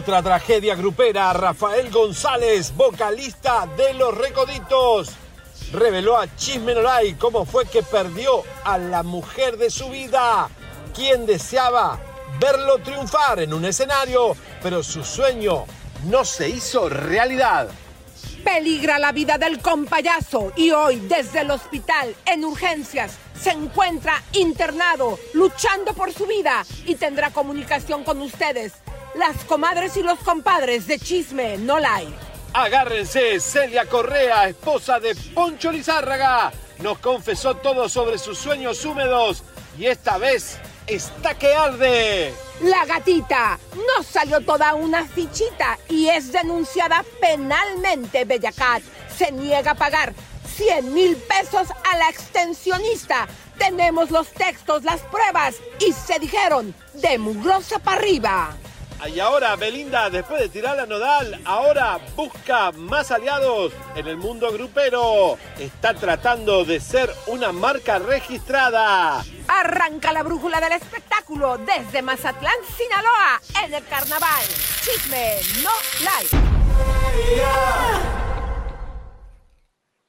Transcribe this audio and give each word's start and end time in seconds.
Otra 0.00 0.22
tragedia 0.22 0.76
grupera, 0.76 1.30
Rafael 1.34 1.90
González, 1.90 2.74
vocalista 2.74 3.68
de 3.76 3.92
Los 3.92 4.16
Recoditos, 4.16 5.10
reveló 5.74 6.16
a 6.16 6.34
Chismenolay 6.36 7.16
cómo 7.16 7.44
fue 7.44 7.66
que 7.66 7.82
perdió 7.82 8.42
a 8.64 8.78
la 8.78 9.02
mujer 9.02 9.58
de 9.58 9.68
su 9.68 9.90
vida, 9.90 10.48
quien 10.94 11.26
deseaba 11.26 12.00
verlo 12.40 12.78
triunfar 12.78 13.40
en 13.40 13.52
un 13.52 13.66
escenario, 13.66 14.34
pero 14.62 14.82
su 14.82 15.04
sueño 15.04 15.66
no 16.06 16.24
se 16.24 16.48
hizo 16.48 16.88
realidad. 16.88 17.68
Peligra 18.42 18.98
la 18.98 19.12
vida 19.12 19.36
del 19.36 19.60
compayazo 19.60 20.50
y 20.56 20.70
hoy 20.70 20.96
desde 21.00 21.42
el 21.42 21.50
hospital 21.50 22.16
en 22.24 22.46
urgencias 22.46 23.18
se 23.38 23.50
encuentra 23.50 24.22
internado 24.32 25.18
luchando 25.34 25.92
por 25.92 26.10
su 26.10 26.26
vida 26.26 26.64
y 26.86 26.94
tendrá 26.94 27.30
comunicación 27.30 28.02
con 28.02 28.22
ustedes, 28.22 28.72
las 29.14 29.44
comadres 29.44 29.96
y 29.96 30.02
los 30.02 30.18
compadres 30.20 30.86
de 30.86 30.98
Chisme 30.98 31.58
No 31.58 31.78
Like. 31.78 32.12
Agárrense, 32.52 33.40
Celia 33.40 33.86
Correa, 33.86 34.48
esposa 34.48 34.98
de 34.98 35.14
Poncho 35.34 35.70
Lizárraga, 35.70 36.52
nos 36.78 36.98
confesó 36.98 37.54
todo 37.56 37.88
sobre 37.88 38.18
sus 38.18 38.38
sueños 38.38 38.84
húmedos 38.84 39.44
y 39.78 39.86
esta 39.86 40.18
vez 40.18 40.58
está 40.86 41.34
que 41.34 41.54
arde. 41.54 42.34
La 42.62 42.84
gatita 42.86 43.58
no 43.74 44.02
salió 44.02 44.40
toda 44.40 44.74
una 44.74 45.06
fichita 45.06 45.78
y 45.88 46.08
es 46.08 46.32
denunciada 46.32 47.04
penalmente. 47.20 48.24
Bellacat 48.24 48.82
se 49.16 49.30
niega 49.30 49.72
a 49.72 49.76
pagar 49.76 50.12
100 50.56 50.92
mil 50.92 51.16
pesos 51.16 51.68
a 51.90 51.96
la 51.96 52.08
extensionista. 52.08 53.28
Tenemos 53.58 54.10
los 54.10 54.28
textos, 54.28 54.82
las 54.82 55.00
pruebas 55.02 55.56
y 55.78 55.92
se 55.92 56.18
dijeron 56.18 56.74
de 56.94 57.18
mugrosa 57.18 57.78
para 57.78 57.98
arriba. 57.98 58.56
Y 59.08 59.18
ahora 59.18 59.56
Belinda, 59.56 60.10
después 60.10 60.40
de 60.40 60.48
tirar 60.50 60.76
la 60.76 60.86
nodal, 60.86 61.40
ahora 61.44 61.98
busca 62.14 62.70
más 62.72 63.10
aliados 63.10 63.72
en 63.96 64.06
el 64.06 64.18
mundo 64.18 64.52
grupero. 64.52 65.38
Está 65.58 65.94
tratando 65.94 66.64
de 66.64 66.80
ser 66.80 67.10
una 67.26 67.50
marca 67.50 67.98
registrada. 67.98 69.24
Arranca 69.48 70.12
la 70.12 70.22
brújula 70.22 70.60
del 70.60 70.72
espectáculo 70.72 71.58
desde 71.58 72.02
Mazatlán, 72.02 72.54
Sinaloa, 72.76 73.40
en 73.64 73.74
el 73.74 73.84
carnaval. 73.86 74.44
Chisme, 74.82 75.36
no 75.62 75.70
like. 76.04 76.36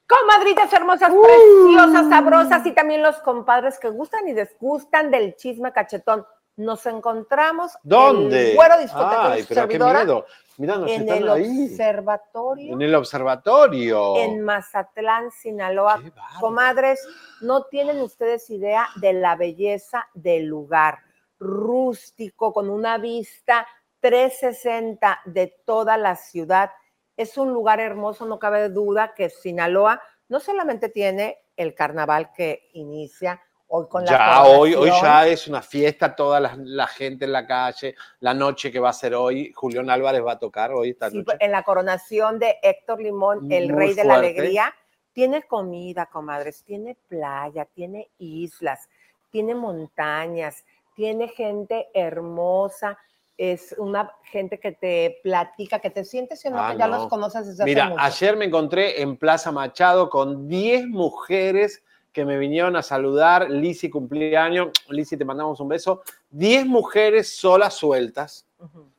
Comadritas 0.06 0.72
hermosas, 0.72 1.10
preciosas, 1.10 2.08
sabrosas 2.10 2.66
y 2.66 2.72
también 2.72 3.02
los 3.02 3.16
compadres 3.20 3.78
que 3.78 3.88
gustan 3.88 4.28
y 4.28 4.32
desgustan 4.32 5.10
del 5.10 5.34
chisme 5.36 5.72
cachetón. 5.72 6.26
Nos 6.56 6.84
encontramos 6.86 7.72
¿Dónde? 7.82 8.50
en 8.50 8.56
Güero 8.56 8.78
Discoteca 8.78 9.32
Ay, 9.32 9.44
pero 9.48 9.68
qué 9.68 9.78
miedo. 9.78 10.26
Mira, 10.58 10.76
nos 10.76 10.90
en 10.90 11.00
están 11.02 11.18
el 11.18 11.30
ahí. 11.30 11.64
observatorio 11.70 12.72
En 12.74 12.82
el 12.82 12.94
observatorio. 12.94 14.16
en 14.16 14.42
Mazatlán, 14.42 15.30
Sinaloa. 15.30 16.02
Comadres, 16.40 17.00
no 17.40 17.64
tienen 17.64 18.00
ustedes 18.00 18.50
idea 18.50 18.88
de 18.96 19.14
la 19.14 19.34
belleza 19.36 20.06
del 20.14 20.44
lugar. 20.44 20.98
Rústico, 21.38 22.52
con 22.52 22.68
una 22.70 22.98
vista 22.98 23.66
360 24.00 25.20
de 25.24 25.56
toda 25.64 25.96
la 25.96 26.16
ciudad. 26.16 26.70
Es 27.16 27.38
un 27.38 27.52
lugar 27.52 27.80
hermoso, 27.80 28.26
no 28.26 28.38
cabe 28.38 28.68
duda 28.68 29.14
que 29.14 29.30
Sinaloa 29.30 30.02
no 30.28 30.38
solamente 30.40 30.88
tiene 30.88 31.38
el 31.56 31.74
carnaval 31.74 32.32
que 32.32 32.68
inicia 32.72 33.40
hoy 33.74 33.86
con 33.88 34.04
la 34.04 34.10
Ya, 34.10 34.42
hoy, 34.44 34.74
hoy 34.74 34.90
ya 35.00 35.26
es 35.26 35.48
una 35.48 35.62
fiesta, 35.62 36.14
toda 36.14 36.38
la, 36.40 36.54
la 36.58 36.86
gente 36.86 37.24
en 37.24 37.32
la 37.32 37.46
calle, 37.46 37.94
la 38.20 38.34
noche 38.34 38.70
que 38.70 38.78
va 38.78 38.90
a 38.90 38.92
ser 38.92 39.14
hoy, 39.14 39.50
Julián 39.54 39.88
Álvarez 39.88 40.22
va 40.24 40.32
a 40.32 40.38
tocar 40.38 40.72
hoy 40.72 40.90
esta 40.90 41.08
Sí, 41.10 41.16
noche. 41.18 41.36
en 41.40 41.50
la 41.52 41.62
coronación 41.62 42.38
de 42.38 42.56
Héctor 42.62 43.00
Limón, 43.00 43.50
el 43.50 43.68
Muy 43.72 43.78
rey 43.78 43.94
de 43.94 44.04
la 44.04 44.14
alegría, 44.16 44.74
tiene 45.14 45.42
comida, 45.44 46.06
comadres, 46.06 46.62
tiene 46.64 46.96
playa, 47.08 47.64
tiene 47.64 48.10
islas, 48.18 48.88
tiene 49.30 49.54
montañas, 49.54 50.64
tiene 50.94 51.28
gente 51.28 51.88
hermosa, 51.94 52.98
es 53.38 53.74
una 53.78 54.12
gente 54.24 54.60
que 54.60 54.72
te 54.72 55.18
platica, 55.22 55.78
que 55.78 55.88
te 55.90 56.04
sientes, 56.04 56.40
sino 56.40 56.58
Ah, 56.62 56.72
que 56.72 56.78
ya 56.78 56.86
no. 56.86 56.98
los 56.98 57.06
conoces 57.08 57.46
desde 57.46 57.64
Mira, 57.64 57.84
hace 57.84 57.92
mucho. 57.94 58.04
ayer 58.04 58.36
me 58.36 58.44
encontré 58.44 59.00
en 59.00 59.16
Plaza 59.16 59.50
Machado 59.50 60.10
con 60.10 60.46
10 60.48 60.86
mujeres 60.88 61.82
que 62.12 62.24
me 62.24 62.38
vinieron 62.38 62.76
a 62.76 62.82
saludar. 62.82 63.50
Lisi 63.50 63.88
cumpleaños. 63.90 64.68
Lisi, 64.88 65.16
te 65.16 65.24
mandamos 65.24 65.58
un 65.60 65.68
beso. 65.68 66.02
10 66.30 66.66
mujeres 66.66 67.34
solas 67.36 67.74
sueltas, 67.74 68.46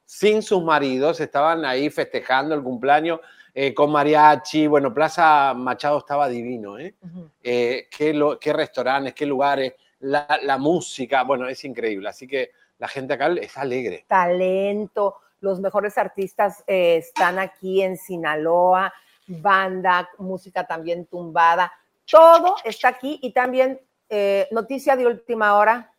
sin 0.06 0.42
sus 0.42 0.64
maridos, 0.64 1.20
estaban 1.20 1.64
ahí 1.66 1.90
festejando 1.90 2.54
el 2.56 2.62
cumpleaños 2.64 3.20
eh, 3.54 3.74
con 3.74 3.92
mariachi. 3.92 4.68
Bueno, 4.68 4.94
Plaza 4.94 5.54
Machado 5.56 6.00
estaba 6.00 6.28
divino, 6.28 6.78
¿eh? 6.78 6.96
Eh, 7.42 7.88
qué, 7.96 8.14
lo- 8.14 8.40
qué 8.40 8.52
restaurantes, 8.54 9.14
qué 9.14 9.26
lugares, 9.26 9.74
la, 10.00 10.40
la 10.44 10.58
música, 10.58 11.24
bueno, 11.24 11.48
es 11.48 11.64
increíble. 11.64 12.10
Así 12.10 12.28
que 12.28 12.52
la 12.80 12.88
gente 12.88 13.14
acá 13.14 13.28
es 13.28 13.56
alegre. 13.58 14.06
talento, 14.08 15.16
los 15.40 15.60
mejores 15.60 15.98
artistas 15.98 16.64
eh, 16.68 16.98
están 16.98 17.38
aquí 17.40 17.82
en 17.82 17.98
Sinaloa, 17.98 18.94
banda, 19.28 20.10
música 20.18 20.66
también 20.68 21.06
tumbada, 21.06 21.72
todo 22.10 22.56
está 22.64 22.90
aquí 22.90 23.20
y 23.22 23.32
también 23.34 23.80
eh, 24.10 24.48
noticia 24.52 24.96
de 24.96 25.08
última 25.08 25.56
hora, 25.58 25.92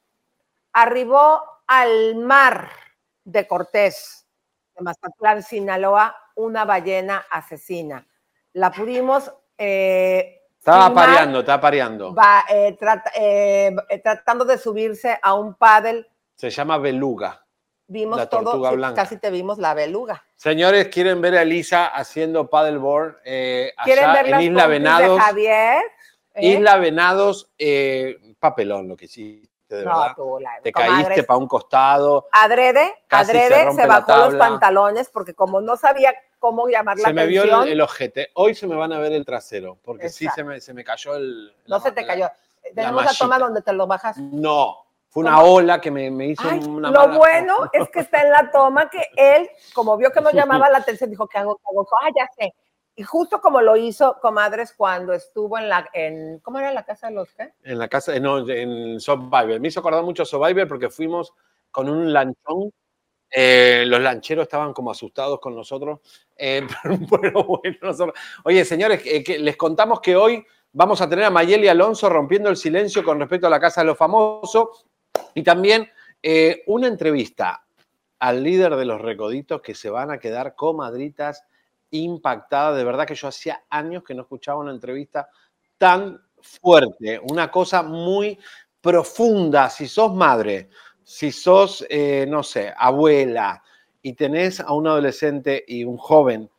arribó 0.72 1.42
al 1.66 2.16
mar 2.16 2.70
de 3.24 3.46
Cortés, 3.46 4.26
de 4.74 4.82
Mazatlán, 4.82 5.42
Sinaloa, 5.42 6.14
una 6.36 6.64
ballena 6.64 7.24
asesina. 7.30 8.06
La 8.52 8.70
pudimos... 8.70 9.32
eh, 9.58 10.40
Estaba 10.58 10.86
filmar, 10.86 11.06
pareando, 11.08 11.40
estaba 11.40 11.60
pareando. 11.60 12.14
va, 12.14 12.44
eh, 12.48 12.76
trata- 12.80 13.12
eh, 13.14 13.74
eh, 13.90 13.98
tratando 13.98 14.44
de 14.46 14.56
subirse 14.56 15.18
a 15.22 15.34
un 15.34 15.54
paddle 15.54 16.06
Se 16.36 16.48
llama 16.50 16.78
Beluga. 16.78 17.43
Vimos 17.86 18.16
La 18.16 18.26
todo, 18.28 18.70
sí, 18.70 18.76
blanca. 18.76 19.02
casi 19.02 19.18
te 19.18 19.30
vimos 19.30 19.58
la 19.58 19.74
beluga. 19.74 20.24
Señores, 20.36 20.88
¿quieren 20.88 21.20
ver 21.20 21.36
a 21.36 21.42
Elisa 21.42 21.86
haciendo 21.86 22.48
paddleboard 22.48 23.16
eh, 23.24 23.72
¿Quieren 23.84 24.04
allá 24.10 24.22
ver 24.22 24.34
en 24.34 24.40
Isla 24.40 24.66
Venados? 24.66 25.16
de 25.16 25.20
Javier? 25.20 25.82
¿Eh? 26.34 26.46
Isla 26.48 26.76
Venados, 26.78 27.50
eh, 27.58 28.16
papelón 28.38 28.88
lo 28.88 28.96
que 28.96 29.06
sí. 29.06 29.48
De 29.68 29.82
No, 29.84 29.98
verdad. 29.98 30.12
tú, 30.16 30.38
la- 30.40 30.60
Te 30.62 30.72
caíste 30.72 31.24
para 31.24 31.38
un 31.38 31.46
costado. 31.48 32.28
Adrede, 32.32 32.94
se 33.08 33.16
adrede 33.16 33.72
se, 33.72 33.86
la 33.86 34.00
bajó 34.00 34.16
los 34.16 34.34
pantalones 34.36 35.08
porque 35.10 35.34
como 35.34 35.60
no 35.60 35.76
sabía 35.76 36.14
cómo 36.38 36.68
llamar 36.68 36.98
la 36.98 37.08
Se 37.08 37.12
me 37.14 37.26
vio 37.26 37.40
atención, 37.42 37.62
el, 37.64 37.72
el 37.72 37.80
ojete. 37.80 38.28
Hoy 38.34 38.54
se 38.54 38.66
me 38.66 38.76
van 38.76 38.92
a 38.92 38.98
ver 38.98 39.12
el 39.12 39.24
trasero, 39.24 39.78
porque 39.82 40.08
sí 40.10 40.24
Exacto. 40.24 40.40
se 40.42 40.44
me, 40.44 40.60
se 40.60 40.74
me 40.74 40.84
cayó 40.84 41.16
el. 41.16 41.48
no 41.66 41.76
la- 41.76 41.80
se 41.82 41.92
te 41.92 42.00
la- 42.02 42.06
cayó. 42.06 42.30
Tenemos 42.74 43.04
la, 43.04 43.12
toma 43.12 43.38
donde 43.38 43.60
te 43.62 43.72
lo 43.72 43.86
bajas. 43.86 44.16
No, 44.18 44.83
fue 45.14 45.22
una 45.22 45.36
¿Cómo? 45.36 45.52
ola 45.54 45.80
que 45.80 45.92
me, 45.92 46.10
me 46.10 46.26
hizo 46.26 46.42
Ay, 46.48 46.58
una 46.58 46.90
lo 46.90 47.06
mala- 47.06 47.16
bueno 47.18 47.54
es 47.72 47.88
que 47.88 48.00
está 48.00 48.22
en 48.22 48.30
la 48.32 48.50
toma 48.50 48.90
que 48.90 49.00
él, 49.16 49.48
como 49.72 49.96
vio 49.96 50.10
que 50.10 50.20
no 50.20 50.30
llamaba 50.32 50.68
la 50.68 50.78
atención, 50.78 51.08
dijo, 51.08 51.28
¿qué 51.28 51.38
hago? 51.38 51.54
¿Qué 51.56 51.62
hago? 51.70 51.86
Ah, 52.02 52.08
ya 52.16 52.28
sé. 52.36 52.52
Y 52.96 53.04
justo 53.04 53.40
como 53.40 53.60
lo 53.60 53.76
hizo, 53.76 54.18
comadres, 54.20 54.74
cuando 54.76 55.12
estuvo 55.12 55.56
en 55.56 55.68
la, 55.68 55.88
en, 55.92 56.40
¿cómo 56.40 56.58
era 56.58 56.72
la 56.72 56.84
casa 56.84 57.06
de 57.08 57.14
los 57.14 57.32
qué? 57.32 57.52
En 57.62 57.78
la 57.78 57.86
casa, 57.86 58.18
no, 58.18 58.48
en 58.48 58.98
Survivor. 58.98 59.60
Me 59.60 59.68
hizo 59.68 59.78
acordar 59.78 60.02
mucho 60.02 60.24
Survivor 60.24 60.66
porque 60.66 60.90
fuimos 60.90 61.32
con 61.70 61.88
un 61.88 62.12
lanchón. 62.12 62.72
Eh, 63.30 63.84
los 63.86 64.00
lancheros 64.00 64.42
estaban 64.44 64.72
como 64.72 64.90
asustados 64.90 65.38
con 65.38 65.54
nosotros. 65.54 66.00
Eh, 66.36 66.66
pero 67.22 67.44
bueno, 67.44 67.76
nosotros- 67.82 68.18
Oye, 68.44 68.64
señores, 68.64 69.00
eh, 69.06 69.22
que 69.22 69.38
les 69.38 69.56
contamos 69.56 70.00
que 70.00 70.16
hoy 70.16 70.44
vamos 70.72 71.00
a 71.00 71.08
tener 71.08 71.24
a 71.24 71.30
Mayeli 71.30 71.68
Alonso 71.68 72.08
rompiendo 72.08 72.48
el 72.50 72.56
silencio 72.56 73.04
con 73.04 73.20
respecto 73.20 73.46
a 73.46 73.50
la 73.50 73.60
Casa 73.60 73.80
de 73.82 73.86
los 73.86 73.96
Famosos 73.98 74.86
y 75.34 75.42
también 75.42 75.90
eh, 76.22 76.62
una 76.66 76.86
entrevista 76.86 77.64
al 78.18 78.42
líder 78.42 78.76
de 78.76 78.84
los 78.84 79.00
recoditos 79.00 79.60
que 79.60 79.74
se 79.74 79.90
van 79.90 80.10
a 80.10 80.18
quedar 80.18 80.54
comadritas 80.54 81.44
impactadas. 81.90 82.76
De 82.76 82.84
verdad 82.84 83.06
que 83.06 83.14
yo 83.14 83.28
hacía 83.28 83.64
años 83.68 84.02
que 84.04 84.14
no 84.14 84.22
escuchaba 84.22 84.60
una 84.60 84.72
entrevista 84.72 85.28
tan 85.76 86.20
fuerte, 86.40 87.20
una 87.30 87.50
cosa 87.50 87.82
muy 87.82 88.38
profunda. 88.80 89.68
Si 89.68 89.88
sos 89.88 90.14
madre, 90.14 90.70
si 91.02 91.32
sos, 91.32 91.84
eh, 91.90 92.26
no 92.28 92.42
sé, 92.42 92.72
abuela 92.76 93.62
y 94.00 94.14
tenés 94.14 94.60
a 94.60 94.72
un 94.72 94.86
adolescente 94.86 95.64
y 95.66 95.84
un 95.84 95.96
joven 95.96 96.50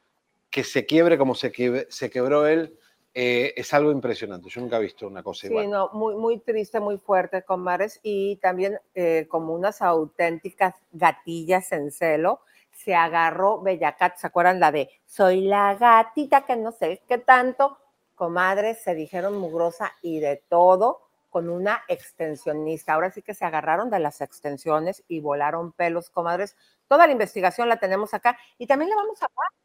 que 0.49 0.63
se 0.63 0.85
quiebre 0.85 1.17
como 1.17 1.35
se, 1.35 1.51
quebró 1.51 2.47
él, 2.47 2.77
eh, 3.15 3.53
es 3.55 3.73
algo 3.73 3.91
impresionante. 3.91 4.49
Yo 4.49 4.61
nunca 4.61 4.77
he 4.77 4.81
visto 4.81 5.07
una 5.07 5.23
cosa 5.23 5.47
Sí, 5.47 5.47
igual. 5.47 5.69
no, 5.71 5.89
muy, 5.93 6.15
muy 6.15 6.39
triste, 6.39 6.79
muy 6.81 6.97
fuerte, 6.97 7.43
comadres, 7.43 7.99
y 8.03 8.35
también 8.37 8.79
eh, 8.93 9.25
como 9.29 9.53
unas 9.55 9.81
auténticas 9.81 10.75
gatillas 10.91 11.71
en 11.71 11.91
celo, 11.91 12.41
se 12.71 12.93
agarró 12.93 13.61
Bellacat, 13.61 14.17
¿se 14.17 14.27
acuerdan 14.27 14.59
la 14.59 14.71
de 14.71 14.89
soy 15.05 15.41
la 15.41 15.75
gatita 15.75 16.45
que 16.45 16.57
no 16.57 16.71
sé 16.73 17.01
qué 17.07 17.17
tanto? 17.17 17.77
Comadres, 18.15 18.81
se 18.83 18.93
dijeron 18.95 19.37
mugrosa 19.37 19.93
y 20.01 20.19
de 20.19 20.43
todo 20.49 21.01
con 21.29 21.49
una 21.49 21.83
extensionista. 21.89 22.93
Ahora 22.93 23.11
sí 23.11 23.21
que 23.21 23.33
se 23.33 23.45
agarraron 23.45 23.89
de 23.89 23.99
las 23.99 24.21
extensiones 24.21 25.03
y 25.07 25.19
volaron 25.21 25.71
pelos, 25.73 26.09
comadres. 26.09 26.55
Toda 26.87 27.07
la 27.07 27.13
investigación 27.13 27.67
la 27.69 27.77
tenemos 27.77 28.13
acá 28.13 28.37
y 28.57 28.67
también 28.67 28.89
le 28.89 28.95
vamos 28.95 29.21
a 29.21 29.25
hablar. 29.25 29.64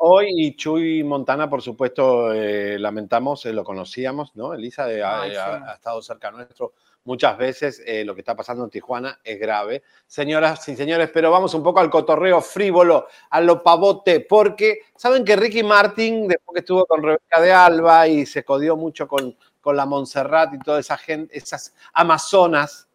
Hoy 0.00 0.28
y 0.30 0.54
Chuy 0.54 1.02
Montana, 1.02 1.50
por 1.50 1.60
supuesto, 1.60 2.32
eh, 2.32 2.78
lamentamos, 2.78 3.44
eh, 3.46 3.52
lo 3.52 3.64
conocíamos, 3.64 4.36
¿no? 4.36 4.54
Elisa 4.54 4.88
eh, 4.92 5.02
ha, 5.02 5.24
sí. 5.24 5.72
estado 5.74 6.00
cerca 6.02 6.30
nuestro 6.30 6.74
muchas 7.02 7.36
veces. 7.36 7.82
eh, 7.84 8.04
lo 8.04 8.14
que 8.14 8.20
está 8.20 8.36
pasando 8.36 8.62
en 8.62 8.70
Tijuana 8.70 9.18
es 9.24 9.40
grave. 9.40 9.82
Señoras 10.06 10.68
y 10.68 10.76
señores, 10.76 11.10
pero 11.12 11.32
vamos 11.32 11.52
un 11.54 11.64
poco 11.64 11.80
al 11.80 11.90
cotorreo 11.90 12.40
frívolo, 12.40 13.08
a 13.30 13.40
lo 13.40 13.60
pavote, 13.60 14.20
porque 14.20 14.82
saben 14.94 15.24
que 15.24 15.34
Ricky 15.34 15.64
Martin, 15.64 16.28
después 16.28 16.54
que 16.54 16.60
estuvo 16.60 16.86
con 16.86 17.02
Rebeca 17.02 17.40
de 17.40 17.52
Alba 17.52 18.06
y 18.06 18.24
se 18.24 18.44
codió 18.44 18.76
mucho 18.76 19.08
con, 19.08 19.36
con 19.60 19.76
la 19.76 19.84
Montserrat 19.84 20.54
y 20.54 20.58
toda 20.60 20.78
esa 20.78 20.96
gente, 20.96 21.36
esas 21.36 21.74
amazonas, 21.92 22.86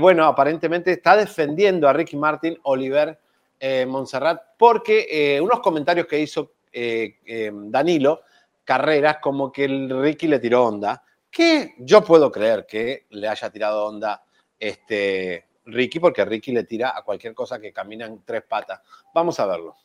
bueno, 0.00 0.24
aparentemente 0.24 0.90
está 0.90 1.16
defendiendo 1.16 1.86
a 1.86 1.92
Ricky 1.92 2.16
Martin, 2.16 2.58
Oliver 2.62 3.18
eh, 3.60 3.86
Montserrat, 3.86 4.40
porque 4.58 5.06
eh, 5.10 5.40
unos 5.40 5.60
comentarios 5.60 6.06
que 6.06 6.18
hizo 6.18 6.54
eh, 6.72 7.18
eh, 7.26 7.52
Danilo 7.52 8.22
Carreras, 8.64 9.18
como 9.20 9.52
que 9.52 9.64
el 9.64 10.02
Ricky 10.02 10.28
le 10.28 10.38
tiró 10.38 10.66
onda, 10.66 11.02
que 11.30 11.74
yo 11.78 12.02
puedo 12.02 12.30
creer 12.30 12.66
que 12.66 13.06
le 13.10 13.28
haya 13.28 13.50
tirado 13.50 13.86
onda 13.86 14.24
este 14.58 15.46
Ricky, 15.66 15.98
porque 16.00 16.24
Ricky 16.24 16.52
le 16.52 16.64
tira 16.64 16.96
a 16.96 17.02
cualquier 17.02 17.34
cosa 17.34 17.60
que 17.60 17.72
camina 17.72 18.06
en 18.06 18.24
tres 18.24 18.42
patas. 18.42 18.80
Vamos 19.14 19.38
a 19.40 19.46
verlo. 19.46 19.76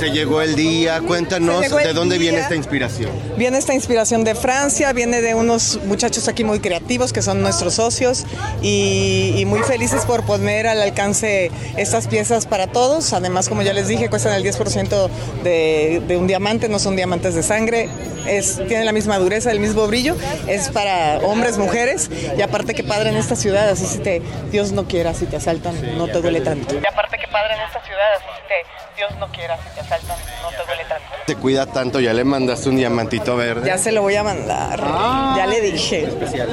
Se 0.00 0.10
llegó 0.10 0.40
el 0.40 0.56
día, 0.56 1.00
cuéntanos 1.00 1.60
de 1.60 1.92
dónde 1.92 2.18
viene 2.18 2.38
esta 2.38 2.54
inspiración. 2.56 3.10
Viene 3.36 3.58
esta 3.58 3.74
inspiración 3.74 4.24
de 4.24 4.34
Francia, 4.34 4.92
viene 4.92 5.20
de 5.20 5.34
unos 5.34 5.78
muchachos 5.84 6.26
aquí 6.26 6.42
muy 6.42 6.60
creativos 6.60 7.12
que 7.12 7.22
son 7.22 7.42
nuestros 7.42 7.74
socios 7.74 8.24
y, 8.62 9.34
y 9.36 9.44
muy 9.44 9.60
felices 9.60 10.04
por 10.06 10.24
poner 10.24 10.66
al 10.66 10.80
alcance 10.80 11.50
estas 11.76 12.08
piezas 12.08 12.46
para 12.46 12.66
todos. 12.66 13.12
Además, 13.12 13.48
como 13.48 13.62
ya 13.62 13.72
les 13.72 13.88
dije, 13.88 14.08
cuestan 14.08 14.32
el 14.32 14.42
10% 14.42 15.08
de, 15.44 16.02
de 16.06 16.16
un 16.16 16.26
diamante, 16.26 16.68
no 16.68 16.78
son 16.78 16.96
diamantes 16.96 17.34
de 17.34 17.42
sangre, 17.42 17.88
es, 18.26 18.56
tienen 18.66 18.86
la 18.86 18.92
misma 18.92 19.18
dureza, 19.18 19.50
el 19.50 19.60
mismo 19.60 19.86
brillo, 19.86 20.16
es 20.46 20.70
para 20.70 21.18
hombres, 21.18 21.58
mujeres. 21.58 22.10
Y 22.36 22.42
aparte 22.42 22.74
que 22.74 22.84
padre 22.84 23.10
en 23.10 23.16
esta 23.16 23.36
ciudad, 23.36 23.68
así 23.68 23.86
si 23.86 23.98
te, 23.98 24.22
Dios 24.50 24.72
no 24.72 24.88
quiera, 24.88 25.14
si 25.14 25.26
te 25.26 25.36
asaltan, 25.36 25.98
no 25.98 26.08
te 26.08 26.20
duele 26.20 26.40
tanto. 26.40 26.74
Y 26.74 26.86
aparte 26.86 27.18
que 27.18 27.28
padre 27.28 27.54
en 27.54 27.60
esta 27.60 27.84
ciudad, 27.84 28.14
así 28.16 28.26
si 28.40 28.48
te, 28.48 28.79
Dios 29.00 29.18
no 29.18 29.28
quiera, 29.32 29.56
si 29.56 29.74
te 29.74 29.80
asaltan, 29.80 30.18
no 30.42 30.50
te 30.50 30.66
duele 30.66 30.84
tanto. 30.86 31.08
Te 31.26 31.34
cuida 31.34 31.64
tanto, 31.64 32.00
ya 32.00 32.12
le 32.12 32.22
mandaste 32.22 32.68
un 32.68 32.76
diamantito 32.76 33.34
verde. 33.34 33.66
Ya 33.66 33.78
se 33.78 33.92
lo 33.92 34.02
voy 34.02 34.14
a 34.16 34.22
mandar. 34.22 34.78
ya 34.78 35.46
le 35.46 35.62
dije. 35.62 36.06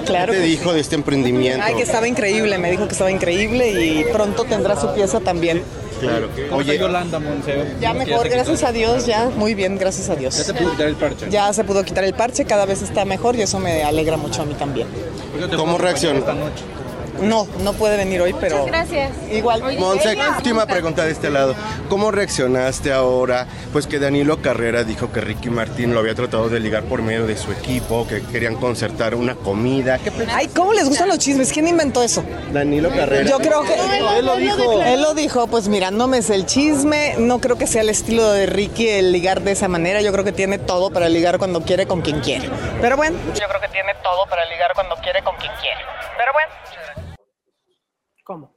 Claro. 0.05 0.31
¿Qué 0.31 0.39
te 0.39 0.45
dijo 0.45 0.71
de 0.71 0.79
este 0.79 0.95
emprendimiento? 0.95 1.61
Ay, 1.61 1.75
que 1.75 1.81
estaba 1.81 2.07
increíble. 2.07 2.57
Me 2.57 2.71
dijo 2.71 2.87
que 2.87 2.93
estaba 2.93 3.11
increíble 3.11 3.71
y 3.71 4.05
pronto 4.13 4.45
tendrá 4.45 4.79
su 4.79 4.93
pieza 4.93 5.19
también. 5.19 5.61
Claro. 5.99 6.29
Oye, 6.53 6.77
Yolanda 6.77 7.19
Monse? 7.19 7.75
Ya 7.81 7.93
mejor, 7.93 8.29
gracias 8.29 8.63
a 8.63 8.71
Dios, 8.71 9.05
ya. 9.05 9.25
Muy 9.35 9.53
bien, 9.53 9.77
gracias 9.77 10.09
a 10.09 10.15
Dios. 10.15 10.37
Ya 10.37 10.45
se 10.45 10.53
pudo 10.53 10.71
quitar 10.71 10.87
el 10.87 10.95
parche. 10.95 11.29
Ya 11.29 11.51
se 11.51 11.63
pudo 11.65 11.83
quitar 11.83 12.05
el 12.05 12.13
parche, 12.13 12.45
cada 12.45 12.65
vez 12.65 12.81
está 12.81 13.03
mejor 13.03 13.35
y 13.35 13.41
eso 13.41 13.59
me 13.59 13.83
alegra 13.83 14.15
mucho 14.15 14.43
a 14.43 14.45
mí 14.45 14.53
también. 14.53 14.87
¿cómo 15.57 15.77
reaccionó? 15.77 16.23
No, 17.21 17.47
no 17.63 17.73
puede 17.73 17.97
venir 17.97 18.21
hoy, 18.21 18.35
pero 18.39 18.65
Gracias. 18.65 19.11
igual. 19.31 19.61
Monse, 19.79 20.17
última 20.37 20.65
pregunta 20.65 21.03
de 21.05 21.11
este 21.11 21.29
lado. 21.29 21.55
¿Cómo 21.89 22.11
reaccionaste 22.11 22.93
ahora? 22.93 23.47
Pues 23.73 23.87
que 23.87 23.99
Danilo 23.99 24.41
Carrera 24.41 24.83
dijo 24.83 25.11
que 25.11 25.21
Ricky 25.21 25.49
Martín 25.49 25.93
lo 25.93 25.99
había 25.99 26.15
tratado 26.15 26.49
de 26.49 26.59
ligar 26.59 26.83
por 26.83 27.01
medio 27.01 27.25
de 27.25 27.37
su 27.37 27.51
equipo, 27.51 28.07
que 28.07 28.21
querían 28.21 28.55
concertar 28.55 29.15
una 29.15 29.35
comida. 29.35 29.97
¿Qué 29.99 30.11
Ay, 30.33 30.47
¿cómo 30.47 30.73
les 30.73 30.87
gustan 30.87 31.07
los 31.07 31.17
chismes? 31.17 31.51
¿Quién 31.51 31.67
inventó 31.67 32.03
eso? 32.03 32.23
Danilo 32.51 32.89
Carrera. 32.89 33.29
Yo 33.29 33.37
creo 33.39 33.63
que 33.63 33.73
Él 34.17 34.25
lo 34.25 34.35
dijo. 34.35 34.81
Él 34.83 35.01
lo 35.01 35.13
dijo, 35.13 35.47
pues 35.47 35.67
mira, 35.67 35.91
no 35.91 36.07
me 36.07 36.21
sé 36.21 36.35
el 36.35 36.45
chisme, 36.45 37.15
no 37.17 37.39
creo 37.39 37.57
que 37.57 37.67
sea 37.67 37.81
el 37.81 37.89
estilo 37.89 38.31
de 38.31 38.45
Ricky 38.45 38.87
el 38.89 39.11
ligar 39.11 39.41
de 39.41 39.51
esa 39.51 39.67
manera, 39.67 40.01
yo 40.01 40.11
creo 40.11 40.23
que 40.23 40.31
tiene 40.31 40.57
todo 40.57 40.91
para 40.91 41.09
ligar 41.09 41.37
cuando 41.37 41.61
quiere 41.61 41.87
con 41.87 42.01
quien 42.01 42.19
quiere. 42.19 42.49
Pero 42.81 42.97
bueno, 42.97 43.17
yo 43.33 43.47
creo 43.47 43.61
que 43.61 43.69
tiene 43.69 43.93
todo 44.03 44.25
para 44.27 44.45
ligar 44.45 44.71
cuando 44.75 44.95
quiere 44.97 45.23
con 45.23 45.35
quien 45.37 45.51
quiere. 45.61 45.81
Pero 46.17 46.31
bueno. 46.33 47.06
¿Cómo? 48.27 48.56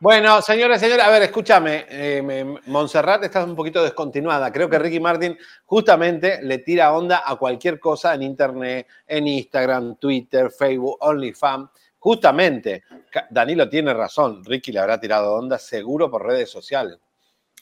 Bueno, 0.00 0.40
señores, 0.42 0.80
señores, 0.80 1.04
a 1.04 1.10
ver, 1.10 1.22
escúchame, 1.24 1.84
eh, 1.88 2.56
Montserrat 2.66 3.24
está 3.24 3.42
un 3.44 3.56
poquito 3.56 3.82
descontinuada. 3.82 4.52
Creo 4.52 4.70
que 4.70 4.78
Ricky 4.78 5.00
Martin 5.00 5.36
justamente 5.66 6.40
le 6.40 6.58
tira 6.58 6.92
onda 6.96 7.22
a 7.26 7.34
cualquier 7.34 7.80
cosa 7.80 8.14
en 8.14 8.22
internet, 8.22 8.86
en 9.08 9.26
Instagram, 9.26 9.96
Twitter, 9.96 10.52
Facebook, 10.52 10.98
OnlyFans. 11.00 11.68
Justamente, 11.98 12.84
Danilo 13.30 13.68
tiene 13.68 13.92
razón, 13.92 14.44
Ricky 14.44 14.70
le 14.70 14.78
habrá 14.78 15.00
tirado 15.00 15.34
onda 15.34 15.58
seguro 15.58 16.08
por 16.08 16.24
redes 16.24 16.48
sociales. 16.48 16.96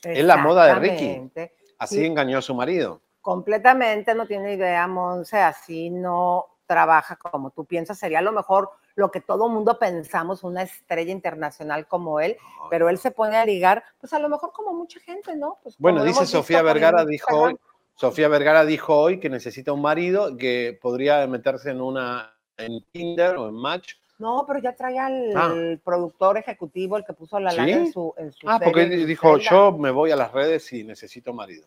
Es 0.03 0.23
la 0.23 0.37
moda 0.37 0.67
de 0.67 0.75
Ricky. 0.75 1.31
Así 1.79 1.97
Sí. 1.97 2.05
engañó 2.05 2.37
a 2.39 2.43
su 2.43 2.55
marido. 2.55 3.01
Completamente, 3.23 4.15
no 4.15 4.27
tiene 4.27 4.53
idea, 4.53 4.87
Monse, 4.87 5.39
así 5.39 5.89
no 5.89 6.45
trabaja 6.67 7.17
como 7.17 7.51
tú 7.51 7.65
piensas. 7.65 7.99
Sería 7.99 8.19
a 8.19 8.23
lo 8.23 8.33
mejor 8.33 8.71
lo 8.97 9.11
que 9.11 9.21
todo 9.21 9.49
mundo 9.49 9.79
pensamos, 9.79 10.43
una 10.43 10.63
estrella 10.63 11.13
internacional 11.13 11.87
como 11.87 12.19
él, 12.19 12.37
pero 12.71 12.89
él 12.89 12.99
se 12.99 13.11
pone 13.13 13.37
a 13.37 13.45
ligar, 13.45 13.85
pues 14.01 14.13
a 14.13 14.19
lo 14.19 14.29
mejor 14.29 14.53
como 14.53 14.73
mucha 14.73 14.99
gente, 15.01 15.37
¿no? 15.37 15.59
Pues 15.63 15.77
Bueno, 15.79 16.03
dice 16.03 16.27
Sofía 16.27 16.63
Vergara, 16.63 17.05
dijo 17.05 17.37
hoy, 17.37 17.57
Sofía 17.95 18.29
Vergara 18.29 18.65
dijo 18.65 18.97
hoy 18.99 19.21
que 19.21 19.29
necesita 19.31 19.73
un 19.73 19.83
marido 19.83 20.37
que 20.37 20.79
podría 20.81 21.27
meterse 21.27 21.71
en 21.71 21.81
una 21.81 22.33
en 22.57 22.83
Tinder 22.91 23.37
o 23.37 23.49
en 23.49 23.55
Match. 23.55 23.95
No, 24.19 24.45
pero 24.47 24.61
ya 24.61 24.75
trae 24.75 24.99
al 24.99 25.33
Ah. 25.37 25.79
productor 25.85 26.39
ejecutivo, 26.39 26.97
el 26.97 27.05
que 27.05 27.13
puso 27.13 27.39
la 27.39 27.53
lana 27.53 27.67
¿Sí? 27.67 27.73
en 27.73 27.93
su, 27.93 28.15
en 28.17 28.33
su 28.33 28.49
Ah, 28.49 28.59
porque 28.59 28.85
serie 28.85 29.03
él 29.03 29.07
dijo, 29.07 29.37
yo 29.37 29.73
me 29.73 29.91
voy 29.91 30.11
a 30.11 30.17
las 30.17 30.33
redes 30.33 30.73
y 30.73 30.85
necesito 30.85 31.35
marido. 31.35 31.67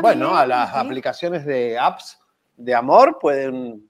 Bueno, 0.00 0.34
a 0.34 0.46
las 0.46 0.70
sí. 0.72 0.78
aplicaciones 0.78 1.44
de 1.44 1.78
apps 1.78 2.18
de 2.56 2.74
amor 2.74 3.18
pueden... 3.20 3.86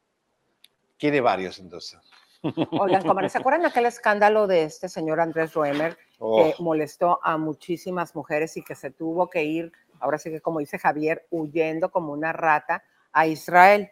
Quiere 0.98 1.20
varios 1.20 1.60
entonces. 1.60 2.00
Oigan, 2.42 3.30
¿se 3.30 3.38
acuerdan 3.38 3.66
aquel 3.66 3.86
escándalo 3.86 4.46
de 4.46 4.64
este 4.64 4.88
señor 4.88 5.20
Andrés 5.20 5.54
Roemer 5.54 5.96
Oh. 6.18 6.36
que 6.36 6.62
molestó 6.62 7.18
a 7.24 7.36
muchísimas 7.36 8.14
mujeres 8.14 8.56
y 8.56 8.62
que 8.62 8.76
se 8.76 8.90
tuvo 8.92 9.28
que 9.28 9.42
ir, 9.42 9.72
ahora 9.98 10.18
sí 10.18 10.30
que 10.30 10.40
como 10.40 10.60
dice 10.60 10.78
Javier, 10.78 11.26
huyendo 11.30 11.90
como 11.90 12.12
una 12.12 12.32
rata 12.32 12.84
a 13.12 13.26
Israel? 13.26 13.90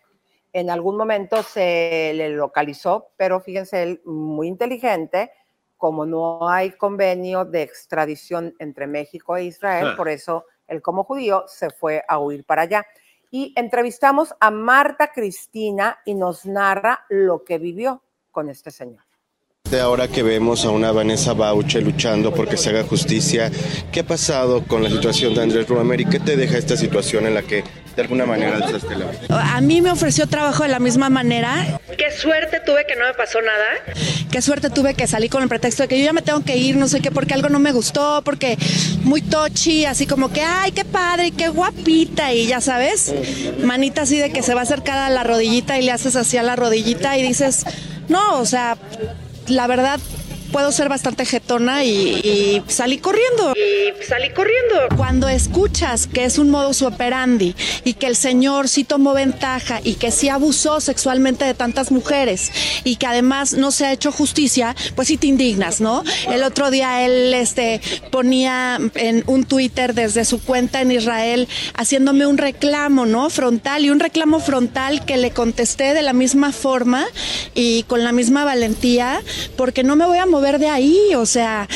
En 0.52 0.71
algún 0.71 0.97
momento 0.97 1.42
se 1.42 2.12
le 2.14 2.28
localizó, 2.30 3.09
pero 3.16 3.40
fíjense, 3.40 3.83
él 3.83 4.02
muy 4.04 4.47
inteligente, 4.49 5.33
como 5.76 6.07
no 6.07 6.49
hay 6.49 6.73
convenio 6.73 7.45
de 7.45 7.62
extradición 7.62 8.54
entre 8.59 8.87
México 8.87 9.37
e 9.37 9.45
Israel, 9.45 9.88
Ah. 9.92 9.97
por 9.97 10.09
eso 10.09 10.45
él 10.69 10.83
como 10.83 11.02
judío 11.04 11.45
se 11.49 11.71
fue 11.71 12.04
a 12.09 12.19
huir 12.21 12.45
para 12.45 12.62
allá. 12.62 12.87
Y 13.33 13.52
entrevistamos 13.57 14.35
a 14.40 14.50
Marta 14.52 15.11
Cristina 15.12 15.99
y 16.04 16.14
nos 16.14 16.47
narra 16.47 17.07
lo 17.09 17.42
que 17.45 17.59
vivió 17.59 18.02
con 18.30 18.49
este 18.49 18.70
señor. 18.70 19.02
De 19.70 19.78
ahora 19.78 20.08
que 20.08 20.25
vemos 20.25 20.64
a 20.64 20.70
una 20.70 20.90
Vanessa 20.90 21.32
Bauche 21.32 21.80
luchando 21.80 22.34
porque 22.34 22.56
se 22.56 22.70
haga 22.70 22.82
justicia, 22.82 23.52
¿qué 23.92 24.00
ha 24.00 24.04
pasado 24.04 24.64
con 24.64 24.82
la 24.82 24.90
situación 24.90 25.34
de 25.34 25.42
Andrés 25.42 25.68
Roemer 25.68 26.00
y 26.00 26.06
qué 26.06 26.18
te 26.18 26.37
deja 26.37 26.58
esta 26.58 26.76
situación 26.76 27.26
en 27.26 27.34
la 27.34 27.42
que 27.42 27.62
de 27.94 28.02
alguna 28.02 28.26
manera 28.26 28.56
alzaste 28.56 28.96
la? 28.96 29.12
A 29.28 29.60
mí 29.60 29.80
me 29.80 29.92
ofreció 29.92 30.26
trabajo 30.26 30.64
de 30.64 30.70
la 30.70 30.80
misma 30.80 31.08
manera. 31.08 31.78
Qué 31.96 32.10
suerte 32.10 32.60
tuve 32.66 32.84
que 32.84 32.96
no 32.96 33.04
me 33.04 33.14
pasó 33.14 33.40
nada. 33.42 33.94
Qué 34.32 34.42
suerte 34.42 34.70
tuve 34.70 34.94
que 34.94 35.06
salí 35.06 35.28
con 35.28 35.42
el 35.42 35.49
pretexto 35.49 35.84
de 35.84 35.88
que 35.88 35.99
yo 36.00 36.04
ya 36.04 36.12
me 36.12 36.22
tengo 36.22 36.42
que 36.42 36.56
ir, 36.56 36.76
no 36.76 36.88
sé 36.88 37.00
qué, 37.00 37.12
porque 37.12 37.34
algo 37.34 37.49
no 37.49 37.60
me 37.60 37.70
gustó, 37.70 38.22
porque 38.25 38.58
muy 39.04 39.22
tochi, 39.22 39.84
así 39.84 40.04
como 40.06 40.32
que, 40.32 40.40
ay, 40.40 40.72
qué 40.72 40.84
padre, 40.84 41.30
qué 41.30 41.49
guapita, 41.49 42.32
y 42.32 42.46
ya 42.46 42.60
sabes, 42.60 43.14
manita 43.62 44.02
así 44.02 44.18
de 44.18 44.32
que 44.32 44.42
se 44.42 44.54
va 44.54 44.60
a 44.60 44.64
acercar 44.64 44.99
a 44.99 45.10
la 45.10 45.22
rodillita 45.22 45.78
y 45.78 45.82
le 45.82 45.92
haces 45.92 46.16
así 46.16 46.38
a 46.38 46.42
la 46.42 46.56
rodillita 46.56 47.16
y 47.18 47.22
dices, 47.22 47.64
no, 48.11 48.40
o 48.40 48.45
sea, 48.45 48.76
la 49.47 49.67
verdad 49.67 50.00
puedo 50.50 50.73
ser 50.73 50.88
bastante 50.88 51.25
jetona 51.25 51.85
y, 51.85 51.90
y 51.90 52.62
salí 52.69 52.99
corriendo. 52.99 53.54
Y 53.54 54.04
salí 54.04 54.30
corriendo. 54.30 54.97
Cuando 54.97 55.28
escuchas 55.28 56.07
que 56.07 56.25
es 56.25 56.38
un 56.38 56.50
modus 56.50 56.83
operandi 56.83 57.54
y 57.85 57.95
que 57.95 58.07
el 58.07 58.16
señor 58.16 58.69
sí 58.69 58.85
tomó 58.85 59.14
ventaja 59.14 59.80
y 59.85 59.95
que 59.95 60.11
sí 60.11 60.28
abusó 60.28 60.80
sexualmente 60.80 61.45
de 61.45 61.54
tantas 61.54 61.90
mujeres 61.90 62.50
y 62.85 62.97
que 62.97 63.07
además 63.07 63.52
no 63.54 63.71
se 63.71 63.87
ha 63.87 63.92
hecho 63.92 64.12
justicia, 64.12 64.75
pues 64.97 65.09
sí 65.09 65.16
te 65.16 65.26
indignas, 65.26 65.80
¿no? 65.80 66.02
El 66.28 66.42
otro 66.42 66.71
día 66.71 67.04
él 67.04 67.33
este, 67.35 67.80
ponía 68.11 68.78
en 68.95 69.25
un 69.26 69.45
Twitter 69.45 69.95
desde 69.95 70.25
su 70.25 70.42
cuenta 70.42 70.80
en 70.80 70.92
Israel 70.92 71.49
haciéndome 71.75 72.26
un 72.26 72.38
reclamo, 72.38 73.07
¿no? 73.07 73.30
Frontal 73.30 73.85
y 73.85 73.90
un 73.90 74.00
reclamo 74.00 74.40
frontal 74.40 75.04
que 75.04 75.16
le 75.16 75.30
contesté 75.30 75.95
de 75.95 76.02
la 76.02 76.12
misma 76.12 76.52
forma 76.52 77.07
y 77.54 77.85
con 77.85 78.04
la 78.04 78.12
misma 78.12 78.45
valentía 78.45 79.23
porque 79.57 79.85
no 79.85 79.97
me 79.97 80.07
voy 80.07 80.19
a 80.19 80.26
mover 80.26 80.39
de 80.40 80.68
ahí, 80.68 81.14
o 81.14 81.26
sea, 81.26 81.68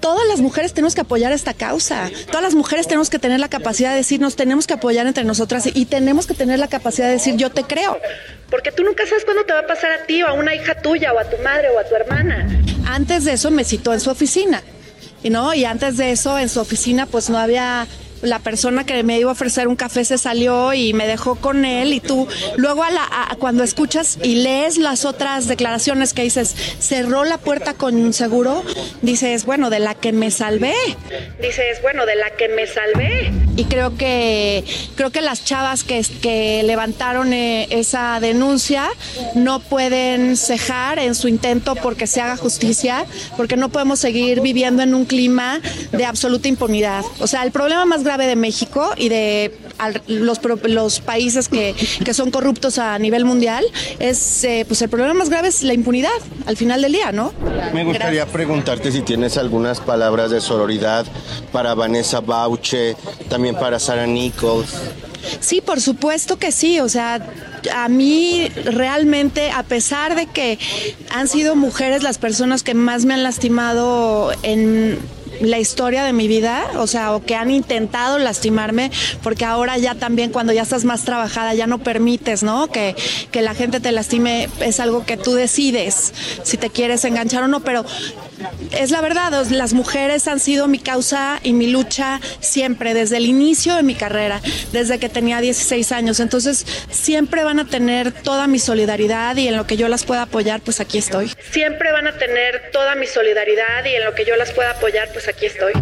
todas 0.00 0.26
las 0.28 0.40
mujeres 0.40 0.74
tenemos 0.74 0.94
que 0.94 1.00
apoyar 1.00 1.32
esta 1.32 1.54
causa. 1.54 2.10
Todas 2.26 2.42
las 2.42 2.54
mujeres 2.54 2.86
tenemos 2.86 3.08
que 3.08 3.18
tener 3.18 3.40
la 3.40 3.48
capacidad 3.48 3.90
de 3.90 3.96
decir, 3.96 4.20
nos 4.20 4.36
tenemos 4.36 4.66
que 4.66 4.74
apoyar 4.74 5.06
entre 5.06 5.24
nosotras 5.24 5.68
y 5.72 5.86
tenemos 5.86 6.26
que 6.26 6.34
tener 6.34 6.58
la 6.58 6.68
capacidad 6.68 7.06
de 7.06 7.14
decir, 7.14 7.36
yo 7.36 7.50
te 7.50 7.62
creo. 7.64 7.98
Porque 8.50 8.70
tú 8.70 8.82
nunca 8.82 9.06
sabes 9.06 9.24
cuándo 9.24 9.44
te 9.44 9.52
va 9.52 9.60
a 9.60 9.66
pasar 9.66 9.92
a 9.92 10.06
ti 10.06 10.22
o 10.22 10.26
a 10.26 10.32
una 10.32 10.54
hija 10.54 10.74
tuya 10.74 11.12
o 11.12 11.18
a 11.18 11.24
tu 11.24 11.38
madre 11.42 11.70
o 11.70 11.78
a 11.78 11.84
tu 11.84 11.94
hermana. 11.94 12.46
Antes 12.86 13.24
de 13.24 13.32
eso 13.32 13.50
me 13.50 13.64
citó 13.64 13.92
en 13.94 14.00
su 14.00 14.10
oficina. 14.10 14.62
Y 15.22 15.30
no, 15.30 15.54
y 15.54 15.64
antes 15.64 15.96
de 15.96 16.10
eso 16.10 16.38
en 16.38 16.50
su 16.50 16.60
oficina 16.60 17.06
pues 17.06 17.30
no 17.30 17.38
había 17.38 17.86
la 18.24 18.38
persona 18.40 18.84
que 18.84 19.02
me 19.02 19.18
iba 19.18 19.30
a 19.30 19.32
ofrecer 19.32 19.68
un 19.68 19.76
café 19.76 20.04
se 20.04 20.18
salió 20.18 20.72
y 20.74 20.92
me 20.92 21.06
dejó 21.06 21.36
con 21.36 21.64
él 21.64 21.92
y 21.92 22.00
tú 22.00 22.26
luego 22.56 22.82
a 22.82 22.90
la, 22.90 23.02
a- 23.04 23.36
cuando 23.36 23.62
escuchas 23.62 24.18
y 24.22 24.36
lees 24.36 24.76
las 24.78 25.04
otras 25.04 25.46
declaraciones 25.46 26.12
que 26.14 26.22
dices 26.22 26.54
cerró 26.78 27.24
la 27.24 27.38
puerta 27.38 27.74
con 27.74 28.12
seguro 28.12 28.62
dices 29.02 29.44
bueno 29.44 29.70
de 29.70 29.78
la 29.78 29.94
que 29.94 30.12
me 30.12 30.30
salvé 30.30 30.74
Dices, 31.40 31.80
bueno, 31.82 32.06
de 32.06 32.16
la 32.16 32.30
que 32.30 32.48
me 32.48 32.66
salvé. 32.66 33.30
y 33.56 33.64
creo 33.64 33.96
que 33.96 34.64
creo 34.96 35.10
que 35.10 35.20
las 35.20 35.44
chavas 35.44 35.84
que, 35.84 36.04
que 36.22 36.62
levantaron 36.64 37.32
eh, 37.32 37.66
esa 37.70 38.18
denuncia 38.20 38.88
no 39.34 39.60
pueden 39.60 40.36
cejar 40.36 40.98
en 40.98 41.14
su 41.14 41.28
intento 41.28 41.74
porque 41.74 42.06
se 42.06 42.20
haga 42.20 42.36
justicia 42.36 43.04
porque 43.36 43.56
no 43.56 43.68
podemos 43.68 43.98
seguir 43.98 44.40
viviendo 44.40 44.82
en 44.82 44.94
un 44.94 45.04
clima 45.04 45.60
de 45.92 46.04
absoluta 46.06 46.48
impunidad 46.48 47.04
o 47.20 47.26
sea 47.26 47.42
el 47.42 47.50
problema 47.52 47.84
más 47.84 48.02
grave 48.02 48.13
de 48.22 48.36
México 48.36 48.90
y 48.96 49.08
de 49.08 49.56
los, 50.06 50.40
los 50.64 51.00
países 51.00 51.48
que, 51.48 51.74
que 52.04 52.14
son 52.14 52.30
corruptos 52.30 52.78
a 52.78 52.98
nivel 52.98 53.24
mundial 53.24 53.64
es 53.98 54.44
eh, 54.44 54.64
pues 54.66 54.80
el 54.82 54.88
problema 54.88 55.14
más 55.14 55.30
grave 55.30 55.48
es 55.48 55.62
la 55.62 55.74
impunidad 55.74 56.10
al 56.46 56.56
final 56.56 56.80
del 56.82 56.92
día 56.92 57.12
no 57.12 57.32
Me 57.72 57.84
gustaría 57.84 58.26
preguntarte 58.26 58.92
si 58.92 59.02
tienes 59.02 59.36
algunas 59.36 59.80
palabras 59.80 60.30
de 60.30 60.40
sororidad 60.40 61.06
para 61.52 61.74
Vanessa 61.74 62.20
Bauche, 62.20 62.96
también 63.28 63.54
para 63.54 63.78
Sarah 63.78 64.06
Nichols. 64.06 64.74
Sí, 65.40 65.60
por 65.60 65.80
supuesto 65.80 66.38
que 66.38 66.52
sí. 66.52 66.80
O 66.80 66.88
sea, 66.88 67.26
a 67.74 67.88
mí 67.88 68.48
realmente, 68.64 69.50
a 69.50 69.62
pesar 69.62 70.14
de 70.14 70.26
que 70.26 70.58
han 71.10 71.28
sido 71.28 71.56
mujeres 71.56 72.02
las 72.02 72.18
personas 72.18 72.62
que 72.62 72.74
más 72.74 73.04
me 73.04 73.14
han 73.14 73.22
lastimado 73.22 74.32
en 74.42 74.98
la 75.40 75.58
historia 75.58 76.04
de 76.04 76.12
mi 76.12 76.28
vida, 76.28 76.64
o 76.76 76.86
sea, 76.86 77.14
o 77.14 77.24
que 77.24 77.34
han 77.34 77.50
intentado 77.50 78.18
lastimarme, 78.18 78.90
porque 79.22 79.44
ahora 79.44 79.78
ya 79.78 79.94
también 79.94 80.30
cuando 80.30 80.52
ya 80.52 80.62
estás 80.62 80.84
más 80.84 81.04
trabajada 81.04 81.54
ya 81.54 81.66
no 81.66 81.78
permites, 81.78 82.42
¿no? 82.42 82.68
Que, 82.68 82.94
que 83.30 83.42
la 83.42 83.54
gente 83.54 83.80
te 83.80 83.92
lastime, 83.92 84.48
es 84.60 84.80
algo 84.80 85.04
que 85.04 85.16
tú 85.16 85.34
decides 85.34 86.12
si 86.42 86.56
te 86.56 86.70
quieres 86.70 87.04
enganchar 87.04 87.42
o 87.42 87.48
no, 87.48 87.60
pero 87.60 87.84
es 88.72 88.90
la 88.90 89.00
verdad, 89.00 89.32
las 89.50 89.72
mujeres 89.72 90.28
han 90.28 90.40
sido 90.40 90.68
mi 90.68 90.78
causa 90.78 91.38
y 91.42 91.52
mi 91.52 91.66
lucha 91.66 92.20
siempre, 92.40 92.94
desde 92.94 93.16
el 93.16 93.26
inicio 93.26 93.76
de 93.76 93.82
mi 93.82 93.94
carrera, 93.94 94.40
desde 94.72 94.98
que 94.98 95.08
tenía 95.08 95.40
16 95.40 95.92
años. 95.92 96.20
Entonces, 96.20 96.66
siempre 96.90 97.44
van 97.44 97.60
a 97.60 97.66
tener 97.66 98.12
toda 98.12 98.46
mi 98.46 98.58
solidaridad 98.58 99.36
y 99.36 99.48
en 99.48 99.56
lo 99.56 99.66
que 99.66 99.76
yo 99.76 99.88
las 99.88 100.04
pueda 100.04 100.22
apoyar, 100.22 100.60
pues 100.60 100.80
aquí 100.80 100.98
estoy. 100.98 101.32
Siempre 101.50 101.92
van 101.92 102.06
a 102.06 102.16
tener 102.16 102.70
toda 102.72 102.94
mi 102.94 103.06
solidaridad 103.06 103.84
y 103.84 103.94
en 103.94 104.04
lo 104.04 104.14
que 104.14 104.24
yo 104.24 104.36
las 104.36 104.52
pueda 104.52 104.70
apoyar, 104.70 105.08
pues 105.12 105.28
aquí 105.28 105.46
estoy. 105.46 105.72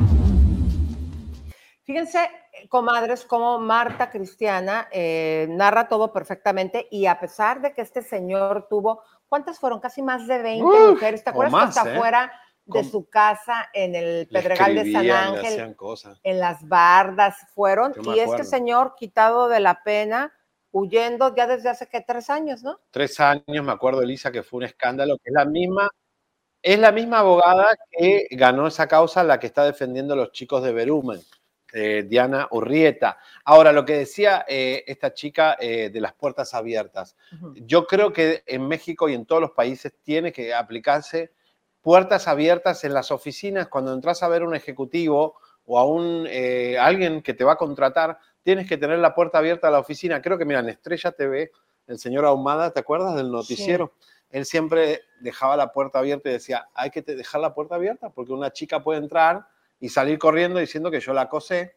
Fíjense, 1.84 2.30
comadres, 2.68 3.24
como 3.24 3.58
Marta 3.58 4.10
Cristiana 4.10 4.88
eh, 4.92 5.46
narra 5.50 5.88
todo 5.88 6.12
perfectamente 6.12 6.88
y 6.90 7.06
a 7.06 7.18
pesar 7.18 7.60
de 7.60 7.72
que 7.72 7.82
este 7.82 8.02
señor 8.02 8.66
tuvo, 8.68 9.02
¿cuántas 9.28 9.58
fueron? 9.58 9.80
Casi 9.80 10.02
más 10.02 10.26
de 10.26 10.38
20 10.38 10.64
Uf, 10.64 10.90
mujeres. 10.90 11.24
¿Te 11.24 11.30
acuerdas 11.30 11.52
más, 11.52 11.74
que 11.74 11.80
hasta 11.80 11.94
¿eh? 11.94 11.98
fuera 11.98 12.32
de 12.64 12.84
su 12.84 13.08
casa 13.08 13.68
en 13.72 13.94
el 13.94 14.28
Pedregal 14.28 14.74
de 14.74 14.92
San 14.92 15.10
Ángel, 15.10 15.76
en 16.22 16.38
las 16.38 16.66
bardas 16.66 17.36
fueron? 17.54 17.92
Y 18.14 18.20
este 18.20 18.44
señor 18.44 18.94
quitado 18.96 19.48
de 19.48 19.60
la 19.60 19.82
pena, 19.82 20.32
huyendo 20.70 21.34
ya 21.34 21.46
desde 21.46 21.68
hace. 21.68 21.86
Tres 22.06 22.30
años, 22.30 22.62
¿no? 22.62 22.80
Tres 22.90 23.18
años, 23.20 23.64
me 23.64 23.72
acuerdo, 23.72 24.02
Elisa, 24.02 24.32
que 24.32 24.42
fue 24.42 24.58
un 24.58 24.64
escándalo, 24.64 25.16
que 25.18 25.30
es 25.30 25.34
la 25.34 25.44
misma, 25.44 25.88
es 26.62 26.78
la 26.78 26.92
misma 26.92 27.20
abogada 27.20 27.68
que 27.90 28.26
ganó 28.30 28.66
esa 28.66 28.86
causa, 28.88 29.22
la 29.22 29.38
que 29.38 29.46
está 29.46 29.64
defendiendo 29.64 30.14
a 30.14 30.16
los 30.16 30.32
chicos 30.32 30.62
de 30.62 30.72
Berumen, 30.72 31.20
eh, 31.74 32.04
Diana 32.08 32.48
Urrieta. 32.50 33.18
Ahora, 33.44 33.72
lo 33.72 33.84
que 33.84 33.96
decía 33.96 34.44
eh, 34.48 34.84
esta 34.86 35.14
chica 35.14 35.56
eh, 35.58 35.90
de 35.90 36.00
las 36.00 36.12
puertas 36.12 36.54
abiertas, 36.54 37.16
yo 37.54 37.86
creo 37.86 38.12
que 38.12 38.42
en 38.46 38.68
México 38.68 39.08
y 39.08 39.14
en 39.14 39.26
todos 39.26 39.40
los 39.40 39.52
países 39.52 39.92
tiene 40.02 40.32
que 40.32 40.54
aplicarse 40.54 41.32
puertas 41.82 42.28
abiertas 42.28 42.84
en 42.84 42.94
las 42.94 43.10
oficinas. 43.10 43.68
Cuando 43.68 43.92
entras 43.92 44.22
a 44.22 44.28
ver 44.28 44.42
un 44.42 44.54
ejecutivo 44.54 45.34
o 45.66 45.78
a 45.78 45.84
un, 45.84 46.26
eh, 46.28 46.78
alguien 46.78 47.22
que 47.22 47.34
te 47.34 47.44
va 47.44 47.52
a 47.52 47.56
contratar, 47.56 48.18
tienes 48.42 48.68
que 48.68 48.78
tener 48.78 48.98
la 48.98 49.14
puerta 49.14 49.38
abierta 49.38 49.68
a 49.68 49.70
la 49.70 49.80
oficina. 49.80 50.22
Creo 50.22 50.38
que, 50.38 50.44
mira, 50.44 50.60
en 50.60 50.68
Estrella 50.70 51.12
TV, 51.12 51.50
el 51.86 51.98
señor 51.98 52.24
Ahumada, 52.24 52.72
¿te 52.72 52.80
acuerdas 52.80 53.16
del 53.16 53.30
noticiero? 53.30 53.92
Él 54.30 54.46
siempre 54.46 55.02
dejaba 55.20 55.56
la 55.56 55.72
puerta 55.72 55.98
abierta 55.98 56.30
y 56.30 56.32
decía, 56.32 56.68
hay 56.74 56.90
que 56.90 57.02
dejar 57.02 57.40
la 57.40 57.52
puerta 57.52 57.74
abierta 57.74 58.10
porque 58.10 58.32
una 58.32 58.50
chica 58.50 58.82
puede 58.82 59.00
entrar 59.00 59.46
y 59.78 59.90
salir 59.90 60.18
corriendo 60.18 60.58
diciendo 60.58 60.90
que 60.90 61.00
yo 61.00 61.12
la 61.12 61.22
acosé 61.22 61.76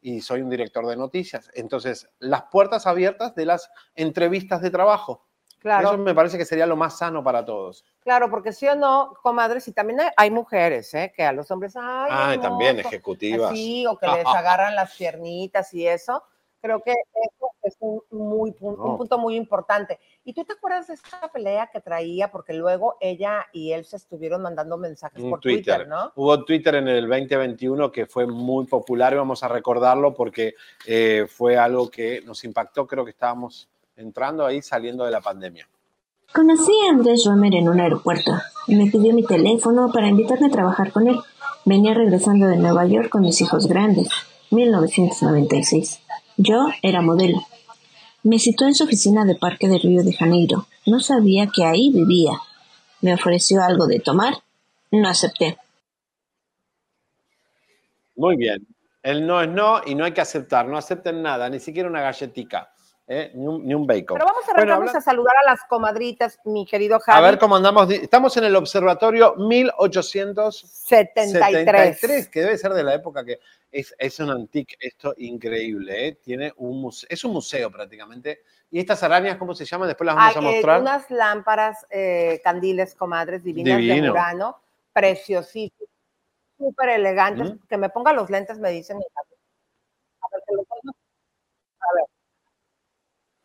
y 0.00 0.20
soy 0.20 0.42
un 0.42 0.50
director 0.50 0.86
de 0.86 0.96
noticias. 0.96 1.50
Entonces, 1.54 2.08
las 2.18 2.42
puertas 2.50 2.86
abiertas 2.86 3.34
de 3.34 3.46
las 3.46 3.70
entrevistas 3.94 4.60
de 4.60 4.70
trabajo. 4.70 5.24
Claro. 5.58 5.88
Eso 5.88 5.98
me 5.98 6.14
parece 6.14 6.38
que 6.38 6.44
sería 6.44 6.66
lo 6.66 6.76
más 6.76 6.98
sano 6.98 7.24
para 7.24 7.44
todos. 7.44 7.84
Claro, 8.00 8.30
porque 8.30 8.52
sí 8.52 8.68
o 8.68 8.76
no, 8.76 9.12
comadres, 9.22 9.66
y 9.68 9.72
también 9.72 9.98
hay, 10.16 10.30
mujeres, 10.30 10.92
¿eh? 10.94 11.12
Que 11.14 11.24
a 11.24 11.32
los 11.32 11.50
hombres, 11.50 11.74
ay, 11.76 12.10
Ay, 12.12 12.38
también 12.38 12.76
hermoso", 12.76 12.88
ejecutivas. 12.88 13.50
así, 13.50 13.86
o 13.86 13.98
que 13.98 14.06
les 14.06 14.26
agarran 14.44 14.74
las 14.76 14.94
piernitas 14.96 15.72
y 15.74 15.86
eso. 15.86 16.22
Creo 16.60 16.80
que 16.82 16.92
eso 16.92 17.50
es 17.62 17.76
un, 17.80 18.00
muy, 18.10 18.54
un 18.60 18.76
No. 18.76 18.96
punto 18.96 19.18
muy 19.18 19.36
importante. 19.36 20.00
¿Y 20.24 20.32
tú 20.32 20.44
te 20.44 20.54
acuerdas 20.54 20.88
de 20.88 20.94
esta 20.94 21.28
pelea 21.32 21.68
que 21.72 21.80
traía? 21.80 22.30
Porque 22.30 22.54
luego 22.54 22.96
ella 23.00 23.46
y 23.52 23.72
él 23.72 23.84
se 23.84 23.96
estuvieron 23.96 24.42
mandando 24.42 24.76
mensajes 24.76 25.22
En 25.22 25.30
por 25.30 25.40
Twitter. 25.40 25.76
Twitter, 25.76 25.88
¿no? 25.88 26.12
Hubo 26.16 26.44
Twitter 26.44 26.76
en 26.76 26.88
el 26.88 27.08
2021 27.08 27.92
que 27.92 28.06
fue 28.06 28.26
muy 28.26 28.66
popular 28.66 29.12
y 29.12 29.16
vamos 29.16 29.42
a 29.44 29.48
recordarlo 29.48 30.14
porque 30.14 30.54
eh, 30.86 31.26
fue 31.28 31.56
algo 31.56 31.90
que 31.90 32.22
nos 32.22 32.42
impactó. 32.44 32.86
Creo 32.86 33.04
que 33.04 33.10
estábamos 33.12 33.68
entrando 33.96 34.44
ahí 34.44 34.62
saliendo 34.62 35.04
de 35.04 35.10
la 35.10 35.20
pandemia. 35.20 35.68
Conocí 36.32 36.72
a 36.86 36.90
Andrés 36.90 37.24
Romer 37.24 37.54
en 37.54 37.68
un 37.68 37.80
aeropuerto 37.80 38.32
y 38.66 38.74
me 38.76 38.90
pidió 38.90 39.14
mi 39.14 39.24
teléfono 39.24 39.90
para 39.92 40.08
invitarme 40.08 40.48
a 40.48 40.50
trabajar 40.50 40.92
con 40.92 41.08
él. 41.08 41.16
Venía 41.64 41.94
regresando 41.94 42.46
de 42.46 42.56
Nueva 42.56 42.86
York 42.86 43.08
con 43.08 43.22
mis 43.22 43.40
hijos 43.40 43.66
grandes, 43.66 44.08
1996. 44.50 46.00
Yo 46.36 46.66
era 46.82 47.00
modelo. 47.00 47.38
Me 48.22 48.38
citó 48.38 48.66
en 48.66 48.74
su 48.74 48.84
oficina 48.84 49.24
de 49.24 49.36
Parque 49.36 49.68
de 49.68 49.78
Río 49.78 50.02
de 50.02 50.12
Janeiro. 50.12 50.66
No 50.84 51.00
sabía 51.00 51.48
que 51.48 51.64
ahí 51.64 51.90
vivía. 51.92 52.32
Me 53.00 53.14
ofreció 53.14 53.62
algo 53.62 53.86
de 53.86 54.00
tomar. 54.00 54.34
No 54.90 55.08
acepté. 55.08 55.58
Muy 58.16 58.36
bien. 58.36 58.66
El 59.02 59.26
no 59.26 59.40
es 59.40 59.48
no 59.48 59.80
y 59.86 59.94
no 59.94 60.04
hay 60.04 60.12
que 60.12 60.20
aceptar. 60.20 60.66
No 60.66 60.76
acepten 60.76 61.22
nada, 61.22 61.48
ni 61.48 61.60
siquiera 61.60 61.88
una 61.88 62.00
galletica, 62.00 62.70
¿eh? 63.06 63.30
ni, 63.34 63.46
un, 63.46 63.64
ni 63.66 63.74
un 63.74 63.86
bacon. 63.86 64.16
Pero 64.18 64.26
vamos 64.26 64.48
a 64.48 64.52
Bueno, 64.54 64.90
a 64.90 65.00
saludar 65.00 65.34
a 65.44 65.50
las 65.50 65.62
comadritas, 65.64 66.38
mi 66.44 66.66
querido 66.66 66.98
Javi. 67.00 67.18
a 67.18 67.22
ver 67.22 67.38
cómo 67.38 67.56
andamos. 67.56 67.90
Estamos 67.90 68.36
en 68.36 68.44
el 68.44 68.56
observatorio 68.56 69.34
1873, 69.36 72.28
que 72.28 72.40
debe 72.40 72.58
ser 72.58 72.72
de 72.72 72.84
la 72.84 72.94
época 72.94 73.24
que 73.24 73.38
es, 73.70 73.94
es 73.98 74.18
un 74.20 74.30
antique, 74.30 74.76
esto 74.80 75.14
increíble. 75.18 76.08
¿eh? 76.08 76.18
Tiene 76.22 76.52
un 76.56 76.80
museo, 76.80 77.06
es 77.10 77.24
un 77.24 77.32
museo 77.32 77.70
prácticamente. 77.70 78.42
¿Y 78.70 78.80
estas 78.80 79.02
arañas 79.02 79.36
cómo 79.36 79.54
se 79.54 79.64
llaman? 79.64 79.88
Después 79.88 80.06
las 80.06 80.16
vamos 80.16 80.36
Ay, 80.36 80.44
a 80.44 80.48
eh, 80.48 80.52
mostrar. 80.54 80.80
unas 80.80 81.10
lámparas, 81.10 81.86
eh, 81.90 82.40
candiles, 82.42 82.94
comadres, 82.94 83.44
divinas 83.44 83.78
de. 83.78 84.02
Murano, 84.02 84.60
preciosísimas, 84.92 85.88
súper 86.58 86.88
elegantes. 86.90 87.52
Que 87.68 87.76
me 87.76 87.90
ponga 87.90 88.12
los 88.12 88.28
lentes, 88.28 88.58
me 88.58 88.70
dicen. 88.70 88.96
A 88.96 90.28
ver, 90.32 90.42
que 90.46 90.54
los. 90.54 90.66
A 90.68 91.94
ver. 91.94 92.04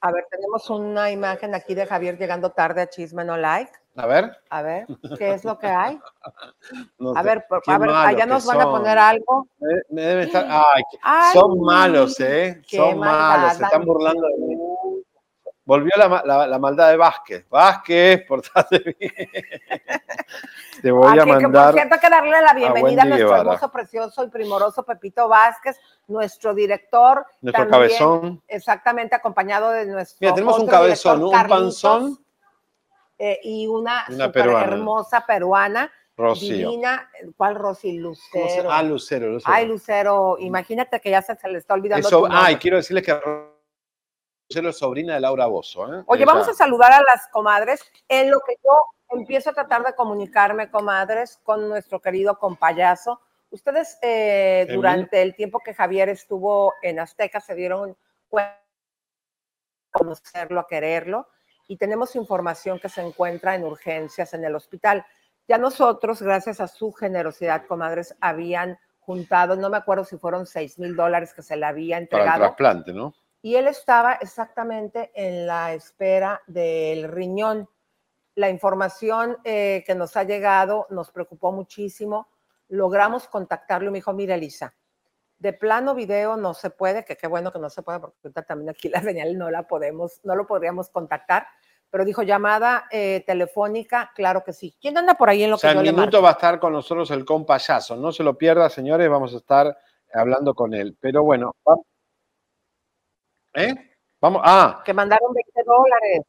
A 0.02 0.12
ver, 0.12 0.26
tenemos 0.32 0.70
una 0.70 1.12
imagen 1.12 1.54
aquí 1.54 1.76
de 1.76 1.86
Javier 1.86 2.18
llegando 2.18 2.52
tarde 2.52 2.82
a 2.82 2.90
Chisme 2.90 3.24
No 3.24 3.38
Like. 3.38 3.72
A 3.98 4.08
ver. 4.08 4.38
A 4.50 4.62
ver, 4.62 4.88
¿qué 5.18 5.34
es 5.34 5.44
lo 5.46 5.60
que 5.60 5.68
hay? 5.68 6.00
No 7.00 7.12
A 7.16 7.22
sé. 7.22 7.28
ver, 7.28 7.46
a 7.68 7.78
ver, 7.78 7.90
allá 7.90 8.26
nos 8.26 8.46
van 8.46 8.60
a 8.62 8.64
son. 8.64 8.72
poner 8.72 8.98
algo. 8.98 9.48
Me- 9.90 10.02
deben 10.02 10.28
estar- 10.28 10.46
ay, 10.50 10.84
Ay, 11.02 11.34
son 11.34 11.60
malos, 11.62 12.20
¿eh? 12.20 12.62
Son 12.68 12.98
malos, 13.00 13.54
se 13.54 13.60
maldad, 13.60 13.64
están 13.64 13.86
burlando 13.86 14.28
de 14.28 14.38
mí. 14.38 14.58
Volvió 15.66 15.92
la, 15.98 16.22
la- 16.26 16.48
la 16.48 16.60
maldad 16.60 16.90
de 16.90 16.98
Vázquez. 16.98 17.48
Vázquez, 17.50 18.26
portate 18.28 18.96
bien. 19.00 19.30
Te 20.82 20.90
voy 20.92 21.08
a 21.20 21.24
que 21.24 21.32
por 21.34 21.42
mandar. 21.42 21.74
cierto, 21.74 21.96
que 22.00 22.10
darle 22.10 22.42
la 22.42 22.54
bienvenida 22.54 23.02
a, 23.04 23.06
nuestro 23.06 23.28
Guevara. 23.28 23.42
hermoso, 23.54 23.72
precioso 23.72 24.24
y 24.24 24.28
primoroso 24.30 24.84
Pepito 24.84 25.28
Vázquez, 25.28 25.78
nuestro 26.08 26.54
director. 26.54 27.26
Nuestro 27.42 27.68
también, 27.68 27.90
cabezón. 27.90 28.44
Exactamente, 28.48 29.16
acompañado 29.16 29.70
de 29.72 29.86
nuestro. 29.86 30.18
Mira, 30.22 30.34
tenemos 30.34 30.58
un 30.60 30.68
cabezón, 30.68 31.20
director, 31.20 31.28
un 31.28 31.32
Carlitos, 31.50 31.82
panzón. 31.82 32.26
eh, 33.20 33.40
y 33.44 33.68
una, 33.68 34.06
Una 34.10 34.26
súper 34.26 34.32
peruana. 34.44 34.66
hermosa 34.66 35.26
peruana. 35.26 35.92
Rocío. 36.18 36.70
Divina. 36.70 37.10
¿Cuál 37.38 37.56
Rosy? 37.56 38.00
¿Cómo 38.02 38.16
se- 38.16 38.40
Lucero. 38.42 38.72
Ah, 38.72 38.84
Lucero, 38.84 39.28
Lucero. 39.30 39.54
Ay, 39.54 39.66
Lucero, 39.68 40.36
imagínate 40.40 41.00
que 41.00 41.10
ya 41.10 41.22
se, 41.22 41.36
se 41.36 41.48
le 41.48 41.58
está 41.60 41.74
olvidando. 41.74 42.08
Eso- 42.08 42.28
ay, 42.30 42.58
quiero 42.58 42.78
decirles 42.78 43.06
que 43.06 43.20
Lucero 44.50 44.70
es 44.70 44.78
sobrina 44.78 45.14
de 45.16 45.20
Laura 45.22 45.46
Bozo. 45.48 45.86
¿eh? 45.94 46.04
Oye, 46.06 46.24
Ella- 46.24 46.32
vamos 46.34 46.48
a 46.50 46.54
saludar 46.54 46.92
a 46.92 47.02
las 47.02 47.28
comadres. 47.32 47.82
En 48.08 48.30
lo 48.30 48.40
que 48.42 48.56
yo 48.64 48.72
empiezo 49.12 49.50
a 49.50 49.54
tratar 49.54 49.84
de 49.84 49.96
comunicarme, 49.96 50.70
comadres, 50.70 51.40
con 51.44 51.68
nuestro 51.70 52.00
querido 52.00 52.38
compayazo. 52.38 53.22
Ustedes, 53.50 53.98
eh, 54.02 54.68
durante 54.74 55.22
el 55.22 55.36
tiempo 55.36 55.60
que 55.60 55.74
Javier 55.74 56.10
estuvo 56.10 56.74
en 56.82 57.00
Azteca, 57.00 57.40
se 57.42 57.56
dieron 57.56 57.98
cuenta 58.30 58.58
a 59.94 60.00
conocerlo, 60.00 60.60
a 60.62 60.68
quererlo, 60.68 61.28
y 61.68 61.78
tenemos 61.78 62.16
información 62.16 62.80
que 62.80 62.90
se 62.90 63.02
encuentra 63.02 63.56
en 63.56 63.64
urgencias 63.64 64.34
en 64.34 64.46
el 64.46 64.56
hospital. 64.56 65.06
Ya 65.48 65.58
nosotros, 65.58 66.22
gracias 66.22 66.62
a 66.62 66.68
su 66.68 66.94
generosidad, 66.94 67.66
comadres, 67.66 68.16
habían 68.22 68.80
juntado, 69.00 69.56
no 69.56 69.70
me 69.70 69.78
acuerdo 69.78 70.06
si 70.06 70.18
fueron 70.18 70.46
6 70.46 70.80
mil 70.80 70.96
dólares 70.96 71.34
que 71.34 71.42
se 71.42 71.58
le 71.58 71.66
había 71.66 71.96
Para 71.96 71.98
el 71.98 72.04
entregado 72.04 72.40
trasplante, 72.40 72.94
¿no? 72.94 73.14
y 73.42 73.56
él 73.56 73.68
estaba 73.68 74.14
exactamente 74.14 75.12
en 75.16 75.48
la 75.48 75.74
espera 75.74 76.42
del 76.48 77.12
riñón. 77.12 77.68
La 78.42 78.50
información 78.50 79.38
eh, 79.44 79.84
que 79.86 79.94
nos 79.94 80.18
ha 80.18 80.24
llegado 80.24 80.88
nos 80.90 81.12
preocupó 81.12 81.52
muchísimo. 81.52 82.28
Logramos 82.70 83.28
contactarlo 83.28 83.90
y 83.90 83.92
me 83.92 83.98
dijo, 84.00 84.14
mira, 84.14 84.34
Elisa, 84.34 84.74
de 85.38 85.54
plano 85.54 85.94
video 85.94 86.38
no 86.38 86.56
se 86.56 86.72
puede, 86.72 87.06
que 87.06 87.16
qué 87.16 87.28
bueno 87.28 87.54
que 87.54 87.60
no 87.60 87.70
se 87.70 87.84
puede, 87.84 88.00
porque 88.00 88.42
también 88.42 88.72
aquí 88.72 88.90
la 88.90 89.04
señal 89.04 89.38
no 89.38 89.52
la 89.52 89.68
podemos, 89.68 90.22
no 90.24 90.36
lo 90.36 90.48
podríamos 90.48 90.90
contactar, 90.90 91.46
pero 91.92 92.04
dijo 92.04 92.24
llamada 92.24 92.88
eh, 92.90 93.24
telefónica, 93.28 94.12
claro 94.16 94.44
que 94.44 94.54
sí. 94.54 94.76
¿Quién 94.82 94.98
anda 94.98 95.14
por 95.14 95.30
ahí 95.30 95.44
en 95.44 95.52
lo 95.52 95.58
O 95.58 95.60
sea, 95.60 95.74
que 95.74 95.76
yo 95.76 95.80
en 95.82 95.86
le 95.86 95.92
minuto 95.94 96.20
va 96.20 96.30
a 96.30 96.32
estar 96.32 96.60
con 96.60 96.74
nosotros 96.74 97.12
el 97.12 97.24
compayazo. 97.24 97.96
No 97.96 98.12
se 98.12 98.24
lo 98.24 98.36
pierda, 98.40 98.72
señores, 98.72 99.08
vamos 99.08 99.36
a 99.36 99.38
estar 99.38 99.78
hablando 100.12 100.56
con 100.56 100.74
él. 100.74 100.98
Pero 101.00 101.22
bueno, 101.22 101.56
¿eh? 103.54 103.76
Vamos, 104.20 104.42
ah, 104.44 104.82
Que 104.84 104.96
mandaron 104.96 105.32
20 105.32 105.62
dólares. 105.64 106.26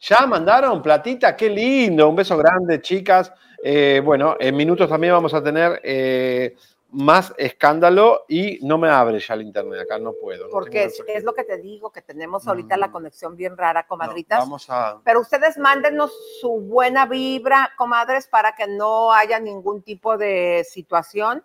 Ya 0.00 0.26
mandaron 0.26 0.82
platita, 0.82 1.36
qué 1.36 1.48
lindo, 1.48 2.08
un 2.08 2.16
beso 2.16 2.36
grande, 2.36 2.80
chicas. 2.80 3.32
Eh, 3.62 4.00
bueno, 4.04 4.36
en 4.38 4.54
minutos 4.54 4.88
también 4.88 5.14
vamos 5.14 5.32
a 5.34 5.42
tener 5.42 5.80
eh, 5.82 6.54
más 6.90 7.34
escándalo 7.36 8.24
y 8.28 8.58
no 8.62 8.78
me 8.78 8.88
abre 8.88 9.18
ya 9.18 9.34
el 9.34 9.42
internet, 9.42 9.80
acá 9.80 9.98
no 9.98 10.12
puedo. 10.12 10.44
no 10.44 10.50
Porque 10.50 10.84
es, 10.84 11.24
lo 11.24 11.34
que 11.34 11.44
te 11.44 11.58
digo, 11.58 11.90
que 11.90 12.02
tenemos 12.02 12.46
ahorita 12.46 12.76
la 12.76 12.92
conexión 12.92 13.36
bien 13.36 13.56
rara, 13.56 13.86
comadritas. 13.86 14.38
Vamos 14.38 14.68
a... 14.68 15.00
Pero 15.04 15.20
ustedes 15.20 15.58
mándenos 15.58 16.12
su 16.40 16.60
buena 16.60 17.06
vibra, 17.06 17.72
comadres, 17.76 18.28
para 18.28 18.54
que 18.54 18.66
no 18.66 19.12
haya 19.12 19.40
ningún 19.40 19.82
tipo 19.82 20.16
de 20.16 20.64
situación. 20.68 21.42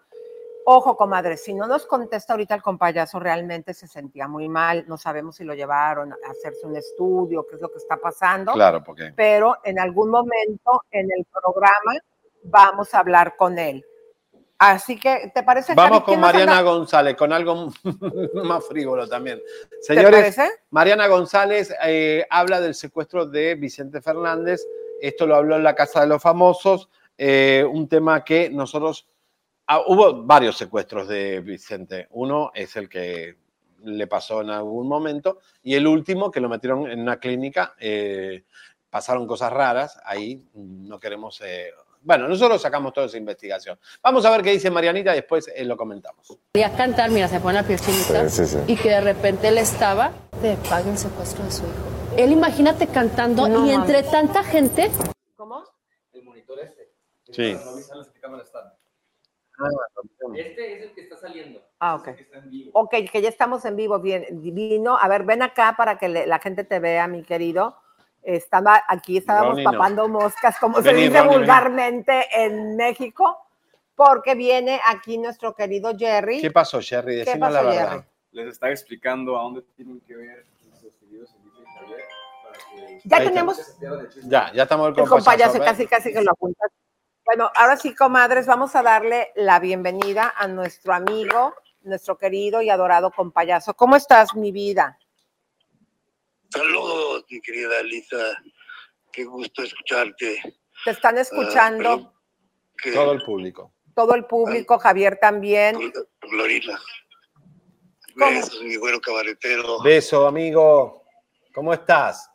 Ojo, 0.65 0.95
comadres, 0.95 1.43
si 1.43 1.53
no 1.53 1.65
nos 1.65 1.85
contesta 1.85 2.33
ahorita 2.33 2.53
el 2.53 2.61
compayazo, 2.61 3.19
realmente 3.19 3.73
se 3.73 3.87
sentía 3.87 4.27
muy 4.27 4.47
mal. 4.47 4.85
No 4.87 4.97
sabemos 4.97 5.35
si 5.35 5.43
lo 5.43 5.55
llevaron 5.55 6.13
a 6.13 6.17
hacerse 6.29 6.67
un 6.67 6.75
estudio, 6.75 7.45
qué 7.47 7.55
es 7.55 7.61
lo 7.61 7.71
que 7.71 7.77
está 7.77 7.97
pasando. 7.97 8.53
Claro, 8.53 8.83
porque... 8.83 9.11
Pero 9.15 9.57
en 9.63 9.79
algún 9.79 10.09
momento 10.09 10.83
en 10.91 11.09
el 11.17 11.25
programa 11.25 11.93
vamos 12.43 12.93
a 12.93 12.99
hablar 12.99 13.35
con 13.35 13.57
él. 13.57 13.83
Así 14.59 14.99
que, 14.99 15.31
¿te 15.33 15.41
parece, 15.41 15.73
Vamos 15.73 16.01
con 16.01 16.05
¿Quién 16.05 16.21
nos 16.21 16.31
Mariana 16.31 16.59
anda? 16.59 16.71
González, 16.71 17.15
con 17.15 17.33
algo 17.33 17.71
más 18.43 18.63
frívolo 18.67 19.09
también. 19.09 19.41
Señores, 19.81 20.35
parece? 20.35 20.59
Mariana 20.69 21.07
González 21.07 21.73
eh, 21.83 22.27
habla 22.29 22.61
del 22.61 22.75
secuestro 22.75 23.25
de 23.25 23.55
Vicente 23.55 24.01
Fernández. 24.01 24.63
Esto 25.01 25.25
lo 25.25 25.35
habló 25.35 25.55
en 25.55 25.63
la 25.63 25.73
Casa 25.73 26.01
de 26.01 26.07
los 26.07 26.21
Famosos, 26.21 26.89
eh, 27.17 27.65
un 27.67 27.87
tema 27.89 28.23
que 28.23 28.51
nosotros... 28.51 29.07
ah, 29.71 29.83
hubo 29.87 30.23
varios 30.23 30.57
secuestros 30.57 31.07
de 31.07 31.39
Vicente. 31.39 32.07
Uno 32.11 32.51
es 32.53 32.75
el 32.75 32.89
que 32.89 33.37
le 33.83 34.07
pasó 34.07 34.41
en 34.41 34.49
algún 34.49 34.87
momento 34.87 35.39
y 35.63 35.75
el 35.75 35.87
último 35.87 36.29
que 36.29 36.39
lo 36.39 36.49
metieron 36.49 36.89
en 36.91 36.99
una 37.01 37.17
clínica. 37.19 37.75
eh, 37.79 38.43
pasaron 38.89 39.25
cosas 39.25 39.53
raras, 39.53 39.97
ahí 40.03 40.45
no 40.53 40.99
queremos... 40.99 41.39
eh, 41.45 41.71
bueno, 42.01 42.27
nosotros 42.27 42.61
sacamos 42.61 42.91
toda 42.91 43.05
esa 43.05 43.15
investigación. 43.17 43.79
Vamos 44.03 44.25
a 44.25 44.31
ver 44.31 44.41
qué 44.41 44.51
dice 44.51 44.69
Marianita 44.69 45.13
y 45.13 45.15
después 45.17 45.47
eh, 45.55 45.63
lo 45.63 45.77
comentamos. 45.77 46.37
Quería 46.53 46.75
cantar, 46.75 47.09
mira, 47.09 47.27
se 47.29 47.39
pone 47.39 47.53
la 47.53 47.63
piel 47.63 47.79
chinita. 47.79 48.27
Sí, 48.27 48.45
sí, 48.45 48.57
sí. 48.57 48.57
Y 48.67 48.75
que 48.75 48.89
de 48.89 48.99
repente 49.01 49.47
él 49.47 49.57
estaba, 49.59 50.11
te 50.41 50.57
pague 50.69 50.89
el 50.91 50.97
secuestro 50.97 51.45
de 51.45 51.51
su 51.51 51.63
hijo. 51.63 52.17
Él 52.17 52.31
imagínate 52.33 52.87
cantando 52.87 53.47
No 53.47 53.65
y 53.65 53.71
entre 53.71 53.99
mames. 53.99 54.11
tanta 54.11 54.43
gente. 54.43 54.91
¿Cómo? 55.37 55.63
Sí. 57.31 57.55
Este 60.35 60.73
es 60.77 60.83
el 60.83 60.93
que 60.93 61.01
está 61.01 61.17
saliendo. 61.17 61.61
Ah, 61.79 61.95
ok. 61.95 62.09
Ok, 62.73 62.95
que 63.11 63.21
ya 63.21 63.29
estamos 63.29 63.63
en 63.65 63.75
vivo. 63.75 63.99
Bien, 63.99 64.25
divino. 64.41 64.97
A 64.99 65.07
ver, 65.07 65.23
ven 65.23 65.41
acá 65.43 65.75
para 65.77 65.97
que 65.97 66.09
le- 66.09 66.25
la 66.27 66.39
gente 66.39 66.63
te 66.63 66.79
vea, 66.79 67.07
mi 67.07 67.23
querido. 67.23 67.75
Estaba 68.23 68.81
aquí, 68.87 69.17
estábamos 69.17 69.51
Ronnie, 69.51 69.65
no. 69.65 69.71
papando 69.71 70.07
moscas, 70.07 70.59
como 70.59 70.77
se 70.81 70.89
Vení, 70.89 71.03
dice 71.03 71.17
Ronnie, 71.17 71.29
vení. 71.29 71.37
vulgarmente 71.39 72.27
en 72.33 72.75
México, 72.75 73.37
porque 73.95 74.35
viene 74.35 74.79
aquí 74.87 75.17
nuestro 75.17 75.55
querido 75.55 75.91
Jerry. 75.97 76.39
¿Qué 76.39 76.51
pasó, 76.51 76.79
Jerry? 76.81 77.13
¿Qué 77.23 77.25
Decime 77.25 77.49
la 77.51 77.61
verdad. 77.63 77.89
Jerry? 77.89 78.03
Les 78.33 78.47
estaba 78.47 78.71
explicando 78.71 79.37
a 79.37 79.41
dónde 79.41 79.63
tienen 79.75 79.99
que 80.01 80.15
ver 80.15 80.45
los 80.83 80.99
videos 81.01 81.33
en 81.35 81.43
Dice 81.43 81.63
Javier 81.79 81.99
para 82.43 82.57
que 82.57 82.99
Ya 83.05 83.17
Ahí 83.17 83.27
tenemos 83.27 83.57
se. 83.57 84.29
Ya, 84.29 84.51
ya 84.53 84.63
estamos 84.63 84.89
el 84.89 84.93
con 84.95 85.05
compa 85.07 85.19
ya 85.19 85.25
payaso, 85.47 85.53
se 85.53 85.59
¿ves? 85.59 85.67
casi, 85.67 85.87
casi 85.87 86.13
que 86.13 86.21
lo 86.21 86.31
apunta. 86.31 86.65
Bueno, 87.33 87.49
ahora 87.55 87.77
sí, 87.77 87.95
comadres, 87.95 88.45
vamos 88.45 88.75
a 88.75 88.83
darle 88.83 89.31
la 89.35 89.57
bienvenida 89.61 90.33
a 90.35 90.49
nuestro 90.49 90.93
amigo, 90.93 91.55
nuestro 91.83 92.17
querido 92.17 92.61
y 92.61 92.69
adorado 92.69 93.09
compayazo. 93.09 93.73
¿Cómo 93.73 93.95
estás, 93.95 94.35
mi 94.35 94.51
vida? 94.51 94.99
Saludos, 96.49 97.23
mi 97.29 97.39
querida 97.39 97.81
Lisa. 97.83 98.17
Qué 99.13 99.23
gusto 99.23 99.63
escucharte. 99.63 100.41
Te 100.83 100.91
están 100.91 101.17
Ah, 101.17 101.21
escuchando 101.21 102.13
que- 102.77 102.91
Todo 102.91 103.13
el 103.13 103.21
público. 103.23 103.71
todo 103.95 104.13
el 104.15 104.25
público, 104.25 104.77
Javier 104.77 105.17
también. 105.17 105.93
Glorila. 106.29 106.77
Besos, 108.13 108.61
mi 108.61 108.75
güero 108.75 108.99
cabaretero. 108.99 109.81
Beso, 109.81 110.27
amigo. 110.27 111.05
¿Cómo 111.53 111.73
estás? 111.73 112.29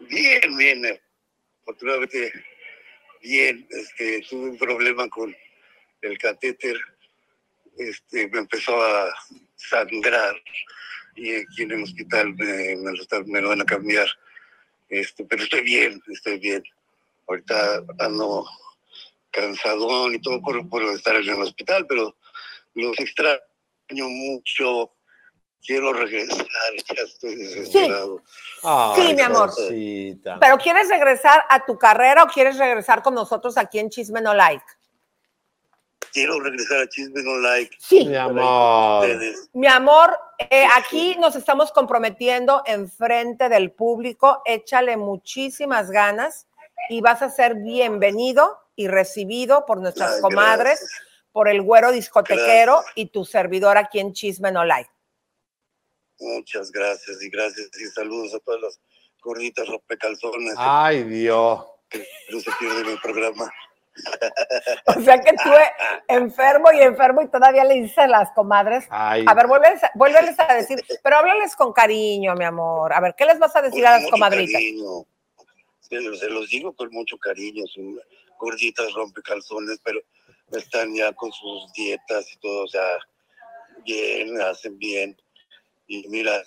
Bien, 0.00 0.56
bien. 0.56 0.84
eh, 0.86 1.00
Afortunadamente, 1.62 2.32
bien. 3.26 3.66
Este, 3.70 4.22
tuve 4.28 4.50
un 4.50 4.58
problema 4.58 5.08
con 5.08 5.34
el 6.02 6.18
catéter. 6.18 6.76
Este, 7.76 8.28
me 8.28 8.38
empezó 8.38 8.80
a 8.80 9.12
sangrar 9.56 10.34
y 11.16 11.34
aquí 11.34 11.62
en 11.62 11.72
el 11.72 11.82
hospital 11.82 12.34
me, 12.34 13.40
lo 13.40 13.48
van 13.48 13.60
a 13.60 13.64
cambiar. 13.64 14.08
Este, 14.88 15.24
pero 15.24 15.42
estoy 15.42 15.62
bien, 15.62 16.00
estoy 16.08 16.38
bien. 16.38 16.62
Ahorita 17.26 17.84
ando 17.98 18.46
cansadón 19.32 20.14
y 20.14 20.20
todo 20.20 20.40
por, 20.40 20.68
por 20.68 20.82
estar 20.84 21.16
en 21.16 21.28
el 21.28 21.42
hospital, 21.42 21.86
pero 21.88 22.16
los 22.74 22.98
extraño 23.00 24.08
mucho. 24.08 24.92
Quiero 25.64 25.92
regresar, 25.92 26.46
ya 26.96 27.02
estoy 27.02 27.34
desesperado. 27.36 28.22
Sí, 28.96 29.14
mi 29.14 29.22
amor. 29.22 29.50
cosita. 29.50 30.38
¿Pero 30.40 30.58
quieres 30.58 30.88
regresar 30.88 31.44
a 31.48 31.64
tu 31.64 31.78
carrera 31.78 32.22
o 32.22 32.26
quieres 32.28 32.58
regresar 32.58 33.02
con 33.02 33.14
nosotros 33.14 33.56
aquí 33.58 33.78
en 33.78 33.90
Chisme 33.90 34.20
No 34.20 34.34
Like? 34.34 34.64
Quiero 36.12 36.40
regresar 36.40 36.82
a 36.82 36.88
Chisme 36.88 37.22
No 37.22 37.36
Like. 37.38 37.76
Sí. 37.78 38.06
Mi 38.06 38.16
amor. 38.16 39.06
Mi 39.52 39.66
amor, 39.66 40.18
eh, 40.38 40.64
aquí 40.76 41.16
nos 41.18 41.36
estamos 41.36 41.72
comprometiendo 41.72 42.62
en 42.64 42.88
frente 42.88 43.48
del 43.48 43.72
público. 43.72 44.42
Échale 44.46 44.96
muchísimas 44.96 45.90
ganas 45.90 46.46
y 46.88 47.00
vas 47.00 47.22
a 47.22 47.28
ser 47.30 47.56
bienvenido 47.56 48.58
y 48.76 48.88
recibido 48.88 49.66
por 49.66 49.78
nuestras 49.80 50.16
Ay, 50.16 50.20
comadres, 50.22 50.80
gracias. 50.80 51.02
por 51.32 51.48
el 51.48 51.60
güero 51.62 51.92
discotequero 51.92 52.82
y 52.94 53.06
tu 53.06 53.24
servidor 53.24 53.76
aquí 53.76 53.98
en 53.98 54.12
Chisme 54.12 54.52
No 54.52 54.64
Like. 54.64 54.90
Muchas 56.18 56.70
gracias 56.72 57.22
y 57.22 57.28
gracias 57.30 57.68
y 57.80 57.86
saludos 57.86 58.34
a 58.34 58.38
todas 58.40 58.60
las 58.60 58.80
gorditas 59.20 59.66
rompecalzones 59.68 60.54
Ay, 60.56 61.02
Dios. 61.04 61.64
que 61.90 62.06
no 62.30 62.40
se 62.40 62.50
pierden 62.58 62.86
el 62.86 63.00
programa. 63.00 63.52
O 64.94 65.00
sea 65.00 65.18
que 65.20 65.32
tú 65.32 65.50
enfermo 66.08 66.70
y 66.72 66.80
enfermo 66.80 67.22
y 67.22 67.28
todavía 67.30 67.64
le 67.64 67.74
dices 67.80 67.96
a 67.98 68.06
las 68.06 68.30
comadres. 68.32 68.86
Ay. 68.90 69.24
A 69.26 69.34
ver, 69.34 69.46
vuélveles, 69.46 69.82
a- 69.84 69.90
vuélveles 69.94 70.38
a 70.38 70.52
decir, 70.54 70.78
pero 71.02 71.16
háblales 71.16 71.56
con 71.56 71.72
cariño, 71.72 72.34
mi 72.34 72.44
amor. 72.44 72.92
A 72.92 73.00
ver, 73.00 73.14
¿qué 73.16 73.24
les 73.24 73.38
vas 73.38 73.56
a 73.56 73.62
decir 73.62 73.80
Con 73.82 73.88
a 73.88 73.92
las 73.92 74.02
mucho 74.02 74.10
comadritas? 74.12 74.52
cariño. 74.52 75.06
Se, 75.80 76.16
se 76.18 76.30
los 76.30 76.48
digo 76.50 76.74
con 76.74 76.90
mucho 76.92 77.16
cariño, 77.18 77.64
son 77.68 77.98
gorditas 78.38 78.92
rompecalzones, 78.92 79.78
pero 79.82 80.00
están 80.52 80.94
ya 80.94 81.12
con 81.12 81.32
sus 81.32 81.72
dietas 81.72 82.30
y 82.32 82.38
todo, 82.38 82.64
o 82.64 82.68
sea, 82.68 82.86
bien, 83.84 84.40
hacen 84.42 84.76
bien. 84.78 85.16
Y 85.86 86.06
mira, 86.08 86.42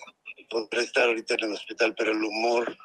podré 0.48 0.82
estar 0.82 1.08
ahorita 1.08 1.34
en 1.34 1.44
el 1.44 1.52
hospital, 1.52 1.94
pero 1.96 2.12
el 2.12 2.22
humor 2.22 2.76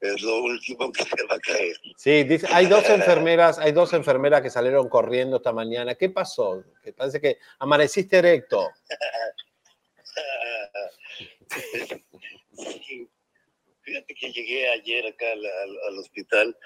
es 0.00 0.20
lo 0.22 0.42
último 0.42 0.90
que 0.92 1.04
se 1.04 1.24
va 1.30 1.36
a 1.36 1.40
caer. 1.40 1.76
Sí, 1.96 2.24
dice, 2.24 2.46
hay 2.52 2.66
dos 2.66 2.88
enfermeras, 2.88 3.58
hay 3.58 3.72
dos 3.72 3.92
enfermeras 3.92 4.42
que 4.42 4.50
salieron 4.50 4.88
corriendo 4.88 5.36
esta 5.36 5.52
mañana. 5.52 5.94
¿Qué 5.94 6.10
pasó? 6.10 6.64
Que 6.82 6.92
parece 6.92 7.20
que 7.20 7.38
amaneciste 7.58 8.18
erecto. 8.18 8.68
Sí. 12.52 13.08
Fíjate 13.82 14.14
que 14.14 14.32
llegué 14.32 14.68
ayer 14.70 15.06
acá 15.06 15.24
al, 15.32 15.44
al- 15.44 15.78
al 15.88 15.98
hospital 15.98 16.56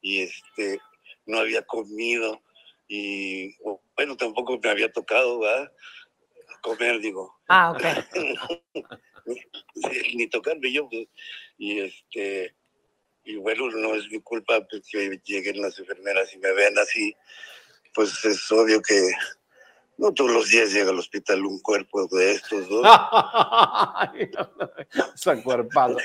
y 0.00 0.22
este 0.22 0.78
no 1.26 1.38
había 1.40 1.62
comido 1.62 2.40
y 2.88 3.56
bueno 3.96 4.16
tampoco 4.16 4.58
me 4.62 4.70
había 4.70 4.90
tocado 4.92 5.40
¿verdad? 5.40 5.72
Comer 6.60 7.00
digo 7.00 7.40
Ah, 7.48 7.72
ok. 7.72 7.82
Sí, 9.74 9.74
ni 10.16 10.26
tocarme 10.28 10.72
yo 10.72 10.88
pues, 10.88 11.08
y 11.58 11.80
este 11.80 12.54
y 13.24 13.36
bueno 13.36 13.70
no 13.70 13.94
es 13.94 14.08
mi 14.10 14.20
culpa 14.20 14.66
pues, 14.68 14.82
que 14.90 15.20
lleguen 15.24 15.60
las 15.60 15.78
enfermeras 15.78 16.32
y 16.34 16.38
me 16.38 16.52
ven 16.52 16.78
así 16.78 17.14
pues 17.94 18.24
es 18.24 18.50
obvio 18.52 18.80
que 18.82 19.10
no 19.98 20.14
todos 20.14 20.30
los 20.30 20.48
días 20.48 20.72
llega 20.72 20.90
al 20.90 20.98
hospital 20.98 21.44
un 21.44 21.60
cuerpo 21.60 22.06
de 22.06 22.32
estos 22.32 22.70
¿no? 22.70 22.82
Ese 25.14 25.30
acuerpado. 25.30 25.96
Mi 25.96 26.02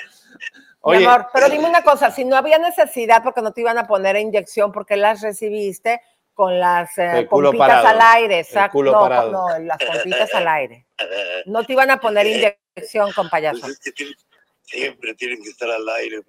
Oye, 0.82 1.08
amor, 1.08 1.28
pero 1.34 1.50
dime 1.50 1.68
una 1.68 1.82
cosa, 1.82 2.12
si 2.12 2.26
no 2.26 2.36
había 2.36 2.60
necesidad 2.60 3.24
porque 3.24 3.42
no 3.42 3.54
te 3.54 3.62
iban 3.62 3.78
a 3.78 3.88
poner 3.88 4.18
inyección, 4.18 4.72
porque 4.72 4.98
las 4.98 5.22
recibiste 5.22 6.02
con 6.36 6.60
las 6.60 6.96
eh, 6.98 7.26
culo 7.28 7.50
pompitas 7.50 7.82
parado, 7.82 7.88
al 7.88 8.16
aire? 8.18 8.40
Exacto. 8.40 8.84
No, 8.84 9.32
no, 9.32 9.60
las 9.60 9.78
pompitas 9.78 10.34
al 10.36 10.48
aire. 10.48 10.86
No 11.48 11.64
te 11.64 11.74
iban 11.74 11.90
a 11.92 12.00
poner 12.00 12.26
inyección 12.28 13.12
con 13.14 13.30
payaso. 13.30 13.62
Pues 13.62 13.74
es 13.74 13.80
que 13.80 13.92
tiene- 13.92 14.16
siempre 14.64 15.14
tienen 15.16 15.42
que 15.42 15.50
estar 15.50 15.70
al 15.70 15.88
aire. 15.90 16.22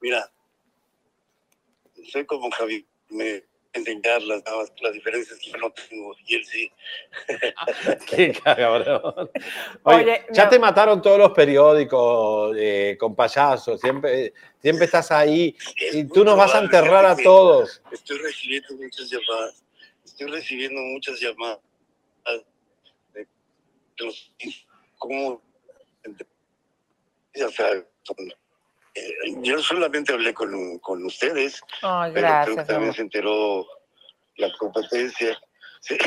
Mira, 0.00 0.30
soy 2.10 2.24
como 2.26 2.50
Javi, 2.50 2.86
me 3.08 3.44
enseñarlas, 3.72 4.42
nada 4.44 4.58
más 4.58 4.72
la 4.80 4.90
diferencia 4.90 5.34
es 5.34 5.40
que 5.40 5.50
yo 5.50 5.56
no 5.58 5.72
tengo 5.72 6.14
y 6.26 6.34
él 6.34 6.44
sí. 6.44 6.70
qué 8.08 8.32
cabrón. 8.32 9.30
Oye, 9.84 9.96
Oye, 10.02 10.26
ya 10.32 10.44
no. 10.44 10.50
te 10.50 10.58
mataron 10.58 11.00
todos 11.02 11.18
los 11.18 11.32
periódicos 11.32 12.54
eh, 12.58 12.96
con 12.98 13.14
payasos. 13.14 13.80
Siempre, 13.80 14.32
siempre 14.60 14.84
estás 14.86 15.10
ahí 15.10 15.56
y 15.92 16.04
tú 16.04 16.24
nos 16.24 16.36
vas 16.36 16.54
a 16.54 16.60
enterrar 16.60 17.06
a 17.06 17.16
todos. 17.16 17.82
Estoy 17.90 18.18
recibiendo 18.18 18.74
muchas 18.74 19.10
llamadas, 19.10 19.64
estoy 20.04 20.30
recibiendo 20.30 20.80
muchas 20.80 21.20
llamadas 21.20 21.60
de, 23.14 23.26
los 23.98 24.32
como 24.98 25.42
ya 27.34 27.48
sabes, 27.50 27.84
son- 28.02 28.16
eh, 28.94 29.12
yo 29.42 29.58
solamente 29.60 30.12
hablé 30.12 30.34
con, 30.34 30.78
con 30.78 31.04
ustedes, 31.04 31.60
Ay, 31.82 32.12
pero 32.14 32.28
creo 32.44 32.56
que 32.56 32.64
también 32.64 32.92
se 32.92 33.02
enteró 33.02 33.66
la 34.36 34.48
competencia. 34.58 35.36
Sí, 35.84 35.98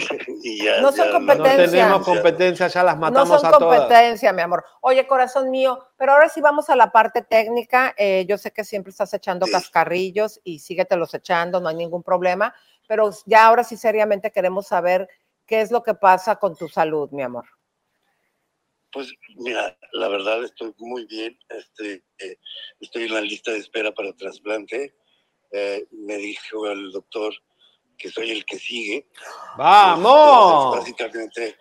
y 0.42 0.64
ya, 0.64 0.80
No 0.80 0.90
son 0.90 1.00
ya 1.00 1.06
No 1.08 1.12
competencia. 1.18 1.66
tenemos 1.70 2.06
competencia, 2.06 2.68
ya 2.68 2.82
las 2.82 2.96
No 2.96 3.02
matamos 3.02 3.42
son 3.42 3.54
a 3.54 3.58
todas. 3.58 3.80
competencia, 3.82 4.32
mi 4.32 4.42
amor. 4.42 4.64
Oye, 4.80 5.06
corazón 5.06 5.52
mío, 5.52 5.86
pero 5.98 6.14
ahora 6.14 6.30
sí 6.30 6.40
vamos 6.40 6.70
a 6.70 6.78
la 6.78 6.94
parte 6.94 7.22
técnica. 7.24 7.94
Eh, 7.98 8.26
yo 8.26 8.38
sé 8.38 8.52
que 8.52 8.64
siempre 8.64 8.92
estás 8.92 9.14
echando 9.14 9.46
cascarrillos 9.52 10.40
y 10.46 10.60
síguetelos 10.60 11.14
echando, 11.14 11.60
no 11.60 11.68
hay 11.68 11.76
ningún 11.76 12.04
problema, 12.04 12.56
pero 12.88 13.10
ya 13.26 13.48
ahora 13.48 13.66
sí 13.66 13.76
seriamente 13.76 14.32
queremos 14.32 14.66
saber 14.68 15.10
qué 15.46 15.60
es 15.60 15.72
lo 15.72 15.84
que 15.84 15.94
pasa 15.94 16.38
con 16.38 16.56
tu 16.56 16.70
salud, 16.70 17.10
mi 17.12 17.24
amor. 17.24 17.44
Pues 18.96 19.14
mira, 19.36 19.78
la 19.92 20.08
verdad 20.08 20.42
estoy 20.46 20.74
muy 20.78 21.06
bien. 21.06 21.38
Este, 21.50 22.02
eh, 22.18 22.38
estoy 22.80 23.04
en 23.04 23.14
la 23.14 23.20
lista 23.20 23.52
de 23.52 23.58
espera 23.58 23.94
para 23.94 24.14
trasplante. 24.14 24.96
Eh, 25.52 25.86
me 25.92 26.16
dijo 26.16 26.66
el 26.72 26.94
doctor 26.94 27.34
que 27.98 28.10
soy 28.10 28.32
el 28.32 28.46
que 28.46 28.58
sigue. 28.58 29.10
¡Vamos! 29.58 30.06
Entonces, 30.08 30.80
básicamente 30.80 31.58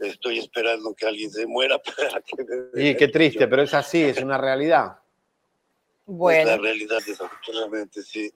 estoy 0.00 0.40
esperando 0.40 0.92
que 0.92 1.06
alguien 1.06 1.30
se 1.30 1.46
muera 1.46 1.78
para 1.96 2.20
que 2.20 2.72
me 2.74 2.82
Y 2.88 2.96
qué 2.96 3.06
triste, 3.06 3.46
pero 3.46 3.62
es 3.62 3.74
así, 3.74 4.02
es 4.02 4.18
una 4.18 4.36
realidad. 4.36 4.86
Es 4.88 6.08
la 6.08 6.14
Bueno, 6.14 6.56
realidad, 6.62 6.98
desafortunadamente, 7.06 8.02
sí. 8.02 8.28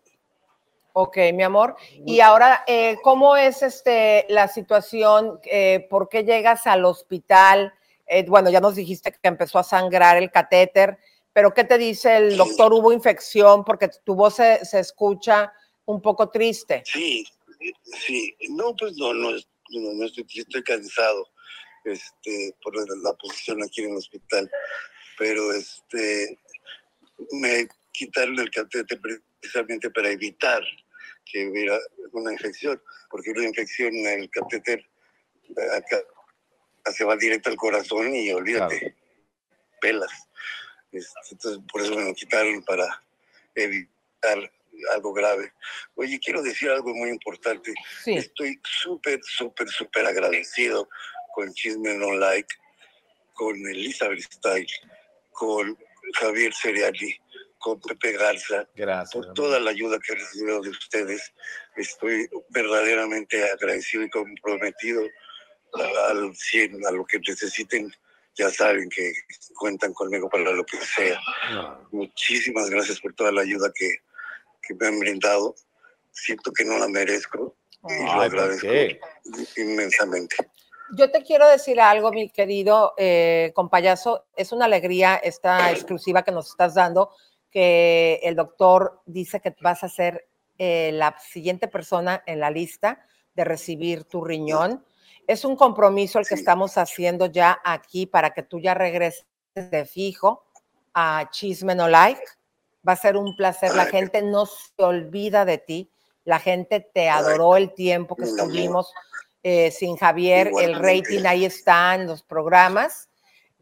ok, 0.92 1.16
mi 1.34 1.42
amor. 1.42 1.74
Y 2.06 2.20
ahora, 2.20 2.62
eh, 2.68 2.98
¿cómo 3.02 3.36
es 3.36 3.64
este 3.64 4.24
la 4.28 4.46
situación? 4.46 5.40
Eh, 5.46 5.84
¿Por 5.90 6.08
qué 6.08 6.22
llegas 6.22 6.68
al 6.68 6.84
hospital? 6.84 7.72
Eh, 8.06 8.24
bueno, 8.28 8.50
ya 8.50 8.60
nos 8.60 8.76
dijiste 8.76 9.12
que 9.12 9.28
empezó 9.28 9.58
a 9.58 9.64
sangrar 9.64 10.16
el 10.16 10.30
catéter, 10.30 10.98
pero 11.32 11.52
¿qué 11.52 11.64
te 11.64 11.76
dice 11.76 12.16
el 12.16 12.36
doctor? 12.36 12.72
¿Hubo 12.72 12.92
infección? 12.92 13.64
Porque 13.64 13.90
tu 14.04 14.14
voz 14.14 14.36
se, 14.36 14.64
se 14.64 14.80
escucha 14.80 15.52
un 15.84 16.00
poco 16.00 16.30
triste. 16.30 16.82
Sí, 16.86 17.26
sí. 17.84 18.36
No, 18.50 18.74
pues 18.76 18.96
no, 18.96 19.12
no, 19.12 19.32
no, 19.32 19.92
no 19.94 20.04
estoy, 20.06 20.26
estoy 20.34 20.62
cansado 20.62 21.28
este, 21.84 22.54
por 22.62 22.74
la 23.02 23.12
posición 23.14 23.62
aquí 23.62 23.82
en 23.82 23.90
el 23.90 23.96
hospital. 23.96 24.50
Pero 25.18 25.52
este, 25.52 26.38
me 27.32 27.68
quitaron 27.92 28.38
el 28.38 28.50
catéter 28.50 29.00
precisamente 29.00 29.90
para 29.90 30.10
evitar 30.10 30.62
que 31.24 31.48
hubiera 31.48 31.78
una 32.12 32.32
infección, 32.32 32.80
porque 33.10 33.30
una 33.30 33.44
infección 33.44 33.94
en 33.94 34.20
el 34.20 34.30
catéter 34.30 34.80
eh, 35.48 35.76
acá 35.76 35.98
se 36.92 37.04
va 37.04 37.16
directo 37.16 37.50
al 37.50 37.56
corazón 37.56 38.14
y 38.14 38.32
olvídate, 38.32 38.94
pelas. 39.80 40.28
Este, 40.92 41.12
Entonces, 41.32 41.62
por 41.70 41.82
eso 41.82 41.94
me 41.94 42.04
lo 42.04 42.14
quitaron 42.14 42.62
para 42.62 43.02
evitar 43.54 44.50
algo 44.92 45.12
grave. 45.12 45.52
Oye, 45.94 46.18
quiero 46.20 46.42
decir 46.42 46.70
algo 46.70 46.94
muy 46.94 47.10
importante. 47.10 47.72
Estoy 48.04 48.60
súper, 48.64 49.20
súper, 49.22 49.68
súper 49.68 50.06
agradecido 50.06 50.88
con 51.34 51.52
Chisme 51.54 51.94
No 51.94 52.12
Like, 52.12 52.54
con 53.34 53.54
Elizabeth 53.66 54.20
Style, 54.20 54.66
con 55.32 55.76
Javier 56.14 56.52
Seriani, 56.54 57.14
con 57.58 57.80
Pepe 57.80 58.12
Garza, 58.12 58.66
por 59.12 59.32
toda 59.34 59.58
la 59.60 59.70
ayuda 59.70 59.98
que 59.98 60.12
he 60.12 60.16
recibido 60.16 60.60
de 60.60 60.70
ustedes. 60.70 61.32
Estoy 61.76 62.28
verdaderamente 62.50 63.42
agradecido 63.50 64.04
y 64.04 64.10
comprometido 64.10 65.02
al 66.08 66.34
100, 66.34 66.86
a 66.86 66.90
lo 66.90 67.04
que 67.04 67.18
necesiten. 67.18 67.92
Ya 68.34 68.50
saben 68.50 68.90
que 68.90 69.12
cuentan 69.56 69.94
conmigo 69.94 70.28
para 70.28 70.50
lo 70.52 70.64
que 70.64 70.76
sea. 70.78 71.18
Muchísimas 71.90 72.68
gracias 72.68 73.00
por 73.00 73.14
toda 73.14 73.32
la 73.32 73.40
ayuda 73.40 73.72
que, 73.74 73.88
que 74.62 74.74
me 74.74 74.88
han 74.88 74.98
brindado. 74.98 75.54
Siento 76.12 76.52
que 76.52 76.64
no 76.64 76.76
la 76.78 76.88
merezco 76.88 77.56
y 77.88 78.04
lo 78.04 78.20
Ay, 78.20 78.30
¿por 78.30 78.40
agradezco 78.40 78.66
inmensamente. 79.56 80.36
Yo 80.96 81.10
te 81.10 81.22
quiero 81.22 81.48
decir 81.48 81.80
algo, 81.80 82.12
mi 82.12 82.30
querido 82.30 82.94
eh, 82.96 83.52
compayazo. 83.54 84.26
Es 84.36 84.52
una 84.52 84.66
alegría 84.66 85.16
esta 85.16 85.72
exclusiva 85.72 86.22
que 86.22 86.30
nos 86.30 86.50
estás 86.50 86.74
dando, 86.74 87.10
que 87.50 88.20
el 88.22 88.36
doctor 88.36 89.00
dice 89.04 89.40
que 89.40 89.54
vas 89.60 89.82
a 89.82 89.88
ser 89.88 90.28
eh, 90.58 90.90
la 90.92 91.18
siguiente 91.18 91.68
persona 91.68 92.22
en 92.26 92.40
la 92.40 92.50
lista 92.50 93.04
de 93.34 93.44
recibir 93.44 94.04
tu 94.04 94.24
riñón. 94.24 94.84
Es 95.26 95.44
un 95.44 95.56
compromiso 95.56 96.18
el 96.18 96.26
que 96.26 96.34
estamos 96.34 96.78
haciendo 96.78 97.26
ya 97.26 97.60
aquí 97.64 98.06
para 98.06 98.30
que 98.30 98.42
tú 98.42 98.60
ya 98.60 98.74
regreses 98.74 99.26
de 99.54 99.84
fijo 99.84 100.44
a 100.94 101.28
Chisme 101.30 101.74
No 101.74 101.88
Like. 101.88 102.22
Va 102.86 102.92
a 102.92 102.96
ser 102.96 103.16
un 103.16 103.34
placer. 103.34 103.74
La 103.74 103.86
gente 103.86 104.22
no 104.22 104.46
se 104.46 104.70
olvida 104.78 105.44
de 105.44 105.58
ti. 105.58 105.90
La 106.24 106.38
gente 106.38 106.80
te 106.80 107.08
adoró 107.08 107.56
el 107.56 107.74
tiempo 107.74 108.14
que 108.14 108.24
estuvimos 108.24 108.92
eh, 109.42 109.72
sin 109.72 109.96
Javier. 109.96 110.50
El 110.60 110.76
rating 110.76 111.24
ahí 111.26 111.44
está 111.44 111.96
en 111.96 112.06
los 112.06 112.22
programas. 112.22 113.08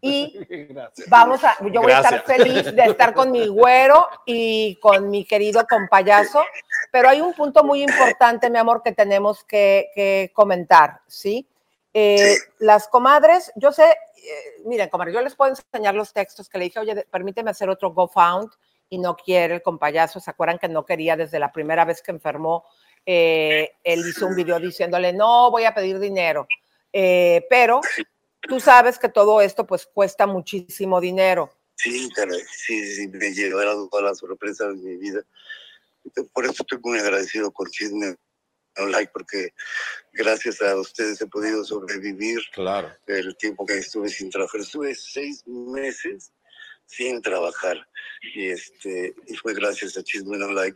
Y 0.03 0.39
vamos 1.09 1.43
a, 1.45 1.57
yo 1.73 1.81
voy 1.81 1.93
a 1.93 2.01
estar 2.01 2.25
feliz 2.25 2.75
de 2.75 2.85
estar 2.85 3.15
con 3.15 3.31
mi 3.31 3.47
güero 3.49 4.07
y 4.27 4.77
con 4.77 5.09
mi 5.09 5.25
querido 5.25 5.67
compayazo, 5.67 6.43
pero 6.93 7.09
hay 7.09 7.23
un 7.23 7.33
punto 7.33 7.65
muy 7.65 7.83
importante, 7.83 8.51
mi 8.51 8.59
amor, 8.59 8.83
que 8.83 8.93
tenemos 8.93 9.45
que, 9.45 9.89
que 9.95 10.31
comentar, 10.35 11.01
¿sí? 11.07 11.49
Eh, 11.95 12.37
Las 12.59 12.89
comadres, 12.89 13.53
yo 13.55 13.73
sé, 13.73 13.85
eh, 13.85 14.63
miren, 14.67 14.89
comadres, 14.89 15.15
yo 15.15 15.23
les 15.23 15.37
puedo 15.37 15.53
enseñar 15.53 15.95
los 15.95 16.13
textos 16.13 16.49
que 16.49 16.59
le 16.59 16.65
dije, 16.65 16.81
oye, 16.81 17.07
permíteme 17.11 17.53
hacer 17.53 17.71
otro 17.71 17.93
GoFound 17.93 18.51
y 18.91 18.99
no 18.99 19.17
quiere 19.17 19.55
el 19.55 19.63
compayazo, 19.63 20.19
¿se 20.21 20.31
acuerdan 20.31 20.59
que 20.59 20.69
no 20.69 20.85
quería 20.85 21.17
desde 21.17 21.39
la 21.39 21.53
primera 21.53 21.85
vez 21.85 22.03
que 22.03 22.11
enfermó? 22.11 22.65
eh, 23.07 23.73
él 23.83 24.01
hizo 24.09 24.27
un 24.27 24.35
video 24.35 24.59
diciéndole, 24.59 25.13
no, 25.13 25.51
voy 25.51 25.65
a 25.65 25.75
pedir 25.75 25.99
dinero, 25.99 26.47
pero 26.91 27.81
tú 28.49 28.61
sabes 28.61 28.99
que 28.99 29.09
todo 29.09 29.41
esto 29.41 29.67
pues 29.67 29.87
cuesta 29.87 30.27
muchísimo 30.27 31.01
dinero. 31.01 31.51
Sí, 31.77 32.09
caray, 32.15 32.41
sí, 32.51 32.95
sí, 32.95 33.09
me 33.09 33.33
llevaron 33.33 33.89
toda 33.91 34.05
la 34.05 34.15
sorpresa 34.15 34.69
de 34.69 34.75
mi 34.77 34.97
vida. 34.97 35.23
Por 36.33 36.45
eso 36.45 36.63
estoy 36.63 36.79
muy 36.83 36.99
agradecido 36.99 37.51
con 37.51 37.69
Chisme 37.71 38.17
Online, 38.77 39.09
porque 39.13 39.55
gracias 40.13 40.61
a 40.63 40.77
ustedes 40.77 41.21
he 41.21 41.27
podido 41.27 41.65
sobrevivir 41.65 42.41
Claro. 42.53 42.93
el 43.07 43.37
tiempo 43.37 43.65
que 43.67 43.79
estuve 43.79 44.09
sin 44.09 44.31
trabajar. 44.31 44.61
Estuve 44.61 44.95
seis 44.95 45.47
meses 45.47 46.33
sin 46.87 47.23
trabajar 47.23 47.77
y 48.35 48.51
este 48.51 49.15
y 49.27 49.35
fue 49.37 49.55
gracias 49.55 49.97
a 49.97 50.03
Chisme 50.03 50.37
Online 50.43 50.75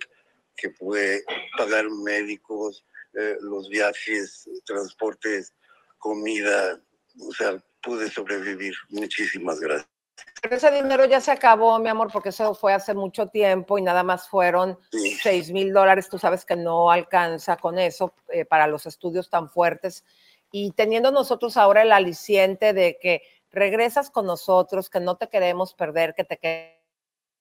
que 0.56 0.70
pude 0.70 1.22
pagar 1.56 1.88
médicos, 1.90 2.84
eh, 3.14 3.36
los 3.40 3.68
viajes, 3.68 4.48
transportes, 4.64 5.54
comida, 5.98 6.80
o 7.20 7.32
sea, 7.32 7.62
pude 7.82 8.10
sobrevivir. 8.10 8.74
Muchísimas 8.90 9.60
gracias. 9.60 9.97
Pero 10.40 10.56
ese 10.56 10.70
dinero 10.70 11.04
ya 11.04 11.20
se 11.20 11.30
acabó, 11.30 11.78
mi 11.78 11.88
amor, 11.88 12.10
porque 12.12 12.28
eso 12.30 12.54
fue 12.54 12.72
hace 12.72 12.94
mucho 12.94 13.26
tiempo 13.28 13.78
y 13.78 13.82
nada 13.82 14.02
más 14.02 14.28
fueron 14.28 14.78
seis 15.22 15.50
mil 15.50 15.72
dólares. 15.72 16.08
Tú 16.08 16.18
sabes 16.18 16.44
que 16.44 16.56
no 16.56 16.90
alcanza 16.90 17.56
con 17.56 17.78
eso 17.78 18.14
eh, 18.28 18.44
para 18.44 18.66
los 18.66 18.86
estudios 18.86 19.30
tan 19.30 19.50
fuertes. 19.50 20.04
Y 20.50 20.72
teniendo 20.72 21.10
nosotros 21.10 21.56
ahora 21.56 21.82
el 21.82 21.92
aliciente 21.92 22.72
de 22.72 22.98
que 23.00 23.22
regresas 23.50 24.10
con 24.10 24.26
nosotros, 24.26 24.90
que 24.90 25.00
no 25.00 25.16
te 25.16 25.28
queremos 25.28 25.74
perder, 25.74 26.14
que 26.14 26.24
te 26.24 26.38
queremos, 26.38 26.78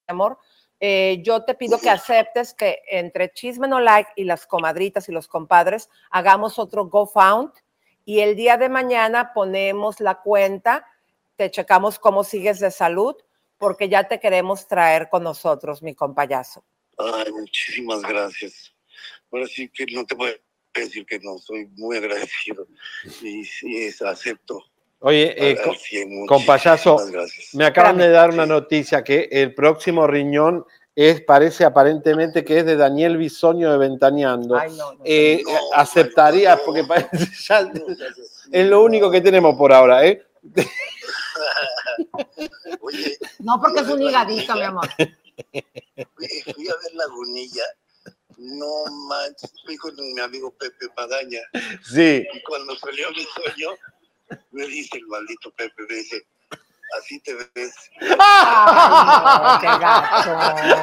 amor, 0.07 0.39
eh, 0.79 1.21
yo 1.23 1.43
te 1.43 1.55
pido 1.55 1.79
que 1.79 1.89
aceptes 1.89 2.53
que 2.53 2.81
entre 2.89 3.31
Chisme 3.33 3.67
No 3.67 3.79
Like 3.79 4.11
y 4.15 4.23
las 4.25 4.45
comadritas 4.45 5.09
y 5.09 5.11
los 5.11 5.27
compadres 5.27 5.89
hagamos 6.11 6.59
otro 6.59 6.85
GoFound 6.85 7.51
y 8.05 8.19
el 8.19 8.35
día 8.35 8.57
de 8.57 8.69
mañana 8.69 9.33
ponemos 9.33 9.99
la 9.99 10.21
cuenta, 10.21 10.85
te 11.37 11.49
checamos 11.51 11.99
cómo 11.99 12.23
sigues 12.23 12.59
de 12.59 12.71
salud, 12.71 13.15
porque 13.57 13.87
ya 13.87 14.07
te 14.07 14.19
queremos 14.19 14.67
traer 14.67 15.07
con 15.09 15.23
nosotros, 15.23 15.81
mi 15.81 15.95
compayazo. 15.95 16.63
Ay, 16.97 17.31
muchísimas 17.31 18.01
gracias. 18.01 18.73
Ahora 19.31 19.45
sí 19.47 19.69
que 19.69 19.85
no 19.93 20.05
te 20.05 20.15
voy 20.15 20.31
a 20.31 20.79
decir 20.79 21.05
que 21.05 21.19
no, 21.19 21.37
soy 21.37 21.67
muy 21.75 21.97
agradecido 21.97 22.67
y 23.21 23.45
sí, 23.45 23.83
es- 23.83 24.01
acepto. 24.01 24.61
Oye, 24.99 25.35
eh, 25.37 25.57
compayazo, 26.27 26.97
me 27.53 27.65
acaban 27.65 27.99
de 27.99 28.09
dar 28.09 28.31
una 28.31 28.47
noticia 28.47 29.03
que 29.03 29.29
el 29.31 29.53
próximo 29.53 30.07
riñón 30.07 30.65
es, 30.95 31.21
parece 31.21 31.65
aparentemente 31.65 32.43
que 32.43 32.57
es 32.59 32.65
de 32.65 32.75
Daniel 32.75 33.17
Bisoño 33.17 33.71
de 33.71 33.77
Ventaneando. 33.77 34.57
Ay, 34.57 34.71
no, 34.75 34.93
no. 34.93 35.01
Eh, 35.05 35.43
aceptaría, 35.75 36.57
porque 36.65 36.83
parece 36.83 37.09
ya 37.47 37.71
es 38.51 38.65
lo 38.67 38.83
único 38.83 39.11
que 39.11 39.21
tenemos 39.21 39.55
por 39.55 39.71
ahora, 39.71 40.03
¿eh? 40.03 40.23
No, 43.39 43.59
porque 43.61 43.81
es 43.81 43.87
un 43.87 44.01
higadito, 44.01 44.53
mi 44.55 44.63
amor. 44.63 44.87
Fui 44.97 46.53
fui 46.53 46.67
a 46.67 46.73
ver 46.73 46.93
Lagunilla. 46.93 47.63
No 48.37 48.85
manches, 49.07 49.51
fui 49.65 49.77
con 49.77 49.95
mi 49.95 50.19
amigo 50.21 50.53
Pepe 50.57 50.87
Magaña. 50.95 51.39
Sí. 51.83 52.25
Y 52.33 52.43
cuando 52.43 52.75
salió 52.77 53.09
mi 53.11 53.23
sueño, 53.23 53.69
me 54.51 54.67
dice 54.67 54.97
el 54.97 55.07
maldito 55.07 55.51
Pepe, 55.51 55.83
me 55.89 55.95
dice, 55.95 56.23
así 56.99 57.19
te 57.21 57.33
ves. 57.33 57.73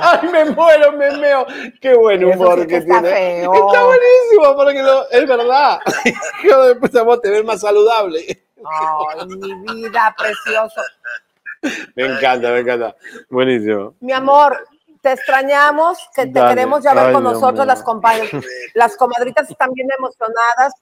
Ay, 0.02 0.28
me 0.30 0.44
muero, 0.46 0.92
me 0.92 1.10
meo. 1.16 1.46
Qué 1.80 1.94
buen 1.94 2.24
humor 2.24 2.56
sí 2.60 2.62
que 2.62 2.68
que 2.68 2.76
está 2.78 3.00
tiene. 3.00 3.16
feo. 3.16 3.52
Está 3.54 3.84
buenísimo, 3.84 4.56
porque 4.56 4.82
lo- 4.82 5.10
es 5.10 5.28
verdad. 5.28 5.78
Hijo 6.44 6.62
de 6.64 6.74
puta, 6.76 7.02
vos 7.02 7.20
te 7.20 7.30
ves 7.30 7.44
más 7.44 7.60
saludable. 7.60 8.46
Ay, 8.64 9.26
mi 9.26 9.54
vida, 9.54 10.14
precioso. 10.16 10.80
Me 11.94 12.06
encanta, 12.06 12.50
me 12.50 12.60
encanta. 12.60 12.94
Buenísimo. 13.30 13.94
Mi 14.00 14.12
amor, 14.12 14.66
te 15.00 15.12
extrañamos, 15.12 15.98
que 16.14 16.26
te 16.26 16.32
Dale. 16.32 16.54
queremos 16.54 16.82
ya 16.82 16.94
ver 16.94 17.06
Ay, 17.06 17.12
con 17.12 17.24
nosotros, 17.24 17.66
las 17.66 17.82
compañeras. 17.82 18.30
Las 18.74 18.96
comadritas 18.96 19.50
están 19.50 19.70
bien 19.72 19.88
emocionadas, 19.96 20.72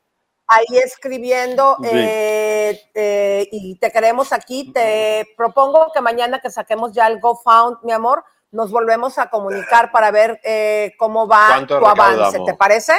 ahí 0.46 0.78
escribiendo, 0.78 1.76
Sí. 1.82 1.88
eh, 1.92 2.82
eh, 2.94 3.48
y 3.52 3.76
te 3.76 3.90
queremos 3.90 4.32
aquí. 4.32 4.72
Te 4.72 5.28
propongo 5.36 5.90
que 5.92 6.00
mañana 6.00 6.40
que 6.40 6.50
saquemos 6.50 6.92
ya 6.92 7.06
el 7.06 7.20
GoFound, 7.20 7.78
mi 7.82 7.92
amor, 7.92 8.24
nos 8.50 8.70
volvemos 8.70 9.18
a 9.18 9.30
comunicar 9.30 9.90
para 9.92 10.10
ver 10.10 10.40
eh, 10.44 10.92
cómo 10.98 11.26
va 11.26 11.46
¿Cuánto 11.48 11.78
tu 11.78 11.86
avance. 11.86 12.38
¿Te 12.44 12.54
parece? 12.54 12.94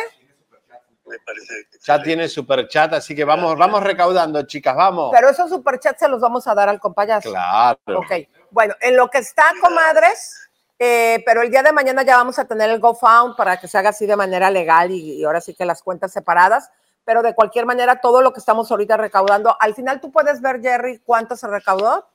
Me 1.06 1.20
parece. 1.20 1.68
Ya 1.82 2.02
tiene 2.02 2.30
super 2.30 2.68
chat, 2.68 2.94
así 2.94 3.16
que 3.16 3.26
vamos, 3.26 3.58
vamos 3.58 3.84
recaudando, 3.84 4.42
chicas, 4.44 4.76
vamos. 4.76 5.12
Pero 5.14 5.30
esos 5.30 5.50
superchats 5.50 6.00
se 6.00 6.08
los 6.08 6.22
vamos 6.22 6.48
a 6.48 6.56
dar 6.56 6.70
al 6.70 6.80
compayazo. 6.80 7.30
Claro. 7.30 7.78
Ok, 7.88 8.12
bueno, 8.52 8.74
en 8.80 8.96
lo 8.96 9.10
que 9.10 9.18
está, 9.18 9.46
comadres, 9.62 10.50
eh, 10.80 11.22
pero 11.26 11.42
el 11.42 11.52
día 11.52 11.62
de 11.62 11.74
mañana 11.74 12.04
ya 12.04 12.18
vamos 12.18 12.40
a 12.40 12.46
tener 12.46 12.70
el 12.70 12.80
GoFound 12.80 13.36
para 13.36 13.58
que 13.58 13.68
se 13.68 13.78
haga 13.78 13.90
así 13.90 14.06
de 14.06 14.16
manera 14.16 14.50
legal 14.50 14.92
y, 14.92 15.16
y 15.16 15.24
ahora 15.24 15.42
sí 15.42 15.54
que 15.54 15.66
las 15.66 15.84
cuentas 15.84 16.14
separadas, 16.14 16.72
pero 17.04 17.22
de 17.22 17.36
cualquier 17.36 17.66
manera 17.66 18.00
todo 18.00 18.22
lo 18.22 18.32
que 18.32 18.40
estamos 18.40 18.72
ahorita 18.72 18.96
recaudando, 18.96 19.58
al 19.60 19.76
final 19.76 20.00
tú 20.00 20.12
puedes 20.12 20.42
ver, 20.42 20.62
Jerry, 20.62 21.00
cuánto 21.00 21.36
se 21.36 21.48
recaudó. 21.48 22.08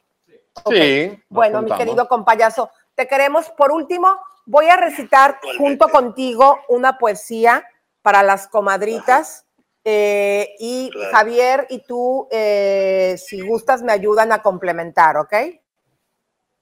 Ok. 0.65 0.75
Sí. 0.75 1.23
Bueno, 1.29 1.59
mi 1.59 1.67
apuntamos. 1.67 1.79
querido 1.79 2.09
compayazo, 2.09 2.71
te 2.95 3.07
queremos. 3.07 3.51
Por 3.51 3.71
último, 3.71 4.19
voy 4.47 4.67
a 4.69 4.77
recitar 4.77 5.39
junto 5.59 5.89
contigo 5.89 6.59
una 6.69 6.97
poesía 6.99 7.65
para 8.09 8.23
las 8.23 8.49
comadritas. 8.49 9.45
eh, 9.85 10.55
y 10.59 10.91
Claro. 10.91 11.11
Javier 11.13 11.67
y 11.69 11.81
tú, 11.85 12.27
eh, 12.31 13.17
si 13.19 13.41
gustas, 13.47 13.83
me 13.83 13.93
ayudan 13.93 14.33
a 14.33 14.41
complementar, 14.43 15.19
¿ok? 15.19 15.35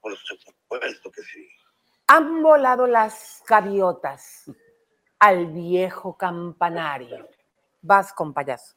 Por 0.01 0.17
supuesto 0.17 1.11
que 1.13 1.23
sí. 1.23 1.49
Han 2.09 2.43
volado 2.43 2.89
las 2.89 3.43
gaviotas 3.49 4.51
al 5.21 5.47
viejo 5.47 6.17
campanario. 6.17 7.29
Vas 7.81 8.13
con 8.13 8.35
payaso. 8.35 8.75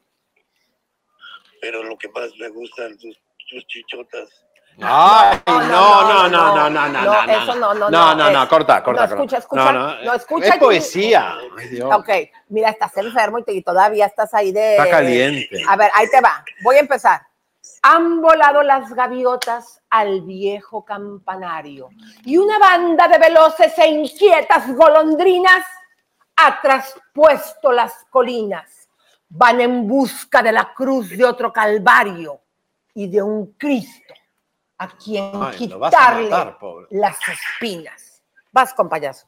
Pero 1.62 1.84
lo 1.84 1.98
que 1.98 2.08
más 2.10 2.30
me 2.40 2.50
gustan 2.50 2.98
tus, 3.00 3.20
tus 3.50 3.66
chichotas. 3.66 4.46
Ay, 4.82 5.39
no, 5.48 5.68
no, 5.68 6.30
no, 6.30 6.30
no, 6.30 6.30
no, 6.30 6.70
no, 6.70 6.89
no, 6.89 7.02
no, 7.04 7.24
eso 7.24 7.56
no, 7.56 7.74
no, 7.74 7.89
no, 7.89 7.89
no, 7.89 8.15
no, 8.15 8.32
no, 8.32 8.48
corta, 8.48 8.82
corta, 8.84 9.08
no, 9.08 9.13
escucha, 9.13 9.38
escucha, 9.38 9.72
No, 9.72 9.74
no, 9.74 10.02
no, 10.04 10.13
escucha 10.13 10.48
Es 10.48 10.58
poesía. 10.58 11.36
Ok, 11.94 12.10
mira, 12.50 12.70
estás 12.70 12.96
enfermo 12.98 13.39
y, 13.39 13.44
te- 13.44 13.54
y 13.54 13.62
todavía 13.62 14.06
estás 14.06 14.34
ahí 14.34 14.52
de... 14.52 14.78
Está 14.78 14.89
caliente. 14.89 15.62
A 15.68 15.76
ver, 15.76 15.92
ahí 15.94 16.10
te 16.10 16.22
va. 16.22 16.44
Voy 16.63 16.78
a 16.78 16.80
empezar. 16.80 17.22
Han 17.82 18.22
volado 18.22 18.63
las 18.63 18.94
gaviotas 18.94 19.82
al 19.89 20.22
viejo 20.22 20.86
campanario 20.86 21.89
y 22.24 22.38
una 22.38 22.58
banda 22.58 23.08
de 23.08 23.18
veloces 23.18 23.78
e 23.78 23.88
inquietas 23.88 24.74
golondrinas 24.76 25.65
ha 26.38 26.62
traspuesto 26.62 27.72
las 27.72 28.06
colinas. 28.10 28.88
Van 29.28 29.60
en 29.62 29.88
busca 29.88 30.42
de 30.42 30.52
la 30.52 30.74
cruz 30.74 31.10
de 31.10 31.26
otro 31.26 31.52
calvario 31.54 32.39
y 32.94 33.08
de 33.10 33.22
un 33.22 33.54
Cristo 33.54 34.13
a 34.80 34.88
quien 34.88 35.32
Ay, 35.36 35.58
quitarle 35.58 36.30
matar, 36.30 36.58
las 36.89 37.18
espinas. 37.28 38.24
Vas 38.52 38.74
con 38.74 38.89
payaso. 38.89 39.28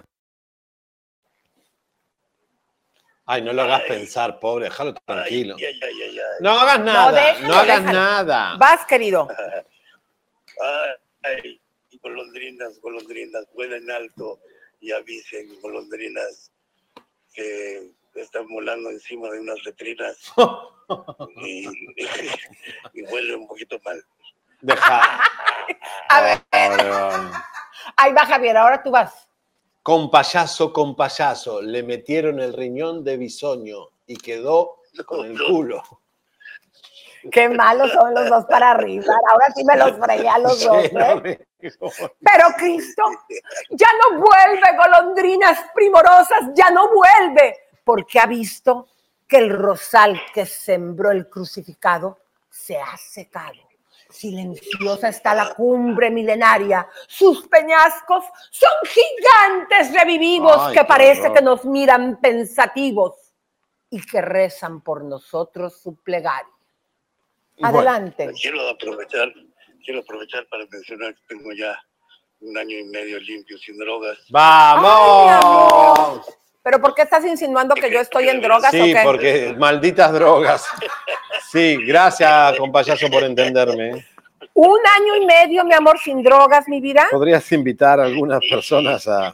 Ay, 3.25 3.41
no 3.41 3.53
lo 3.53 3.61
hagas 3.61 3.83
pensar, 3.83 4.39
pobre, 4.39 4.65
déjalo 4.65 4.93
tranquilo. 4.93 5.55
Ay, 5.57 5.65
ay, 5.65 5.79
ay, 5.81 6.01
ay, 6.01 6.19
ay. 6.19 6.25
No 6.41 6.51
hagas 6.51 6.79
nada, 6.79 7.11
déjalo, 7.11 7.47
no 7.47 7.53
hagas 7.53 7.79
déjalo. 7.81 7.99
nada. 7.99 8.55
Vas, 8.57 8.85
querido. 8.85 9.27
Ay, 11.23 11.61
golondrinas, 12.01 12.79
golondrinas, 12.81 13.45
vuelen 13.53 13.89
alto 13.91 14.39
y 14.79 14.91
avisen, 14.91 15.59
golondrinas, 15.61 16.51
que 17.33 17.91
están 18.15 18.47
volando 18.47 18.89
encima 18.89 19.29
de 19.29 19.39
unas 19.39 19.63
letrinas 19.63 20.17
y, 21.45 21.67
y 22.93 23.33
un 23.33 23.47
poquito 23.47 23.79
mal. 23.85 24.03
Deja. 24.61 25.21
A 26.09 26.21
ver, 26.21 26.41
ahí 27.95 28.13
va 28.13 28.25
Javier, 28.25 28.57
ahora 28.57 28.83
tú 28.83 28.91
vas. 28.91 29.27
Con 29.83 30.11
payaso, 30.11 30.71
con 30.71 30.95
payaso, 30.95 31.61
le 31.61 31.81
metieron 31.83 32.39
el 32.39 32.53
riñón 32.53 33.03
de 33.03 33.17
bisoño 33.17 33.87
y 34.05 34.15
quedó 34.17 34.77
con 35.05 35.25
el 35.25 35.37
culo. 35.43 35.81
Qué 37.31 37.49
malos 37.49 37.91
son 37.91 38.13
los 38.13 38.29
dos 38.29 38.45
para 38.45 38.71
arriba. 38.71 39.13
Ahora 39.29 39.47
sí 39.55 39.63
me 39.63 39.77
los 39.77 39.91
fregué 39.93 40.27
a 40.27 40.39
los 40.39 40.63
dos, 40.63 40.83
Sí, 40.83 40.89
no 40.93 41.01
¿eh? 41.01 41.21
me- 41.21 41.69
Pero 42.19 42.47
Cristo 42.57 43.03
ya 43.71 43.87
no 44.01 44.19
vuelve, 44.19 44.77
golondrinas 44.77 45.59
primorosas, 45.73 46.51
ya 46.55 46.69
no 46.71 46.89
vuelve, 46.93 47.55
porque 47.83 48.19
ha 48.19 48.25
visto 48.25 48.87
que 49.27 49.37
el 49.37 49.49
rosal 49.51 50.19
que 50.33 50.45
sembró 50.45 51.11
el 51.11 51.29
crucificado 51.29 52.17
se 52.49 52.77
ha 52.79 52.97
secado. 52.97 53.53
Silenciosa 54.21 55.09
está 55.09 55.33
la 55.33 55.55
cumbre 55.55 56.11
milenaria. 56.11 56.87
Sus 57.07 57.47
peñascos 57.47 58.23
son 58.51 58.69
gigantes 58.85 59.91
revivivos 59.99 60.57
Ay, 60.59 60.75
que 60.75 60.83
parece 60.83 61.21
horror. 61.21 61.33
que 61.33 61.41
nos 61.41 61.65
miran 61.65 62.19
pensativos 62.21 63.15
y 63.89 63.99
que 64.05 64.21
rezan 64.21 64.81
por 64.81 65.03
nosotros 65.03 65.81
su 65.81 65.95
plegaria. 65.95 66.53
Adelante. 67.63 68.31
Quiero 68.39 68.69
aprovechar, 68.69 69.33
quiero 69.83 70.01
aprovechar 70.01 70.45
para 70.49 70.65
mencionar 70.71 71.15
que 71.15 71.21
tengo 71.27 71.51
ya 71.53 71.75
un 72.41 72.55
año 72.55 72.77
y 72.77 72.83
medio 72.83 73.19
limpio 73.19 73.57
sin 73.57 73.75
drogas. 73.79 74.19
¡Vamos! 74.29 76.27
¿Pero 76.61 76.79
por 76.79 76.93
qué 76.93 77.01
estás 77.01 77.25
insinuando 77.25 77.73
que 77.73 77.91
yo 77.91 77.99
estoy 77.99 78.29
en 78.29 78.39
drogas 78.39 78.71
o 78.71 78.77
Sí, 78.77 78.93
qué? 78.93 79.01
porque 79.03 79.55
malditas 79.57 80.13
drogas. 80.13 80.63
Sí, 81.51 81.75
gracias, 81.85 82.55
con 82.57 82.71
payaso, 82.71 83.09
por 83.09 83.23
entenderme. 83.23 84.07
Un 84.63 84.77
año 84.99 85.15
y 85.15 85.25
medio, 85.25 85.65
mi 85.65 85.73
amor, 85.73 85.97
sin 85.97 86.21
drogas, 86.21 86.67
mi 86.67 86.79
vida. 86.79 87.07
¿Podrías 87.09 87.51
invitar 87.51 87.99
a 87.99 88.03
algunas 88.03 88.41
personas 88.47 89.07
a 89.07 89.33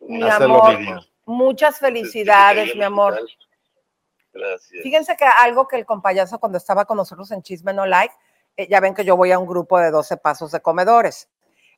Mi 0.00 0.22
hacer 0.22 0.42
amor, 0.44 0.74
lo 0.74 0.78
mismo? 0.78 1.00
muchas 1.24 1.78
felicidades, 1.80 2.76
mi 2.76 2.84
amor. 2.84 3.18
Gracias. 4.32 4.80
Fíjense 4.82 5.16
que 5.16 5.24
algo 5.24 5.66
que 5.66 5.74
el 5.76 5.84
compayazo 5.84 6.38
cuando 6.38 6.58
estaba 6.58 6.84
con 6.84 6.96
nosotros 6.96 7.32
en 7.32 7.42
Chisme 7.42 7.72
No 7.72 7.84
Like, 7.84 8.14
eh, 8.56 8.68
ya 8.68 8.78
ven 8.78 8.94
que 8.94 9.04
yo 9.04 9.16
voy 9.16 9.32
a 9.32 9.40
un 9.40 9.46
grupo 9.46 9.80
de 9.80 9.90
12 9.90 10.18
pasos 10.18 10.52
de 10.52 10.60
comedores. 10.60 11.28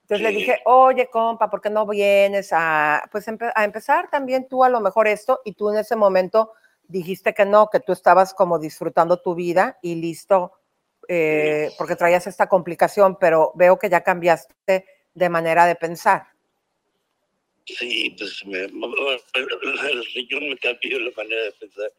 Entonces 0.02 0.22
le 0.22 0.30
Sí. 0.30 0.36
dije, 0.36 0.60
oye, 0.66 1.08
compa, 1.08 1.48
¿por 1.48 1.62
qué 1.62 1.70
no 1.70 1.86
vienes 1.86 2.50
a, 2.52 3.02
pues, 3.10 3.26
empe- 3.26 3.52
a 3.54 3.64
empezar 3.64 4.10
también 4.10 4.48
tú 4.48 4.62
a 4.64 4.68
lo 4.68 4.80
mejor 4.82 5.08
esto? 5.08 5.40
Y 5.46 5.54
tú 5.54 5.70
en 5.70 5.78
ese 5.78 5.96
momento 5.96 6.52
dijiste 6.88 7.32
que 7.32 7.46
no, 7.46 7.68
que 7.70 7.80
tú 7.80 7.92
estabas 7.92 8.34
como 8.34 8.58
disfrutando 8.58 9.20
tu 9.22 9.34
vida 9.34 9.78
y 9.80 9.94
listo, 9.94 10.52
eh, 11.08 11.70
porque 11.78 11.96
traías 11.96 12.26
esta 12.26 12.48
complicación, 12.48 13.18
pero 13.18 13.52
veo 13.54 13.78
que 13.78 13.88
ya 13.88 14.02
cambiaste 14.02 14.86
de 15.14 15.28
manera 15.28 15.66
de 15.66 15.74
pensar. 15.74 16.26
Sí, 17.64 18.14
pues 18.16 18.44
me, 18.46 18.60
el 18.60 20.04
riñón 20.14 20.50
me 20.50 20.58
cambió 20.58 21.00
la 21.00 21.10
manera 21.16 21.42
de 21.42 21.52
pensar 21.52 21.92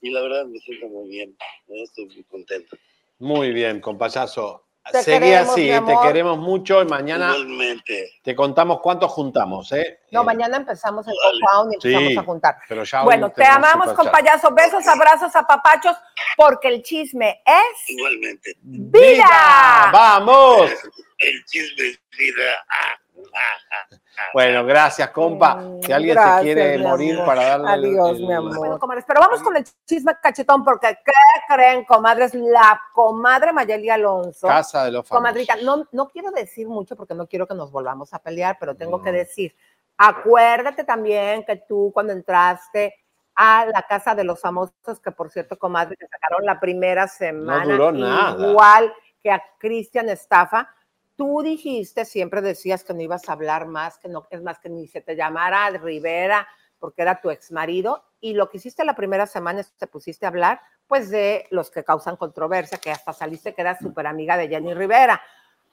y 0.00 0.10
la 0.10 0.20
verdad 0.22 0.46
me 0.46 0.58
siento 0.58 0.88
muy 0.88 1.08
bien, 1.08 1.36
estoy 1.68 2.06
muy 2.06 2.24
contento. 2.24 2.76
Muy 3.18 3.52
bien, 3.52 3.80
con 3.80 3.96
payaso. 3.96 4.64
Te 4.90 5.02
Seguí 5.04 5.20
queremos, 5.20 5.50
así, 5.52 5.60
mi 5.60 5.68
eh, 5.70 5.80
te 5.86 5.94
queremos 6.02 6.38
mucho 6.38 6.82
y 6.82 6.86
mañana 6.86 7.28
Igualmente. 7.36 8.18
te 8.22 8.34
contamos 8.34 8.80
cuántos 8.80 9.12
juntamos, 9.12 9.70
¿eh? 9.72 10.00
No, 10.10 10.24
mañana 10.24 10.56
empezamos 10.56 11.06
el 11.06 11.14
compound 11.22 11.72
y 11.72 11.74
empezamos 11.76 12.08
Sí, 12.12 12.18
a 12.18 12.22
juntar. 12.24 12.56
pero 12.68 12.82
ya 12.82 13.02
Bueno, 13.04 13.30
te 13.30 13.44
amamos, 13.44 13.90
superchat. 13.90 13.96
compayazo. 13.96 14.50
Besos, 14.52 14.86
abrazos, 14.88 15.36
apapachos, 15.36 15.96
porque 16.36 16.66
el 16.68 16.82
chisme 16.82 17.42
es 17.46 17.90
Igualmente. 17.90 18.56
vida. 18.62 19.90
¡Vamos! 19.92 20.70
El 21.18 21.44
chisme 21.44 21.86
es 21.88 22.00
vida. 22.18 22.42
Ah. 22.68 22.96
Bueno, 24.34 24.64
gracias, 24.64 25.10
compa. 25.10 25.62
Si 25.82 25.92
alguien 25.92 26.14
Gracias, 26.14 26.36
se 26.38 26.42
quiere 26.44 26.78
morir 26.78 27.14
amor. 27.14 27.26
para 27.26 27.58
darle 27.58 27.88
Adiós, 27.88 28.10
el- 28.10 28.26
mi 28.26 28.32
amor. 28.32 28.56
Bueno, 28.56 28.78
comadres, 28.78 29.04
pero 29.06 29.20
vamos 29.20 29.42
con 29.42 29.56
el 29.56 29.64
chisme 29.86 30.14
cachetón, 30.22 30.64
porque 30.64 30.98
¿qué 31.04 31.12
creen, 31.48 31.84
comadres? 31.84 32.34
La 32.34 32.80
comadre 32.94 33.52
Mayeli 33.52 33.90
Alonso. 33.90 34.46
Casa 34.46 34.84
de 34.84 34.92
los 34.92 35.06
famosos. 35.08 35.18
Comadrita, 35.18 35.56
no, 35.62 35.86
no 35.92 36.08
quiero 36.08 36.30
decir 36.30 36.68
mucho 36.68 36.94
porque 36.96 37.14
no 37.14 37.26
quiero 37.26 37.46
que 37.46 37.54
nos 37.54 37.70
volvamos 37.72 38.12
a 38.14 38.18
pelear, 38.20 38.56
pero 38.60 38.74
tengo 38.76 39.02
que 39.02 39.12
decir, 39.12 39.54
acuérdate 39.96 40.84
también 40.84 41.44
que 41.44 41.56
tú 41.56 41.90
cuando 41.92 42.12
entraste 42.12 42.94
a 43.34 43.66
la 43.66 43.82
Casa 43.82 44.14
de 44.14 44.24
los 44.24 44.40
Famosos, 44.40 45.00
que 45.02 45.10
por 45.10 45.30
cierto, 45.30 45.58
comadre, 45.58 45.96
que 45.96 46.06
sacaron 46.06 46.44
la 46.44 46.60
primera 46.60 47.08
semana, 47.08 47.64
duró 47.64 47.92
nada. 47.92 48.46
igual 48.48 48.92
que 49.22 49.30
a 49.30 49.42
Cristian 49.58 50.08
Estafa, 50.10 50.68
Tú 51.16 51.42
dijiste, 51.42 52.04
siempre 52.04 52.40
decías 52.40 52.84
que 52.84 52.94
no 52.94 53.02
ibas 53.02 53.28
a 53.28 53.32
hablar 53.32 53.66
más, 53.66 53.98
que 53.98 54.08
no, 54.08 54.26
es 54.30 54.42
más 54.42 54.58
que 54.58 54.68
ni 54.68 54.86
se 54.86 55.00
te 55.00 55.14
llamara 55.14 55.70
Rivera 55.70 56.46
porque 56.82 57.02
era 57.02 57.20
tu 57.20 57.30
ex 57.30 57.52
marido, 57.52 58.02
y 58.20 58.34
lo 58.34 58.50
que 58.50 58.56
hiciste 58.56 58.84
la 58.84 58.96
primera 58.96 59.26
semana 59.26 59.60
es 59.60 59.68
que 59.70 59.78
te 59.78 59.86
pusiste 59.86 60.26
a 60.26 60.30
hablar, 60.30 60.60
pues, 60.88 61.10
de 61.10 61.46
los 61.50 61.70
que 61.70 61.84
causan 61.84 62.16
controversia, 62.16 62.78
que 62.78 62.90
hasta 62.90 63.12
saliste 63.12 63.54
que 63.54 63.60
eras 63.62 63.78
súper 63.78 64.08
amiga 64.08 64.36
de 64.36 64.48
Jenny 64.48 64.74
Rivera. 64.74 65.22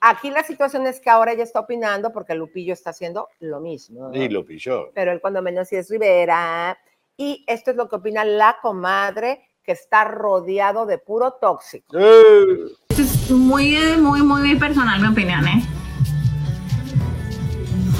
Aquí 0.01 0.29
la 0.29 0.43
situación 0.43 0.85
es 0.85 1.01
que 1.01 1.09
ahora 1.09 1.31
ella 1.31 1.43
está 1.43 1.61
opinando 1.61 2.13
porque 2.13 2.35
Lupillo 2.35 2.73
está 2.73 2.91
haciendo 2.91 3.27
lo 3.39 3.59
mismo. 3.59 4.11
Y 4.13 4.29
lo 4.29 4.45
pilló. 4.45 4.91
Pero 4.93 5.11
él 5.11 5.19
cuando 5.19 5.41
menos 5.41 5.67
sí 5.67 5.77
es 5.77 5.89
Rivera. 5.89 6.77
Y 7.17 7.43
esto 7.47 7.71
es 7.71 7.77
lo 7.77 7.89
que 7.89 7.95
opina 7.95 8.23
la 8.23 8.59
comadre, 8.61 9.41
que 9.63 9.71
está 9.71 10.05
rodeado 10.05 10.85
de 10.85 10.99
puro 10.99 11.33
tóxico. 11.33 11.97
Es 12.99 13.31
muy, 13.31 13.77
muy, 14.01 14.21
muy 14.23 14.55
personal 14.55 14.99
mi 14.99 15.07
opinión, 15.07 15.47
¿eh? 15.47 15.63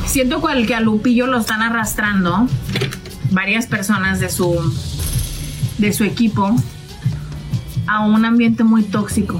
Siento 0.05 0.41
cual 0.41 0.67
que 0.67 0.75
a 0.75 0.81
Lupillo 0.81 1.25
lo 1.25 1.37
están 1.37 1.61
arrastrando 1.61 2.47
varias 3.31 3.65
personas 3.65 4.19
de 4.19 4.29
su, 4.29 4.57
de 5.77 5.93
su 5.93 6.03
equipo 6.03 6.53
a 7.87 8.05
un 8.05 8.25
ambiente 8.25 8.65
muy 8.65 8.83
tóxico. 8.83 9.39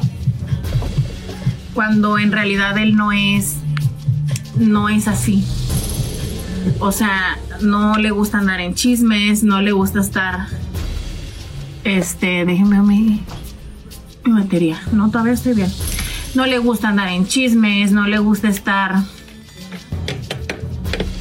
Cuando 1.73 2.17
en 2.17 2.31
realidad 2.31 2.77
él 2.77 2.95
no 2.95 3.11
es, 3.11 3.57
no 4.57 4.87
es 4.87 5.09
así. 5.09 5.43
O 6.79 6.93
sea, 6.93 7.37
no 7.59 7.97
le 7.97 8.11
gusta 8.11 8.37
andar 8.37 8.61
en 8.61 8.75
chismes, 8.75 9.43
no 9.43 9.61
le 9.61 9.73
gusta 9.73 9.99
estar, 9.99 10.47
este, 11.83 12.45
déjenme 12.45 12.81
mi, 12.81 13.23
mi 14.29 14.41
batería. 14.41 14.81
No, 14.91 15.09
todavía 15.09 15.33
estoy 15.33 15.53
bien. 15.53 15.71
No 16.35 16.45
le 16.45 16.59
gusta 16.59 16.89
andar 16.89 17.09
en 17.09 17.25
chismes, 17.27 17.91
no 17.91 18.07
le 18.07 18.19
gusta 18.19 18.47
estar, 18.47 19.03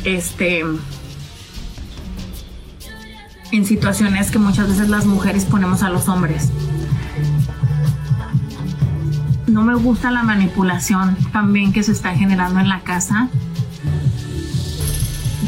este, 0.05 0.65
en 3.53 3.65
situaciones 3.65 4.31
que 4.31 4.39
muchas 4.39 4.69
veces 4.69 4.89
las 4.89 5.07
mujeres 5.07 5.45
ponemos 5.45 5.83
a 5.83 5.91
los 5.91 6.09
hombres. 6.09 6.51
No 9.47 9.63
me 9.63 9.75
gusta 9.75 10.11
la 10.11 10.23
manipulación 10.23 11.17
también 11.33 11.73
que 11.73 11.83
se 11.83 11.93
está 11.93 12.15
generando 12.15 12.61
en 12.61 12.69
la 12.69 12.81
casa 12.81 13.29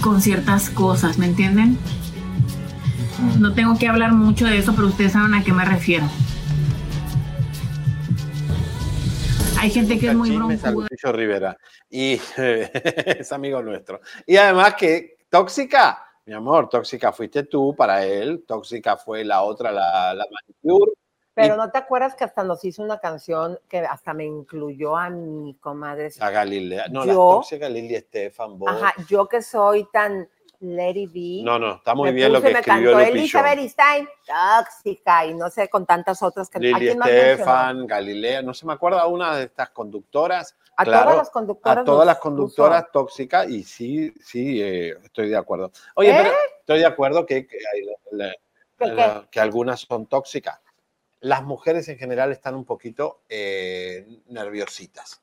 con 0.00 0.22
ciertas 0.22 0.70
cosas, 0.70 1.18
¿me 1.18 1.26
entienden? 1.26 1.78
No 3.38 3.52
tengo 3.52 3.76
que 3.76 3.86
hablar 3.86 4.12
mucho 4.12 4.46
de 4.46 4.56
eso, 4.56 4.74
pero 4.74 4.88
ustedes 4.88 5.12
saben 5.12 5.34
a 5.34 5.44
qué 5.44 5.52
me 5.52 5.64
refiero. 5.66 6.06
Hay 9.60 9.70
gente 9.70 9.98
que 9.98 10.08
es 10.08 10.14
muy. 10.14 10.30
Lupillo 10.30 11.12
Rivera. 11.12 11.56
Y 11.90 12.14
es 12.36 13.30
amigo 13.30 13.62
nuestro. 13.62 14.00
Y 14.24 14.36
además 14.36 14.74
que 14.74 15.18
tóxica, 15.28 16.02
mi 16.24 16.32
amor, 16.32 16.68
tóxica 16.70 17.12
fuiste 17.12 17.42
tú 17.42 17.74
para 17.76 18.04
él, 18.06 18.44
tóxica 18.46 18.96
fue 18.96 19.22
la 19.22 19.42
otra, 19.42 19.70
la, 19.70 20.14
la 20.14 20.24
manicure. 20.30 20.92
Pero 21.34 21.56
no 21.56 21.70
te 21.70 21.78
acuerdas 21.78 22.14
que 22.14 22.24
hasta 22.24 22.42
nos 22.42 22.64
hizo 22.64 22.82
una 22.82 22.98
canción 22.98 23.58
que 23.68 23.78
hasta 23.78 24.14
me 24.14 24.24
incluyó 24.24 24.96
a 24.96 25.10
mi 25.10 25.54
comadre. 25.60 26.10
A 26.20 26.30
Galilea. 26.30 26.88
No, 26.88 27.04
la 27.04 27.12
tóxica 27.12 27.68
Lili 27.68 27.94
Estefan, 27.94 28.58
vos. 28.58 28.70
Ajá, 28.70 28.94
yo 29.08 29.26
que 29.26 29.42
soy 29.42 29.86
tan 29.92 30.28
Lady 30.60 31.06
B. 31.06 31.42
No, 31.42 31.58
no, 31.58 31.76
está 31.76 31.94
muy 31.94 32.10
me 32.10 32.12
bien 32.16 32.32
lo 32.32 32.38
puse 32.40 32.46
que 32.46 32.50
y 32.50 32.54
me 32.54 32.60
escribió 32.60 32.92
cantó. 32.92 33.06
Elizabeth 33.08 33.68
Stein, 33.70 34.08
tóxica, 34.26 35.26
y 35.26 35.34
no 35.34 35.48
sé, 35.48 35.68
con 35.68 35.86
tantas 35.86 36.22
otras 36.22 36.50
que 36.50 36.58
¿a 36.58 36.60
Lili? 36.60 36.88
Estefan, 36.88 37.86
Galilea, 37.86 38.42
no 38.42 38.52
se 38.52 38.66
me 38.66 38.74
acuerda 38.74 39.06
una 39.06 39.36
de 39.36 39.44
estas 39.44 39.70
conductoras. 39.70 40.54
A 40.76 40.84
claro, 40.84 41.04
todas 41.04 41.16
las 41.18 41.30
conductoras 41.30 41.78
A 41.78 41.84
todas 41.84 42.06
las 42.06 42.18
conductoras 42.18 42.84
tóxicas 42.92 43.48
y 43.48 43.64
sí, 43.64 44.12
sí, 44.22 44.60
eh, 44.62 44.96
estoy 45.02 45.28
de 45.30 45.36
acuerdo. 45.36 45.72
Oye, 45.94 46.10
¿Eh? 46.10 46.14
pero 46.22 46.34
estoy 46.60 46.78
de 46.80 46.86
acuerdo 46.86 47.24
que, 47.24 47.46
que, 47.46 47.56
hay- 47.56 47.86
la- 48.12 48.34
¿Qué, 48.78 48.86
la- 48.86 49.26
que 49.30 49.40
algunas 49.40 49.80
son 49.80 50.06
tóxicas. 50.06 50.60
Las 51.20 51.42
mujeres 51.42 51.88
en 51.88 51.98
general 51.98 52.32
están 52.32 52.54
un 52.54 52.64
poquito 52.64 53.22
eh, 53.28 54.06
nerviositas. 54.26 55.22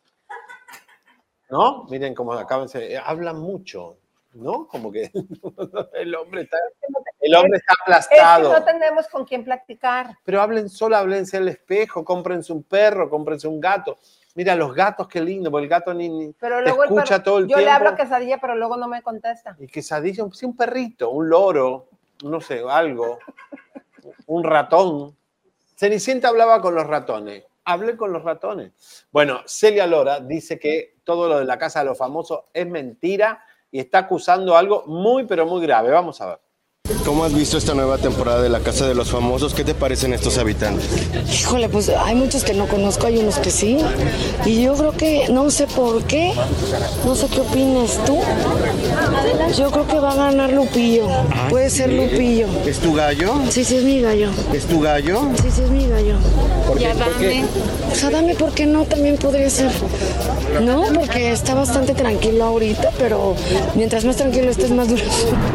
¿No? 1.49 1.85
Miren 1.89 2.13
cómo 2.13 2.33
acaban, 2.33 2.67
se- 2.69 2.97
hablan 2.97 3.39
mucho, 3.39 3.97
¿no? 4.37 4.67
Como 4.67 4.91
que 4.91 5.11
el 5.93 6.15
hombre 6.15 6.41
está, 6.43 6.57
el 7.19 7.35
hombre 7.35 7.57
está 7.57 7.73
Es 7.73 8.07
que 8.07 8.15
aplastado. 8.19 8.53
no 8.53 8.63
tenemos 8.63 9.07
con 9.07 9.25
quién 9.25 9.43
platicar. 9.43 10.17
Pero 10.23 10.41
hablen 10.41 10.69
solo, 10.69 10.95
háblense 10.97 11.37
al 11.37 11.47
espejo, 11.47 12.03
cómprense 12.05 12.53
un 12.53 12.63
perro, 12.63 13.09
cómprense 13.09 13.47
un 13.47 13.59
gato. 13.59 13.97
Mira, 14.35 14.55
los 14.55 14.73
gatos, 14.75 15.07
qué 15.07 15.19
lindo, 15.19 15.49
porque 15.49 15.63
el 15.63 15.69
gato 15.69 15.93
ni, 15.93 16.09
ni 16.09 16.31
Pero 16.33 16.57
te 16.57 16.63
luego 16.63 16.83
el 16.83 16.89
escucha 16.89 17.15
perro- 17.15 17.23
todo 17.23 17.37
el 17.39 17.43
yo 17.45 17.55
tiempo. 17.55 17.65
le 17.65 17.71
hablo 17.71 17.89
a 17.89 17.95
quesadilla, 17.95 18.37
pero 18.39 18.55
luego 18.55 18.77
no 18.77 18.87
me 18.87 19.01
contesta. 19.01 19.55
Y 19.59 19.67
quesadilla, 19.67 20.23
sí, 20.31 20.45
un 20.45 20.55
perrito, 20.55 21.09
un 21.09 21.27
loro, 21.27 21.87
no 22.23 22.39
sé, 22.39 22.61
algo, 22.69 23.17
un 24.27 24.43
ratón. 24.43 25.15
Cenicienta 25.75 26.29
hablaba 26.29 26.61
con 26.61 26.75
los 26.75 26.85
ratones. 26.85 27.43
Hablé 27.65 27.97
con 27.97 28.13
los 28.13 28.23
ratones. 28.23 28.71
Bueno, 29.11 29.41
Celia 29.45 29.85
Lora 29.87 30.19
dice 30.21 30.57
que 30.57 30.95
todo 31.03 31.27
lo 31.27 31.39
de 31.39 31.45
la 31.45 31.57
casa 31.57 31.79
de 31.79 31.85
los 31.85 31.97
famosos 31.97 32.41
es 32.53 32.65
mentira 32.67 33.43
y 33.77 33.79
está 33.79 33.99
acusando 33.99 34.57
algo 34.57 34.85
muy, 34.87 35.25
pero 35.25 35.45
muy 35.45 35.61
grave. 35.61 35.91
Vamos 35.91 36.19
a 36.19 36.25
ver. 36.29 36.96
¿Cómo 37.07 37.23
has 37.23 37.33
visto 37.33 37.57
esta 37.57 37.73
nueva 37.73 37.97
temporada 37.97 38.41
de 38.41 38.49
La 38.49 38.59
Casa 38.59 38.85
de 38.85 38.93
los 38.93 39.11
Famosos? 39.11 39.53
¿Qué 39.53 39.63
te 39.63 39.73
parecen 39.73 40.11
estos 40.11 40.37
habitantes? 40.37 40.89
Híjole, 41.33 41.69
pues 41.69 41.87
hay 41.87 42.15
muchos 42.15 42.43
que 42.43 42.53
no 42.53 42.67
conozco, 42.67 43.07
hay 43.07 43.15
unos 43.19 43.37
que 43.37 43.49
sí. 43.49 43.77
Y 44.45 44.61
yo 44.61 44.73
creo 44.73 44.91
que, 44.91 45.29
no 45.29 45.49
sé 45.49 45.67
por 45.67 46.03
qué, 46.03 46.33
no 47.05 47.15
sé 47.15 47.27
qué 47.27 47.39
opinas 47.39 47.97
tú. 48.05 48.19
Yo 49.57 49.71
creo 49.71 49.87
que 49.87 49.99
va 50.01 50.11
a 50.11 50.15
ganar 50.15 50.51
Lupillo. 50.51 51.07
Puede 51.49 51.69
ser 51.69 51.93
Lupillo. 51.93 52.47
¿Es 52.65 52.79
tu 52.79 52.93
gallo? 52.93 53.35
Sí, 53.51 53.63
sí, 53.63 53.77
es 53.77 53.83
mi 53.83 54.01
gallo. 54.01 54.29
¿Es 54.51 54.65
tu 54.65 54.81
gallo? 54.81 55.29
Sí, 55.41 55.47
sí, 55.49 55.61
es 55.61 55.69
mi 55.69 55.87
gallo. 55.87 56.15
¿Por 56.67 56.77
qué? 56.77 56.83
Y 56.83 56.87
¿Por 56.87 57.13
qué? 57.19 57.25
Adame. 57.27 57.45
Pues 57.87 58.03
Adame, 58.03 58.35
¿por 58.35 58.51
qué 58.51 58.65
no? 58.65 58.83
También 58.83 59.15
podría 59.15 59.49
ser. 59.49 59.71
No, 60.61 60.83
porque 60.93 61.31
está 61.31 61.53
bastante 61.53 61.93
tranquilo 61.93 62.43
ahorita, 62.43 62.91
pero 62.97 63.35
mientras 63.75 64.03
más 64.03 64.17
tranquilo 64.17 64.49
estés, 64.49 64.71
más 64.71 64.89
duro. 64.89 65.03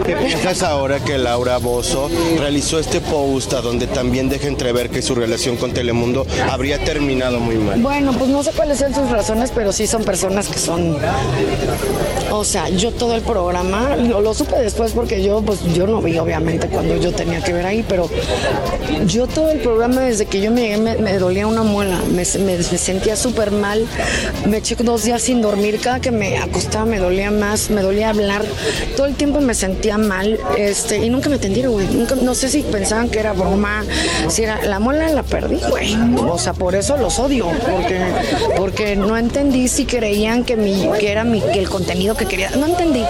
¿Qué 0.06 0.16
piensas 0.16 0.62
ahora 0.62 1.00
que 1.00 1.18
Laura 1.18 1.41
Bozo 1.60 2.08
realizó 2.38 2.78
este 2.78 3.00
post 3.00 3.52
donde 3.52 3.86
también 3.86 4.28
deja 4.28 4.46
entrever 4.46 4.88
que 4.90 5.02
su 5.02 5.14
relación 5.14 5.56
con 5.56 5.72
Telemundo 5.72 6.26
habría 6.50 6.82
terminado 6.84 7.40
muy 7.40 7.56
mal? 7.56 7.80
Bueno, 7.82 8.12
pues 8.12 8.30
no 8.30 8.42
sé 8.42 8.52
cuáles 8.52 8.78
sean 8.78 8.94
sus 8.94 9.10
razones, 9.10 9.50
pero 9.54 9.72
sí 9.72 9.86
son 9.86 10.04
personas 10.04 10.48
que 10.48 10.58
son. 10.58 10.96
O 12.30 12.44
sea, 12.44 12.68
yo 12.68 12.92
todo 12.92 13.14
el 13.14 13.22
programa 13.22 13.96
lo, 13.96 14.32
supe 14.34 14.56
después 14.56 14.92
porque 14.92 15.22
yo, 15.22 15.42
pues 15.42 15.60
yo 15.74 15.86
no 15.86 16.00
vi 16.00 16.16
obviamente 16.18 16.68
cuando 16.68 16.96
yo 16.96 17.12
tenía 17.12 17.42
que 17.42 17.52
ver 17.52 17.66
ahí, 17.66 17.84
pero 17.88 18.08
yo 19.06 19.26
todo 19.26 19.50
el 19.50 19.58
programa 19.60 20.00
desde 20.02 20.26
que 20.26 20.40
yo 20.40 20.50
me 20.50 20.62
llegué 20.62 20.76
me, 20.78 20.96
me 20.96 21.18
dolía 21.18 21.46
una 21.46 21.62
muela, 21.62 21.98
me, 22.10 22.24
me- 22.44 22.56
me 22.56 22.62
sentía 22.62 23.16
súper 23.16 23.50
mal, 23.50 23.84
me 24.46 24.58
eché 24.58 24.76
dos 24.76 25.02
días 25.04 25.22
sin 25.22 25.42
dormir, 25.42 25.80
cada 25.82 26.00
que 26.00 26.10
me 26.10 26.38
acostaba 26.38 26.84
me 26.86 26.98
dolía 26.98 27.30
más, 27.30 27.68
me 27.70 27.82
dolía 27.82 28.10
hablar, 28.10 28.44
todo 28.96 29.06
el 29.06 29.14
tiempo 29.14 29.40
me 29.40 29.54
sentía 29.54 29.98
mal, 29.98 30.38
este, 30.56 30.98
y 30.98 31.10
nunca 31.10 31.28
me 31.32 31.36
atendieron, 31.38 31.72
güey, 31.72 31.86
nunca, 31.88 32.14
no 32.14 32.34
sé 32.34 32.50
si 32.50 32.60
pensaban 32.62 33.08
que 33.08 33.18
era 33.18 33.32
broma, 33.32 33.84
si 34.28 34.42
era, 34.42 34.62
la 34.64 34.78
muela 34.78 35.08
la 35.08 35.22
perdí, 35.22 35.58
güey, 35.70 35.96
o 36.28 36.38
sea, 36.38 36.52
por 36.52 36.74
eso 36.74 36.96
los 36.98 37.18
odio, 37.18 37.46
porque, 37.70 38.00
porque 38.56 38.96
no 38.96 39.16
entendí 39.16 39.66
si 39.68 39.86
creían 39.86 40.44
que 40.44 40.56
mi, 40.56 40.90
que 41.00 41.10
era 41.10 41.24
mi, 41.24 41.40
que 41.40 41.58
el 41.58 41.70
contenido 41.70 42.14
que 42.16 42.26
quería, 42.26 42.50
no 42.50 42.66
entendí, 42.66 43.02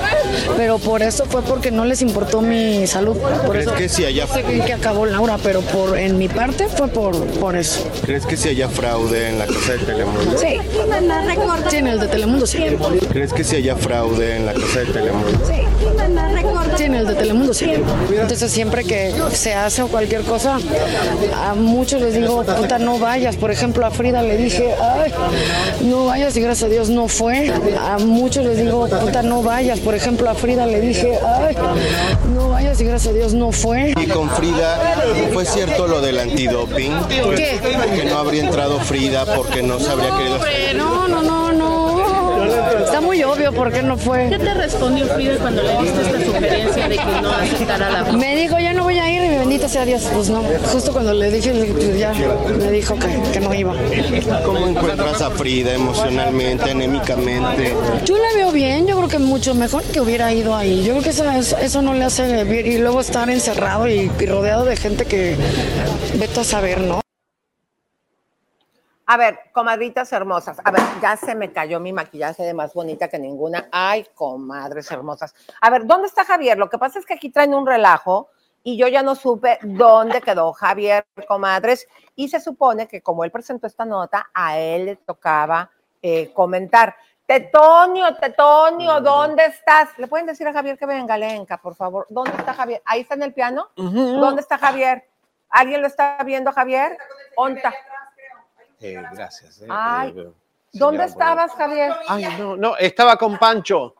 pero 0.56 0.78
por 0.78 1.02
eso 1.02 1.24
fue 1.26 1.42
porque 1.42 1.72
no 1.72 1.84
les 1.84 2.00
importó 2.00 2.40
mi 2.42 2.86
salud, 2.86 3.16
por 3.16 3.50
¿Crees 3.50 3.66
eso 3.66 3.74
que 3.74 3.88
si 3.88 4.04
haya- 4.04 4.26
sé 4.28 4.44
que, 4.44 4.60
que 4.60 4.72
acabó 4.72 5.04
Laura, 5.04 5.36
pero 5.42 5.60
por, 5.62 5.98
en 5.98 6.16
mi 6.16 6.28
parte 6.28 6.68
fue 6.68 6.86
por, 6.88 7.16
por 7.40 7.56
eso. 7.56 7.84
¿Crees 8.04 8.24
que 8.24 8.36
si 8.36 8.50
haya 8.50 8.68
fraude 8.68 9.30
en 9.30 9.38
la 9.40 9.46
casa 9.46 9.72
de 9.72 9.78
Telemundo? 9.80 10.38
Sí, 10.38 10.58
sí, 11.70 11.76
en 11.76 11.86
el 11.88 11.98
de 11.98 12.06
Telemundo 12.06 12.46
sí. 12.46 12.58
¿Crees 13.10 13.32
que 13.32 13.42
si 13.42 13.56
haya 13.56 13.74
fraude 13.74 14.36
en 14.36 14.46
la 14.46 14.52
casa 14.54 14.80
de 14.80 14.86
Telemundo? 14.86 15.40
Sí, 15.46 15.62
en 16.92 17.00
el 17.00 17.06
de 17.06 17.14
Telemundo 17.14 17.54
sí. 17.54 17.72
Entonces 18.10 18.50
siempre 18.52 18.84
que 18.84 19.12
se 19.32 19.54
hace 19.54 19.82
cualquier 19.84 20.22
cosa, 20.22 20.58
a 21.34 21.54
muchos 21.54 22.00
les 22.00 22.14
digo, 22.14 22.44
puta, 22.44 22.78
no 22.78 22.98
vayas. 22.98 23.36
Por 23.36 23.50
ejemplo, 23.50 23.86
a 23.86 23.90
Frida 23.90 24.22
le 24.22 24.36
dije, 24.36 24.74
ay, 24.80 25.12
no 25.82 26.06
vayas 26.06 26.36
y 26.36 26.40
gracias 26.40 26.68
a 26.68 26.72
Dios 26.72 26.88
no 26.90 27.08
fue. 27.08 27.52
A 27.80 27.98
muchos 27.98 28.44
les 28.44 28.58
digo, 28.58 28.86
puta, 28.86 29.22
no 29.22 29.42
vayas. 29.42 29.80
Por 29.80 29.94
ejemplo, 29.94 30.28
a 30.30 30.34
Frida 30.34 30.66
le 30.66 30.80
dije, 30.80 31.18
ay, 31.24 31.56
no 32.34 32.50
vayas 32.50 32.80
y 32.80 32.84
gracias 32.84 33.12
a 33.12 33.16
Dios 33.16 33.34
no 33.34 33.52
fue. 33.52 33.94
Y 34.00 34.06
con 34.06 34.30
Frida, 34.30 34.96
¿fue 35.32 35.44
cierto 35.44 35.86
lo 35.86 36.00
del 36.00 36.18
antidoping? 36.18 36.92
¿Qué? 37.08 37.60
Que 37.94 38.04
no 38.04 38.18
habría 38.18 38.44
entrado 38.44 38.78
Frida 38.80 39.24
porque 39.24 39.62
no 39.62 39.78
se 39.78 39.90
habría 39.90 40.16
querido... 40.16 40.34
Hombre, 40.36 40.74
no, 40.74 41.08
no, 41.08 41.22
no, 41.22 41.41
muy 43.12 43.22
obvio 43.24 43.52
por 43.52 43.70
qué 43.70 43.82
no 43.82 43.98
fue. 43.98 44.28
¿Qué 44.30 44.38
te 44.38 44.54
respondió 44.54 45.06
Frida 45.08 45.36
cuando 45.36 45.62
le 45.62 45.76
diste 45.82 46.00
esta 46.00 46.24
sugerencia 46.24 46.88
de 46.88 46.96
que 46.96 47.04
no 47.20 47.30
aceptara 47.30 47.90
la 47.90 48.12
Me 48.12 48.36
dijo, 48.36 48.58
ya 48.58 48.72
no 48.72 48.84
voy 48.84 48.98
a 48.98 49.10
ir, 49.10 49.30
mi 49.30 49.36
bendito 49.38 49.68
sea 49.68 49.84
Dios, 49.84 50.08
pues 50.14 50.30
no. 50.30 50.42
Justo 50.72 50.92
cuando 50.94 51.12
le 51.12 51.30
dije, 51.30 51.52
le- 51.52 51.66
pues 51.74 51.98
ya 51.98 52.14
me 52.14 52.70
dijo 52.70 52.94
que, 52.98 53.30
que 53.32 53.40
no 53.40 53.52
iba. 53.52 53.74
¿Cómo 54.46 54.66
encuentras 54.66 55.20
a 55.20 55.30
Frida 55.30 55.74
emocionalmente, 55.74 56.70
anémicamente? 56.70 57.74
Yo 58.06 58.16
la 58.16 58.32
veo 58.34 58.50
bien, 58.50 58.86
yo 58.86 58.96
creo 58.96 59.08
que 59.08 59.18
mucho 59.18 59.54
mejor 59.54 59.82
que 59.82 60.00
hubiera 60.00 60.32
ido 60.32 60.56
ahí. 60.56 60.82
Yo 60.82 60.92
creo 60.94 61.02
que 61.02 61.10
eso, 61.10 61.30
eso, 61.30 61.58
eso 61.58 61.82
no 61.82 61.92
le 61.92 62.04
hace 62.04 62.44
bien. 62.44 62.66
Y 62.66 62.78
luego 62.78 63.02
estar 63.02 63.28
encerrado 63.28 63.88
y, 63.88 64.10
y 64.18 64.26
rodeado 64.26 64.64
de 64.64 64.74
gente 64.78 65.04
que 65.04 65.36
vete 66.14 66.40
a 66.40 66.44
saber, 66.44 66.80
¿no? 66.80 67.01
A 69.12 69.18
ver, 69.18 69.40
comadritas 69.52 70.10
hermosas. 70.14 70.56
A 70.64 70.70
ver, 70.70 70.80
ya 71.02 71.18
se 71.18 71.34
me 71.34 71.52
cayó 71.52 71.78
mi 71.80 71.92
maquillaje 71.92 72.44
de 72.44 72.54
más 72.54 72.72
bonita 72.72 73.08
que 73.08 73.18
ninguna. 73.18 73.68
Ay, 73.70 74.06
comadres 74.14 74.90
hermosas. 74.90 75.34
A 75.60 75.68
ver, 75.68 75.84
¿dónde 75.84 76.08
está 76.08 76.24
Javier? 76.24 76.56
Lo 76.56 76.70
que 76.70 76.78
pasa 76.78 76.98
es 76.98 77.04
que 77.04 77.12
aquí 77.12 77.28
traen 77.28 77.52
un 77.52 77.66
relajo 77.66 78.30
y 78.62 78.78
yo 78.78 78.88
ya 78.88 79.02
no 79.02 79.14
supe 79.14 79.58
dónde 79.64 80.22
quedó 80.22 80.54
Javier, 80.54 81.04
comadres. 81.28 81.86
Y 82.16 82.30
se 82.30 82.40
supone 82.40 82.88
que 82.88 83.02
como 83.02 83.22
él 83.22 83.30
presentó 83.30 83.66
esta 83.66 83.84
nota, 83.84 84.30
a 84.32 84.58
él 84.58 84.86
le 84.86 84.96
tocaba 84.96 85.70
eh, 86.00 86.32
comentar. 86.32 86.96
Tetonio, 87.26 88.16
Tetonio, 88.16 89.02
¿dónde 89.02 89.44
estás? 89.44 89.90
¿Le 89.98 90.06
pueden 90.06 90.24
decir 90.24 90.48
a 90.48 90.54
Javier 90.54 90.78
que 90.78 90.86
venga, 90.86 91.18
Lenca, 91.18 91.58
por 91.58 91.74
favor? 91.74 92.06
¿Dónde 92.08 92.34
está 92.34 92.54
Javier? 92.54 92.80
¿Ahí 92.86 93.02
está 93.02 93.12
en 93.12 93.24
el 93.24 93.34
piano? 93.34 93.68
¿Dónde 93.76 94.40
está 94.40 94.56
Javier? 94.56 95.06
¿Alguien 95.50 95.82
lo 95.82 95.86
está 95.86 96.16
viendo, 96.24 96.50
Javier? 96.50 96.96
¿Onta? 97.36 97.74
Eh, 98.82 99.00
gracias. 99.14 99.62
eh, 99.62 99.66
Ay, 99.68 100.08
eh, 100.16 100.28
¿Dónde 100.72 101.02
señora, 101.02 101.04
estabas, 101.06 101.52
Javier? 101.52 101.92
Ay, 102.08 102.26
no, 102.38 102.56
no, 102.56 102.76
estaba 102.76 103.16
con 103.16 103.38
Pancho. 103.38 103.94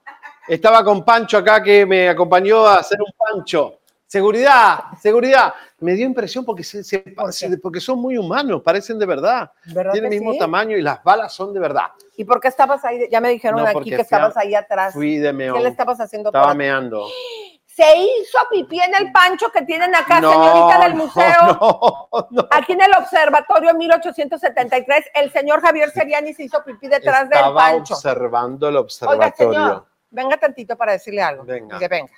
Estaba 0.49 0.83
con 0.85 1.05
Pancho 1.05 1.39
acá 1.39 1.63
que 1.63 1.87
me 1.87 2.09
acompañó 2.09 2.67
a 2.67 2.79
hacer 2.79 2.99
un 3.01 3.13
pancho. 3.17 3.79
Seguridad, 4.07 4.81
seguridad. 5.01 5.55
Me 5.81 5.93
dio 5.95 6.05
impresión 6.05 6.45
porque, 6.45 6.63
se- 6.65 6.83
se- 6.85 7.03
se- 7.31 7.59
porque 7.59 7.81
son 7.81 7.99
muy 8.01 8.19
humanos, 8.19 8.61
parecen 8.63 8.99
de 8.99 9.07
verdad. 9.07 9.51
¿Verdad 9.67 9.93
Tienen 9.93 10.13
el 10.13 10.19
mismo 10.19 10.33
sí? 10.33 10.39
tamaño 10.39 10.77
y 10.77 10.83
las 10.83 11.03
balas 11.03 11.33
son 11.33 11.55
de 11.55 11.61
verdad. 11.61 11.87
¿Y 12.17 12.25
por 12.25 12.39
qué 12.41 12.49
estabas 12.49 12.85
ahí? 12.85 13.09
Ya 13.11 13.21
me 13.21 13.31
dijeron 13.31 13.61
No, 13.61 13.67
aquí 13.67 13.85
que 13.85 13.91
fui 13.91 13.93
a- 13.95 14.01
estabas 14.03 14.37
ahí 14.37 14.55
atrás. 14.55 14.93
Fui 14.93 15.17
de 15.17 15.33
meón. 15.33 15.57
¿Qué 15.57 15.63
le 15.63 15.69
estabas 15.71 15.99
haciendo? 16.01 16.29
Estaba 16.29 16.49
por- 16.49 16.57
meando. 16.57 17.07
Se 17.75 17.97
hizo 17.97 18.39
pipí 18.51 18.79
en 18.81 18.95
el 18.95 19.13
pancho 19.13 19.51
que 19.51 19.63
tienen 19.63 19.95
acá, 19.95 20.21
No, 20.21 20.31
señorita 20.33 20.79
del 20.85 20.95
no, 20.97 21.05
museo. 21.05 22.09
Aquí 22.51 22.73
en 22.75 22.83
el 22.83 22.93
observatorio 22.99 23.73
1873, 23.75 25.07
el 25.15 25.33
señor 25.33 25.63
Javier 25.63 25.91
Seriani 25.91 26.35
se 26.35 26.45
hizo 26.45 26.63
pipí 26.65 26.87
detrás 26.89 27.29
del 27.31 27.39
Estaba 27.39 27.55
pancho. 27.55 27.95
observando 27.95 28.69
el 28.69 28.77
Oiga, 28.77 28.81
observatorio. 28.85 29.53
señor, 29.55 29.87
venga 30.11 30.37
tantito 30.37 30.77
para 30.77 30.93
decirle 30.93 31.23
algo. 31.23 31.45
Venga. 31.45 31.79
Que 31.79 31.89
venga. 31.89 32.13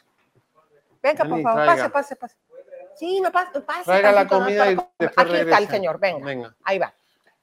Venga, 1.00 1.24
por 1.24 1.40
favor, 1.42 1.66
pase, 1.66 1.90
pase, 1.90 2.16
pase. 2.16 2.36
Sí, 2.96 3.20
no 3.20 3.30
pase, 3.30 3.60
pase. 3.60 3.84
Traiga 3.84 4.10
la 4.12 4.24
no, 4.24 4.30
comida 4.30 4.70
y 4.72 4.76
para- 4.76 4.88
después 4.98 5.26
Aquí 5.28 5.36
está 5.36 5.58
el 5.58 5.68
señor, 5.68 5.98
venga. 6.00 6.24
Venga. 6.26 6.54
Ahí 6.64 6.78
va. 6.78 6.92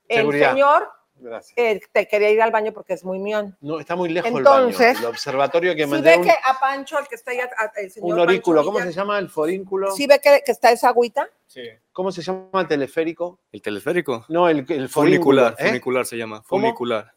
El 0.07 0.17
Seguridad. 0.17 0.49
señor 0.51 0.91
Gracias. 1.21 1.53
eh, 1.57 1.79
te 1.91 2.07
quería 2.07 2.29
ir 2.31 2.41
al 2.41 2.51
baño 2.51 2.73
porque 2.73 2.93
es 2.93 3.03
muy 3.05 3.19
mión. 3.19 3.55
No, 3.61 3.79
está 3.79 3.95
muy 3.95 4.09
lejos 4.09 4.29
Entonces, 4.29 4.79
el 4.79 4.85
baño. 4.95 4.99
El 4.99 5.05
observatorio 5.05 5.75
que 5.75 5.83
Si 5.83 5.89
mandé 5.89 6.09
ve 6.11 6.17
un, 6.17 6.23
que 6.23 6.31
a 6.31 6.59
Pancho, 6.59 6.99
el 6.99 7.07
que 7.07 7.15
está 7.15 7.31
ahí, 7.31 7.39
a- 7.39 7.49
a- 7.57 7.71
el 7.79 7.91
señor 7.91 8.13
un 8.13 8.19
orículo. 8.19 8.57
Pancho 8.57 8.65
¿Cómo 8.71 8.79
Villa, 8.79 8.91
se 8.91 8.97
llama 8.97 9.19
el 9.19 9.29
forínculo? 9.29 9.91
¿Sí 9.91 10.07
ve 10.07 10.19
que, 10.19 10.41
que 10.45 10.51
está 10.51 10.71
esa 10.71 10.89
agüita? 10.89 11.29
Sí. 11.47 11.61
¿Cómo 11.93 12.11
se 12.11 12.21
llama 12.21 12.61
el 12.61 12.67
teleférico? 12.67 13.39
¿El 13.51 13.61
teleférico? 13.61 14.25
No, 14.29 14.49
el, 14.49 14.65
el 14.69 14.89
Funicular, 14.89 15.55
¿eh? 15.59 15.67
funicular 15.67 16.05
se 16.05 16.17
llama. 16.17 16.43
¿Cómo? 16.47 16.63
Funicular. 16.67 17.13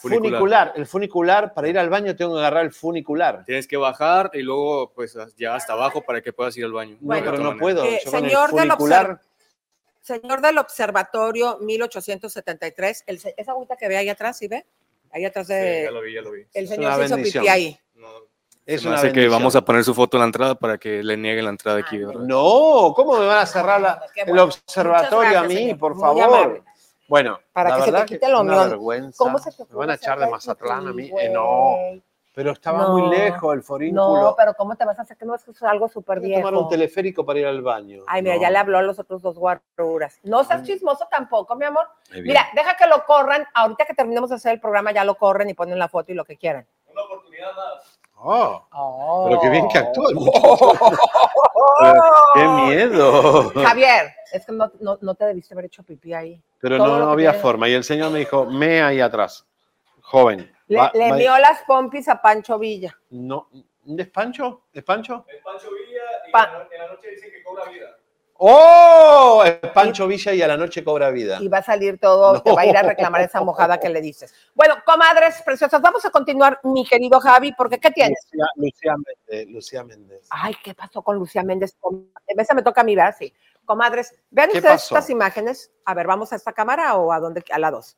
Funicular. 0.00 0.72
El 0.76 0.86
funicular, 0.86 1.54
para 1.54 1.68
ir 1.68 1.78
al 1.78 1.88
baño 1.88 2.14
tengo 2.16 2.34
que 2.34 2.40
agarrar 2.40 2.64
el 2.64 2.72
funicular. 2.72 3.44
Tienes 3.44 3.66
que 3.66 3.76
bajar 3.76 4.30
y 4.34 4.42
luego 4.42 4.92
pues 4.94 5.16
ya 5.36 5.54
hasta 5.54 5.72
abajo 5.72 6.02
para 6.02 6.20
que 6.20 6.32
puedas 6.32 6.56
ir 6.56 6.64
al 6.64 6.72
baño. 6.72 6.96
No, 7.00 7.14
pero 7.14 7.32
no 7.32 7.38
manera. 7.44 7.58
puedo. 7.58 7.84
Eh, 7.84 8.00
el 8.04 8.10
señor 8.10 8.52
del 8.52 8.66
funicular. 8.68 9.20
Señor 10.06 10.40
del 10.40 10.56
Observatorio 10.58 11.58
1873, 11.58 13.04
el 13.08 13.20
esa 13.36 13.50
agüita 13.50 13.76
que 13.76 13.88
ve 13.88 13.96
ahí 13.96 14.08
atrás, 14.08 14.38
¿sí 14.38 14.46
ve? 14.46 14.64
Ahí 15.10 15.24
atrás 15.24 15.48
de... 15.48 15.78
Sí, 15.80 15.84
ya 15.84 15.90
lo 15.90 16.00
vi, 16.00 16.14
ya 16.14 16.22
lo 16.22 16.30
vi. 16.30 16.46
El 16.54 16.64
Es 16.64 16.70
señor 16.70 16.94
se 16.96 17.04
hizo 17.06 17.16
pipí 17.16 17.48
ahí. 17.48 17.80
Es 18.64 18.82
Se 18.82 18.86
me 18.86 18.90
una 18.92 18.98
hace 19.00 19.12
que 19.12 19.26
vamos 19.28 19.56
a 19.56 19.62
poner 19.64 19.82
su 19.82 19.94
foto 19.94 20.16
en 20.16 20.20
la 20.20 20.26
entrada 20.26 20.54
para 20.54 20.78
que 20.78 21.02
le 21.02 21.16
nieguen 21.16 21.44
la 21.44 21.50
entrada 21.50 21.80
aquí, 21.80 21.98
¿verdad? 21.98 22.20
No, 22.20 22.92
¿cómo 22.94 23.18
me 23.18 23.26
van 23.26 23.38
a 23.38 23.46
cerrar 23.46 23.80
la- 23.80 24.00
Qué 24.14 24.20
el 24.22 24.38
observatorio 24.38 25.16
Muchas 25.18 25.28
a 25.28 25.30
gracias, 25.32 25.48
mí, 25.48 25.54
señor. 25.56 25.78
por 25.78 25.98
favor? 25.98 26.64
Bueno, 27.08 27.40
Para 27.52 27.70
la 27.70 27.76
que 27.76 27.82
se 27.90 27.96
te 27.96 28.04
quite 28.04 28.20
que 28.20 28.28
lo 28.28 28.38
es 28.38 28.40
una 28.42 28.52
mión. 28.52 28.68
vergüenza. 28.70 29.16
¿Cómo 29.18 29.38
se 29.40 29.50
te 29.52 29.64
Me 29.70 29.74
van 29.76 29.90
a 29.90 29.94
echar 29.94 30.18
de 30.20 30.26
Mazatlán 30.28 30.86
a 30.88 30.92
mí. 30.92 31.10
Eh, 31.20 31.30
no? 31.30 31.76
Pero 32.36 32.52
estaba 32.52 32.82
No. 32.82 32.90
muy 32.90 33.08
lejos 33.16 33.54
el 33.54 33.62
forínculo. 33.62 34.20
No, 34.20 34.34
pero 34.36 34.52
¿cómo 34.52 34.76
te 34.76 34.84
vas 34.84 34.98
a 34.98 35.02
hacer 35.02 35.16
que 35.16 35.24
no 35.24 35.34
es 35.34 35.42
que 35.42 35.52
es 35.52 35.62
algo 35.62 35.88
súper 35.88 36.18
a 36.18 36.20
tomar 36.20 36.42
viejo? 36.42 36.60
un 36.64 36.68
teleférico 36.68 37.24
para 37.24 37.38
ir 37.38 37.46
al 37.46 37.62
baño. 37.62 38.02
Ay, 38.06 38.20
mira, 38.20 38.34
No. 38.34 38.40
Mm. 38.40 38.42
ya 38.42 38.50
le 38.50 38.58
habló 38.58 38.76
a 38.76 38.82
los 38.82 38.98
otros 38.98 39.22
dos 39.22 39.38
guaruras. 39.38 40.20
No 40.22 40.44
seas 40.44 40.62
chismoso 40.62 41.08
tampoco, 41.10 41.56
mi 41.56 41.64
amor. 41.64 41.88
Mira, 42.12 42.46
deja 42.54 42.76
que 42.76 42.86
lo 42.88 43.06
corran. 43.06 43.46
Ahorita 43.54 43.86
que 43.86 43.94
terminemos 43.94 44.28
de 44.28 44.36
hacer 44.36 44.52
el 44.52 44.60
programa, 44.60 44.92
ya 44.92 45.02
lo 45.02 45.14
corren 45.14 45.48
y 45.48 45.54
ponen 45.54 45.78
la 45.78 45.88
foto 45.88 46.12
y 46.12 46.14
lo 46.14 46.26
que 46.26 46.36
quieran. 46.36 46.66
Oh, 48.18 49.26
pero 49.28 49.40
qué 49.40 49.48
bien 49.48 49.66
que 49.68 49.78
actúa 49.78 50.10
el 50.10 50.16
muchacho. 50.16 50.72
¡Qué 52.34 52.48
miedo! 52.48 53.50
Javier, 53.54 54.12
es 54.32 54.44
que 54.44 54.52
no, 54.52 54.70
no, 54.80 54.98
no 55.00 55.14
te 55.14 55.24
debiste 55.24 55.54
haber 55.54 55.64
hecho 55.66 55.82
pipí 55.82 56.12
ahí. 56.12 56.42
Pero 56.60 56.76
Todo 56.76 56.98
no, 56.98 57.04
no 57.06 57.10
había 57.12 57.30
tiene- 57.30 57.42
forma. 57.42 57.66
Y 57.68 57.72
el 57.72 57.84
señor 57.84 58.10
me 58.10 58.18
dijo, 58.18 58.44
me 58.44 58.82
ahí 58.82 59.00
atrás. 59.00 59.46
Joven. 60.06 60.52
Le, 60.68 60.78
Va- 60.78 60.90
le 60.94 61.00
va- 61.00 61.08
envió 61.08 61.38
las 61.38 61.62
pompis 61.64 62.08
a 62.08 62.20
Pancho 62.22 62.58
Villa. 62.58 62.96
No, 63.10 63.48
¿Es 63.98 64.08
Pancho? 64.08 64.62
¿Es 64.72 64.82
Pancho? 64.82 65.24
Pancho 65.44 65.68
Villa 65.70 66.02
y 66.28 66.32
Pa- 66.32 66.68
en 66.72 66.78
la 66.80 66.88
noche 66.88 67.08
dicen 67.10 67.30
que 67.30 67.42
cobra 67.44 67.64
vida. 67.70 67.96
¡Oh! 68.38 69.42
Es 69.44 69.56
Pancho 69.72 70.06
Villa 70.06 70.32
y 70.34 70.42
a 70.42 70.48
la 70.48 70.56
noche 70.56 70.84
cobra 70.84 71.10
vida. 71.10 71.38
Y 71.40 71.48
va 71.48 71.58
a 71.58 71.62
salir 71.62 71.98
todo, 71.98 72.42
te 72.42 72.52
va 72.52 72.62
a 72.62 72.66
ir 72.66 72.76
a 72.76 72.82
reclamar 72.82 73.22
esa 73.22 73.40
mojada 73.42 73.78
que 73.80 73.88
le 73.88 74.00
dices. 74.00 74.34
Bueno, 74.54 74.74
comadres 74.84 75.40
preciosas, 75.42 75.80
vamos 75.80 76.04
a 76.04 76.10
continuar, 76.10 76.60
mi 76.64 76.84
querido 76.84 77.18
Javi, 77.20 77.52
porque 77.52 77.78
¿qué 77.78 77.90
tienes? 77.90 78.18
Lucía, 78.32 78.46
Lucía 78.56 78.94
Méndez. 78.96 79.48
Lucía 79.48 79.84
Méndez. 79.84 80.26
Ay, 80.30 80.54
¿qué 80.62 80.74
pasó 80.74 81.02
con 81.02 81.16
Lucía 81.16 81.42
Méndez? 81.42 81.76
Esa 82.26 82.54
me 82.54 82.62
toca 82.62 82.82
a 82.82 82.84
mí, 82.84 82.94
¿verdad? 82.94 83.14
Sí. 83.18 83.32
Comadres, 83.64 84.14
vean 84.30 84.50
¿Qué 84.50 84.58
ustedes 84.58 84.74
pasó? 84.82 84.96
estas 84.96 85.10
imágenes. 85.10 85.72
A 85.84 85.94
ver, 85.94 86.06
¿vamos 86.06 86.32
a 86.32 86.36
esta 86.36 86.52
cámara 86.52 86.94
o 86.96 87.12
a 87.12 87.18
dónde? 87.20 87.42
A 87.50 87.58
la 87.58 87.70
dos. 87.70 87.96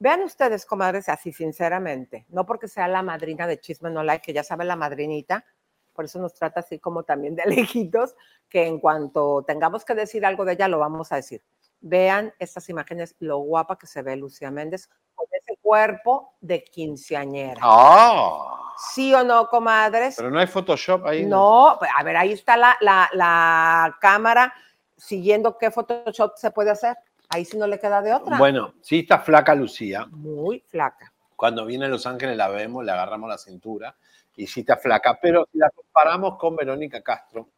Vean 0.00 0.22
ustedes, 0.22 0.64
comadres, 0.64 1.10
así 1.10 1.30
sinceramente. 1.30 2.24
No 2.30 2.46
porque 2.46 2.68
sea 2.68 2.88
la 2.88 3.02
madrina 3.02 3.46
de 3.46 3.60
Chisme 3.60 3.90
No 3.90 4.02
Like, 4.02 4.24
que 4.24 4.32
ya 4.32 4.42
sabe 4.42 4.64
la 4.64 4.74
madrinita, 4.74 5.44
por 5.92 6.06
eso 6.06 6.18
nos 6.18 6.32
trata 6.32 6.60
así 6.60 6.78
como 6.78 7.02
también 7.02 7.36
de 7.36 7.44
lejitos, 7.46 8.14
que 8.48 8.66
en 8.66 8.80
cuanto 8.80 9.44
tengamos 9.46 9.84
que 9.84 9.94
decir 9.94 10.24
algo 10.24 10.46
de 10.46 10.54
ella, 10.54 10.68
lo 10.68 10.78
vamos 10.78 11.12
a 11.12 11.16
decir. 11.16 11.42
Vean 11.82 12.32
estas 12.38 12.66
imágenes, 12.70 13.14
lo 13.18 13.38
guapa 13.40 13.76
que 13.76 13.86
se 13.86 14.00
ve 14.00 14.16
Lucía 14.16 14.50
Méndez 14.50 14.88
con 15.14 15.26
ese 15.32 15.58
cuerpo 15.60 16.34
de 16.40 16.64
quinceañera. 16.64 17.60
¡Ah! 17.62 18.72
¿Sí 18.94 19.12
o 19.12 19.22
no, 19.22 19.48
comadres? 19.48 20.16
Pero 20.16 20.30
no 20.30 20.38
hay 20.38 20.46
Photoshop 20.46 21.04
ahí. 21.04 21.26
No, 21.26 21.76
pues, 21.78 21.90
a 21.94 22.02
ver, 22.02 22.16
ahí 22.16 22.32
está 22.32 22.56
la, 22.56 22.74
la, 22.80 23.10
la 23.12 23.98
cámara 24.00 24.54
siguiendo 24.96 25.58
qué 25.58 25.70
Photoshop 25.70 26.36
se 26.36 26.50
puede 26.50 26.70
hacer. 26.70 26.96
Ahí 27.30 27.44
sí 27.44 27.56
no 27.56 27.66
le 27.66 27.78
queda 27.78 28.02
de 28.02 28.12
otra. 28.12 28.36
Bueno, 28.38 28.74
sí 28.82 29.00
está 29.00 29.20
flaca 29.20 29.54
Lucía. 29.54 30.06
Muy 30.10 30.60
flaca. 30.60 31.12
Cuando 31.36 31.64
viene 31.64 31.86
a 31.86 31.88
Los 31.88 32.06
Ángeles 32.06 32.36
la 32.36 32.48
vemos, 32.48 32.84
le 32.84 32.90
agarramos 32.92 33.28
la 33.28 33.38
cintura 33.38 33.96
y 34.36 34.46
sí 34.46 34.60
está 34.60 34.76
flaca. 34.76 35.18
Pero 35.22 35.48
si 35.52 35.58
la 35.58 35.70
comparamos 35.70 36.36
con 36.36 36.56
Verónica 36.56 37.00
Castro, 37.02 37.48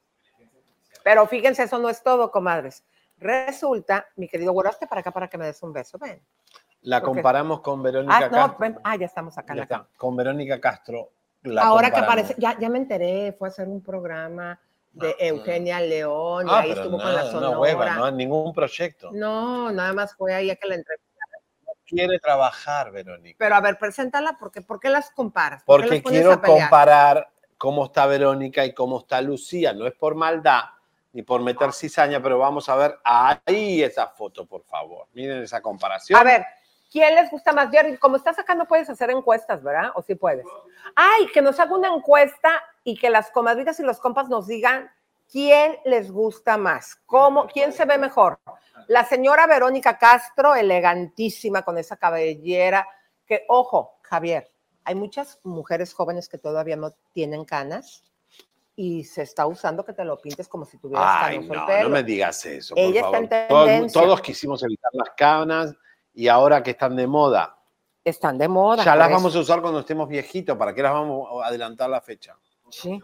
Pero 1.03 1.27
fíjense, 1.27 1.65
eso 1.65 1.79
no 1.79 1.89
es 1.89 2.03
todo, 2.03 2.31
comadres. 2.31 2.85
Resulta, 3.19 4.07
mi 4.17 4.29
querido 4.29 4.53
güero, 4.53 4.71
hazte 4.71 4.87
para 4.87 5.01
acá 5.01 5.11
para 5.11 5.29
que 5.29 5.39
me 5.39 5.47
des 5.47 5.63
un 5.63 5.73
beso. 5.73 5.99
Ven. 5.99 6.21
la 6.83 7.01
comparamos 7.01 7.61
con 7.61 7.83
Verónica 7.83 8.17
Ah, 8.17 8.21
no, 8.27 8.31
Castro. 8.31 8.57
ven. 8.59 8.79
Ah, 8.85 8.97
ya 8.97 9.07
estamos 9.07 9.37
acá 9.39 9.55
Ya 9.55 9.67
cámara. 9.67 9.89
Con 9.97 10.17
Verónica 10.17 10.61
Castro. 10.61 11.11
la 11.43 11.63
Ahora 11.63 11.91
que 11.91 11.99
aparece, 12.01 12.35
ya, 12.39 12.59
ya 12.59 12.69
me 12.69 12.79
enteré, 12.79 13.33
fue 13.39 13.49
a 13.49 13.51
hacer 13.51 13.69
un 13.69 13.83
programa 13.83 14.61
de 14.93 15.17
Eugenia 15.19 15.81
León 15.81 16.47
y 16.47 16.51
Ah, 16.51 16.61
ahí 16.61 16.69
pero 16.71 16.83
estuvo 16.83 16.99
con 16.99 17.07
nada, 17.07 17.25
la 17.25 17.31
Sonora. 17.31 17.49
una 17.51 17.59
hueva, 17.59 17.95
no 17.97 18.11
ningún 18.11 18.53
proyecto. 18.53 19.11
No, 19.13 19.71
nada 19.73 19.93
más 19.93 20.15
fue 20.15 20.35
ahí 20.35 20.51
a 20.51 20.57
que 20.57 20.69
la 20.69 20.75
entrevistaron. 20.77 21.43
Quiere 21.87 22.19
trabajar, 22.19 22.91
Verónica. 22.91 23.37
Pero 23.39 23.55
a 23.55 23.61
ver, 23.61 23.79
preséntala, 23.79 24.37
porque 24.39 24.63
¿por 24.63 24.81
qué 24.81 24.89
las 24.89 25.11
comparas? 25.11 25.63
¿Por 25.65 25.81
Porque 25.83 26.03
quiero 26.03 26.41
comparar 26.41 27.29
cómo 27.59 27.85
está 27.85 28.07
Verónica 28.07 28.65
y 28.65 28.73
cómo 28.75 29.01
está 29.01 29.21
Lucía. 29.21 29.73
No 29.73 29.87
es 29.87 29.95
por 29.95 30.15
maldad 30.15 30.63
ni 31.13 31.23
por 31.23 31.43
meter 31.43 31.73
cizaña, 31.75 32.23
pero 32.23 32.39
vamos 32.39 32.69
a 32.71 32.77
ver 32.77 32.99
ahí 33.05 33.83
esa 33.83 34.09
foto, 34.09 34.47
por 34.47 34.65
favor. 34.65 35.07
Miren 35.13 35.43
esa 35.43 35.61
comparación. 35.61 36.19
A 36.19 36.25
ver, 36.25 36.45
¿quién 36.91 37.15
les 37.15 37.31
gusta 37.31 37.53
más? 37.53 37.71
Jerry, 37.71 37.99
como 37.99 38.17
estás 38.17 38.39
acá 38.39 38.55
no 38.55 38.67
puedes 38.67 38.89
hacer 38.89 39.11
encuestas, 39.11 39.63
¿verdad? 39.63 39.91
¿O 39.95 40.01
sí 40.03 40.15
puedes? 40.15 40.47
Ay, 40.97 41.27
que 41.35 41.43
nos 41.43 41.61
haga 41.61 41.75
una 41.75 41.95
encuesta 41.95 42.51
y 42.85 42.97
que 42.97 43.11
las 43.11 43.31
comadritas 43.31 43.79
y 43.81 43.83
los 43.83 43.99
compas 43.99 44.29
nos 44.29 44.47
digan 44.47 44.91
quién 45.31 45.77
les 45.85 46.11
gusta 46.11 46.57
más, 46.59 46.97
cómo, 47.07 47.47
quién 47.47 47.73
se 47.73 47.85
ve 47.85 47.97
mejor. 47.99 48.39
La 48.89 49.05
señora 49.05 49.47
Verónica 49.47 49.97
Castro, 49.99 50.55
elegantísima 50.55 51.63
con 51.63 51.79
esa 51.79 51.97
cabellera, 51.97 52.87
que, 53.27 53.45
ojo, 53.49 53.99
Javier, 54.03 54.49
hay 54.85 54.95
muchas 54.95 55.39
mujeres 55.45 55.95
jóvenes 55.95 56.29
que 56.29 56.39
todavía 56.39 56.77
no 56.77 56.93
tienen 57.13 57.45
canas 57.45 58.03
y 58.75 59.05
se 59.05 59.23
está 59.23 59.47
usando 59.47 59.85
que 59.85 59.93
te 59.93 60.05
lo 60.05 60.21
pintes 60.21 60.49
como 60.49 60.65
si 60.65 60.77
tuvieras 60.79 61.07
Ay, 61.21 61.37
canoso 61.37 61.53
el 61.53 61.59
no, 61.61 61.67
pelo. 61.67 61.83
no 61.85 61.89
me 61.91 62.03
digas 62.03 62.45
eso, 62.47 62.75
por 62.75 62.83
Ella 62.85 63.01
está 63.01 63.11
favor. 63.13 63.17
en 63.33 63.49
Todo- 63.49 63.67
tendencia. 63.67 64.03
todos 64.03 64.21
quisimos 64.21 64.63
evitar 64.65 64.91
las 64.95 65.11
canas 65.17 65.75
y 66.15 66.27
ahora 66.29 66.63
que 66.63 66.73
están 66.73 66.97
de 66.97 67.07
moda, 67.07 67.57
Están 68.05 68.37
de 68.39 68.49
moda. 68.49 68.83
ya 68.85 68.97
las 68.97 69.07
por 69.09 69.17
vamos 69.17 69.33
eso. 69.33 69.39
a 69.39 69.43
usar 69.43 69.63
cuando 69.63 69.81
estemos 69.81 70.09
viejitos. 70.09 70.57
¿Para 70.59 70.75
qué 70.75 70.83
las 70.83 70.93
vamos 70.93 71.29
a 71.45 71.47
adelantar 71.47 71.89
la 71.89 72.01
fecha? 72.01 72.37
Sí. 72.73 73.01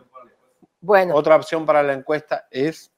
Bueno. 0.80 1.14
Otra 1.14 1.36
opción 1.36 1.64
para 1.64 1.82
la 1.82 1.92
encuesta 1.92 2.48
es... 2.50 2.90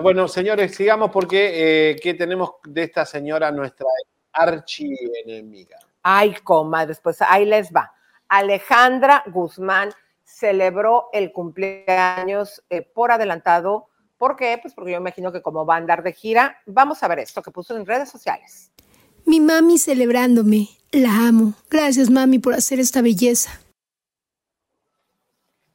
Bueno, 0.00 0.28
señores, 0.28 0.76
sigamos 0.76 1.10
porque 1.10 1.90
eh, 1.90 1.96
¿qué 2.00 2.14
tenemos 2.14 2.52
de 2.64 2.84
esta 2.84 3.04
señora, 3.04 3.50
nuestra 3.50 3.86
archienemiga? 4.32 5.76
Ay, 6.02 6.34
comadres, 6.44 7.00
pues 7.00 7.20
ahí 7.20 7.44
les 7.44 7.72
va. 7.72 7.92
Alejandra 8.28 9.24
Guzmán 9.26 9.90
celebró 10.22 11.08
el 11.12 11.32
cumpleaños 11.32 12.62
eh, 12.70 12.82
por 12.82 13.10
adelantado. 13.10 13.88
¿Por 14.18 14.36
qué? 14.36 14.58
Pues 14.62 14.72
porque 14.74 14.92
yo 14.92 14.98
imagino 14.98 15.32
que 15.32 15.42
como 15.42 15.66
va 15.66 15.74
a 15.74 15.78
andar 15.78 16.02
de 16.04 16.12
gira, 16.12 16.58
vamos 16.66 17.02
a 17.02 17.08
ver 17.08 17.18
esto 17.18 17.42
que 17.42 17.50
puso 17.50 17.76
en 17.76 17.84
redes 17.84 18.08
sociales. 18.08 18.70
Mi 19.24 19.40
mami 19.40 19.78
celebrándome. 19.78 20.68
La 20.92 21.26
amo. 21.26 21.54
Gracias, 21.70 22.10
mami, 22.10 22.38
por 22.38 22.54
hacer 22.54 22.78
esta 22.78 23.02
belleza. 23.02 23.60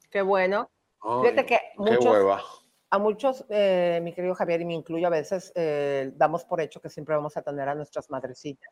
Qué 0.09 0.21
bueno. 0.21 0.69
Ay, 1.01 1.21
Fíjate 1.21 1.45
que 1.45 1.57
qué 1.57 1.61
muchos, 1.77 2.05
hueva. 2.05 2.41
a 2.89 2.97
muchos, 2.97 3.45
eh, 3.49 3.99
mi 4.03 4.13
querido 4.13 4.33
Javier, 4.35 4.61
y 4.61 4.65
me 4.65 4.73
incluyo 4.73 5.07
a 5.07 5.11
veces, 5.11 5.51
eh, 5.55 6.11
damos 6.15 6.43
por 6.45 6.61
hecho 6.61 6.81
que 6.81 6.89
siempre 6.89 7.15
vamos 7.15 7.35
a 7.37 7.41
tener 7.41 7.67
a 7.69 7.75
nuestras 7.75 8.09
madrecitas. 8.09 8.71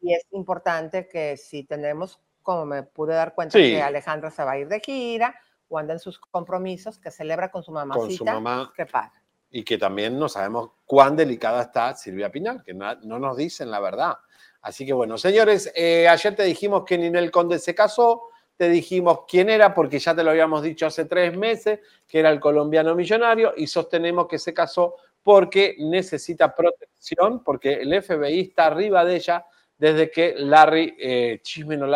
Y 0.00 0.14
es 0.14 0.24
importante 0.32 1.08
que 1.08 1.36
si 1.36 1.64
tenemos, 1.64 2.20
como 2.42 2.64
me 2.66 2.82
pude 2.82 3.14
dar 3.14 3.34
cuenta, 3.34 3.58
Sí. 3.58 3.72
que 3.72 3.82
Alejandra 3.82 4.30
se 4.30 4.42
va 4.44 4.52
a 4.52 4.58
ir 4.58 4.68
de 4.68 4.80
gira 4.80 5.34
o 5.68 5.78
anda 5.78 5.92
en 5.92 6.00
sus 6.00 6.18
compromisos, 6.18 6.98
que 6.98 7.10
celebra 7.10 7.50
con 7.50 7.62
su 7.62 7.70
mamacita. 7.70 8.32
mamá. 8.34 8.72
Qué 8.76 8.86
padre. 8.86 9.12
y 9.52 9.64
que 9.64 9.78
también 9.78 10.16
no 10.16 10.28
sabemos 10.28 10.70
cuán 10.86 11.16
delicada 11.16 11.62
está 11.62 11.92
Silvia 11.96 12.30
Pinal, 12.30 12.62
que 12.62 12.72
na- 12.72 13.00
no 13.02 13.18
nos 13.18 13.36
dicen 13.36 13.68
la 13.68 13.80
verdad. 13.80 14.14
Así 14.62 14.86
que 14.86 14.92
bueno, 14.92 15.18
señores, 15.18 15.72
eh, 15.74 16.06
ayer 16.06 16.36
te 16.36 16.44
dijimos 16.44 16.84
que 16.84 16.96
Ninel 16.96 17.32
Conde 17.32 17.58
se 17.58 17.74
casó, 17.74 18.29
te 18.60 18.68
dijimos 18.68 19.20
quién 19.26 19.48
era, 19.48 19.72
porque 19.72 19.98
ya 19.98 20.14
te 20.14 20.22
lo 20.22 20.32
habíamos 20.32 20.62
dicho 20.62 20.84
hace 20.84 21.06
tres 21.06 21.34
meses, 21.34 21.80
que 22.06 22.18
era 22.18 22.28
el 22.28 22.38
colombiano 22.38 22.94
millonario, 22.94 23.54
y 23.56 23.66
sostenemos 23.66 24.28
que 24.28 24.38
se 24.38 24.52
casó 24.52 24.96
porque 25.22 25.76
necesita 25.78 26.54
protección, 26.54 27.42
porque 27.42 27.72
el 27.80 27.94
FBI 28.02 28.40
está 28.40 28.66
arriba 28.66 29.02
de 29.06 29.16
ella 29.16 29.46
desde 29.78 30.10
que 30.10 30.34
Larry 30.36 30.94
eh, 31.00 31.40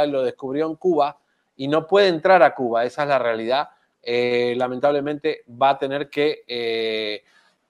lo 0.08 0.22
descubrió 0.22 0.66
en 0.66 0.76
Cuba 0.76 1.18
y 1.54 1.68
no 1.68 1.86
puede 1.86 2.08
entrar 2.08 2.42
a 2.42 2.54
Cuba, 2.54 2.86
esa 2.86 3.02
es 3.02 3.08
la 3.10 3.18
realidad. 3.18 3.68
Eh, 4.00 4.54
lamentablemente 4.56 5.44
va 5.60 5.68
a 5.68 5.78
tener 5.78 6.08
que 6.08 6.44
eh, 6.48 7.22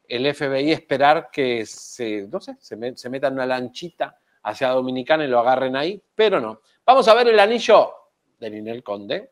el 0.07 0.25
FBI 0.33 0.71
esperar 0.71 1.31
que 1.33 1.67
se, 1.67 2.29
no 2.31 2.39
sé, 2.41 2.55
se, 2.61 2.77
me- 2.77 2.97
se 2.97 3.11
meta 3.11 3.27
en 3.27 3.35
una 3.35 3.47
lanchita 3.47 4.17
hacia 4.45 4.69
Dominicana 4.69 5.25
y 5.25 5.29
lo 5.29 5.41
agarren 5.41 5.75
ahí, 5.75 6.01
pero 6.15 6.39
no. 6.39 6.61
Vamos 6.87 7.09
a 7.09 7.15
ver 7.15 7.27
el 7.27 7.41
anillo 7.41 8.04
de 8.39 8.51
Ninel 8.51 8.83
Conde. 8.83 9.31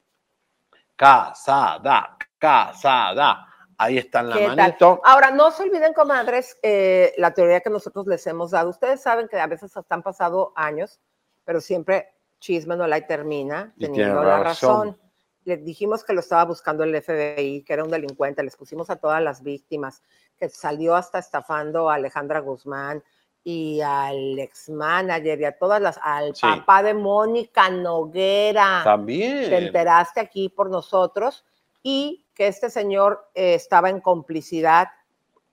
Casada, 0.97 2.17
casada. 2.39 3.47
Ahí 3.79 3.99
está 3.99 4.21
en 4.21 4.29
la 4.31 4.37
¿Qué 4.37 4.47
tal? 4.47 4.57
manito. 4.57 5.01
Ahora, 5.05 5.31
no 5.31 5.51
se 5.51 5.65
olviden, 5.65 5.93
comadres, 5.93 6.57
eh, 6.63 7.15
la 7.19 7.35
teoría 7.35 7.61
que 7.61 7.71
nosotros 7.71 8.07
les 8.07 8.25
hemos 8.27 8.53
dado. 8.53 8.71
Ustedes 8.71 9.01
saben 9.01 9.29
que 9.29 9.41
a 9.41 9.47
veces 9.47 9.77
hasta 9.77 9.95
han 9.95 10.03
pasado 10.03 10.53
años, 10.55 11.01
pero 11.45 11.61
siempre 11.61 12.15
chisme 12.39 12.77
no 12.77 12.87
la 12.87 13.05
termina 13.07 13.73
teniendo 13.79 14.23
la 14.23 14.41
razón. 14.41 14.89
razón. 14.89 14.99
Les 15.45 15.65
dijimos 15.65 16.05
que 16.05 16.13
lo 16.13 16.21
estaba 16.21 16.45
buscando 16.45 16.85
el 16.85 16.95
FBI, 17.03 17.65
que 17.65 17.73
era 17.73 17.83
un 17.83 17.91
delincuente, 17.91 18.45
les 18.45 18.57
pusimos 18.57 18.91
a 18.91 18.97
todas 18.97 19.21
las 19.21 19.43
víctimas, 19.43 20.03
que 20.37 20.49
salió 20.49 20.95
hasta 20.95 21.19
estafando 21.19 21.91
a 21.91 21.95
Alejandra 21.95 22.39
Guzmán 22.41 23.03
y 23.45 23.81
al 23.81 24.39
ex 24.39 24.69
manager 24.69 25.41
y 25.41 25.45
a 25.45 25.59
todas 25.59 25.81
las, 25.83 25.99
al 26.03 26.35
Sí. 26.35 26.47
papá 26.47 26.83
de 26.83 26.95
Mónica 26.95 27.69
Noguera. 27.71 28.83
También. 28.85 29.49
Te 29.51 29.59
enteraste 29.59 30.21
aquí 30.21 30.49
por 30.49 30.71
nosotros 30.71 31.45
y 31.83 32.25
que 32.35 32.47
este 32.47 32.71
señor 32.71 33.29
eh, 33.35 33.55
estaba 33.55 33.91
en 33.91 34.01
complicidad. 34.01 34.89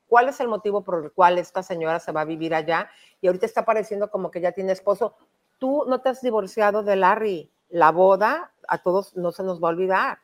¿Cuál 0.07 0.29
es 0.29 0.39
el 0.39 0.47
motivo 0.47 0.83
por 0.83 1.03
el 1.03 1.11
cual 1.11 1.37
esta 1.37 1.61
señora 1.63 1.99
se 1.99 2.11
va 2.11 2.21
a 2.21 2.25
vivir 2.25 2.53
allá? 2.55 2.89
Y 3.21 3.27
ahorita 3.27 3.45
está 3.45 3.65
pareciendo 3.65 4.09
como 4.09 4.31
que 4.31 4.41
ya 4.41 4.51
tiene 4.51 4.71
esposo. 4.71 5.15
Tú 5.57 5.83
no 5.87 6.01
te 6.01 6.09
has 6.09 6.21
divorciado 6.21 6.83
de 6.83 6.95
Larry. 6.95 7.51
La 7.69 7.91
boda 7.91 8.51
a 8.67 8.77
todos 8.79 9.15
no 9.15 9.31
se 9.31 9.43
nos 9.43 9.61
va 9.61 9.67
a 9.69 9.71
olvidar. 9.71 10.19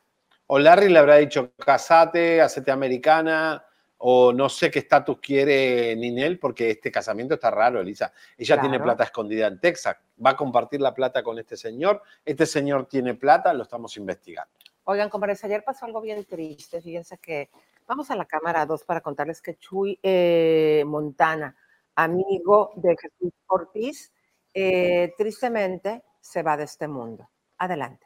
O 0.48 0.60
Larry 0.60 0.90
le 0.90 1.00
habrá 1.00 1.16
dicho, 1.16 1.52
casate, 1.58 2.42
hacete 2.42 2.72
americana, 2.72 3.66
o 4.08 4.32
no 4.32 4.50
sé 4.50 4.70
qué 4.70 4.78
estatus 4.78 5.18
quiere 5.20 5.96
Ninel, 5.96 6.38
porque 6.38 6.70
este 6.70 6.92
casamiento 6.92 7.34
está 7.34 7.50
raro, 7.50 7.82
Elisa. 7.82 8.14
Ella 8.38 8.62
tiene 8.62 8.80
plata 8.80 9.04
escondida 9.04 9.48
en 9.48 9.60
Texas. 9.60 9.98
Va 10.24 10.30
a 10.30 10.36
compartir 10.36 10.80
la 10.80 10.94
plata 10.94 11.24
con 11.24 11.40
este 11.40 11.58
señor. 11.58 12.04
Este 12.24 12.46
señor 12.46 12.86
tiene 12.86 13.16
plata, 13.16 13.52
lo 13.52 13.64
estamos 13.64 13.98
investigando. 13.98 14.52
Oigan, 14.84 15.10
compadres, 15.10 15.44
ayer 15.44 15.64
pasó 15.64 15.88
algo 15.88 16.02
bien 16.02 16.24
triste. 16.24 16.84
Fíjense 16.84 17.18
que 17.18 17.50
vamos 17.88 18.12
a 18.12 18.16
la 18.16 18.26
cámara 18.26 18.64
2 18.68 18.84
para 18.84 19.02
contarles 19.02 19.42
que 19.42 19.58
Chuy 19.58 19.98
eh, 20.04 20.84
Montana, 20.86 21.56
amigo 21.96 22.74
de 22.76 22.96
Jesús 22.96 23.34
Ortiz, 23.48 24.14
eh, 24.54 25.16
tristemente 25.18 26.04
se 26.22 26.44
va 26.44 26.56
de 26.56 26.66
este 26.66 26.88
mundo. 26.88 27.28
Adelante. 27.58 28.06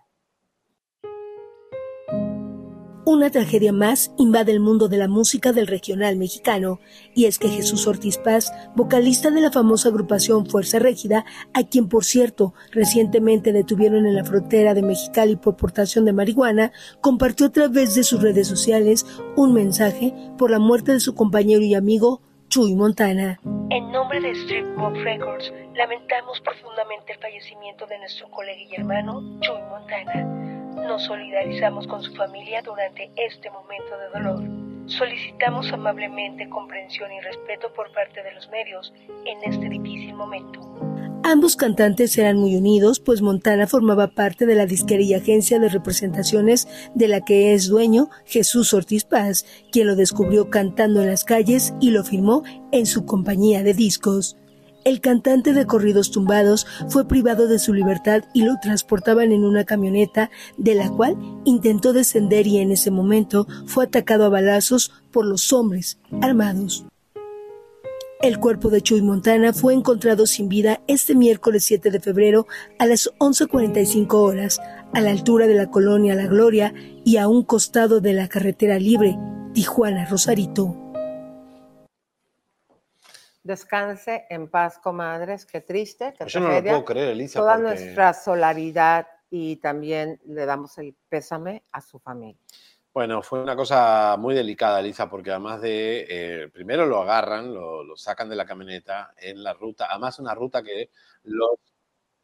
Una 3.10 3.32
tragedia 3.32 3.74
más 3.74 4.14
invade 4.20 4.51
el 4.51 4.60
mundo 4.60 4.88
de 4.88 4.97
la 4.97 5.07
música 5.07 5.51
del 5.51 5.66
regional 5.66 6.16
mexicano, 6.16 6.80
y 7.16 7.26
es 7.26 7.39
que 7.39 7.49
Jesús 7.49 7.88
Ortiz 7.88 8.20
Paz, 8.20 8.53
vocalista 8.76 9.32
de 9.32 9.41
la 9.41 9.51
famosa 9.51 9.89
agrupación 9.89 10.45
Fuerza 10.45 10.78
Régida, 10.78 11.26
a 11.55 11.64
quien 11.64 11.89
por 11.89 12.05
cierto 12.05 12.53
recientemente 12.70 13.51
detuvieron 13.51 14.05
en 14.05 14.14
la 14.14 14.24
frontera 14.24 14.76
de 14.76 14.84
Mexicali 14.84 15.38
por 15.38 15.55
portación 15.55 16.05
de 16.05 16.14
marihuana, 16.14 16.72
compartió 17.01 17.47
a 17.47 17.51
través 17.51 17.95
de 17.95 18.03
sus 18.03 18.22
redes 18.22 18.47
sociales 18.47 19.07
un 19.36 19.55
mensaje 19.55 20.14
por 20.38 20.51
la 20.51 20.60
muerte 20.60 20.91
de 20.91 20.99
su 20.99 21.16
compañero 21.16 21.64
y 21.64 21.74
amigo 21.74 22.22
Chuy 22.49 22.76
Montana. 22.76 23.39
En 23.72 23.91
nombre 23.91 24.22
de 24.22 24.30
Street 24.34 24.68
Pop 24.76 24.93
Records, 24.93 25.51
lamentamos 25.76 26.39
profundamente 26.41 27.14
el 27.14 27.20
fallecimiento 27.20 27.88
de 27.88 27.97
nuestro 27.97 28.30
colega 28.30 28.62
y 28.70 28.76
hermano 28.76 29.39
Chuy 29.41 29.62
Montana. 29.68 30.59
Nos 30.76 31.03
solidarizamos 31.05 31.88
con 31.88 32.01
su 32.03 32.13
familia 32.15 32.61
durante 32.61 33.11
este 33.15 33.49
momento 33.49 33.97
de 33.97 34.20
dolor. 34.20 34.43
Solicitamos 34.88 35.72
amablemente 35.72 36.49
comprensión 36.49 37.11
y 37.11 37.20
respeto 37.22 37.72
por 37.74 37.91
parte 37.93 38.24
de 38.24 38.34
los 38.34 38.49
medios 38.49 38.93
en 39.26 39.43
este 39.43 39.70
difícil 39.70 40.13
momento. 40.15 40.59
Ambos 41.24 41.55
cantantes 41.55 42.17
eran 42.17 42.38
muy 42.38 42.55
unidos, 42.55 42.99
pues 42.99 43.22
Montana 43.22 43.67
formaba 43.67 44.07
parte 44.07 44.45
de 44.45 44.55
la 44.55 44.65
disquera 44.65 45.03
y 45.03 45.13
agencia 45.13 45.59
de 45.59 45.70
representaciones 45.70 46.67
de 46.95 47.07
la 47.07 47.22
que 47.22 47.53
es 47.53 47.67
dueño 47.67 48.09
Jesús 48.26 48.74
Ortiz 48.74 49.03
Paz, 49.03 49.45
quien 49.72 49.86
lo 49.86 49.95
descubrió 49.95 50.49
cantando 50.49 51.01
en 51.01 51.07
las 51.07 51.26
calles 51.26 51.74
y 51.80 51.91
lo 51.91 52.03
firmó 52.03 52.43
en 52.72 52.86
su 52.86 53.05
compañía 53.05 53.63
de 53.63 53.74
discos. 53.74 54.38
El 54.86 55.01
cantante 55.01 55.53
de 55.53 55.65
corridos 55.65 56.11
tumbados 56.11 56.65
fue 56.88 57.07
privado 57.07 57.47
de 57.47 57.59
su 57.59 57.73
libertad 57.73 58.23
y 58.34 58.43
lo 58.43 58.59
transportaban 58.61 59.32
en 59.32 59.43
una 59.43 59.65
camioneta 59.65 60.32
de 60.57 60.75
la 60.75 60.89
cual 60.89 61.17
intentó 61.43 61.93
descender 61.93 62.47
y 62.47 62.57
en 62.57 62.71
ese 62.71 62.89
momento 62.89 63.45
fue 63.65 63.86
atacado 63.86 64.25
a 64.25 64.30
balazos 64.30 64.91
por 65.11 65.25
los 65.25 65.51
hombres 65.51 65.99
armados. 66.21 66.86
El 68.21 68.38
cuerpo 68.38 68.69
de 68.69 68.82
Chuy 68.82 69.01
Montana 69.01 69.53
fue 69.53 69.73
encontrado 69.73 70.25
sin 70.27 70.49
vida 70.49 70.82
este 70.88 71.15
miércoles 71.15 71.63
7 71.63 71.89
de 71.89 72.01
febrero 72.01 72.47
a 72.77 72.86
las 72.86 73.09
11.45 73.19 74.13
horas, 74.13 74.59
a 74.93 74.99
la 74.99 75.11
altura 75.11 75.47
de 75.47 75.55
la 75.55 75.71
colonia 75.71 76.15
La 76.15 76.27
Gloria 76.27 76.73
y 77.05 77.15
a 77.15 77.30
un 77.30 77.43
costado 77.43 78.01
de 78.01 78.11
la 78.11 78.27
carretera 78.27 78.77
libre 78.77 79.17
Tijuana-Rosarito. 79.53 80.89
Descanse 83.44 84.26
en 84.30 84.50
paz, 84.50 84.78
comadres. 84.80 85.46
Qué 85.46 85.62
triste, 85.62 86.14
qué 86.18 86.26
Yo 86.28 86.40
no 86.40 86.50
lo 86.50 86.62
puedo 86.62 86.86
creer, 86.86 87.10
Elisa, 87.10 87.40
Toda 87.40 87.56
porque- 87.56 87.70
nuestra 87.70 88.14
solidaridad 88.14 89.08
y 89.30 89.58
también 89.58 90.20
le 90.26 90.46
damos 90.46 90.78
el 90.78 90.96
pésame 91.08 91.64
a 91.72 91.82
su 91.82 92.00
familia. 92.00 92.42
Bueno, 92.94 93.22
fue 93.22 93.42
una 93.42 93.56
cosa 93.56 94.18
muy 94.18 94.34
delicada, 94.34 94.80
Elisa, 94.80 95.10
porque 95.10 95.30
además 95.30 95.62
de, 95.62 96.06
eh, 96.10 96.48
primero 96.50 96.86
lo 96.88 97.02
agarran, 97.02 97.54
lo, 97.54 97.84
lo 97.84 97.96
sacan 97.96 98.28
de 98.30 98.36
la 98.36 98.46
camioneta 98.46 99.14
en 99.18 99.44
la 99.44 99.54
ruta, 99.54 99.88
además 99.90 100.20
una 100.20 100.34
ruta 100.34 100.64
que 100.64 100.90
los, 101.24 101.52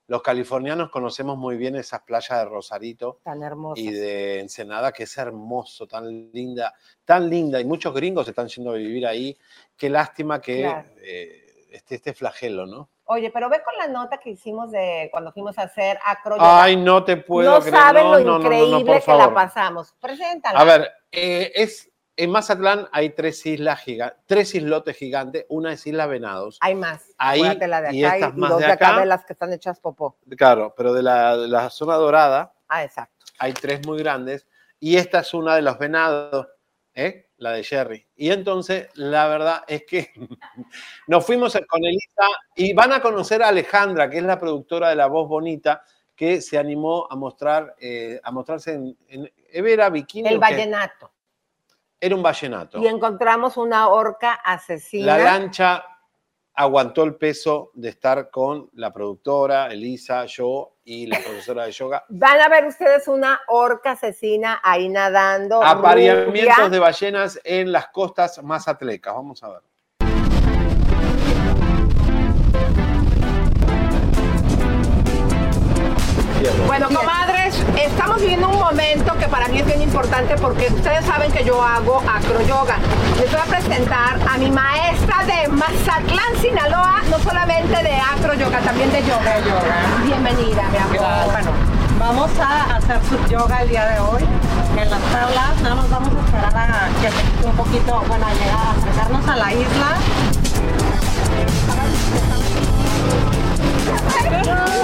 los 0.07 0.21
californianos 0.21 0.89
conocemos 0.91 1.37
muy 1.37 1.57
bien, 1.57 1.75
esas 1.75 2.01
playas 2.01 2.39
de 2.39 2.45
Rosarito 2.45 3.19
Tan 3.23 3.41
y 3.75 3.91
de 3.91 4.39
Ensenada, 4.39 4.91
que 4.91 5.03
es 5.03 5.17
hermoso, 5.17 5.87
tan 5.87 6.31
linda, 6.31 6.73
tan 7.03 7.29
linda, 7.29 7.59
y 7.59 7.65
muchos 7.65 7.93
gringos 7.93 8.27
están 8.27 8.47
yendo 8.47 8.71
a 8.71 8.75
vivir 8.75 9.05
ahí. 9.07 9.37
Qué 9.75 9.89
lástima 9.89 10.39
que 10.39 10.61
Claro. 10.61 10.87
eh, 10.97 11.67
esté 11.71 11.95
este 11.95 12.13
flagelo, 12.13 12.65
¿no? 12.65 12.89
Oye, 13.07 13.29
pero 13.31 13.49
ve 13.49 13.61
con 13.63 13.75
la 13.77 13.87
nota 13.87 14.17
que 14.17 14.31
hicimos 14.31 14.71
de 14.71 15.09
cuando 15.11 15.31
fuimos 15.31 15.57
a 15.59 15.63
hacer 15.63 15.99
acroyoga. 16.03 16.63
Ay, 16.63 16.75
no 16.75 17.03
te 17.03 17.17
puedo 17.17 17.51
no 17.51 17.59
creer. 17.59 17.75
saben 17.75 18.03
No, 18.03 18.11
lo 18.13 18.19
no, 18.19 18.25
no, 18.25 18.39
no, 18.39 18.45
increíble 18.45 19.01
que 19.05 19.13
la 19.13 19.33
pasamos. 19.33 19.93
Preséntala. 19.99 20.59
A 20.59 20.63
ver, 20.63 20.91
eh, 21.11 21.51
es, 21.53 21.91
en 22.17 22.31
Mazatlán 22.31 22.87
hay 22.91 23.09
tres 23.09 23.45
islas 23.45 23.81
gigantes, 23.81 24.19
tres 24.25 24.55
islotes 24.55 24.95
gigantes. 24.95 25.45
Una 25.49 25.73
es 25.73 25.85
Isla 25.85 26.05
Venados. 26.07 26.57
Hay 26.61 26.75
más. 26.75 27.13
Ahí, 27.17 27.41
Acuérdate 27.41 27.67
la 27.67 27.81
de 27.81 27.87
acá 27.87 27.95
y, 27.95 28.03
estas 28.05 28.33
y 28.35 28.39
más 28.39 28.49
dos 28.49 28.59
de 28.59 28.65
acá 28.65 28.87
acá. 28.89 28.99
de 28.99 29.05
las 29.05 29.25
que 29.25 29.33
están 29.33 29.53
hechas 29.53 29.79
popó. 29.79 30.17
Claro, 30.37 30.73
pero 30.75 30.93
de 30.93 31.03
la, 31.03 31.37
de 31.37 31.47
la 31.47 31.69
zona 31.69 31.95
dorada 31.95 32.53
Ah, 32.67 32.83
exacto. 32.83 33.25
hay 33.39 33.53
tres 33.53 33.85
muy 33.85 33.99
grandes. 33.99 34.47
Y 34.79 34.97
esta 34.97 35.19
es 35.19 35.33
una 35.33 35.55
de 35.55 35.61
los 35.61 35.77
venados, 35.77 36.47
¿eh? 36.93 37.29
la 37.37 37.51
de 37.51 37.63
Jerry. 37.63 38.07
Y 38.15 38.31
entonces, 38.31 38.87
la 38.95 39.27
verdad 39.27 39.63
es 39.67 39.83
que 39.85 40.11
nos 41.07 41.25
fuimos 41.25 41.53
con 41.67 41.83
Elisa 41.83 42.27
y 42.55 42.73
van 42.73 42.93
a 42.93 43.01
conocer 43.01 43.43
a 43.43 43.49
Alejandra, 43.49 44.09
que 44.09 44.17
es 44.17 44.23
la 44.23 44.39
productora 44.39 44.89
de 44.89 44.95
La 44.95 45.07
Voz 45.07 45.27
Bonita, 45.27 45.83
que 46.15 46.39
se 46.39 46.57
animó 46.57 47.07
a 47.09 47.15
mostrar, 47.15 47.75
eh, 47.79 48.21
a 48.23 48.31
mostrarse 48.31 48.73
en, 48.73 48.97
en 49.09 49.31
Evera 49.49 49.89
Bikini. 49.89 50.29
El 50.29 50.39
vallenato. 50.39 51.11
Era 51.99 52.15
un 52.15 52.23
vallenato. 52.23 52.79
Y 52.79 52.87
encontramos 52.87 53.57
una 53.57 53.87
orca 53.87 54.33
asesina. 54.33 55.17
La 55.17 55.23
lancha 55.23 55.85
aguantó 56.53 57.03
el 57.03 57.15
peso 57.15 57.71
de 57.73 57.89
estar 57.89 58.29
con 58.29 58.69
la 58.73 58.91
productora, 58.91 59.67
Elisa, 59.67 60.25
yo 60.25 60.77
y 60.83 61.07
la 61.07 61.19
profesora 61.19 61.65
de 61.65 61.71
yoga. 61.71 62.05
Van 62.09 62.39
a 62.39 62.49
ver 62.49 62.65
ustedes 62.65 63.07
una 63.07 63.41
orca 63.47 63.91
asesina 63.91 64.59
ahí 64.63 64.89
nadando. 64.89 65.63
Apareamientos 65.63 66.55
rubia. 66.57 66.69
de 66.69 66.79
ballenas 66.79 67.39
en 67.43 67.71
las 67.71 67.87
costas 67.87 68.41
mazatlecas. 68.43 69.13
Vamos 69.15 69.43
a 69.43 69.49
ver. 69.49 69.61
Bueno, 76.67 76.87
comadres, 76.87 77.24
estamos 77.83 78.21
viviendo 78.21 78.49
un 78.49 78.59
momento 78.59 79.17
que 79.17 79.27
para 79.27 79.47
mí 79.47 79.59
es 79.59 79.65
bien 79.65 79.81
importante 79.81 80.35
porque 80.37 80.67
ustedes 80.67 81.05
saben 81.05 81.31
que 81.31 81.43
yo 81.43 81.61
hago 81.61 82.01
acroyoga. 82.07 82.77
Les 83.19 83.31
voy 83.31 83.39
a 83.39 83.45
presentar 83.45 84.19
a 84.27 84.37
mi 84.37 84.51
maestra 84.51 85.23
de 85.25 85.47
Mazatlán, 85.49 86.35
Sinaloa, 86.41 87.01
no 87.09 87.19
solamente 87.19 87.83
de 87.83 87.95
acroyoga, 87.95 88.59
también 88.59 88.91
de 88.91 89.01
yoga. 89.01 89.35
Bienvenida, 90.03 90.63
mi 90.71 90.77
amor. 90.77 91.31
Bueno, 91.31 91.51
vamos 91.99 92.31
a 92.39 92.75
hacer 92.75 92.99
su 93.09 93.17
yoga 93.29 93.61
el 93.61 93.69
día 93.69 93.85
de 93.85 93.99
hoy 93.99 94.23
en 94.77 94.89
las 94.89 95.01
tablas. 95.01 95.61
Nada 95.61 95.75
más 95.75 95.89
vamos 95.89 96.09
a 96.13 96.25
esperar 96.25 96.55
a 96.55 96.89
que 97.01 97.47
un 97.47 97.55
poquito, 97.55 98.03
bueno, 98.07 98.25
a 98.25 98.33
llegar 98.33 98.57
a 98.57 98.71
acercarnos 98.71 99.27
a 99.27 99.35
la 99.35 99.53
isla. 99.53 99.97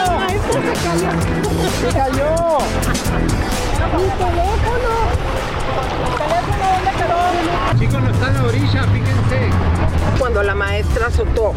La 0.02 0.12
maestra 0.12 0.62
se 0.62 0.90
cayó. 1.00 1.51
¡Se 1.82 1.88
cayó! 1.88 2.60
¡Mi 3.98 4.10
teléfono! 4.20 4.92
¿Mi 6.06 6.16
teléfono 6.16 6.64
dónde 6.76 6.92
quedó? 6.96 7.80
Chicos, 7.80 8.02
no 8.04 8.10
está 8.12 8.28
en 8.28 8.34
la 8.36 8.44
orilla, 8.44 8.84
fíjense. 8.84 9.50
Cuando 10.20 10.44
la 10.44 10.54
maestra 10.54 11.08
azotó. 11.08 11.54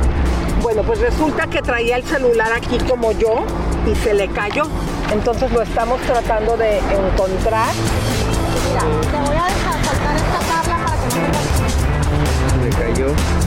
Bueno, 0.62 0.82
pues 0.82 1.00
resulta 1.00 1.46
que 1.46 1.60
traía 1.60 1.96
el 1.96 2.04
celular 2.04 2.54
aquí 2.54 2.78
como 2.88 3.12
yo 3.12 3.44
y 3.86 3.94
se 3.96 4.14
le 4.14 4.28
cayó. 4.28 4.62
Entonces 5.12 5.52
lo 5.52 5.60
estamos 5.60 6.00
tratando 6.00 6.56
de 6.56 6.78
encontrar. 6.78 7.74
Mira, 8.66 8.80
te 8.80 9.28
voy 9.28 9.36
a 9.36 9.44
dejar 9.44 9.84
saltar 9.84 10.16
esta 10.16 10.38
tabla 10.38 10.84
para 10.86 10.96
que 10.96 11.16
no 12.56 12.64
me 12.64 12.72
Se 12.72 12.78
cayó. 12.78 13.43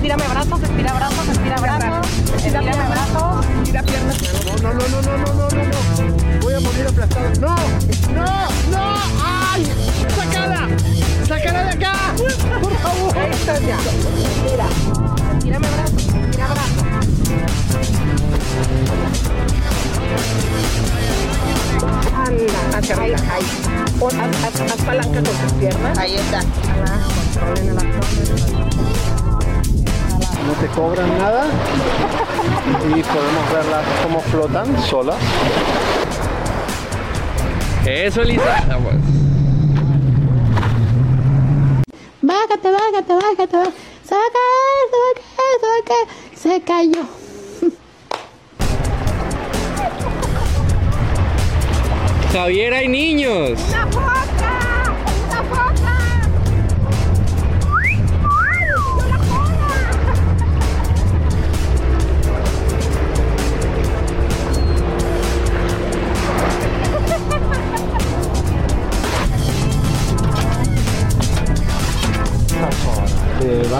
Estírame 0.00 0.28
brazos, 0.28 0.62
estira 0.62 0.94
brazos, 0.94 1.28
estira 1.28 1.56
brazos. 1.56 2.08
Estírame 2.34 2.72
brazos. 2.72 3.46
Estira 3.58 3.82
piernas. 3.82 4.16
No, 4.62 4.72
no, 4.72 4.72
no, 4.72 4.88
no, 4.88 5.02
no, 5.02 5.16
no, 5.18 5.34
no, 5.34 5.48
no. 5.50 6.40
Voy 6.40 6.54
a 6.54 6.60
morir 6.60 6.86
aplastado. 6.88 7.28
No, 7.38 7.54
no, 8.14 8.24
no. 8.70 8.94
¡Ay! 9.22 9.66
¡Sácala! 10.16 10.68
¡Sácala 11.28 11.64
de 11.64 11.70
acá! 11.72 12.14
¡Por 12.16 12.72
favor! 12.78 13.18
Ahí 13.18 13.30
está 13.30 13.58
ya. 13.60 13.76
Mira. 14.42 14.68
Estírame 15.36 15.68
brazos, 15.68 16.02
estira 16.02 16.46
brazos. 16.46 16.84
Anda, 22.16 22.78
hacia 22.78 22.94
arriba. 22.96 23.18
Ahí. 23.30 23.44
Haz, 24.72 24.82
palanca 24.82 25.22
con 25.22 25.24
tus 25.24 25.52
piernas. 25.58 25.98
Ahí 25.98 26.14
está. 26.14 26.40
No 30.46 30.52
te 30.54 30.66
cobran 30.68 31.18
nada 31.18 31.46
y 32.88 33.02
podemos 33.02 33.52
verlas 33.52 33.84
cómo 34.02 34.20
flotan 34.20 34.82
solas. 34.82 35.16
Eso, 37.86 38.22
Elisa. 38.22 38.64
Vamos. 38.68 38.94
Bájate, 42.22 42.70
bájate, 42.70 43.14
bájate, 43.14 43.56
bájate. 43.56 43.72
Saca 44.04 44.40
eso, 44.86 45.00
saca 45.36 45.94
eso, 45.94 46.08
que 46.32 46.36
se 46.36 46.60
cayó. 46.62 47.04
Javier, 52.32 52.74
hay 52.74 52.88
niños. 52.88 53.60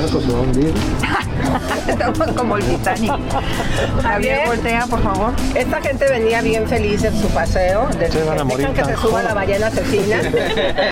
Barco 0.00 0.20
se 0.20 0.32
va 0.32 0.38
a 0.38 0.42
hundir. 0.42 0.74
Estamos 1.88 2.32
como 2.32 2.56
el 2.56 2.64
Titanic. 2.64 3.12
Javier, 4.02 4.46
voltea, 4.46 4.86
por 4.86 5.02
favor. 5.02 5.32
Esta 5.54 5.80
gente 5.80 6.08
venía 6.08 6.42
bien 6.42 6.66
feliz 6.66 7.04
en 7.04 7.16
su 7.16 7.28
paseo. 7.28 7.88
De, 7.98 8.10
Se 8.10 8.24
van 8.24 8.38
a 8.38 8.44
morir 8.44 8.68
que 8.68 8.84
se 8.84 8.96
suba 8.96 9.22
la 9.22 9.34
ballena 9.34 9.66
asesina. 9.66 10.20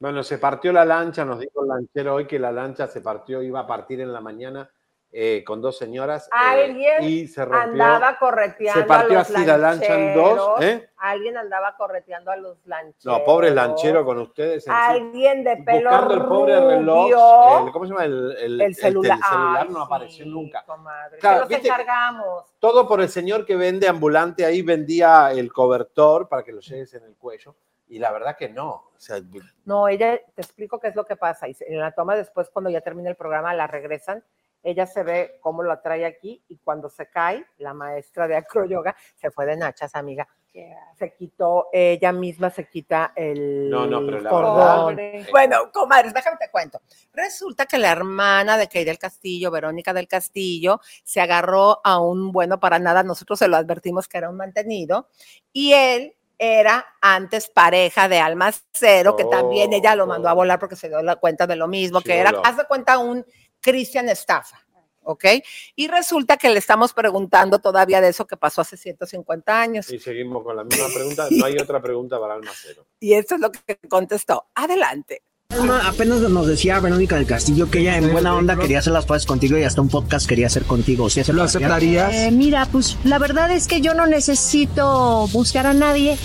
Bueno, 0.00 0.22
se 0.22 0.36
partió 0.36 0.70
la 0.70 0.84
lancha, 0.84 1.24
nos 1.24 1.40
dijo 1.40 1.62
el 1.62 1.68
lanchero 1.68 2.16
hoy 2.16 2.26
que 2.26 2.38
la 2.38 2.52
lancha 2.52 2.86
se 2.86 3.00
partió, 3.00 3.40
iba 3.40 3.60
a 3.60 3.66
partir 3.66 4.02
en 4.02 4.12
la 4.12 4.20
mañana 4.20 4.70
eh, 5.16 5.44
con 5.44 5.62
dos 5.62 5.78
señoras. 5.78 6.28
eh, 6.56 6.98
y 7.02 7.28
se 7.28 7.44
rompió. 7.44 7.60
andaba 7.84 8.18
correteando 8.18 8.80
Se 8.80 8.84
partió 8.86 9.18
a 9.18 9.20
los 9.20 9.30
así 9.30 9.46
la 9.46 9.56
lancha 9.58 9.94
en 9.94 10.14
dos. 10.16 10.60
¿eh? 10.60 10.88
Alguien 10.96 11.36
andaba 11.36 11.76
correteando 11.76 12.32
a 12.32 12.36
los 12.36 12.58
lancheros. 12.66 13.04
No, 13.04 13.24
pobre 13.24 13.52
lanchero 13.52 14.04
con 14.04 14.18
ustedes. 14.18 14.66
Alguien 14.66 15.44
de 15.44 15.58
pelo 15.58 15.88
Buscando 15.90 16.14
el 16.14 16.24
pobre 16.24 16.60
reloj. 16.60 17.06
el- 17.66 17.72
¿Cómo 17.72 17.84
se 17.84 17.92
llama? 17.92 18.04
El, 18.06 18.36
el- 18.40 18.60
El 18.60 18.74
celular. 18.74 19.18
el 19.18 19.24
celular 19.24 19.66
Ay, 19.68 19.72
no 19.72 19.82
apareció 19.82 20.26
nunca. 20.26 20.64
Comadre, 20.64 21.18
Claro, 21.18 21.46
viste 21.46 21.62
que- 21.62 21.68
encargamos. 21.68 22.52
Todo 22.58 22.88
por 22.88 23.00
el 23.00 23.08
señor 23.08 23.46
que 23.46 23.54
vende 23.54 23.86
ambulante 23.86 24.44
ahí 24.44 24.62
vendía 24.62 25.30
el 25.30 25.52
cobertor 25.52 26.28
para 26.28 26.42
que 26.42 26.50
lo 26.52 26.60
lleves 26.60 26.92
en 26.94 27.04
el 27.04 27.14
cuello. 27.16 27.54
Y 27.86 28.00
la 28.00 28.10
verdad 28.10 28.34
que 28.36 28.48
no. 28.48 28.70
O 28.72 28.92
sea, 28.96 29.18
No, 29.64 29.86
ella, 29.86 30.18
te 30.34 30.42
explico 30.42 30.80
qué 30.80 30.88
es 30.88 30.96
lo 30.96 31.04
que 31.04 31.14
pasa. 31.14 31.46
Y 31.46 31.54
en 31.68 31.78
la 31.78 31.92
toma 31.92 32.16
después, 32.16 32.50
cuando 32.50 32.68
ya 32.70 32.80
termina 32.80 33.10
el 33.10 33.14
programa, 33.16 33.54
la 33.54 33.68
regresan. 33.68 34.24
Ella 34.64 34.86
se 34.86 35.02
ve 35.02 35.38
cómo 35.40 35.62
la 35.62 35.80
trae 35.80 36.04
aquí 36.06 36.42
y 36.48 36.56
cuando 36.56 36.88
se 36.88 37.08
cae, 37.10 37.44
la 37.58 37.74
maestra 37.74 38.26
de 38.26 38.34
acroyoga 38.36 38.96
se 39.14 39.30
fue 39.30 39.44
de 39.46 39.56
nachas, 39.56 39.94
amiga. 39.94 40.26
Se 40.96 41.12
quitó, 41.14 41.66
ella 41.72 42.12
misma 42.12 42.48
se 42.48 42.68
quita 42.68 43.12
el 43.16 43.68
No, 43.68 43.86
no, 43.86 44.06
pero 44.06 44.20
la 44.20 44.30
cordón. 44.30 44.94
verdad- 44.96 45.26
Bueno, 45.32 45.56
comadres, 45.72 46.14
déjame 46.14 46.36
te 46.38 46.48
cuento. 46.48 46.80
Resulta 47.12 47.66
que 47.66 47.76
la 47.76 47.90
hermana 47.90 48.56
de 48.56 48.68
Kay 48.68 48.84
del 48.84 48.98
Castillo, 48.98 49.50
Verónica 49.50 49.92
del 49.92 50.06
Castillo, 50.06 50.80
se 51.02 51.20
agarró 51.20 51.80
a 51.84 51.98
un 52.00 52.30
bueno 52.30 52.60
para 52.60 52.78
nada. 52.78 53.02
Nosotros 53.02 53.38
se 53.40 53.48
lo 53.48 53.56
advertimos 53.56 54.06
que 54.06 54.18
era 54.18 54.30
un 54.30 54.36
mantenido. 54.36 55.08
Y 55.52 55.72
él 55.72 56.14
era 56.38 56.84
antes 57.00 57.48
pareja 57.48 58.08
de 58.08 58.20
Almacero, 58.20 59.16
que 59.16 59.24
también 59.24 59.72
ella 59.72 59.94
lo 59.96 60.06
mandó 60.06 60.28
a 60.28 60.32
volar 60.34 60.58
porque 60.60 60.76
se 60.76 60.88
dio 60.88 61.02
la 61.02 61.16
cuenta 61.16 61.46
de 61.48 61.56
lo 61.56 61.66
mismo, 61.68 62.00
que 62.00 62.16
era, 62.18 62.30
de 62.30 62.64
cuenta, 62.68 62.98
un 62.98 63.24
Cristian 63.64 64.08
estafa. 64.10 64.64
¿ok? 65.04 65.24
Y 65.76 65.88
resulta 65.88 66.36
que 66.36 66.48
le 66.48 66.58
estamos 66.58 66.92
preguntando 66.92 67.58
todavía 67.58 68.00
de 68.00 68.08
eso 68.08 68.26
que 68.26 68.36
pasó 68.36 68.62
hace 68.62 68.76
150 68.76 69.60
años. 69.60 69.90
Y 69.90 69.98
seguimos 69.98 70.42
con 70.42 70.56
la 70.56 70.64
misma 70.64 70.86
pregunta. 70.94 71.28
No 71.30 71.44
hay 71.44 71.56
otra 71.58 71.80
pregunta 71.80 72.18
para 72.18 72.34
Almacero. 72.34 72.86
Y 73.00 73.14
esto 73.14 73.36
es 73.36 73.40
lo 73.40 73.52
que 73.52 73.76
contestó. 73.88 74.46
Adelante. 74.54 75.22
Apenas 75.84 76.18
nos 76.20 76.46
decía 76.48 76.80
Verónica 76.80 77.16
del 77.16 77.26
Castillo 77.26 77.70
que 77.70 77.80
ella 77.80 77.96
en 77.96 78.10
buena 78.10 78.34
onda 78.34 78.56
quería 78.56 78.80
hacer 78.80 78.92
las 78.92 79.06
cosas 79.06 79.24
contigo 79.24 79.56
y 79.56 79.62
hasta 79.62 79.80
un 79.80 79.88
podcast 79.88 80.26
quería 80.26 80.48
hacer 80.48 80.64
contigo. 80.64 81.08
¿Sí 81.08 81.22
¿Lo 81.32 81.44
aceptarías? 81.44 82.12
Eh, 82.12 82.30
mira, 82.32 82.66
pues 82.66 82.96
la 83.04 83.18
verdad 83.18 83.50
es 83.52 83.68
que 83.68 83.80
yo 83.80 83.94
no 83.94 84.06
necesito 84.06 85.28
buscar 85.28 85.66
a 85.66 85.74
nadie. 85.74 86.16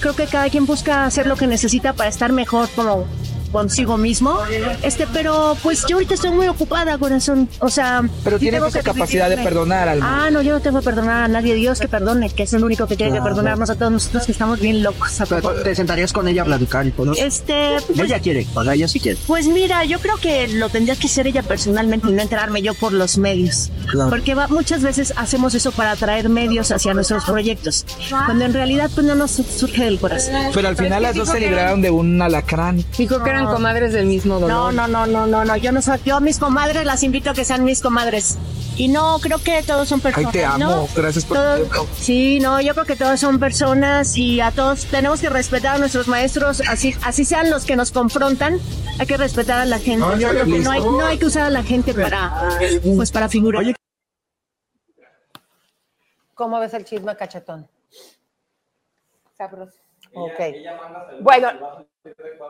Creo 0.00 0.14
que 0.14 0.26
cada 0.26 0.48
quien 0.48 0.64
busca 0.64 1.06
hacer 1.06 1.26
lo 1.26 1.34
que 1.34 1.48
necesita 1.48 1.94
para 1.94 2.08
estar 2.08 2.32
mejor 2.32 2.68
como 2.76 3.06
consigo 3.52 3.96
mismo. 3.96 4.38
Este, 4.82 5.06
pero 5.12 5.56
pues 5.62 5.84
yo 5.88 5.96
ahorita 5.96 6.14
estoy 6.14 6.30
muy 6.30 6.48
ocupada, 6.48 6.98
corazón. 6.98 7.48
O 7.60 7.68
sea, 7.68 8.02
Pero 8.24 8.38
sí 8.38 8.42
tienes 8.50 8.62
esa 8.68 8.82
capacidad 8.82 9.28
de 9.28 9.36
perdonar, 9.38 9.88
Alma. 9.88 10.26
Ah, 10.26 10.30
no, 10.30 10.42
yo 10.42 10.52
no 10.54 10.60
tengo 10.60 10.78
que 10.80 10.84
perdonar 10.84 11.22
a 11.24 11.28
nadie. 11.28 11.54
Dios 11.54 11.80
que 11.80 11.88
perdone, 11.88 12.30
que 12.30 12.42
es 12.44 12.52
el 12.52 12.64
único 12.64 12.86
que 12.86 12.96
tiene 12.96 13.12
que 13.12 13.22
perdonarnos 13.22 13.70
a 13.70 13.74
todos 13.76 13.90
nosotros 13.92 14.26
que 14.26 14.32
estamos 14.32 14.60
bien 14.60 14.82
locos. 14.82 15.18
¿Te 15.64 15.74
sentarías 15.74 16.12
con 16.12 16.28
ella 16.28 16.42
a 16.42 16.44
platicar 16.44 16.86
y 16.86 16.90
todo? 16.90 17.12
Este, 17.12 17.76
pues, 17.86 17.98
Ella 17.98 18.20
quiere, 18.20 18.46
o 18.54 18.62
sea, 18.64 18.74
ella 18.74 18.88
sí 18.88 19.00
quiere. 19.00 19.18
Pues 19.26 19.46
mira, 19.46 19.84
yo 19.84 19.98
creo 19.98 20.16
que 20.18 20.48
lo 20.48 20.68
tendría 20.68 20.96
que 20.96 21.06
hacer 21.06 21.26
ella 21.26 21.42
personalmente 21.42 22.08
y 22.08 22.12
no 22.12 22.22
enterarme 22.22 22.62
yo 22.62 22.74
por 22.74 22.92
los 22.92 23.18
medios. 23.18 23.70
Claro. 23.90 24.10
Porque 24.10 24.34
va- 24.34 24.48
muchas 24.48 24.82
veces 24.82 25.12
hacemos 25.16 25.54
eso 25.54 25.72
para 25.72 25.92
atraer 25.92 26.28
medios 26.28 26.70
hacia 26.70 26.94
nuestros 26.94 27.24
proyectos, 27.24 27.86
cuando 28.26 28.44
en 28.44 28.52
realidad 28.52 28.90
pues 28.94 29.06
no 29.06 29.14
nos 29.14 29.30
surge 29.32 29.84
del 29.84 29.98
corazón. 29.98 30.34
Pero 30.54 30.68
al 30.68 30.76
final 30.76 31.02
las 31.02 31.14
dos 31.14 31.28
se 31.28 31.40
libraron 31.40 31.80
de 31.82 31.90
un 31.90 32.20
alacrán. 32.20 32.84
Dijo 32.96 33.22
que 33.22 33.30
eran 33.38 33.52
comadres 33.54 33.92
del 33.92 34.06
mismo 34.06 34.38
dolor. 34.40 34.72
No, 34.72 34.72
no, 34.72 34.88
no, 34.88 35.06
no, 35.06 35.26
no, 35.26 35.44
no. 35.44 35.56
Yo 35.56 35.72
no 35.72 35.82
soy, 35.82 35.98
yo 36.04 36.16
a 36.16 36.20
mis 36.20 36.38
comadres 36.38 36.84
las 36.84 37.02
invito 37.02 37.30
a 37.30 37.34
que 37.34 37.44
sean 37.44 37.64
mis 37.64 37.80
comadres. 37.80 38.38
Y 38.76 38.86
no, 38.88 39.18
creo 39.20 39.38
que 39.42 39.62
todos 39.64 39.88
son 39.88 39.98
Ay, 40.04 40.12
personas. 40.12 40.32
te 40.32 40.44
amo. 40.44 40.58
¿no? 40.58 40.88
Gracias 40.94 41.24
por 41.24 41.36
Todos-. 41.36 41.88
Sí, 41.98 42.38
no, 42.40 42.60
yo 42.60 42.74
creo 42.74 42.86
que 42.86 42.94
todos 42.94 43.18
son 43.18 43.40
personas 43.40 44.16
y 44.16 44.40
a 44.40 44.52
todos 44.52 44.84
tenemos 44.84 45.20
que 45.20 45.28
respetar 45.28 45.76
a 45.76 45.78
nuestros 45.78 46.06
maestros, 46.06 46.62
así, 46.68 46.94
así 47.02 47.24
sean 47.24 47.50
los 47.50 47.64
que 47.64 47.74
nos 47.74 47.90
confrontan, 47.90 48.60
hay 49.00 49.06
que 49.06 49.16
respetar 49.16 49.58
a 49.58 49.64
la 49.64 49.80
gente. 49.80 50.06
Ay, 50.08 50.20
ya, 50.20 50.32
ya, 50.32 50.44
no, 50.44 50.70
hay, 50.70 50.80
no 50.80 51.04
hay 51.04 51.18
que 51.18 51.26
usar 51.26 51.42
a 51.44 51.50
la 51.50 51.64
gente 51.64 51.92
para, 51.92 52.50
pues 52.96 53.10
para 53.10 53.28
figurar. 53.28 53.64
¿Cómo 56.34 56.60
ves 56.60 56.72
el 56.74 56.84
chisme 56.84 57.16
cachetón? 57.16 57.68
Sabroso. 59.36 59.87
Ok. 60.24 61.20
Bueno, 61.20 61.50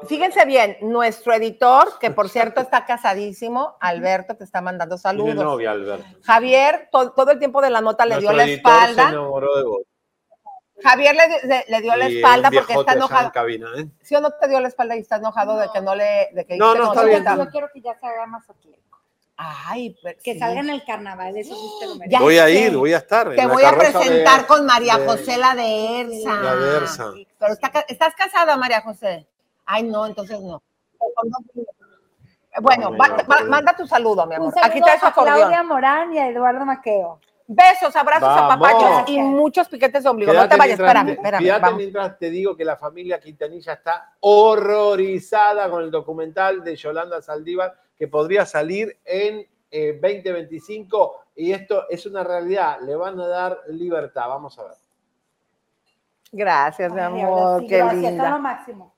fíjense 0.06 0.44
bien, 0.44 0.76
nuestro 0.82 1.32
editor, 1.34 1.98
que 1.98 2.10
por 2.10 2.28
cierto 2.28 2.60
está 2.60 2.84
casadísimo, 2.84 3.76
Alberto, 3.80 4.36
te 4.36 4.44
está 4.44 4.60
mandando 4.60 4.96
Tiene 4.96 5.02
saludos. 5.02 5.34
novia, 5.44 5.70
Alberto. 5.72 6.04
Javier, 6.22 6.88
to- 6.92 7.12
todo 7.12 7.30
el 7.32 7.38
tiempo 7.38 7.60
de 7.60 7.70
la 7.70 7.80
nota 7.80 8.06
le 8.06 8.18
dio 8.18 8.32
la 8.32 8.44
Se 8.44 8.54
espalda. 8.54 9.08
enamoró 9.10 9.56
de 9.56 9.64
vos. 9.64 9.80
Javier 10.80 11.16
le, 11.16 11.48
le- 11.48 11.64
le 11.68 11.80
dio 11.80 11.96
la 11.96 12.06
espalda 12.06 12.50
porque 12.52 12.72
está 12.72 12.92
enojado. 12.92 13.24
en 13.26 13.30
cabina, 13.32 13.68
¿eh? 13.78 13.88
¿Sí 14.00 14.14
o 14.14 14.20
no 14.20 14.30
te 14.30 14.46
dio 14.48 14.60
la 14.60 14.68
espalda 14.68 14.94
y 14.96 15.00
está 15.00 15.16
enojado 15.16 15.56
de 15.56 15.68
que 15.74 15.80
no 15.80 15.94
le. 15.96 16.28
De 16.32 16.46
que 16.46 16.56
No, 16.56 16.74
no, 16.76 16.92
está 16.92 17.04
bien. 17.04 17.24
Yo 17.36 17.48
quiero 17.50 17.68
que 17.74 17.80
ya 17.80 17.98
se 17.98 18.06
haga 18.06 18.26
masoquismo. 18.26 18.87
Ay, 19.40 19.96
pero 20.02 20.18
Que 20.24 20.32
sí. 20.32 20.38
salga 20.40 20.58
en 20.60 20.70
el 20.70 20.84
carnaval, 20.84 21.36
eso 21.36 21.54
sí 21.54 21.70
te 21.80 21.86
lo 21.86 21.94
mereces. 21.96 22.20
Voy 22.20 22.38
a 22.38 22.50
ir, 22.50 22.76
voy 22.76 22.92
a 22.92 22.96
estar. 22.98 23.28
en 23.28 23.36
Te 23.36 23.46
la 23.46 23.52
voy 23.52 23.62
a 23.62 23.70
presentar 23.72 24.40
de- 24.40 24.46
con 24.48 24.66
María 24.66 24.98
de- 24.98 25.06
José 25.06 25.38
la 25.38 25.54
de 25.54 26.00
Ersa. 26.00 26.34
La 26.42 26.56
de 26.56 26.76
Ersa. 26.76 27.12
Pero 27.38 27.52
está 27.52 27.84
¿estás 27.86 28.14
casada, 28.16 28.56
María 28.56 28.80
José? 28.80 29.28
Ay, 29.64 29.84
no, 29.84 30.06
entonces 30.06 30.40
no. 30.40 30.60
Bueno, 32.60 32.90
No, 32.90 32.96
va- 32.98 33.08
no, 33.08 33.16
va- 33.28 33.40
no. 33.40 33.48
manda 33.50 33.76
tu 33.76 33.86
saludo, 33.86 34.26
mi 34.26 34.34
Un 34.34 34.40
amor. 34.42 34.54
saludo 34.54 34.70
Aquí 34.70 34.80
traes 34.80 35.04
a 35.04 35.12
Claudia. 35.12 35.62
Morán 35.62 36.12
y 36.12 36.18
a 36.18 36.28
Eduardo 36.28 36.64
Maqueo. 36.66 37.20
Besos, 37.50 37.96
abrazos, 37.96 38.28
Vamos. 38.28 38.66
apapachos 38.66 39.08
y 39.08 39.18
muchos 39.22 39.68
piquetes 39.68 40.02
de 40.04 40.08
ombligo. 40.10 40.34
no 40.34 40.46
te 40.46 40.56
vayas, 40.56 40.78
mientras 40.78 40.88
espérame, 40.88 41.08
espérame. 41.12 41.42
quédate 41.42 41.60
vamos. 41.62 41.78
mientras 41.78 42.18
te 42.18 42.28
digo 42.30 42.54
que 42.54 42.64
la 42.66 42.76
familia 42.76 43.18
Quintanilla 43.18 43.72
está 43.72 44.12
horrorizada 44.20 45.70
con 45.70 45.82
el 45.82 45.90
documental 45.90 46.62
de 46.62 46.76
Yolanda 46.76 47.22
Saldívar 47.22 47.74
que 47.96 48.06
podría 48.06 48.44
salir 48.44 48.98
en 49.02 49.46
eh, 49.70 49.98
2025 50.00 51.24
y 51.36 51.52
esto 51.52 51.88
es 51.88 52.04
una 52.04 52.22
realidad. 52.22 52.80
Le 52.82 52.94
van 52.94 53.18
a 53.18 53.26
dar 53.26 53.58
libertad. 53.68 54.28
Vamos 54.28 54.58
a 54.58 54.64
ver. 54.64 54.74
Gracias, 56.30 56.92
mi 56.92 57.00
amor, 57.00 57.60
sí, 57.62 57.66
qué 57.68 57.78
gracias, 57.78 57.94
son 57.94 58.02
lo 58.02 58.10
linda. 58.10 58.38
máximo. 58.38 58.94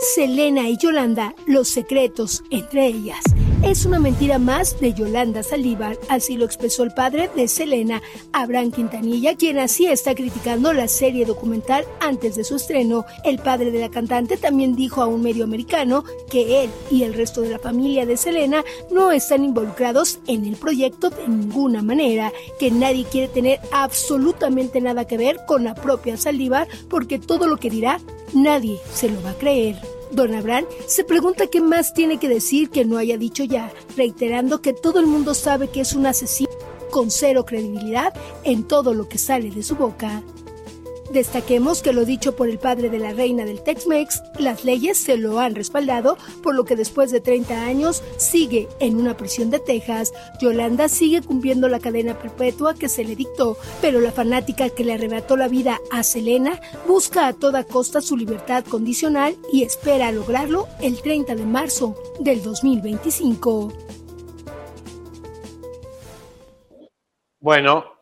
Selena 0.00 0.68
y 0.68 0.76
Yolanda, 0.76 1.32
los 1.46 1.68
secretos 1.68 2.42
entre 2.50 2.86
ellas. 2.86 3.22
Es 3.62 3.84
una 3.84 3.98
mentira 3.98 4.38
más 4.38 4.78
de 4.78 4.94
Yolanda 4.94 5.42
Saldívar, 5.42 5.98
así 6.08 6.36
lo 6.36 6.44
expresó 6.44 6.84
el 6.84 6.92
padre 6.92 7.28
de 7.34 7.48
Selena, 7.48 8.00
Abraham 8.32 8.70
Quintanilla, 8.70 9.34
quien 9.34 9.58
así 9.58 9.86
está 9.86 10.14
criticando 10.14 10.72
la 10.72 10.86
serie 10.86 11.26
documental 11.26 11.84
antes 12.00 12.36
de 12.36 12.44
su 12.44 12.54
estreno. 12.54 13.04
El 13.24 13.40
padre 13.40 13.72
de 13.72 13.80
la 13.80 13.90
cantante 13.90 14.36
también 14.36 14.76
dijo 14.76 15.02
a 15.02 15.06
un 15.06 15.22
medio 15.22 15.42
americano 15.42 16.04
que 16.30 16.64
él 16.64 16.70
y 16.88 17.02
el 17.02 17.14
resto 17.14 17.40
de 17.40 17.50
la 17.50 17.58
familia 17.58 18.06
de 18.06 18.16
Selena 18.16 18.64
no 18.92 19.10
están 19.10 19.42
involucrados 19.42 20.20
en 20.28 20.46
el 20.46 20.56
proyecto 20.56 21.10
de 21.10 21.26
ninguna 21.26 21.82
manera, 21.82 22.32
que 22.60 22.70
nadie 22.70 23.04
quiere 23.04 23.26
tener 23.26 23.60
absolutamente 23.72 24.80
nada 24.80 25.04
que 25.04 25.18
ver 25.18 25.40
con 25.48 25.64
la 25.64 25.74
propia 25.74 26.16
Saldívar, 26.16 26.68
porque 26.88 27.18
todo 27.18 27.48
lo 27.48 27.56
que 27.56 27.70
dirá 27.70 28.00
nadie 28.32 28.78
se 28.94 29.10
lo 29.10 29.20
va 29.22 29.30
a 29.30 29.38
creer. 29.38 29.97
Don 30.10 30.34
Abraham 30.34 30.64
se 30.86 31.04
pregunta 31.04 31.46
qué 31.46 31.60
más 31.60 31.92
tiene 31.92 32.18
que 32.18 32.28
decir 32.28 32.70
que 32.70 32.84
no 32.84 32.96
haya 32.98 33.18
dicho 33.18 33.44
ya, 33.44 33.72
reiterando 33.96 34.60
que 34.60 34.72
todo 34.72 35.00
el 35.00 35.06
mundo 35.06 35.34
sabe 35.34 35.68
que 35.68 35.80
es 35.80 35.92
un 35.92 36.06
asesino 36.06 36.50
con 36.90 37.10
cero 37.10 37.44
credibilidad 37.44 38.14
en 38.44 38.64
todo 38.64 38.94
lo 38.94 39.08
que 39.08 39.18
sale 39.18 39.50
de 39.50 39.62
su 39.62 39.76
boca. 39.76 40.22
Destaquemos 41.12 41.80
que 41.80 41.94
lo 41.94 42.04
dicho 42.04 42.36
por 42.36 42.48
el 42.48 42.58
padre 42.58 42.90
de 42.90 42.98
la 42.98 43.14
reina 43.14 43.46
del 43.46 43.62
Tex-Mex, 43.62 44.22
las 44.38 44.64
leyes 44.64 44.98
se 44.98 45.16
lo 45.16 45.38
han 45.38 45.54
respaldado, 45.54 46.18
por 46.42 46.54
lo 46.54 46.64
que 46.64 46.76
después 46.76 47.10
de 47.10 47.20
30 47.20 47.64
años 47.64 48.02
sigue 48.18 48.68
en 48.78 48.96
una 48.96 49.16
prisión 49.16 49.48
de 49.50 49.58
Texas. 49.58 50.12
Yolanda 50.40 50.88
sigue 50.88 51.22
cumpliendo 51.22 51.68
la 51.68 51.80
cadena 51.80 52.18
perpetua 52.18 52.74
que 52.74 52.90
se 52.90 53.04
le 53.04 53.16
dictó, 53.16 53.56
pero 53.80 54.00
la 54.00 54.12
fanática 54.12 54.68
que 54.68 54.84
le 54.84 54.92
arrebató 54.92 55.36
la 55.36 55.48
vida 55.48 55.80
a 55.90 56.02
Selena 56.02 56.60
busca 56.86 57.26
a 57.26 57.32
toda 57.32 57.64
costa 57.64 58.02
su 58.02 58.16
libertad 58.16 58.64
condicional 58.64 59.36
y 59.50 59.62
espera 59.62 60.12
lograrlo 60.12 60.68
el 60.82 61.00
30 61.00 61.36
de 61.36 61.46
marzo 61.46 61.96
del 62.20 62.42
2025. 62.42 63.72
Bueno, 67.40 67.97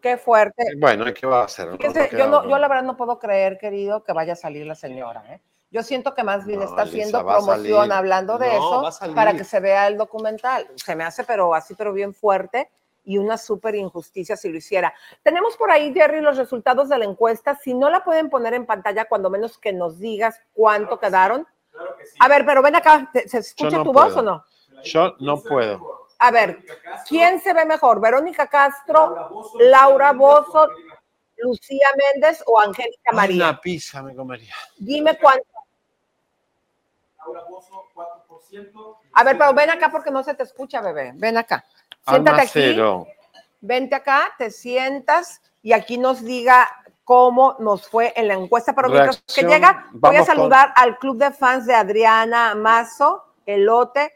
Qué 0.00 0.16
fuerte. 0.16 0.64
bueno, 0.78 1.04
¿qué 1.14 1.26
va 1.26 1.42
a 1.42 1.44
hacer? 1.44 1.68
No 1.68 1.76
Fíjese, 1.76 2.10
yo, 2.16 2.26
no, 2.26 2.48
yo 2.48 2.58
la 2.58 2.68
verdad 2.68 2.84
no 2.84 2.96
puedo 2.96 3.18
creer, 3.18 3.58
querido, 3.58 4.02
que 4.02 4.12
vaya 4.12 4.32
a 4.32 4.36
salir 4.36 4.66
la 4.66 4.74
señora. 4.74 5.22
¿eh? 5.28 5.40
Yo 5.70 5.82
siento 5.82 6.14
que 6.14 6.24
más 6.24 6.46
bien 6.46 6.60
No, 6.60 6.64
está 6.66 6.82
Elisa, 6.82 6.96
haciendo 6.96 7.26
promoción 7.26 7.92
hablando 7.92 8.38
de 8.38 8.48
eso 8.56 8.82
para 9.14 9.34
que 9.34 9.44
se 9.44 9.60
vea 9.60 9.86
el 9.86 9.96
documental. 9.98 10.66
Se 10.76 10.96
me 10.96 11.04
hace, 11.04 11.24
pero 11.24 11.54
así, 11.54 11.74
pero 11.74 11.92
bien 11.92 12.12
fuerte 12.14 12.70
y 13.04 13.18
una 13.18 13.38
súper 13.38 13.74
injusticia 13.76 14.36
si 14.36 14.48
lo 14.50 14.56
hiciera. 14.58 14.92
Tenemos 15.22 15.56
por 15.56 15.70
ahí, 15.70 15.92
Jerry, 15.94 16.20
los 16.20 16.36
resultados 16.36 16.88
de 16.88 16.98
la 16.98 17.04
encuesta. 17.04 17.54
Si 17.56 17.72
no 17.72 17.88
la 17.88 18.02
pueden 18.04 18.28
poner 18.30 18.54
en 18.54 18.66
pantalla, 18.66 19.04
cuando 19.06 19.30
menos 19.30 19.58
que 19.58 19.72
nos 19.72 19.98
digas 19.98 20.40
cuánto 20.52 20.98
quedaron. 20.98 21.46
A 22.18 22.28
ver, 22.28 22.44
pero 22.44 22.62
ven 22.62 22.74
acá, 22.76 23.08
¿te- 23.12 23.28
¿se 23.28 23.38
escucha 23.38 23.76
no 23.78 23.84
tu 23.84 23.92
voz 23.92 24.06
puedo. 24.06 24.18
o 24.18 24.22
no? 24.22 24.44
Yo 24.84 25.14
no 25.20 25.40
puedo. 25.40 25.99
A 26.20 26.30
ver, 26.30 26.62
¿quién 27.08 27.40
se 27.40 27.54
ve 27.54 27.64
mejor? 27.64 27.98
¿Verónica 27.98 28.46
Castro, 28.46 29.50
Laura 29.58 30.12
Bozo, 30.12 30.68
Lucía 31.38 31.88
Méndez 31.96 32.42
o 32.46 32.60
Angélica 32.60 33.12
María? 33.12 33.36
Una 33.36 33.60
pizza 33.60 34.02
me 34.02 34.14
comería. 34.14 34.54
Dime 34.78 35.18
cuánto. 35.18 35.46
A 39.14 39.24
ver, 39.24 39.38
pero 39.38 39.54
ven 39.54 39.70
acá 39.70 39.90
porque 39.90 40.10
no 40.10 40.22
se 40.22 40.34
te 40.34 40.42
escucha, 40.42 40.82
bebé. 40.82 41.12
Ven 41.14 41.38
acá. 41.38 41.64
Siéntate 42.06 42.42
aquí. 42.42 42.82
Vente 43.62 43.94
acá, 43.94 44.34
te 44.36 44.50
sientas 44.50 45.40
y 45.62 45.72
aquí 45.72 45.96
nos 45.96 46.22
diga 46.22 46.68
cómo 47.04 47.56
nos 47.60 47.88
fue 47.88 48.12
en 48.14 48.28
la 48.28 48.34
encuesta. 48.34 48.74
Pero 48.74 48.90
mientras 48.90 49.22
que 49.22 49.42
llega, 49.42 49.86
voy 49.92 50.16
a 50.16 50.24
saludar 50.24 50.72
al 50.76 50.98
club 50.98 51.16
de 51.16 51.30
fans 51.30 51.64
de 51.66 51.74
Adriana 51.74 52.54
Mazo, 52.54 53.24
Elote, 53.46 54.12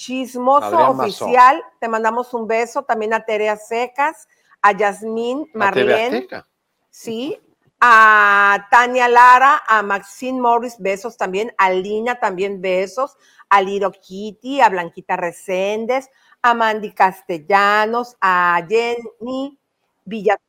Chismoso 0.00 0.64
Adrián 0.64 0.96
Mazo. 0.96 1.26
Oficial. 1.26 1.62
Te 1.78 1.86
mandamos 1.86 2.32
un 2.32 2.46
beso. 2.46 2.84
También 2.84 3.12
a 3.12 3.22
Terea 3.26 3.56
Secas, 3.56 4.28
a 4.62 4.72
Yasmín 4.72 5.50
¿La 5.52 5.70
TV 5.70 5.84
Marlene. 5.84 6.16
Azteca? 6.16 6.48
Sí, 6.88 7.38
a 7.78 8.66
Tania 8.70 9.08
Lara, 9.08 9.62
a 9.68 9.82
Maxine 9.82 10.40
Morris, 10.40 10.76
besos 10.78 11.18
también, 11.18 11.54
a 11.58 11.70
Lina 11.70 12.18
también 12.18 12.62
besos, 12.62 13.14
a 13.50 13.60
Liro 13.60 13.92
Kitty, 13.92 14.62
a 14.62 14.70
Blanquita 14.70 15.18
Reséndez, 15.18 16.08
a 16.40 16.54
Mandy 16.54 16.92
Castellanos, 16.92 18.16
a 18.22 18.64
Jenny 18.66 19.58
Villatoro. 20.06 20.46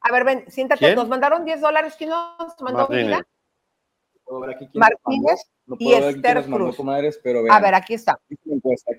A 0.00 0.12
ver, 0.12 0.24
ven, 0.24 0.50
siéntate, 0.50 0.80
¿Quién? 0.80 0.96
nos 0.96 1.08
mandaron 1.08 1.44
10 1.44 1.60
dólares, 1.60 1.94
¿quién 1.96 2.10
nos 2.10 2.60
mandó 2.60 2.88
Martínez. 2.88 3.20
Martínez, 4.74 5.50
No 5.68 5.76
Y 5.78 5.84
puedo 5.84 6.00
ver 6.00 6.14
quién 6.14 6.26
Esther 6.26 6.48
mandó 6.48 6.64
Cruz. 6.66 6.76
comadres, 6.76 7.20
pero 7.22 7.44
A 7.50 7.60
ver, 7.60 7.74
aquí 7.74 7.94
está. 7.94 8.18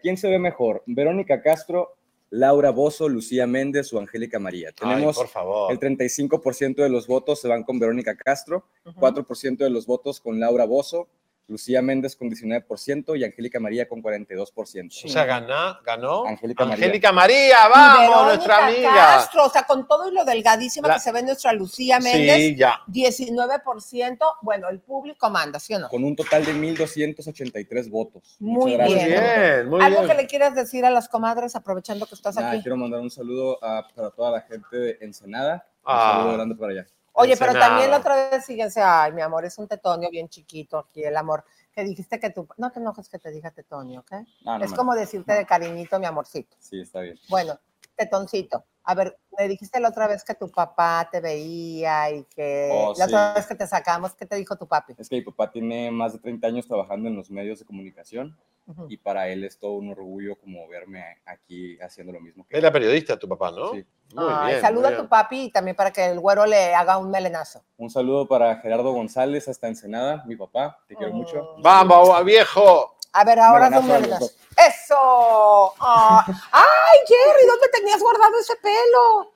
¿Quién 0.02 0.18
se 0.18 0.30
ve 0.30 0.38
mejor? 0.38 0.84
¿Verónica 0.86 1.42
Castro, 1.42 1.96
Laura 2.30 2.70
Bozo, 2.70 3.10
Lucía 3.10 3.48
Méndez 3.48 3.92
o 3.92 4.00
Angélica 4.00 4.38
María? 4.38 4.72
Tenemos 4.72 5.18
por 5.18 5.28
favor. 5.28 5.72
el 5.72 5.80
35% 5.80 6.76
de 6.76 6.90
los 6.90 7.08
votos 7.08 7.42
se 7.42 7.48
van 7.48 7.64
con 7.64 7.80
Verónica 7.80 8.16
Castro, 8.16 8.66
4% 8.86 9.58
de 9.58 9.70
los 9.72 9.88
votos 9.88 10.20
con 10.20 10.40
Laura 10.40 10.66
Bozo, 10.66 11.08
Lucía 11.50 11.82
Méndez 11.82 12.16
con 12.16 12.30
19% 12.30 13.18
y 13.18 13.24
Angélica 13.24 13.60
María 13.60 13.88
con 13.90 14.04
42%. 14.04 15.06
O 15.06 15.10
sea, 15.10 15.26
ganó, 15.26 15.80
ganó 15.84 16.26
Angélica 16.28 16.64
María. 16.64 16.86
Angélica 16.86 17.12
María, 17.12 17.58
Y 17.66 17.70
vamos, 17.72 17.98
Verónica 18.00 18.26
nuestra 18.26 18.68
amiga. 18.68 18.94
Castro, 18.94 19.46
o 19.46 19.50
sea, 19.50 19.64
con 19.64 19.88
todo 19.88 20.08
y 20.10 20.14
lo 20.14 20.24
delgadísima 20.26 20.88
La- 20.88 20.94
que 20.94 21.00
se 21.00 21.12
ve 21.12 21.24
nuestra 21.24 21.52
Lucía 21.54 22.00
Méndez, 22.00 22.36
Sí, 22.36 22.56
ya. 22.56 22.80
19%, 22.88 24.18
bueno, 24.44 24.70
el 24.70 24.80
público 24.80 25.30
manda, 25.30 25.60
¿sí 25.60 25.74
o 25.74 25.80
no? 25.80 25.90
Con 25.90 26.04
un 26.04 26.16
total 26.16 26.46
de 26.46 26.54
1.283 26.54 27.90
votos. 27.90 28.36
Muy 28.40 28.74
Muchas 28.78 28.88
bien. 28.88 29.10
gracias. 29.10 29.82
Algo 29.82 30.08
que 30.08 30.14
le 30.14 30.28
quieras 30.28 30.54
decir 30.56 30.86
a 30.86 30.92
las 30.92 31.10
comadres 31.10 31.56
aprovechando 31.56 32.06
que 32.06 32.14
estás 32.16 32.36
Nada, 32.36 32.52
aquí. 32.52 32.62
quiero 32.62 32.78
mandar 32.78 33.00
un 33.02 33.10
saludo 33.10 33.58
a, 33.64 33.88
para 33.96 34.12
toda 34.12 34.32
la 34.32 34.42
gente 34.42 34.78
de 34.78 34.98
Ensenada. 35.02 35.66
Un 35.78 35.82
Ah. 35.86 36.14
saludo 36.20 36.34
grande 36.36 36.56
para 36.56 36.72
allá. 36.74 36.88
Oye, 37.14 37.36
pero 37.38 37.54
también 37.60 37.92
la 37.92 37.98
otra 37.98 38.30
vez 38.30 38.46
fíjense, 38.46 38.82
ay, 38.82 39.12
mi 39.12 39.22
amor, 39.22 39.46
es 39.46 39.58
un 39.58 39.68
tetonio 39.68 40.10
bien 40.10 40.30
chiquito 40.30 40.78
aquí, 40.78 41.04
el 41.04 41.16
amor. 41.18 41.44
Que 41.74 41.84
dijiste 41.84 42.20
que 42.20 42.30
tu. 42.32 42.48
No 42.58 42.72
te 42.72 42.80
enojes 42.80 43.08
que 43.10 43.20
te 43.20 43.30
diga 43.32 43.52
tetonio, 43.52 44.02
¿ok? 44.02 44.12
No, 44.44 44.58
no 44.58 44.66
es 44.66 44.72
me- 44.72 44.78
como 44.78 44.96
decirte 44.96 45.34
de 45.34 45.46
cariñito, 45.46 46.00
mi 46.00 46.06
amorcito. 46.06 46.56
Sí, 46.60 46.82
está 46.82 47.02
bien. 47.02 47.18
Bueno, 47.30 47.60
tetoncito. 47.96 48.66
A 48.90 48.96
ver, 48.96 49.16
me 49.38 49.48
dijiste 49.48 49.80
la 49.80 49.90
otra 49.90 50.08
vez 50.08 50.24
que 50.24 50.34
tu 50.34 50.50
papá 50.50 51.08
te 51.12 51.22
veía 51.22 52.10
y 52.10 52.24
que 52.24 52.70
Oh, 52.74 52.94
la 52.98 53.06
otra 53.06 53.28
sí. 53.34 53.36
vez 53.36 53.46
que 53.46 53.54
te 53.54 53.68
sacamos, 53.68 54.16
¿qué 54.16 54.26
te 54.26 54.36
dijo 54.36 54.56
tu 54.58 54.68
papi? 54.68 54.96
Es 54.98 55.08
que 55.08 55.18
mi 55.18 55.22
papá 55.22 55.52
tiene 55.52 55.92
más 55.92 56.14
de 56.14 56.18
30 56.18 56.48
años 56.48 56.66
trabajando 56.66 57.08
en 57.08 57.16
los 57.16 57.30
medios 57.30 57.60
de 57.60 57.66
comunicación 57.66 58.36
Ujú. 58.66 58.88
y 58.90 58.98
para 58.98 59.28
él 59.30 59.44
es 59.44 59.60
todo 59.60 59.74
un 59.74 59.92
orgullo 59.92 60.36
como 60.40 60.68
verme 60.68 61.04
aquí 61.24 61.80
haciendo 61.82 62.14
lo 62.14 62.20
mismo 62.20 62.48
que 62.48 62.58
Era 62.58 62.72
periodista 62.72 63.16
tu 63.20 63.30
papá, 63.30 63.52
¿no? 63.52 63.74
Sí. 63.74 63.86
Muy 64.16 64.26
Ay, 64.28 64.54
bien. 64.54 64.62
saluda 64.62 64.88
muy 64.88 64.94
a 64.94 64.98
tu 64.98 65.02
bien. 65.04 65.10
papi 65.10 65.42
y 65.44 65.52
también 65.52 65.76
para 65.76 65.92
que 65.92 66.04
el 66.08 66.20
güero 66.20 66.48
le 66.48 66.74
haga 66.74 66.98
un 66.98 67.12
melenazo. 67.12 67.62
Un 67.78 67.92
saludo 67.92 68.28
para 68.28 68.56
Gerardo 68.56 68.92
González 68.92 69.48
hasta 69.48 69.68
Ensenada, 69.68 70.24
mi 70.26 70.36
papá, 70.36 70.80
te 70.88 70.96
quiero 70.96 71.14
mucho. 71.14 71.58
Vamos, 71.62 72.26
viejo. 72.26 72.96
A 73.14 73.24
ver, 73.24 73.40
ahora 73.40 73.68
es 73.68 73.72
un 73.78 73.88
Melenazo 73.88 73.94
a 73.94 74.00
los 74.00 74.20
melenazo. 74.20 74.40
¡Eso! 74.58 75.74
Ah, 75.80 76.26
¡Ay, 76.52 76.98
Jerry! 77.08 77.48
¿Dónde 77.48 77.68
tenías 77.74 78.02
guardado 78.02 78.38
ese 78.40 78.56
pelo? 78.58 79.32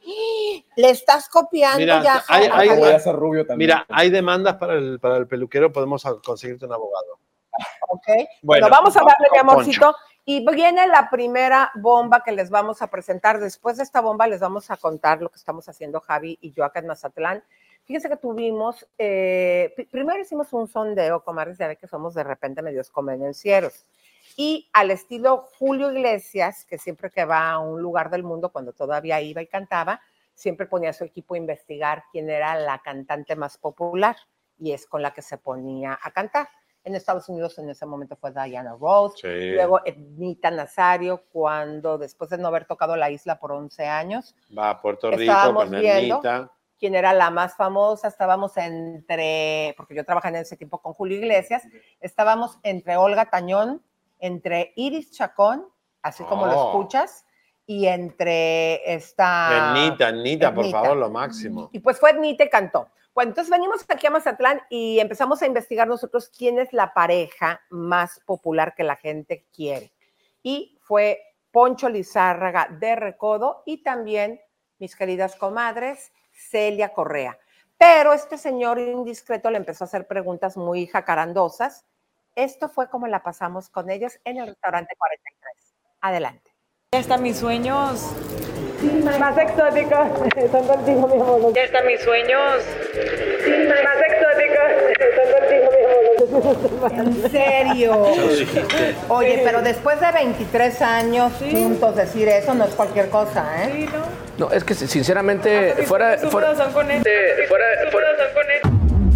Le 0.75 0.89
estás 0.89 1.29
copiando 1.29 1.79
Mira, 1.79 2.03
ya. 2.03 2.23
hay, 2.27 2.49
Jaime. 2.49 2.73
hay- 2.73 2.79
Voy 2.79 2.91
a 2.91 2.99
ser 2.99 3.15
rubio 3.15 3.45
también. 3.47 3.69
mira, 3.69 3.85
hay 3.89 4.09
demandas 4.09 4.55
para 4.57 4.73
el, 4.73 4.99
para 4.99 5.17
el 5.17 5.27
peluquero, 5.27 5.71
podemos 5.71 6.03
conseguirte 6.25 6.65
un 6.65 6.73
abogado. 6.73 7.19
Ok. 7.89 8.03
Bueno, 8.07 8.27
Bueno, 8.41 8.69
vamos 8.69 8.95
a 8.97 8.99
darle, 8.99 9.27
mi 9.31 9.37
amorcito. 9.39 9.95
Y 10.25 10.45
viene 10.53 10.87
la 10.87 11.09
primera 11.09 11.69
bomba 11.75 12.23
que 12.23 12.31
les 12.31 12.49
vamos 12.49 12.81
a 12.81 12.87
presentar. 12.87 13.39
Después 13.39 13.77
de 13.77 13.83
esta 13.83 14.01
bomba 14.01 14.25
les 14.27 14.39
vamos 14.39 14.71
a 14.71 14.77
contar 14.77 15.21
lo 15.21 15.29
que 15.29 15.35
estamos 15.37 15.67
haciendo 15.67 15.99
Javi 15.99 16.37
y 16.41 16.51
yo 16.53 16.63
acá 16.63 16.79
en 16.79 16.87
Mazatlán. 16.87 17.43
Fíjense 17.85 18.07
que 18.09 18.17
tuvimos, 18.17 18.87
eh, 18.97 19.73
pri- 19.75 19.85
primero 19.85 20.19
hicimos 20.21 20.51
un 20.53 20.67
sondeo, 20.67 21.23
comadres, 21.23 21.57
ya 21.57 21.67
ve 21.67 21.75
que 21.75 21.87
somos 21.87 22.13
de 22.13 22.23
repente 22.23 22.61
medios 22.61 22.89
convenencieros. 22.89 23.85
Y 24.37 24.69
al 24.73 24.89
estilo 24.91 25.47
Julio 25.59 25.91
Iglesias, 25.91 26.65
que 26.65 26.77
siempre 26.77 27.09
que 27.11 27.25
va 27.25 27.51
a 27.51 27.59
un 27.59 27.81
lugar 27.81 28.09
del 28.09 28.23
mundo, 28.23 28.49
cuando 28.51 28.73
todavía 28.73 29.19
iba 29.21 29.41
y 29.41 29.47
cantaba, 29.47 30.01
siempre 30.33 30.65
ponía 30.65 30.89
a 30.91 30.93
su 30.93 31.03
equipo 31.03 31.35
a 31.35 31.37
investigar 31.37 32.05
quién 32.11 32.29
era 32.29 32.55
la 32.55 32.79
cantante 32.79 33.35
más 33.35 33.57
popular 33.57 34.15
y 34.57 34.71
es 34.71 34.87
con 34.87 35.01
la 35.01 35.13
que 35.13 35.21
se 35.21 35.37
ponía 35.37 35.99
a 36.01 36.11
cantar. 36.11 36.47
En 36.85 36.95
Estados 36.95 37.29
Unidos 37.29 37.57
en 37.59 37.69
ese 37.69 37.85
momento 37.85 38.15
fue 38.15 38.31
Diana 38.31 38.75
Ross, 38.79 39.13
Sí. 39.21 39.51
luego 39.51 39.81
Ednita 39.85 40.49
Nazario, 40.51 41.23
cuando 41.31 41.97
después 41.97 42.29
de 42.29 42.37
no 42.37 42.47
haber 42.47 42.65
tocado 42.65 42.95
la 42.95 43.09
isla 43.11 43.39
por 43.39 43.51
11 43.51 43.85
años, 43.85 44.35
Va 44.57 44.69
a 44.71 44.81
Puerto 44.81 45.11
Rico 45.11 45.33
con 45.53 45.69
viendo. 45.71 46.15
Ernita. 46.15 46.51
Quién 46.83 46.95
era 46.95 47.13
la 47.13 47.29
más 47.29 47.55
famosa, 47.55 48.09
estábamos 48.09 48.57
entre, 48.57 49.73
porque 49.77 49.95
yo 49.95 50.03
trabajé 50.03 50.27
en 50.27 50.35
ese 50.35 50.57
tiempo 50.57 50.81
con 50.81 50.91
Julio 50.91 51.17
Iglesias, 51.17 51.63
estábamos 52.01 52.59
entre 52.61 52.97
Olga 52.97 53.29
Tañón, 53.29 53.81
entre 54.19 54.73
Iris 54.75 55.09
Chacón, 55.11 55.65
así 56.01 56.25
como 56.25 56.45
lo 56.45 56.51
Oh. 56.51 56.67
escuchas, 56.71 57.25
y 57.65 57.87
entre 57.87 58.95
esta... 58.95 59.77
Ernita, 59.77 60.09
Ernita, 60.09 60.53
por 60.53 60.69
favor, 60.69 60.97
lo 60.97 61.09
máximo. 61.09 61.69
Y 61.71 61.79
pues 61.79 62.01
fue 62.01 62.11
Ednita 62.11 62.43
y 62.43 62.49
cantó. 62.49 62.89
Bueno, 63.15 63.29
entonces 63.29 63.49
venimos 63.49 63.85
aquí 63.87 64.05
a 64.07 64.11
Mazatlán 64.11 64.61
y 64.69 64.99
empezamos 64.99 65.41
a 65.41 65.47
investigar 65.47 65.87
nosotros 65.87 66.29
quién 66.37 66.59
es 66.59 66.73
la 66.73 66.93
pareja 66.93 67.61
más 67.69 68.19
popular 68.25 68.75
que 68.75 68.83
la 68.83 68.97
gente 68.97 69.45
quiere. 69.55 69.93
Y 70.41 70.77
fue 70.81 71.21
Poncho 71.49 71.87
Lizárraga 71.87 72.67
de 72.77 72.97
Recodo 72.97 73.63
y 73.65 73.83
también 73.83 74.41
mis 74.79 74.97
queridas 74.97 75.37
comadres, 75.37 76.11
Celia 76.33 76.89
Correa. 76.89 77.37
Pero 77.77 78.13
este 78.13 78.37
señor 78.37 78.79
indiscreto 78.79 79.49
le 79.49 79.57
empezó 79.57 79.83
a 79.83 79.87
hacer 79.87 80.07
preguntas 80.07 80.57
muy 80.57 80.87
jacarandosas. 80.87 81.85
Esto 82.35 82.69
fue 82.69 82.89
como 82.89 83.07
la 83.07 83.23
pasamos 83.23 83.69
con 83.69 83.89
ellos 83.89 84.19
en 84.23 84.37
el 84.37 84.47
restaurante 84.47 84.95
43. 84.97 85.73
Adelante. 86.01 86.51
Ya 86.93 86.99
están 86.99 87.21
mis 87.23 87.37
sueños. 87.37 88.11
Más 89.19 89.37
exóticos 89.37 90.07
son 90.51 90.67
contigo, 90.67 91.07
mi 91.07 91.15
amor. 91.15 91.53
Ya 91.53 91.63
están 91.63 91.87
mis 91.87 92.01
sueños. 92.01 92.63
Más 93.69 93.97
exóticos 94.07 94.69
son 95.15 95.31
contigo, 95.39 95.69
mi 95.71 95.83
amor. 95.83 96.93
¿En 96.93 97.31
serio? 97.31 98.05
Oye, 99.09 99.41
pero 99.43 99.61
después 99.61 99.99
de 99.99 100.11
23 100.11 100.81
años 100.81 101.33
juntos 101.39 101.95
decir 101.95 102.27
eso 102.27 102.53
no 102.53 102.65
es 102.65 102.75
cualquier 102.75 103.09
cosa, 103.09 103.63
¿eh? 103.63 103.87
No, 103.91 104.22
es 104.51 104.63
que 104.63 104.73
sinceramente, 104.73 105.75
fuera, 105.85 106.17
fuera, 106.17 106.55
son 106.55 106.71
con 106.73 106.89
él. 106.89 107.03
fuera, 107.47 107.65
fuera, 107.91 108.07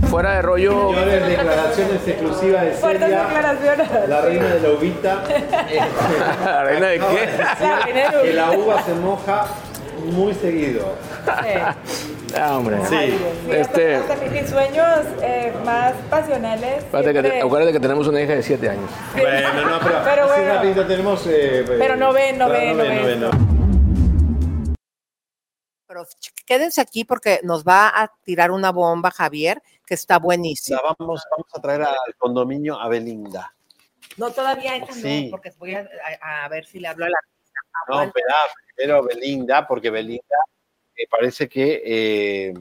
fuera 0.09 0.35
de 0.35 0.41
rollo. 0.41 0.89
Señores, 0.93 1.27
declaraciones 1.27 2.07
exclusivas 2.07 2.61
de 2.65 2.71
Fuertes 2.71 3.01
Celia, 3.03 3.23
declaraciones. 3.23 3.87
la 4.09 4.21
reina 4.21 4.45
de 4.47 4.59
la 4.61 4.69
uvita. 4.69 5.23
¿La 6.45 6.63
reina 6.63 6.87
de 6.87 6.99
qué? 6.99 7.29
La 7.61 7.79
reina 7.79 8.11
de 8.11 8.21
que 8.23 8.33
la 8.33 8.51
uva 8.51 8.81
se 8.83 8.93
moja 8.93 9.45
muy 10.05 10.33
seguido. 10.33 10.93
Ah, 12.39 12.57
hombre. 12.57 12.77
Sí. 12.87 13.17
Este, 13.49 13.95
Hasta 13.95 14.15
mis 14.15 14.49
sueños 14.49 14.87
eh, 15.21 15.51
más 15.65 15.93
pasionales. 16.09 16.83
acuérdate 16.85 17.13
que, 17.13 17.19
siempre- 17.21 17.41
acuérdate 17.41 17.73
que 17.73 17.79
tenemos 17.79 18.07
una 18.07 18.21
hija 18.21 18.33
de 18.33 18.43
7 18.43 18.69
años. 18.69 18.89
Bueno, 19.13 19.53
no, 19.69 19.79
pero, 19.79 19.95
Pero 20.05 20.27
bueno. 20.27 20.53
rapidito 20.53 20.85
tenemos. 20.85 21.25
eh, 21.27 21.65
Pero 21.79 21.95
no 21.95 22.13
ven, 22.13 22.37
no 22.37 22.49
ven, 22.49 22.77
no 22.77 22.83
ven. 22.83 23.46
Pero 25.87 26.03
quédense 26.45 26.81
aquí 26.81 27.05
porque 27.05 27.39
nos 27.43 27.63
va 27.63 27.87
a 27.87 28.11
tirar 28.23 28.51
una 28.51 28.71
bomba, 28.71 29.09
Javier, 29.09 29.61
que 29.85 29.93
está 29.93 30.19
buenísima. 30.19 30.81
La 30.83 30.95
vamos, 30.99 31.23
vamos 31.31 31.47
a 31.53 31.61
traer 31.61 31.81
al 31.83 32.15
condominio 32.17 32.79
a 32.79 32.89
Belinda. 32.89 33.53
No, 34.17 34.29
todavía 34.31 34.75
esa 34.75 34.91
Sí. 34.93 35.25
no, 35.25 35.31
porque 35.31 35.51
voy 35.57 35.75
a, 35.75 35.87
a- 36.21 36.45
a 36.45 36.49
ver 36.49 36.65
si 36.65 36.79
le 36.79 36.87
hablo 36.89 37.05
a 37.05 37.09
la 37.09 37.17
artista. 37.17 37.59
No, 37.89 38.01
espera, 38.03 38.35
primero 38.75 39.03
Belinda, 39.03 39.65
porque 39.67 39.89
Belinda 39.89 40.35
eh, 40.95 41.07
parece 41.09 41.47
que 41.47 41.81
eh, 41.85 42.53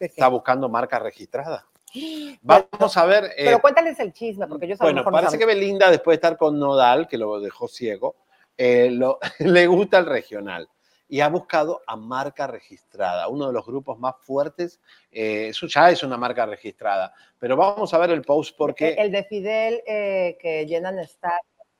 está 0.00 0.26
buscando 0.28 0.68
marca 0.68 0.98
registrada. 0.98 1.64
Vamos 2.42 2.96
a 2.96 3.04
ver. 3.06 3.24
eh, 3.36 3.44
Pero 3.44 3.60
cuéntales 3.60 3.98
el 4.00 4.12
chisme, 4.12 4.46
porque 4.48 4.66
lo 4.66 4.76
Bueno, 4.78 4.96
mejor 5.00 5.12
no 5.12 5.18
parece 5.20 5.38
que. 5.38 5.46
Belinda, 5.46 5.90
después 5.90 6.14
de 6.14 6.16
estar 6.16 6.36
con 6.36 6.58
Nodal, 6.58 7.06
que 7.06 7.18
lo 7.18 7.38
dejó 7.40 7.68
ciego, 7.68 8.16
eh, 8.56 8.90
lo- 8.90 9.18
le 9.38 9.66
gusta 9.68 9.98
el 9.98 10.06
regional 10.06 10.68
y 11.08 11.20
ha 11.20 11.28
buscado 11.28 11.82
a 11.86 11.96
marca 11.96 12.46
registrada, 12.46 13.28
uno 13.28 13.46
de 13.46 13.52
los 13.52 13.64
grupos 13.64 13.98
más 13.98 14.14
fuertes. 14.20 14.80
eh, 15.10 15.48
eso 15.48 15.66
ya 15.66 15.90
es 15.90 16.02
una 16.02 16.16
marca 16.18 16.44
registrada, 16.46 17.12
pero 17.38 17.56
vamos 17.56 17.92
a 17.94 17.98
ver 17.98 18.10
el 18.10 18.22
post 18.22 18.54
porque 18.56 18.90
El 18.98 19.10
de 19.10 19.24
Fidel 19.24 19.82
eh, 19.86 20.36
que 20.40 20.66
llenan 20.66 20.98
está. 20.98 21.32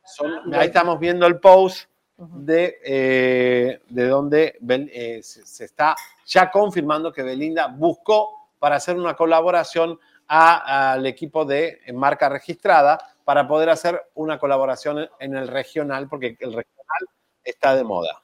son- 0.05 0.55
ahí 0.55 0.68
estamos 0.68 0.99
viendo 0.99 1.26
el 1.26 1.39
post 1.39 1.89
de, 2.16 2.79
eh, 2.85 3.81
de 3.89 4.09
donde 4.09 4.57
Bel- 4.61 4.91
eh, 4.93 5.22
se, 5.22 5.47
se 5.47 5.64
está 5.66 5.95
ya 6.26 6.51
confirmando 6.51 7.12
que 7.12 7.22
Belinda 7.22 7.68
buscó 7.68 8.51
para 8.59 8.76
hacer 8.76 8.97
una 8.97 9.14
colaboración 9.14 9.99
al 10.26 11.07
equipo 11.07 11.45
de 11.45 11.81
marca 11.95 12.29
registrada 12.29 12.99
para 13.24 13.47
poder 13.47 13.70
hacer 13.70 14.03
una 14.14 14.39
colaboración 14.39 15.09
en 15.20 15.37
el 15.37 15.49
regional, 15.49 16.09
porque 16.09 16.37
el 16.41 16.53
regional 16.53 17.09
está 17.45 17.74
de 17.76 17.85
moda. 17.85 18.22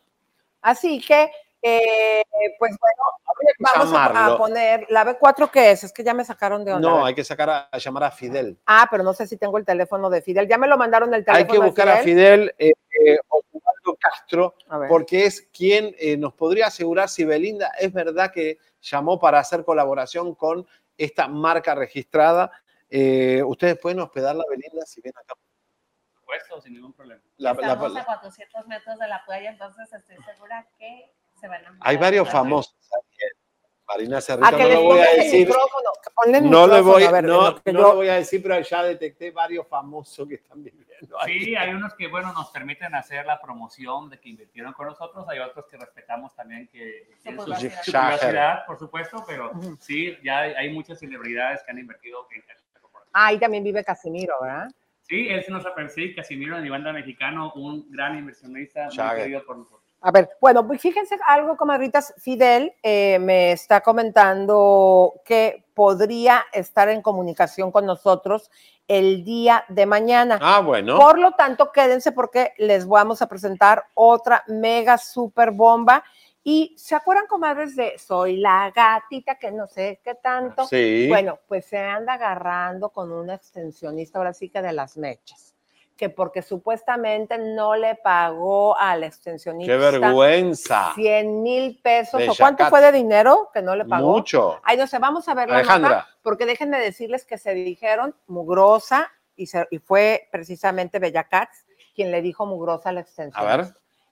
Así 0.64 0.98
que, 0.98 1.30
eh, 1.60 2.22
pues 2.58 2.74
bueno, 2.80 3.02
vamos 3.58 3.92
a, 3.94 4.38
poner. 4.38 4.86
¿La 4.88 5.04
B4 5.04 5.50
qué 5.50 5.72
es? 5.72 5.84
Es 5.84 5.92
que 5.92 6.02
ya 6.02 6.14
me 6.14 6.24
sacaron 6.24 6.64
de 6.64 6.72
onda. 6.72 6.88
No, 6.88 7.04
hay 7.04 7.14
que 7.14 7.22
sacar 7.22 7.50
a, 7.50 7.68
a 7.70 7.76
llamar 7.76 8.04
a 8.04 8.10
Fidel. 8.10 8.58
Ah, 8.64 8.88
pero 8.90 9.02
no 9.04 9.12
sé 9.12 9.26
si 9.26 9.36
tengo 9.36 9.58
el 9.58 9.66
teléfono 9.66 10.08
de 10.08 10.22
Fidel. 10.22 10.48
Ya 10.48 10.56
me 10.56 10.66
lo 10.66 10.78
mandaron 10.78 11.12
el 11.12 11.22
teléfono 11.22 11.36
Hay 11.36 11.46
que 11.46 11.60
de 11.60 11.66
buscar 11.66 11.88
a 11.90 11.98
Fidel 11.98 12.54
eh, 12.58 12.72
eh, 13.04 13.18
Osvaldo 13.28 13.98
Castro, 14.00 14.54
porque 14.88 15.26
es 15.26 15.42
quien 15.52 15.94
eh, 15.98 16.16
nos 16.16 16.32
podría 16.32 16.68
asegurar 16.68 17.10
si 17.10 17.24
Belinda 17.24 17.72
es 17.78 17.92
verdad 17.92 18.32
que 18.32 18.58
llamó 18.80 19.20
para 19.20 19.38
hacer 19.38 19.66
colaboración 19.66 20.34
con 20.34 20.66
esta 20.96 21.28
marca 21.28 21.74
registrada. 21.74 22.50
Ustedes 22.90 23.78
pueden 23.78 24.00
hospedar 24.00 24.34
la 24.34 24.44
Belinda 24.48 24.86
si 24.86 25.02
ven 25.02 25.12
acá. 25.14 25.34
Supuesto, 26.24 26.60
sin 26.62 26.72
ningún 26.72 26.92
problema. 26.94 27.20
La- 27.36 27.52
Estamos 27.52 27.92
la- 27.92 28.00
a 28.00 28.04
400 28.06 28.66
metros 28.66 28.98
de 28.98 29.08
la 29.08 29.22
playa, 29.26 29.50
entonces 29.50 29.92
estoy 29.92 30.16
segura 30.24 30.66
que 30.78 31.12
se 31.38 31.48
van 31.48 31.64
a... 31.66 31.76
hay 31.80 31.96
varios 31.98 32.30
famosos. 32.30 32.74
Marina 33.86 34.18
Cerrito, 34.22 34.46
A 34.46 34.50
que 34.56 34.62
no 34.62 34.68
lo 34.70 34.82
voy 34.84 35.00
a 35.00 35.10
decir. 35.16 35.50
No 36.40 36.66
le 36.66 36.80
voy, 36.80 37.02
a 37.04 37.10
ver, 37.10 37.24
en 37.24 37.30
no, 37.30 37.50
lo 37.50 37.62
que 37.62 37.72
no 37.74 37.80
yo- 37.80 37.88
lo 37.88 37.94
voy 37.96 38.08
a 38.08 38.14
decir, 38.14 38.42
pero 38.42 38.58
ya 38.58 38.82
detecté 38.82 39.30
varios 39.32 39.68
famosos 39.68 40.26
que 40.26 40.36
están 40.36 40.64
viviendo 40.64 41.20
ahí. 41.20 41.44
Sí, 41.44 41.54
hay 41.54 41.68
unos 41.74 41.94
que, 41.94 42.08
bueno, 42.08 42.32
nos 42.32 42.48
permiten 42.48 42.94
hacer 42.94 43.26
la 43.26 43.38
promoción 43.38 44.08
de 44.08 44.18
que 44.18 44.30
invirtieron 44.30 44.72
con 44.72 44.86
nosotros, 44.86 45.26
hay 45.28 45.40
otros 45.40 45.66
que 45.66 45.76
respetamos 45.76 46.34
también 46.34 46.66
que 46.68 47.10
tienen 47.22 47.38
su, 47.40 47.44
privacidad. 47.44 47.82
su 47.82 47.90
Ya, 47.92 48.00
privacidad, 48.06 48.66
por 48.66 48.78
supuesto, 48.78 49.22
pero 49.26 49.52
sí, 49.80 50.16
ya 50.24 50.38
hay, 50.38 50.54
hay 50.54 50.72
muchas 50.72 50.98
celebridades 50.98 51.62
que 51.62 51.70
han 51.72 51.78
invertido. 51.78 52.26
en- 52.34 52.42
Ah, 53.12 53.26
ahí 53.26 53.38
también 53.38 53.62
vive 53.62 53.84
Casimiro, 53.84 54.34
¿verdad? 54.40 54.68
Sí, 55.06 55.28
él 55.28 55.42
sí 55.44 55.52
nos 55.52 55.64
sí, 55.92 56.14
Casimiro 56.14 56.56
banda 56.70 56.92
mexicano, 56.92 57.52
un 57.56 57.90
gran 57.90 58.18
inversionista, 58.18 58.88
muy 58.88 59.16
querido 59.16 59.44
por 59.44 59.58
nosotros. 59.58 59.82
A 60.00 60.10
ver, 60.10 60.28
bueno, 60.40 60.66
pues 60.66 60.80
fíjense 60.80 61.16
algo, 61.26 61.56
comadritas. 61.56 62.14
Fidel 62.18 62.74
eh, 62.82 63.18
me 63.18 63.52
está 63.52 63.80
comentando 63.80 65.14
que 65.24 65.64
podría 65.72 66.44
estar 66.52 66.88
en 66.88 67.00
comunicación 67.00 67.72
con 67.72 67.86
nosotros 67.86 68.50
el 68.86 69.24
día 69.24 69.64
de 69.68 69.86
mañana. 69.86 70.38
Ah, 70.40 70.60
bueno. 70.60 70.98
Por 70.98 71.18
lo 71.18 71.32
tanto, 71.32 71.72
quédense 71.72 72.12
porque 72.12 72.52
les 72.58 72.86
vamos 72.86 73.22
a 73.22 73.28
presentar 73.28 73.84
otra 73.94 74.44
mega 74.46 74.98
super 74.98 75.50
bomba. 75.52 76.04
Y 76.46 76.74
se 76.76 76.94
acuerdan, 76.94 77.26
comadres, 77.26 77.74
de 77.74 77.98
Soy 77.98 78.36
la 78.36 78.70
gatita, 78.70 79.36
que 79.36 79.50
no 79.50 79.66
sé 79.66 80.00
qué 80.04 80.14
tanto. 80.14 80.66
Sí. 80.66 81.06
Bueno, 81.08 81.38
pues 81.48 81.64
se 81.64 81.78
anda 81.78 82.12
agarrando 82.14 82.90
con 82.90 83.10
una 83.10 83.34
extensionista, 83.34 84.18
ahora 84.18 84.34
sí 84.34 84.50
que 84.50 84.60
de 84.62 84.72
las 84.72 84.96
mechas 84.96 85.50
que 85.96 86.10
porque 86.10 86.42
supuestamente 86.42 87.38
no 87.38 87.76
le 87.76 87.94
pagó 87.94 88.76
al 88.76 89.04
extensionista. 89.04 89.72
¡Qué 89.72 89.78
vergüenza! 89.78 90.92
100 90.96 91.42
mil 91.42 91.80
pesos. 91.80 92.20
¿O 92.28 92.34
cuánto 92.36 92.66
fue 92.66 92.80
de 92.80 92.90
dinero 92.90 93.48
que 93.54 93.62
no 93.62 93.76
le 93.76 93.84
pagó? 93.84 94.10
Mucho. 94.10 94.60
Ay, 94.64 94.76
no 94.76 94.88
sé, 94.88 94.98
vamos 94.98 95.28
a 95.28 95.34
ver 95.34 95.48
la 95.48 95.58
Alejandra. 95.58 95.88
nota, 95.90 96.08
porque 96.22 96.46
déjenme 96.46 96.80
decirles 96.80 97.24
que 97.24 97.38
se 97.38 97.54
dijeron 97.54 98.14
mugrosa 98.26 99.08
y, 99.36 99.46
se- 99.46 99.68
y 99.70 99.78
fue 99.78 100.28
precisamente 100.32 100.98
Bella 100.98 101.24
Cats 101.28 101.64
quien 101.94 102.10
le 102.10 102.22
dijo 102.22 102.44
mugrosa 102.44 102.88
a 102.88 102.92
la 102.92 103.00
extensión. 103.00 103.40
A 103.46 103.56
ver. 103.56 103.66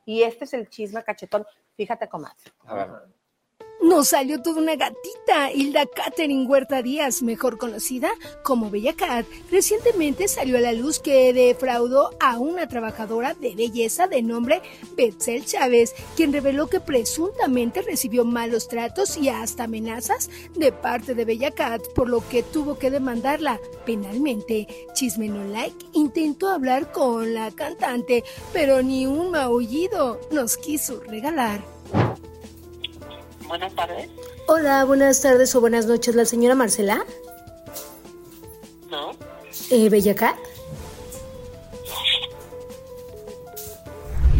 Y 0.05 0.22
este 0.22 0.45
es 0.45 0.55
el 0.55 0.68
chisme 0.68 1.03
cachetón. 1.03 1.45
Fíjate, 1.77 2.09
comadre. 2.09 2.53
A. 2.66 3.22
Nos 3.83 4.09
salió 4.09 4.41
toda 4.41 4.62
una 4.62 4.76
gatita, 4.76 5.51
Hilda 5.53 5.87
Catherine 5.87 6.47
Huerta 6.47 6.83
Díaz, 6.83 7.20
mejor 7.20 7.59
conocida 7.59 8.12
como 8.45 8.70
Bella 8.70 8.95
Cat. 8.95 9.26
Recientemente 9.51 10.28
salió 10.28 10.57
a 10.57 10.61
la 10.61 10.72
luz 10.72 11.01
que 11.01 11.33
defraudó 11.33 12.11
a 12.20 12.39
una 12.39 12.68
trabajadora 12.68 13.35
de 13.35 13.57
belleza 13.57 14.07
de 14.07 14.22
nombre 14.22 14.62
Betzel 14.97 15.45
Chávez, 15.45 15.97
quien 16.14 16.33
reveló 16.33 16.68
que 16.68 16.78
presuntamente 16.78 17.83
recibió 17.83 18.24
malos 18.24 18.68
tratos 18.68 19.16
y 19.16 19.28
hasta 19.30 19.64
amenazas 19.64 20.30
de 20.55 20.70
parte 20.70 21.16
de 21.16 21.24
Bella 21.24 21.51
Cat, 21.51 21.83
por 21.93 22.09
lo 22.09 22.26
que 22.28 22.45
tuvo 22.45 22.78
que 22.78 22.93
demandarla 22.93 23.59
penalmente. 23.85 24.68
Chisme 24.95 25.26
no 25.26 25.43
like 25.43 25.87
intentó 25.93 26.51
hablar 26.51 26.93
con 26.93 27.35
la 27.35 27.51
cantante, 27.51 28.22
pero 28.53 28.80
ni 28.80 29.07
un 29.07 29.33
maullido 29.33 30.20
nos 30.30 30.57
quiso 30.57 31.01
regalar. 31.01 31.64
Buenas 33.53 33.74
tardes. 33.74 34.09
Hola, 34.46 34.82
buenas 34.86 35.20
tardes 35.20 35.55
o 35.55 35.61
buenas 35.61 35.84
noches, 35.84 36.14
la 36.14 36.24
señora 36.24 36.55
Marcela. 36.55 37.05
No. 38.90 39.11
Eh, 39.70 39.90
Bella 39.90 40.14
Cat. 40.14 40.36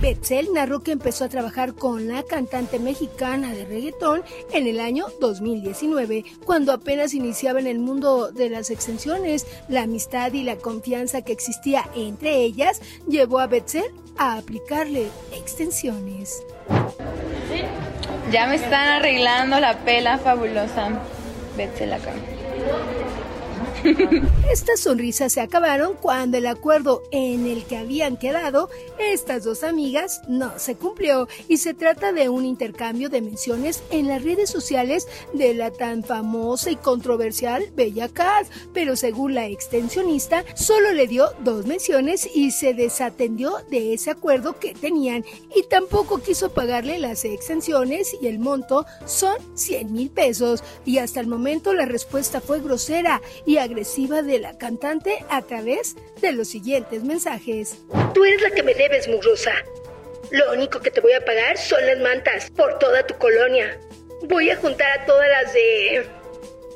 Betzel 0.01 0.55
narró 0.55 0.81
que 0.81 0.93
empezó 0.93 1.25
a 1.27 1.29
trabajar 1.29 1.75
con 1.75 2.09
la 2.09 2.23
cantante 2.23 2.79
mexicana 2.79 3.53
de 3.53 3.67
reggaetón 3.67 4.23
en 4.51 4.67
el 4.67 4.81
año 4.81 5.09
2019, 5.21 6.25
cuando 6.47 6.73
apenas 6.73 7.13
iniciaba 7.13 7.61
en 7.61 7.67
el 7.67 7.81
mundo 7.81 8.33
de 8.33 8.49
las 8.49 8.71
extensiones. 8.71 9.47
La 9.69 9.83
amistad 9.83 10.33
y 10.33 10.43
la 10.43 10.57
confianza 10.57 11.21
que 11.21 11.33
existía 11.33 11.87
entre 11.95 12.37
ellas 12.37 12.81
llevó 13.07 13.41
a 13.41 13.47
Betzel 13.47 13.93
a 14.17 14.39
aplicarle 14.39 15.11
extensiones. 15.35 16.43
Ya 18.33 18.47
me 18.47 18.55
están 18.55 18.89
arreglando 18.89 19.61
la 19.61 19.75
pela 19.81 20.17
fabulosa. 20.17 20.89
Betzel 21.55 21.93
acá. 21.93 22.13
Estas 24.51 24.81
sonrisas 24.81 25.33
se 25.33 25.41
acabaron 25.41 25.95
cuando 26.01 26.39
el 26.39 26.47
acuerdo 26.47 27.03
en 27.11 27.47
el 27.47 27.65
que 27.65 27.77
habían 27.77 28.17
quedado 28.17 28.71
estas 28.99 29.45
dos 29.45 29.65
amigas 29.65 30.23
no 30.29 30.59
se 30.59 30.77
cumplió. 30.77 31.29
Y 31.49 31.59
se 31.59 31.75
trata 31.75 32.13
de 32.13 32.29
un 32.29 32.45
intercambio 32.45 33.09
de 33.09 33.23
menciones 33.23 33.83
en 33.91 34.09
las 34.09 34.23
redes 34.23 34.51
sociales 34.51 35.09
de 35.33 35.55
la 35.55 35.71
tan 35.71 36.05
famosa 36.05 36.71
y 36.71 36.77
controversial 36.77 37.71
Bella 37.75 38.09
Cat, 38.09 38.47
pero 38.73 38.97
según 38.97 39.35
la 39.35 39.47
extensionista 39.47 40.45
solo 40.55 40.93
le 40.93 41.07
dio 41.07 41.31
dos 41.41 41.67
menciones 41.67 42.29
y 42.35 42.51
se 42.51 42.75
desatendió 42.75 43.57
de 43.71 43.95
ese 43.95 44.11
acuerdo 44.11 44.59
que 44.59 44.75
tenían. 44.75 45.25
Y 45.55 45.65
tampoco 45.65 46.19
quiso 46.19 46.51
pagarle 46.51 46.99
las 46.99 47.25
extensiones 47.25 48.17
y 48.21 48.27
el 48.27 48.39
monto 48.39 48.87
son 49.07 49.37
100 49.55 49.93
mil 49.93 50.11
pesos. 50.11 50.63
Y 50.85 50.99
hasta 50.99 51.21
el 51.21 51.27
momento 51.27 51.75
la 51.75 51.87
respuesta 51.87 52.41
fue 52.41 52.61
grosera 52.61 53.21
y 53.47 53.57
agresiva 53.73 54.23
de 54.23 54.39
la 54.39 54.57
cantante 54.59 55.25
a 55.29 55.43
través 55.43 55.97
de 56.21 56.33
los 56.33 56.49
siguientes 56.49 57.03
mensajes. 57.03 57.79
Tú 58.15 58.25
eres 58.25 58.43
la 58.43 58.51
que 58.51 58.63
me 58.63 58.75
debes, 58.75 59.09
mugrosa. 59.09 59.53
Lo 60.31 60.53
único 60.53 60.81
que 60.81 60.91
te 60.91 61.01
voy 61.01 61.13
a 61.13 61.25
pagar 61.25 61.57
son 61.57 61.85
las 61.87 61.99
mantas 61.99 62.51
por 62.51 62.79
toda 62.79 63.07
tu 63.07 63.15
colonia. 63.17 63.79
Voy 64.23 64.51
a 64.51 64.57
juntar 64.57 65.01
a 65.01 65.07
todas 65.07 65.29
las 65.29 65.53
de... 65.53 66.07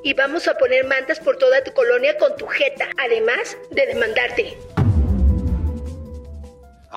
Y 0.03 0.14
vamos 0.14 0.49
a 0.49 0.57
poner 0.57 0.86
mantas 0.86 1.20
por 1.20 1.36
toda 1.36 1.62
tu 1.64 1.72
colonia 1.72 2.16
con 2.16 2.36
tu 2.36 2.47
jeta, 2.47 2.88
además 2.97 3.57
de 3.70 3.86
demandarte. 3.86 4.57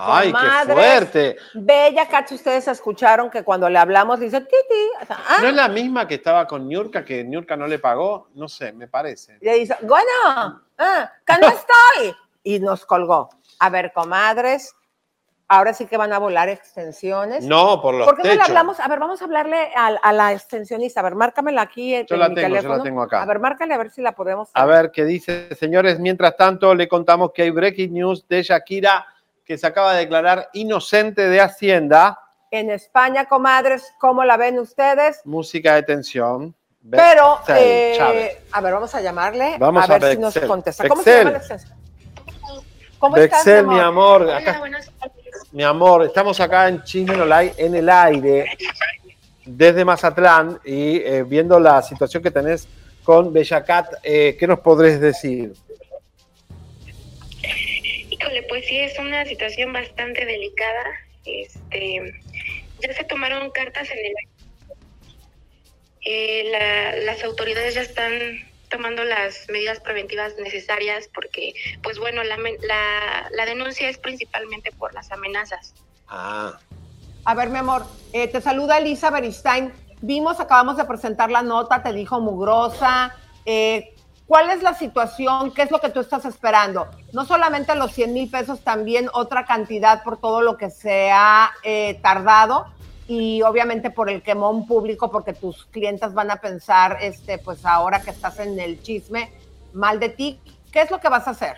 ¡Ay, 0.01 0.31
qué 0.33 0.73
fuerte! 0.73 1.37
Bella 1.53 2.07
Cat, 2.07 2.31
ustedes 2.31 2.67
escucharon 2.67 3.29
que 3.29 3.43
cuando 3.43 3.69
le 3.69 3.77
hablamos 3.79 4.19
dice 4.19 4.41
titi. 4.41 4.89
O 5.01 5.05
sea, 5.05 5.17
ah, 5.27 5.37
¿No 5.41 5.47
es 5.49 5.53
la 5.53 5.67
misma 5.67 6.07
que 6.07 6.15
estaba 6.15 6.47
con 6.47 6.67
Niurka, 6.67 7.03
que 7.03 7.23
Niurka 7.23 7.55
no 7.57 7.67
le 7.67 7.79
pagó? 7.79 8.29
No 8.35 8.47
sé, 8.47 8.71
me 8.73 8.87
parece. 8.87 9.37
Le 9.41 9.55
dice, 9.55 9.75
bueno, 9.81 10.61
ah, 10.77 11.11
que 11.25 11.33
no 11.41 11.47
estoy. 11.49 12.15
Y 12.43 12.59
nos 12.59 12.85
colgó. 12.85 13.29
A 13.59 13.69
ver, 13.69 13.91
comadres, 13.93 14.73
ahora 15.49 15.73
sí 15.73 15.85
que 15.87 15.97
van 15.97 16.13
a 16.13 16.19
volar 16.19 16.47
extensiones. 16.47 17.43
No, 17.43 17.81
por 17.81 17.93
los 17.95 18.07
¿Por 18.07 18.15
qué 18.15 18.23
no 18.23 18.29
le 18.29 18.35
techos. 18.35 18.49
hablamos? 18.49 18.79
A 18.79 18.87
ver, 18.87 18.99
vamos 18.99 19.21
a 19.21 19.25
hablarle 19.25 19.71
a, 19.75 19.87
a 19.87 20.13
la 20.13 20.31
extensionista. 20.31 21.01
A 21.01 21.03
ver, 21.03 21.15
márcamela 21.15 21.63
aquí 21.63 21.93
en 21.95 22.05
Yo 22.05 22.15
la 22.15 22.29
mi 22.29 22.35
tengo, 22.35 22.47
yo 22.47 22.53
la 22.55 22.61
teléfono. 22.61 22.83
tengo 22.83 23.01
acá. 23.01 23.21
A 23.21 23.25
ver, 23.25 23.39
márcale 23.39 23.73
a 23.73 23.77
ver 23.77 23.89
si 23.91 24.01
la 24.01 24.13
podemos. 24.13 24.49
A 24.53 24.65
ver 24.65 24.91
qué 24.91 25.03
dice, 25.03 25.53
señores. 25.55 25.99
Mientras 25.99 26.37
tanto, 26.37 26.73
le 26.73 26.87
contamos 26.87 27.31
que 27.33 27.41
hay 27.43 27.49
breaking 27.49 27.93
news 27.93 28.25
de 28.27 28.41
Shakira, 28.43 29.05
que 29.49 29.57
se 29.57 29.65
acaba 29.65 29.93
de 29.93 30.01
declarar 30.01 30.47
inocente 30.53 31.27
de 31.27 31.41
Hacienda. 31.41 32.19
En 32.51 32.69
España, 32.69 33.25
comadres, 33.25 33.83
¿cómo 33.99 34.23
la 34.23 34.37
ven 34.37 34.59
ustedes? 34.59 35.21
Música 35.25 35.73
de 35.73 35.81
tensión. 35.81 36.55
Pero, 36.91 37.39
Bexel 37.47 37.57
eh, 37.57 38.41
a 38.51 38.61
ver, 38.61 38.73
vamos 38.73 38.93
a 38.93 39.01
llamarle 39.01 39.55
Vamos 39.57 39.89
a 39.89 39.95
a 39.95 39.97
ver 39.97 40.11
si 40.13 40.19
nos 40.19 40.35
Bexel. 40.35 40.47
contesta. 40.47 40.87
¿Cómo 40.87 41.01
se 41.01 41.09
Bexel. 41.09 41.25
llama 41.25 41.31
la 41.31 41.37
extensión? 41.39 41.77
¿Cómo 42.99 43.17
estás, 43.17 43.43
Bexel, 43.43 43.67
mi 43.67 43.79
amor. 43.79 44.29
Acá- 44.29 44.61
mi 45.51 45.63
amor, 45.63 46.03
estamos 46.03 46.39
acá 46.39 46.67
en 46.67 46.83
Chisme 46.83 47.15
en 47.57 47.73
el 47.75 47.89
aire, 47.89 48.45
desde 49.45 49.83
Mazatlán, 49.83 50.59
y 50.63 50.97
eh, 50.97 51.23
viendo 51.23 51.59
la 51.59 51.81
situación 51.81 52.21
que 52.21 52.29
tenés 52.29 52.67
con 53.03 53.33
Bella 53.33 53.63
Cat, 53.63 53.93
eh, 54.03 54.37
¿qué 54.39 54.45
nos 54.45 54.59
podrés 54.59 55.01
decir? 55.01 55.55
Híjole, 58.29 58.43
pues 58.47 58.65
sí, 58.67 58.77
es 58.79 58.97
una 58.99 59.25
situación 59.25 59.73
bastante 59.73 60.23
delicada. 60.23 60.83
Este, 61.25 62.13
ya 62.79 62.93
se 62.93 63.03
tomaron 63.05 63.49
cartas 63.49 63.89
en 63.89 63.97
el 63.97 64.13
eh, 66.05 66.43
la- 66.51 66.95
las 67.05 67.23
autoridades 67.23 67.73
ya 67.73 67.81
están 67.81 68.11
tomando 68.69 69.03
las 69.03 69.49
medidas 69.49 69.79
preventivas 69.79 70.33
necesarias 70.37 71.09
porque, 71.13 71.53
pues 71.81 71.97
bueno, 71.97 72.23
la, 72.23 72.37
men- 72.37 72.55
la, 72.61 73.27
la 73.31 73.45
denuncia 73.45 73.89
es 73.89 73.97
principalmente 73.97 74.71
por 74.73 74.93
las 74.93 75.11
amenazas. 75.11 75.73
Ah. 76.07 76.57
A 77.25 77.33
ver, 77.33 77.49
mi 77.49 77.57
amor, 77.57 77.85
eh, 78.13 78.27
te 78.27 78.41
saluda 78.41 78.77
Elisa 78.77 79.09
Beristain. 79.09 79.73
Vimos, 80.01 80.39
acabamos 80.39 80.77
de 80.77 80.85
presentar 80.85 81.31
la 81.31 81.41
nota, 81.41 81.81
te 81.81 81.91
dijo 81.93 82.19
mugrosa. 82.21 83.15
Eh, 83.45 83.93
¿Cuál 84.29 84.51
es 84.51 84.61
la 84.61 84.75
situación? 84.75 85.51
¿Qué 85.55 85.63
es 85.63 85.71
lo 85.71 85.81
que 85.81 85.89
tú 85.89 86.01
estás 86.01 86.23
esperando? 86.23 86.87
No 87.13 87.25
solamente 87.25 87.73
los 87.73 87.91
100 87.93 88.13
mil 88.13 88.29
pesos, 88.29 88.63
también 88.63 89.09
otra 89.11 89.43
cantidad 89.43 90.03
por 90.03 90.21
todo 90.21 90.41
lo 90.41 90.55
que 90.55 90.69
se 90.69 91.09
ha 91.09 91.49
eh, 91.63 91.99
tardado 92.03 92.67
y 93.07 93.41
obviamente 93.41 93.89
por 93.89 94.07
el 94.07 94.21
quemón 94.21 94.67
público, 94.67 95.09
porque 95.09 95.33
tus 95.33 95.65
clientes 95.65 96.13
van 96.13 96.29
a 96.29 96.35
pensar, 96.35 96.99
este, 97.01 97.39
pues 97.39 97.65
ahora 97.65 98.03
que 98.03 98.11
estás 98.11 98.37
en 98.37 98.59
el 98.59 98.83
chisme, 98.83 99.33
mal 99.73 99.99
de 99.99 100.09
ti. 100.09 100.39
¿Qué 100.71 100.81
es 100.81 100.91
lo 100.91 100.99
que 100.99 101.09
vas 101.09 101.27
a 101.27 101.31
hacer? 101.31 101.57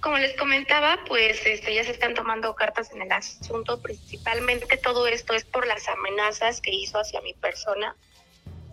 Como 0.00 0.18
les 0.18 0.36
comentaba, 0.36 0.98
pues 1.06 1.40
este, 1.46 1.72
ya 1.72 1.84
se 1.84 1.92
están 1.92 2.14
tomando 2.14 2.56
cartas 2.56 2.90
en 2.90 3.02
el 3.02 3.12
asunto. 3.12 3.80
Principalmente 3.80 4.76
todo 4.78 5.06
esto 5.06 5.34
es 5.34 5.44
por 5.44 5.68
las 5.68 5.86
amenazas 5.86 6.60
que 6.60 6.74
hizo 6.74 6.98
hacia 6.98 7.20
mi 7.20 7.34
persona. 7.34 7.94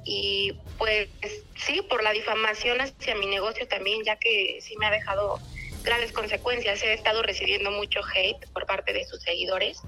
Y 0.05 0.53
pues 0.77 1.09
sí, 1.55 1.81
por 1.81 2.03
la 2.03 2.11
difamación 2.11 2.79
hacia 2.79 3.15
mi 3.15 3.25
negocio 3.25 3.67
también, 3.67 4.03
ya 4.03 4.17
que 4.17 4.59
sí 4.61 4.77
me 4.77 4.85
ha 4.85 4.91
dejado 4.91 5.39
graves 5.83 6.11
consecuencias. 6.11 6.83
He 6.83 6.93
estado 6.93 7.23
recibiendo 7.23 7.71
mucho 7.71 8.01
hate 8.13 8.47
por 8.53 8.67
parte 8.67 8.93
de 8.93 9.05
sus 9.05 9.21
seguidores. 9.23 9.81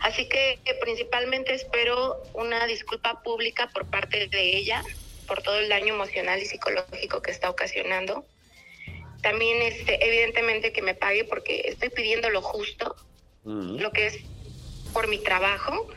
Así 0.00 0.28
que 0.28 0.58
eh, 0.64 0.74
principalmente 0.80 1.54
espero 1.54 2.22
una 2.34 2.66
disculpa 2.66 3.22
pública 3.22 3.70
por 3.72 3.86
parte 3.86 4.26
de 4.26 4.56
ella 4.56 4.82
por 5.28 5.42
todo 5.42 5.58
el 5.58 5.68
daño 5.68 5.94
emocional 5.94 6.40
y 6.40 6.46
psicológico 6.46 7.22
que 7.22 7.30
está 7.30 7.50
ocasionando. 7.50 8.24
También 9.22 9.62
este, 9.62 10.04
evidentemente 10.04 10.72
que 10.72 10.82
me 10.82 10.94
pague 10.94 11.24
porque 11.24 11.62
estoy 11.66 11.90
pidiendo 11.90 12.30
lo 12.30 12.40
justo, 12.40 12.96
lo 13.44 13.92
que 13.92 14.06
es 14.06 14.18
por 14.92 15.08
mi 15.08 15.18
trabajo 15.18 15.88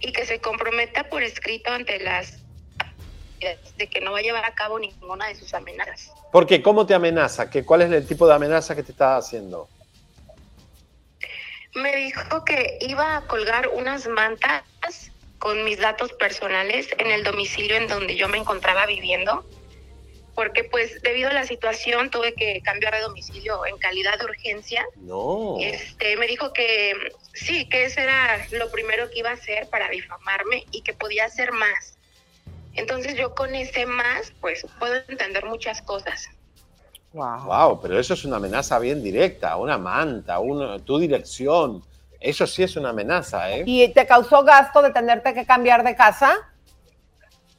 y 0.00 0.12
que 0.12 0.26
se 0.26 0.40
comprometa 0.40 1.08
por 1.08 1.22
escrito 1.22 1.70
ante 1.70 1.98
las 2.00 2.38
de 3.76 3.86
que 3.88 4.00
no 4.00 4.12
va 4.12 4.18
a 4.18 4.22
llevar 4.22 4.44
a 4.44 4.54
cabo 4.54 4.78
ninguna 4.78 5.28
de 5.28 5.34
sus 5.34 5.52
amenazas. 5.54 6.10
¿Por 6.32 6.46
qué? 6.46 6.62
¿Cómo 6.62 6.86
te 6.86 6.94
amenaza? 6.94 7.50
¿Qué, 7.50 7.64
¿Cuál 7.64 7.82
es 7.82 7.92
el 7.92 8.06
tipo 8.06 8.26
de 8.26 8.34
amenaza 8.34 8.74
que 8.74 8.82
te 8.82 8.92
está 8.92 9.16
haciendo? 9.16 9.68
Me 11.74 11.94
dijo 11.96 12.44
que 12.44 12.78
iba 12.80 13.16
a 13.16 13.26
colgar 13.26 13.68
unas 13.68 14.08
mantas 14.08 14.62
con 15.38 15.62
mis 15.64 15.78
datos 15.78 16.12
personales 16.14 16.88
en 16.98 17.10
el 17.10 17.22
domicilio 17.22 17.76
en 17.76 17.86
donde 17.86 18.16
yo 18.16 18.28
me 18.28 18.38
encontraba 18.38 18.86
viviendo, 18.86 19.44
porque 20.36 20.64
pues 20.64 21.02
debido 21.02 21.30
a 21.30 21.32
la 21.32 21.44
situación 21.44 22.10
tuve 22.10 22.34
que 22.34 22.60
cambiar 22.62 22.94
de 22.94 23.00
domicilio 23.00 23.64
en 23.64 23.78
calidad 23.78 24.18
de 24.18 24.26
urgencia. 24.26 24.84
No. 24.96 25.56
Este, 25.58 26.16
me 26.18 26.26
dijo 26.26 26.52
que 26.52 26.92
sí, 27.32 27.66
que 27.70 27.86
ese 27.86 28.02
era 28.02 28.46
lo 28.52 28.70
primero 28.70 29.10
que 29.10 29.20
iba 29.20 29.30
a 29.30 29.32
hacer 29.32 29.68
para 29.70 29.88
difamarme 29.88 30.66
y 30.70 30.82
que 30.82 30.92
podía 30.92 31.24
hacer 31.24 31.52
más. 31.52 31.96
Entonces 32.74 33.14
yo 33.14 33.34
con 33.34 33.54
ese 33.54 33.86
más, 33.86 34.30
pues 34.42 34.66
puedo 34.78 34.94
entender 35.08 35.46
muchas 35.46 35.80
cosas. 35.80 36.28
Wow. 37.14 37.80
pero 37.80 37.98
eso 37.98 38.12
es 38.12 38.22
una 38.26 38.36
amenaza 38.36 38.78
bien 38.78 39.02
directa, 39.02 39.56
una 39.56 39.78
manta, 39.78 40.38
una, 40.38 40.78
tu 40.78 40.98
dirección. 40.98 41.82
Eso 42.20 42.46
sí 42.46 42.62
es 42.62 42.76
una 42.76 42.90
amenaza, 42.90 43.50
¿eh? 43.52 43.62
¿Y 43.64 43.88
te 43.94 44.06
causó 44.06 44.44
gasto 44.44 44.82
de 44.82 44.90
tenerte 44.90 45.32
que 45.32 45.46
cambiar 45.46 45.82
de 45.82 45.96
casa? 45.96 46.36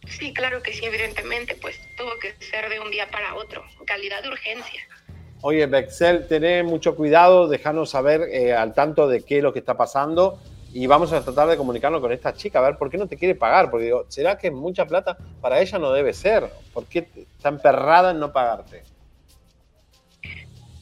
Sí, 0.09 0.33
claro 0.33 0.63
que 0.63 0.73
sí, 0.73 0.85
evidentemente, 0.85 1.55
pues 1.55 1.79
tuvo 1.95 2.17
que 2.19 2.33
ser 2.43 2.69
de 2.69 2.79
un 2.79 2.89
día 2.91 3.09
para 3.09 3.35
otro, 3.35 3.63
calidad 3.85 4.21
de 4.23 4.29
urgencia. 4.29 4.81
Oye, 5.41 5.65
Bexel, 5.67 6.27
tené 6.27 6.63
mucho 6.63 6.95
cuidado, 6.95 7.47
déjanos 7.47 7.91
saber 7.91 8.21
eh, 8.31 8.53
al 8.53 8.73
tanto 8.73 9.07
de 9.07 9.23
qué 9.23 9.37
es 9.37 9.43
lo 9.43 9.53
que 9.53 9.59
está 9.59 9.77
pasando 9.77 10.39
y 10.73 10.87
vamos 10.87 11.13
a 11.13 11.23
tratar 11.23 11.47
de 11.47 11.57
comunicarnos 11.57 12.01
con 12.01 12.11
esta 12.11 12.33
chica, 12.33 12.59
a 12.59 12.63
ver 12.63 12.77
por 12.77 12.89
qué 12.89 12.97
no 12.97 13.07
te 13.07 13.17
quiere 13.17 13.35
pagar, 13.35 13.69
porque 13.69 13.85
digo, 13.85 14.05
¿será 14.09 14.37
que 14.37 14.51
mucha 14.51 14.85
plata 14.85 15.17
para 15.41 15.59
ella 15.59 15.77
no 15.77 15.91
debe 15.91 16.13
ser? 16.13 16.49
¿Por 16.73 16.87
qué 16.87 17.07
está 17.15 17.49
emperrada 17.49 18.11
en 18.11 18.19
no 18.19 18.33
pagarte? 18.33 18.83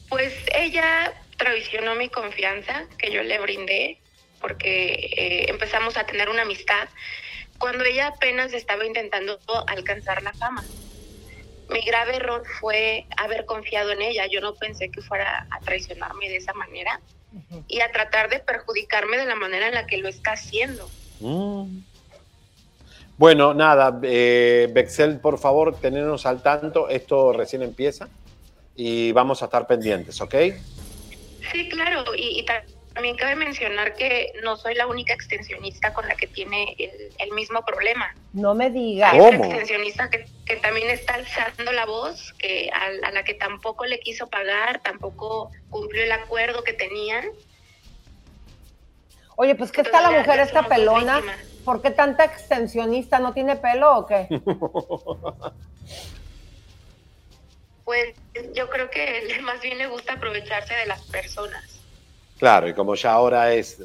Pues 0.08 0.32
ella 0.54 1.12
traicionó 1.36 1.94
mi 1.94 2.08
confianza 2.08 2.86
que 2.98 3.10
yo 3.10 3.22
le 3.22 3.38
brindé 3.38 3.98
porque 4.40 5.10
eh, 5.16 5.50
empezamos 5.50 5.96
a 5.96 6.04
tener 6.04 6.28
una 6.28 6.42
amistad 6.42 6.88
cuando 7.58 7.84
ella 7.84 8.08
apenas 8.08 8.52
estaba 8.52 8.84
intentando 8.84 9.38
alcanzar 9.66 10.22
la 10.22 10.32
fama. 10.32 10.64
Mi 11.68 11.80
grave 11.80 12.16
error 12.16 12.44
fue 12.60 13.06
haber 13.16 13.44
confiado 13.44 13.90
en 13.90 14.02
ella. 14.02 14.26
Yo 14.30 14.40
no 14.40 14.54
pensé 14.54 14.90
que 14.90 15.02
fuera 15.02 15.46
a 15.50 15.60
traicionarme 15.60 16.28
de 16.28 16.36
esa 16.36 16.52
manera 16.54 17.00
y 17.66 17.80
a 17.80 17.90
tratar 17.90 18.30
de 18.30 18.38
perjudicarme 18.38 19.18
de 19.18 19.26
la 19.26 19.34
manera 19.34 19.68
en 19.68 19.74
la 19.74 19.86
que 19.86 19.98
lo 19.98 20.08
está 20.08 20.32
haciendo. 20.32 20.88
Mm. 21.20 21.80
Bueno, 23.18 23.54
nada, 23.54 23.98
eh, 24.02 24.68
Bexel, 24.72 25.18
por 25.18 25.38
favor, 25.38 25.80
tenernos 25.80 26.26
al 26.26 26.42
tanto. 26.42 26.88
Esto 26.88 27.32
recién 27.32 27.62
empieza 27.62 28.08
y 28.76 29.10
vamos 29.12 29.42
a 29.42 29.46
estar 29.46 29.66
pendientes, 29.66 30.20
¿ok? 30.20 30.34
Sí, 31.50 31.68
claro, 31.68 32.14
y, 32.14 32.40
y 32.40 32.44
también 32.44 32.75
cabe 33.18 33.36
mencionar 33.36 33.94
que 33.94 34.32
no 34.42 34.56
soy 34.56 34.74
la 34.74 34.86
única 34.86 35.12
extensionista 35.12 35.92
con 35.92 36.06
la 36.08 36.14
que 36.14 36.26
tiene 36.26 36.74
el, 36.78 36.90
el 37.18 37.32
mismo 37.32 37.64
problema. 37.64 38.14
No 38.32 38.54
me 38.54 38.70
digas. 38.70 39.12
Hay 39.12 39.20
otra 39.20 39.36
extensionista 39.46 40.10
que, 40.10 40.26
que 40.44 40.56
también 40.56 40.90
está 40.90 41.14
alzando 41.14 41.72
la 41.72 41.86
voz, 41.86 42.32
que 42.38 42.70
a, 42.72 43.06
a 43.06 43.10
la 43.12 43.24
que 43.24 43.34
tampoco 43.34 43.84
le 43.84 44.00
quiso 44.00 44.28
pagar, 44.28 44.80
tampoco 44.82 45.50
cumplió 45.70 46.04
el 46.04 46.12
acuerdo 46.12 46.64
que 46.64 46.72
tenían. 46.72 47.24
Oye, 49.36 49.54
pues 49.54 49.70
¿qué 49.70 49.82
está 49.82 50.00
la 50.00 50.10
mujer 50.10 50.40
esta 50.40 50.66
pelona? 50.66 51.22
¿Por 51.64 51.82
qué 51.82 51.90
tanta 51.90 52.24
extensionista? 52.24 53.18
¿No 53.18 53.32
tiene 53.34 53.56
pelo 53.56 53.98
o 53.98 54.06
qué? 54.06 54.28
Pues 57.84 58.16
yo 58.52 58.68
creo 58.68 58.90
que 58.90 59.38
más 59.42 59.60
bien 59.60 59.78
le 59.78 59.86
gusta 59.86 60.14
aprovecharse 60.14 60.74
de 60.74 60.86
las 60.86 61.02
personas. 61.02 61.75
Claro, 62.38 62.68
y 62.68 62.74
como 62.74 62.94
ya 62.94 63.12
ahora 63.12 63.52
es. 63.52 63.78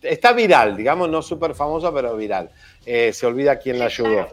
Está 0.00 0.32
viral, 0.32 0.76
digamos, 0.76 1.08
no 1.10 1.20
súper 1.20 1.54
famosa, 1.54 1.92
pero 1.92 2.16
viral. 2.16 2.50
Eh, 2.84 3.12
se 3.12 3.26
olvida 3.26 3.58
quién 3.58 3.78
la 3.78 3.86
ayudó. 3.86 4.28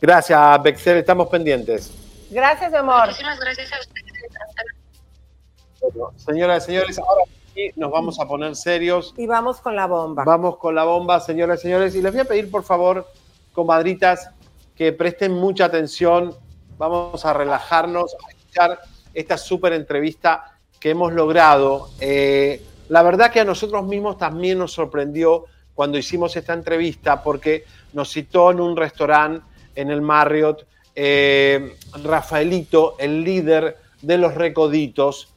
Gracias, 0.00 0.62
Bexel, 0.62 0.98
estamos 0.98 1.28
pendientes. 1.28 1.92
Gracias, 2.30 2.74
amor. 2.74 3.06
Muchísimas 3.06 3.40
gracias 3.40 3.72
a 3.72 3.80
ustedes. 3.80 4.04
Bueno, 5.80 6.12
señoras 6.16 6.64
y 6.64 6.66
señores, 6.66 6.98
ahora 6.98 7.22
sí 7.54 7.70
nos 7.76 7.90
vamos 7.90 8.20
a 8.20 8.26
poner 8.26 8.54
serios. 8.54 9.14
Y 9.16 9.26
vamos 9.26 9.60
con 9.60 9.76
la 9.76 9.86
bomba. 9.86 10.24
Vamos 10.24 10.58
con 10.58 10.74
la 10.74 10.84
bomba, 10.84 11.20
señoras 11.20 11.60
y 11.60 11.62
señores. 11.62 11.94
Y 11.94 12.02
les 12.02 12.12
voy 12.12 12.20
a 12.20 12.24
pedir, 12.26 12.50
por 12.50 12.64
favor, 12.64 13.08
comadritas, 13.52 14.30
que 14.76 14.92
presten 14.92 15.32
mucha 15.32 15.66
atención. 15.66 16.34
Vamos 16.76 17.24
a 17.24 17.32
relajarnos, 17.32 18.14
a 18.14 18.30
escuchar 18.30 18.80
esta 19.14 19.38
súper 19.38 19.72
entrevista 19.72 20.58
que 20.80 20.90
hemos 20.90 21.12
logrado. 21.14 21.88
Eh, 22.00 22.62
la 22.88 23.02
verdad 23.02 23.30
que 23.32 23.40
a 23.40 23.44
nosotros 23.44 23.84
mismos 23.84 24.18
también 24.18 24.58
nos 24.58 24.72
sorprendió 24.72 25.44
cuando 25.74 25.98
hicimos 25.98 26.36
esta 26.36 26.52
entrevista 26.52 27.22
porque 27.22 27.64
nos 27.92 28.10
citó 28.12 28.50
en 28.50 28.60
un 28.60 28.76
restaurante 28.76 29.44
en 29.74 29.90
el 29.90 30.00
Marriott 30.02 30.64
eh, 30.94 31.76
Rafaelito, 32.04 32.96
el 32.98 33.24
líder 33.24 33.76
de 34.00 34.18
los 34.18 34.34
Recoditos. 34.34 35.28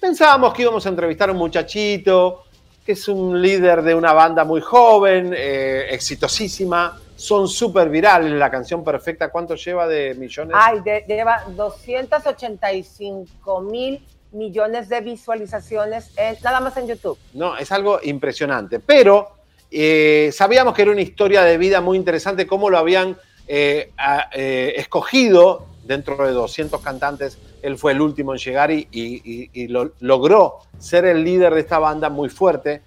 Pensábamos 0.00 0.52
que 0.52 0.62
íbamos 0.62 0.84
a 0.86 0.88
entrevistar 0.88 1.28
a 1.28 1.32
un 1.32 1.38
muchachito 1.38 2.42
que 2.84 2.92
es 2.92 3.08
un 3.08 3.40
líder 3.42 3.82
de 3.82 3.94
una 3.96 4.12
banda 4.12 4.44
muy 4.44 4.60
joven, 4.60 5.34
eh, 5.36 5.88
exitosísima, 5.90 6.96
son 7.16 7.48
súper 7.48 7.88
virales. 7.88 8.30
La 8.32 8.48
canción 8.48 8.84
perfecta, 8.84 9.28
¿cuánto 9.30 9.56
lleva 9.56 9.88
de 9.88 10.14
millones? 10.14 10.54
Ay, 10.56 10.80
de- 10.82 11.04
lleva 11.08 11.42
285 11.56 13.60
mil 13.62 14.00
millones 14.32 14.88
de 14.88 15.00
visualizaciones 15.00 16.10
en- 16.16 16.36
nada 16.42 16.60
más 16.60 16.76
en 16.76 16.86
YouTube. 16.88 17.18
No, 17.34 17.56
es 17.56 17.70
algo 17.72 18.00
impresionante. 18.02 18.80
Pero 18.80 19.28
eh, 19.70 20.30
sabíamos 20.32 20.74
que 20.74 20.82
era 20.82 20.90
una 20.90 21.00
historia 21.02 21.42
de 21.42 21.58
vida 21.58 21.80
muy 21.80 21.96
interesante, 21.96 22.46
cómo 22.46 22.70
lo 22.70 22.78
habían 22.78 23.16
eh, 23.48 23.92
eh, 24.32 24.74
escogido 24.76 25.66
dentro 25.84 26.16
de 26.26 26.32
200 26.32 26.80
cantantes. 26.80 27.38
Él 27.62 27.78
fue 27.78 27.92
el 27.92 28.00
último 28.00 28.32
en 28.32 28.38
llegar 28.38 28.70
y, 28.70 28.88
y- 28.90 29.22
y- 29.24 29.50
y 29.52 29.68
lo- 29.68 29.92
logró 30.00 30.58
ser 30.78 31.04
el 31.04 31.22
líder 31.24 31.54
de 31.54 31.60
esta 31.60 31.78
banda 31.78 32.08
muy 32.08 32.28
fuerte. 32.28 32.82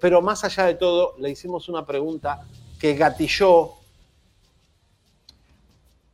Pero 0.00 0.20
más 0.20 0.42
allá 0.42 0.64
de 0.64 0.74
todo, 0.74 1.14
le 1.20 1.30
hicimos 1.30 1.68
una 1.68 1.86
pregunta 1.86 2.40
que 2.80 2.94
gatilló, 2.96 3.74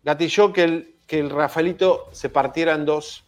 gatilló 0.02 0.52
que 0.52 0.62
el, 0.64 0.94
que 1.06 1.18
el 1.20 1.30
Rafaelito 1.30 2.08
se 2.12 2.28
partiera 2.28 2.74
en 2.74 2.84
dos, 2.84 3.24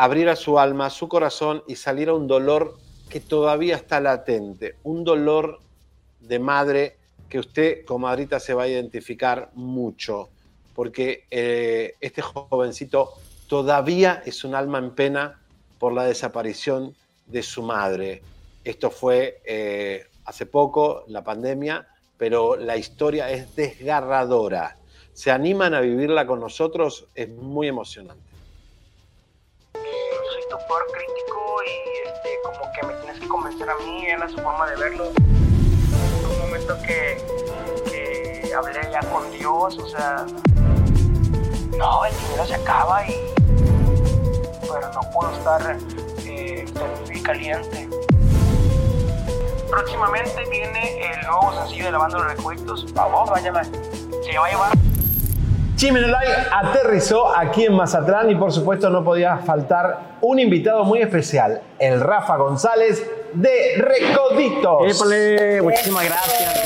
abriera 0.00 0.34
su 0.34 0.58
alma, 0.58 0.88
su 0.88 1.08
corazón 1.10 1.62
y 1.68 1.76
saliera 1.76 2.14
un 2.14 2.26
dolor 2.26 2.78
que 3.10 3.20
todavía 3.20 3.76
está 3.76 4.00
latente, 4.00 4.76
un 4.82 5.04
dolor 5.04 5.60
de 6.20 6.38
madre 6.38 6.96
que 7.28 7.38
usted, 7.38 7.84
comadrita, 7.84 8.40
se 8.40 8.54
va 8.54 8.62
a 8.62 8.68
identificar 8.68 9.50
mucho, 9.52 10.30
porque 10.74 11.26
eh, 11.30 11.96
este 12.00 12.22
jovencito 12.22 13.12
todavía 13.46 14.22
es 14.24 14.42
un 14.42 14.54
alma 14.54 14.78
en 14.78 14.92
pena 14.92 15.38
por 15.78 15.92
la 15.92 16.04
desaparición 16.04 16.94
de 17.26 17.42
su 17.42 17.62
madre. 17.62 18.22
Esto 18.64 18.90
fue 18.90 19.42
eh, 19.44 20.06
hace 20.24 20.46
poco, 20.46 21.04
la 21.08 21.22
pandemia, 21.22 21.86
pero 22.16 22.56
la 22.56 22.78
historia 22.78 23.30
es 23.30 23.54
desgarradora. 23.54 24.78
¿Se 25.12 25.30
animan 25.30 25.74
a 25.74 25.80
vivirla 25.82 26.26
con 26.26 26.40
nosotros? 26.40 27.04
Es 27.14 27.28
muy 27.28 27.68
emocionante. 27.68 28.29
Crítico 30.92 31.62
y 31.66 32.08
este, 32.08 32.28
como 32.44 32.72
que 32.72 32.86
me 32.86 32.94
tienes 32.94 33.20
que 33.20 33.28
convencer 33.28 33.68
a 33.68 33.76
mí, 33.76 34.06
era 34.06 34.28
su 34.28 34.36
forma 34.38 34.66
de 34.70 34.76
verlo. 34.76 35.08
Un 35.08 36.38
momento 36.38 36.76
que, 36.86 37.18
que 37.90 38.54
hablé 38.54 38.80
ya 38.90 39.00
con 39.10 39.30
Dios, 39.32 39.78
o 39.78 39.88
sea, 39.88 40.26
No, 41.76 42.04
el 42.04 42.14
dinero 42.18 42.46
se 42.46 42.54
acaba 42.54 43.06
y. 43.06 43.16
Pero 44.60 44.92
no 44.92 45.00
puedo 45.12 45.32
estar 45.32 45.76
eh, 46.24 46.66
caliente. 47.22 47.88
Próximamente 49.68 50.44
viene 50.50 51.12
el 51.12 51.26
nuevo 51.26 51.52
sencillo 51.54 51.86
de 51.86 51.92
la 51.92 51.98
banda 51.98 52.18
Los 52.18 52.36
Recuentos. 52.36 52.92
Vamos, 52.92 53.42
llamar. 53.42 53.66
Se 53.66 54.38
va 54.38 54.46
a 54.46 54.50
llevar. 54.50 54.89
Chimenolay 55.80 56.28
aterrizó 56.52 57.34
aquí 57.34 57.64
en 57.64 57.72
Mazatlán 57.72 58.30
y 58.30 58.34
por 58.34 58.52
supuesto 58.52 58.90
no 58.90 59.02
podía 59.02 59.38
faltar 59.38 60.18
un 60.20 60.38
invitado 60.38 60.84
muy 60.84 61.00
especial, 61.00 61.62
el 61.78 62.02
Rafa 62.02 62.36
González 62.36 63.02
de 63.32 63.76
Recoditos. 63.78 64.94
Épale, 64.94 65.62
muchísimas 65.62 66.04
gracias. 66.04 66.64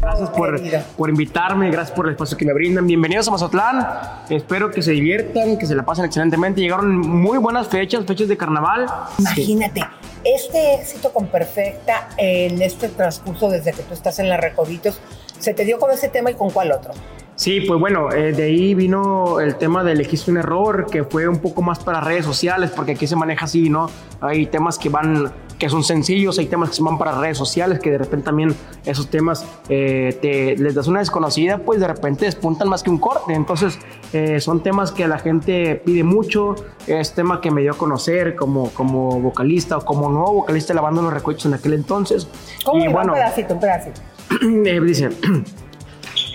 Gracias 0.00 0.30
por, 0.30 0.60
por 0.96 1.10
invitarme, 1.10 1.70
gracias 1.70 1.96
por 1.96 2.06
el 2.06 2.14
espacio 2.14 2.36
que 2.36 2.44
me 2.44 2.52
brindan. 2.54 2.88
Bienvenidos 2.88 3.28
a 3.28 3.30
Mazatlán. 3.30 3.86
Espero 4.30 4.72
que 4.72 4.82
se 4.82 4.90
diviertan, 4.90 5.56
que 5.56 5.66
se 5.66 5.76
la 5.76 5.84
pasen 5.84 6.06
excelentemente. 6.06 6.60
Llegaron 6.60 6.98
muy 6.98 7.38
buenas 7.38 7.68
fechas, 7.68 8.04
fechas 8.04 8.26
de 8.26 8.36
carnaval. 8.36 8.86
Imagínate, 9.16 9.84
este 10.24 10.74
éxito 10.74 11.12
con 11.12 11.28
Perfecta 11.28 12.08
en 12.16 12.60
este 12.60 12.88
transcurso 12.88 13.48
desde 13.48 13.72
que 13.72 13.84
tú 13.84 13.94
estás 13.94 14.18
en 14.18 14.28
la 14.28 14.38
Recoditos, 14.38 15.00
¿se 15.38 15.54
te 15.54 15.64
dio 15.64 15.78
con 15.78 15.92
ese 15.92 16.08
tema 16.08 16.32
y 16.32 16.34
con 16.34 16.50
cuál 16.50 16.72
otro? 16.72 16.92
Sí, 17.36 17.60
pues 17.60 17.78
bueno, 17.78 18.10
eh, 18.12 18.32
de 18.32 18.44
ahí 18.44 18.74
vino 18.74 19.40
el 19.40 19.56
tema 19.56 19.84
de 19.84 19.92
elegiste 19.92 20.30
un 20.30 20.38
error, 20.38 20.86
que 20.90 21.04
fue 21.04 21.28
un 21.28 21.38
poco 21.38 21.60
más 21.60 21.78
para 21.78 22.00
redes 22.00 22.24
sociales, 22.24 22.70
porque 22.74 22.92
aquí 22.92 23.06
se 23.06 23.14
maneja 23.14 23.44
así, 23.44 23.68
¿no? 23.68 23.90
Hay 24.22 24.46
temas 24.46 24.78
que 24.78 24.88
van, 24.88 25.30
que 25.58 25.68
son 25.68 25.84
sencillos, 25.84 26.38
hay 26.38 26.46
temas 26.46 26.70
que 26.70 26.76
se 26.76 26.82
van 26.82 26.96
para 26.96 27.20
redes 27.20 27.36
sociales, 27.36 27.78
que 27.78 27.90
de 27.90 27.98
repente 27.98 28.24
también 28.24 28.56
esos 28.86 29.10
temas 29.10 29.44
eh, 29.68 30.18
te, 30.22 30.56
les 30.56 30.74
das 30.74 30.86
una 30.86 31.00
desconocida, 31.00 31.58
pues 31.58 31.78
de 31.78 31.86
repente 31.86 32.24
despuntan 32.24 32.70
más 32.70 32.82
que 32.82 32.88
un 32.88 32.98
corte. 32.98 33.34
Entonces, 33.34 33.78
eh, 34.14 34.40
son 34.40 34.62
temas 34.62 34.90
que 34.90 35.06
la 35.06 35.18
gente 35.18 35.74
pide 35.84 36.04
mucho, 36.04 36.54
es 36.86 37.12
tema 37.12 37.42
que 37.42 37.50
me 37.50 37.60
dio 37.60 37.72
a 37.72 37.76
conocer 37.76 38.34
como, 38.34 38.70
como 38.70 39.20
vocalista 39.20 39.76
o 39.76 39.84
como 39.84 40.08
nuevo 40.08 40.32
vocalista 40.32 40.72
de 40.72 40.76
la 40.76 40.82
banda 40.82 41.02
Los 41.02 41.12
Recuerdos 41.12 41.44
en 41.44 41.52
aquel 41.52 41.74
entonces. 41.74 42.26
¿Cómo 42.64 42.82
y 42.82 42.88
bueno, 42.88 43.12
un 43.12 43.18
pedacito, 43.18 43.52
un 43.52 43.60
pedacito. 43.60 44.00
eh, 44.64 44.80
dice... 44.80 45.10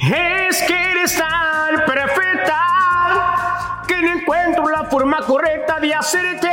Es 0.02 0.64
que 0.64 0.91
eres 0.91 1.15
tan 1.15 1.86
perfecta 1.86 2.57
que 3.88 4.02
no 4.02 4.19
encuentro 4.19 4.68
la 4.69 4.86
forma 4.86 5.19
correcta 5.26 5.80
de 5.80 5.94
hacerte 5.94 6.49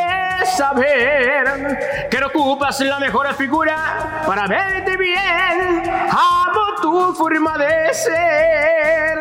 saber 0.55 2.09
que 2.11 2.21
no 2.21 2.27
ocupas 2.27 2.79
la 2.81 2.99
mejor 2.99 3.33
figura 3.35 4.23
para 4.27 4.47
verte 4.47 4.97
bien. 4.99 5.83
Amo 6.11 6.61
tu 6.83 7.15
forma 7.15 7.57
de 7.57 7.95
ser. 7.95 9.19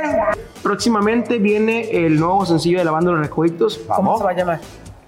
Próximamente 0.62 1.38
viene 1.38 1.90
el 2.06 2.20
nuevo 2.20 2.45
sencillo 2.45 2.80
de 2.80 2.86
la 2.86 2.91
banda 2.91 3.12
Los 3.12 3.22
Recoditos. 3.22 3.80
¿Cómo 3.88 4.18
se 4.18 4.24
va 4.26 4.32
a 4.32 4.34
llamar? 4.34 4.60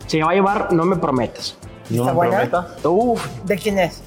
Se 0.07 0.23
va 0.23 0.31
a 0.31 0.33
llevar 0.33 0.71
No 0.71 0.85
me 0.85 0.95
prometas. 0.95 1.57
¿No 1.89 2.03
¿Está 2.03 2.11
me 2.11 2.15
buena? 2.15 2.37
prometas? 2.37 2.85
Uf. 2.85 3.25
¿De 3.43 3.57
quién 3.57 3.79
es? 3.79 4.01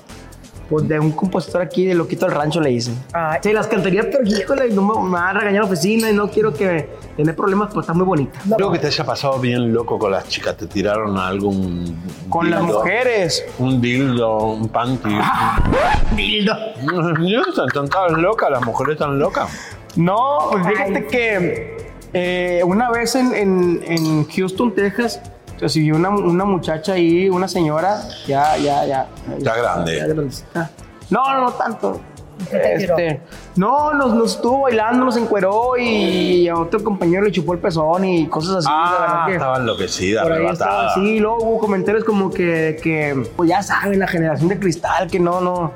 Pues 0.73 0.89
de 0.89 0.99
un 0.99 1.13
compositor 1.13 1.61
aquí 1.61 1.85
de 1.85 1.95
Loquito 1.95 2.25
del 2.25 2.35
Rancho 2.35 2.59
le 2.63 2.71
dicen. 2.71 2.97
Sí, 3.43 3.53
las 3.53 3.67
cantaría, 3.67 4.03
pero 4.11 4.25
híjole, 4.25 4.71
no 4.71 4.81
me, 4.81 5.05
me 5.11 5.11
va 5.17 5.29
a 5.29 5.33
regañar 5.35 5.65
la 5.65 5.67
oficina 5.69 6.09
y 6.11 6.15
no 6.15 6.31
quiero 6.31 6.55
que 6.55 6.89
tener 7.15 7.37
problemas, 7.37 7.69
pues 7.75 7.85
está 7.85 7.93
muy 7.93 8.07
bonita. 8.07 8.39
Creo 8.57 8.73
que 8.73 8.79
te 8.79 8.87
haya 8.87 9.05
pasado 9.05 9.39
bien 9.39 9.71
loco 9.71 9.99
con 9.99 10.11
las 10.13 10.27
chicas. 10.29 10.57
Te 10.57 10.67
tiraron 10.67 11.19
algún. 11.19 11.95
Con 12.31 12.49
las 12.51 12.63
mujeres. 12.63 13.45
Un 13.59 13.83
dildo, 13.83 14.39
un 14.39 14.69
panty. 14.71 15.11
dildo. 16.17 16.55
Están 17.67 17.89
tan 17.91 18.23
locas, 18.23 18.51
las 18.51 18.65
mujeres 18.65 18.95
están 18.95 19.19
locas. 19.19 19.51
No, 19.97 20.49
pues 20.51 20.67
fíjate 20.69 21.07
que 21.07 21.77
eh, 22.15 22.63
una 22.65 22.91
vez 22.91 23.15
en, 23.15 23.35
en- 23.35 23.83
en 23.87 24.25
Houston, 24.27 24.75
Texas, 24.75 25.21
recibió 25.63 25.97
una, 25.97 26.11
una 26.11 26.45
muchacha 26.45 26.93
ahí, 26.93 27.31
una 27.31 27.49
señora, 27.49 28.03
ya, 28.27 28.57
ya, 28.59 28.85
ya. 28.85 29.07
Ya 29.39 29.55
grande. 29.57 29.97
ya 29.97 30.07
grandecita. 30.07 30.71
No, 31.09 31.33
no, 31.33 31.41
no 31.43 31.53
tanto. 31.53 32.01
Este, 32.51 33.21
no, 33.55 33.93
nos, 33.95 34.15
nos 34.15 34.35
estuvo 34.35 34.63
bailando, 34.63 35.05
nos 35.05 35.17
encueró 35.17 35.77
y 35.79 36.49
a 36.49 36.57
otro 36.57 36.83
compañero 36.83 37.23
le 37.23 37.31
chupó 37.31 37.53
el 37.53 37.61
pezón 37.61 38.05
y 38.05 38.27
cosas 38.27 38.57
así. 38.57 38.69
Ah, 38.69 39.27
que- 39.29 39.35
estaba 39.35 39.59
enloquecida, 39.59 40.23
por 40.25 40.33
ahí 40.33 40.47
estaba 40.47 40.71
arrebatada. 40.73 40.91
así, 40.91 41.21
luego 41.21 41.37
hubo 41.45 41.59
comentarios 41.61 42.03
como 42.03 42.31
que, 42.31 42.81
que, 42.83 43.29
pues 43.37 43.49
ya 43.49 43.63
saben, 43.63 43.97
la 44.01 44.09
generación 44.09 44.49
de 44.49 44.59
cristal, 44.59 45.09
que 45.09 45.21
no, 45.21 45.41
no. 45.41 45.73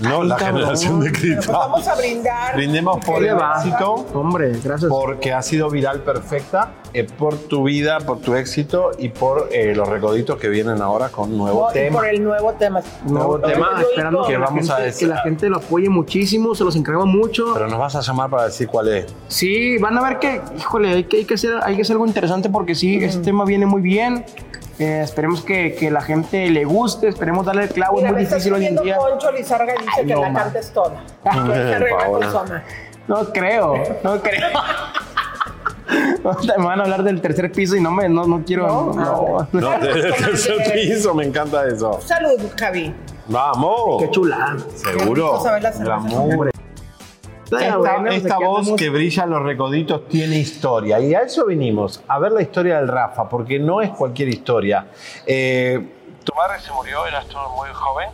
No, 0.00 0.24
la 0.24 0.34
cabrón. 0.36 0.56
generación 0.58 1.00
de 1.00 1.12
cristal. 1.12 1.54
Vamos 1.54 1.86
a 1.86 1.94
brindar. 1.94 2.56
Brindemos 2.56 3.04
por 3.04 3.20
¿Qué 3.20 3.28
el 3.28 3.36
éxito. 3.56 4.06
Hombre, 4.14 4.52
gracias. 4.64 4.90
Porque 4.90 5.32
ha 5.32 5.42
sido 5.42 5.70
viral 5.70 6.00
perfecta, 6.00 6.72
eh, 6.92 7.04
por 7.04 7.36
tu 7.36 7.64
vida, 7.64 7.98
por 8.00 8.20
tu 8.20 8.34
éxito 8.34 8.90
y 8.98 9.10
por 9.10 9.48
eh, 9.52 9.74
los 9.74 9.88
recoditos 9.88 10.38
que 10.38 10.48
vienen 10.48 10.82
ahora 10.82 11.08
con 11.08 11.36
nuevo 11.36 11.64
No, 11.64 11.70
y 11.70 11.72
tema. 11.74 11.96
por 11.98 12.08
el 12.08 12.22
nuevo 12.24 12.52
tema. 12.54 12.80
Nuevo 13.06 13.38
tema, 13.40 13.68
esperando 13.80 14.26
que 14.26 14.36
vamos 14.36 14.68
a 14.70 14.74
gente- 14.76 14.86
decir. 14.86 15.08
que 15.08 15.14
la 15.14 15.22
gente 15.22 15.48
lo 15.48 15.56
apoye 15.58 15.88
muchísimo, 15.88 16.54
se 16.54 16.64
los 16.64 16.74
encargo 16.76 17.06
mucho. 17.06 17.52
Pero 17.54 17.68
nos 17.68 17.78
vas 17.78 17.94
a 17.96 18.00
llamar 18.00 18.28
para 18.30 18.44
decir 18.44 18.66
cuál 18.68 18.88
es. 18.88 19.06
Sí, 19.28 19.78
van 19.78 19.96
a 19.98 20.02
ver 20.02 20.18
que, 20.18 20.40
híjole, 20.58 20.88
hay 20.90 21.04
que, 21.04 21.18
hay 21.18 21.24
que, 21.24 21.34
hacer, 21.34 21.54
hay 21.62 21.76
que 21.76 21.82
hacer 21.82 21.94
algo 21.94 22.06
interesante 22.06 22.48
porque 22.50 22.74
sí, 22.74 23.02
este 23.02 23.20
tema 23.22 23.44
viene 23.44 23.66
muy 23.66 23.82
bien. 23.82 24.24
Eh, 24.78 25.02
esperemos 25.04 25.42
que, 25.42 25.74
que 25.74 25.90
la 25.90 26.00
gente 26.00 26.48
le 26.50 26.64
guste, 26.64 27.08
esperemos 27.08 27.44
darle 27.44 27.64
el 27.64 27.68
clavo, 27.68 27.96
Mira, 27.98 28.08
es 28.08 28.14
muy 28.14 28.24
difícil 28.24 28.52
hoy 28.54 28.64
en 28.64 28.76
día. 28.82 28.96
Poncho 28.96 29.30
Lizarga 29.30 29.74
y 29.74 29.78
dice 29.78 29.90
Ay, 29.98 30.06
que 30.06 30.14
no, 30.14 30.22
la 30.22 30.32
cantes 30.32 30.72
toda. 30.72 31.04
No 33.08 33.24
creo, 33.32 33.74
no 34.04 34.22
creo. 34.22 34.48
Me 36.58 36.64
van 36.64 36.80
a 36.80 36.84
hablar 36.84 37.02
del 37.02 37.20
tercer 37.20 37.50
piso 37.52 37.76
y 37.76 37.80
no 37.80 37.90
me, 37.90 38.08
no, 38.08 38.26
no 38.26 38.42
quiero. 38.44 38.92
No, 38.94 39.48
No, 39.52 39.78
del 39.78 40.14
tercer 40.14 40.72
piso, 40.72 41.14
me 41.14 41.24
encanta 41.24 41.66
eso. 41.66 42.00
Salud, 42.00 42.40
Javi. 42.58 42.94
Vamos. 43.28 44.02
Qué 44.02 44.10
chulada. 44.10 44.56
Seguro. 44.74 45.40
Glamour. 45.80 46.50
Esta, 47.44 47.76
bueno, 47.78 48.10
esta 48.10 48.38
voz 48.38 48.72
que 48.76 48.90
brilla 48.90 49.24
en 49.24 49.30
los 49.30 49.42
recoditos 49.42 50.06
tiene 50.06 50.38
historia 50.38 51.00
y 51.00 51.14
a 51.14 51.22
eso 51.22 51.46
venimos, 51.46 52.00
a 52.06 52.20
ver 52.20 52.30
la 52.30 52.42
historia 52.42 52.76
del 52.76 52.86
Rafa, 52.86 53.28
porque 53.28 53.58
no 53.58 53.80
es 53.80 53.90
cualquier 53.90 54.28
historia. 54.28 54.86
Eh, 55.26 55.84
tu 56.22 56.32
madre 56.34 56.60
se 56.60 56.70
murió, 56.72 57.04
eras 57.06 57.26
tú 57.26 57.36
muy 57.56 57.68
joven. 57.72 58.08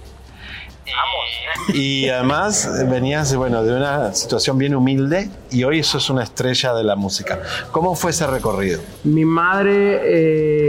Y 1.74 2.08
además 2.08 2.68
venías 2.88 3.34
bueno, 3.34 3.62
de 3.64 3.74
una 3.76 4.14
situación 4.14 4.56
bien 4.56 4.74
humilde 4.74 5.28
y 5.50 5.64
hoy 5.64 5.80
eso 5.80 5.98
es 5.98 6.08
una 6.10 6.22
estrella 6.22 6.74
de 6.74 6.84
la 6.84 6.94
música. 6.96 7.40
¿Cómo 7.72 7.94
fue 7.96 8.10
ese 8.12 8.26
recorrido? 8.26 8.80
Mi 9.04 9.24
madre, 9.24 10.00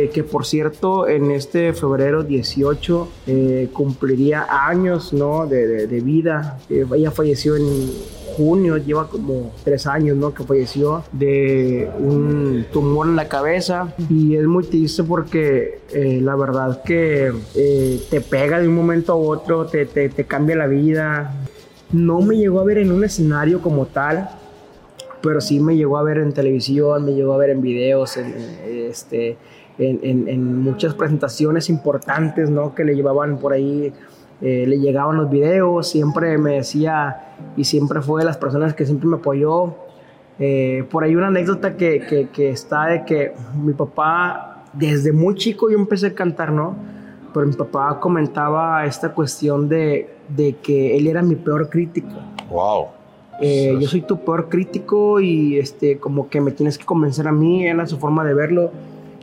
eh, 0.05 0.09
que 0.13 0.23
por 0.23 0.45
cierto, 0.45 1.07
en 1.07 1.29
este 1.31 1.73
febrero 1.73 2.23
18 2.23 3.09
eh, 3.27 3.69
cumpliría 3.73 4.47
años 4.49 5.13
¿no? 5.13 5.45
de, 5.45 5.67
de- 5.67 5.87
de 5.87 6.01
vida. 6.01 6.57
Eh, 6.69 6.85
ella 6.95 7.11
falleció 7.11 7.55
en 7.55 7.93
junio, 8.37 8.77
lleva 8.77 9.09
como 9.09 9.51
tres 9.63 9.87
años 9.87 10.15
¿no? 10.15 10.33
que 10.33 10.43
falleció 10.43 11.03
de 11.11 11.89
un 11.99 12.65
tumor 12.71 13.07
en 13.07 13.15
la 13.15 13.27
cabeza. 13.27 13.93
Y 14.09 14.35
es 14.35 14.45
muy 14.45 14.63
triste 14.63 15.03
porque 15.03 15.79
eh, 15.91 16.19
la 16.21 16.35
verdad 16.35 16.83
que 16.83 17.31
eh, 17.55 18.01
te 18.09 18.21
pega 18.21 18.59
de 18.59 18.67
un 18.67 18.75
momento 18.75 19.13
a 19.13 19.15
otro, 19.15 19.65
te, 19.65 19.85
te- 19.87 20.09
te 20.09 20.23
cambia 20.25 20.55
la 20.55 20.67
vida. 20.67 21.33
No 21.91 22.21
me 22.21 22.37
llegó 22.37 22.59
a 22.59 22.63
ver 22.63 22.77
en 22.77 22.91
un 22.91 23.03
escenario 23.03 23.61
como 23.61 23.85
tal, 23.87 24.29
pero 25.21 25.41
sí 25.41 25.59
me 25.59 25.75
llegó 25.75 25.97
a 25.97 26.03
ver 26.03 26.19
en 26.19 26.31
televisión, 26.33 27.03
me 27.05 27.13
llegó 27.13 27.33
a 27.33 27.37
ver 27.37 27.49
en 27.49 27.61
videos, 27.61 28.17
en, 28.17 28.27
en, 28.35 28.85
este, 28.89 29.37
en, 29.79 29.99
en- 30.03 30.27
en 30.27 30.57
muchas 30.61 30.93
presentaciones 30.93 31.69
importantes, 31.69 32.49
¿no? 32.49 32.75
Que 32.75 32.83
le 32.83 32.93
llevaban 32.95 33.37
por 33.39 33.53
ahí, 33.53 33.91
eh, 34.41 34.65
le 34.67 34.79
llegaban 34.79 35.17
los 35.17 35.29
videos, 35.29 35.87
siempre 35.89 36.37
me 36.37 36.55
decía, 36.55 37.33
y 37.55 37.63
siempre 37.63 38.01
fue 38.01 38.21
de 38.21 38.25
las 38.25 38.37
personas 38.37 38.73
que 38.73 38.85
siempre 38.85 39.07
me 39.07 39.17
apoyó. 39.17 39.75
Eh, 40.39 40.85
por 40.91 41.03
ahí 41.03 41.15
una 41.15 41.27
anécdota 41.27 41.75
que, 41.77 41.99
que- 42.07 42.29
que 42.29 42.49
está 42.51 42.85
de 42.85 43.05
que 43.05 43.31
mi 43.63 43.73
papá, 43.73 44.63
desde 44.73 45.11
muy 45.11 45.33
chico 45.35 45.69
yo 45.71 45.77
empecé 45.77 46.07
a 46.07 46.13
cantar, 46.13 46.51
¿no? 46.51 46.75
Pero 47.33 47.45
mi 47.47 47.53
papá 47.53 47.99
comentaba 47.99 48.85
esta 48.85 49.13
cuestión 49.13 49.67
de, 49.67 50.09
de 50.29 50.55
que 50.57 50.95
él 50.97 51.07
era 51.07 51.21
mi 51.23 51.35
peor 51.35 51.69
crítico. 51.69 52.09
Wow. 52.49 52.85
Eh, 53.41 53.77
yo 53.79 53.87
soy 53.87 54.01
tu 54.01 54.19
peor 54.19 54.49
crítico 54.49 55.19
y 55.19 55.57
este, 55.59 55.97
como 55.99 56.27
que 56.29 56.41
me 56.41 56.51
tienes 56.51 56.77
que 56.77 56.85
convencer 56.85 57.27
a 57.27 57.31
mí, 57.31 57.65
era 57.67 57.85
su 57.87 57.97
forma 57.97 58.23
de 58.23 58.33
verlo. 58.33 58.71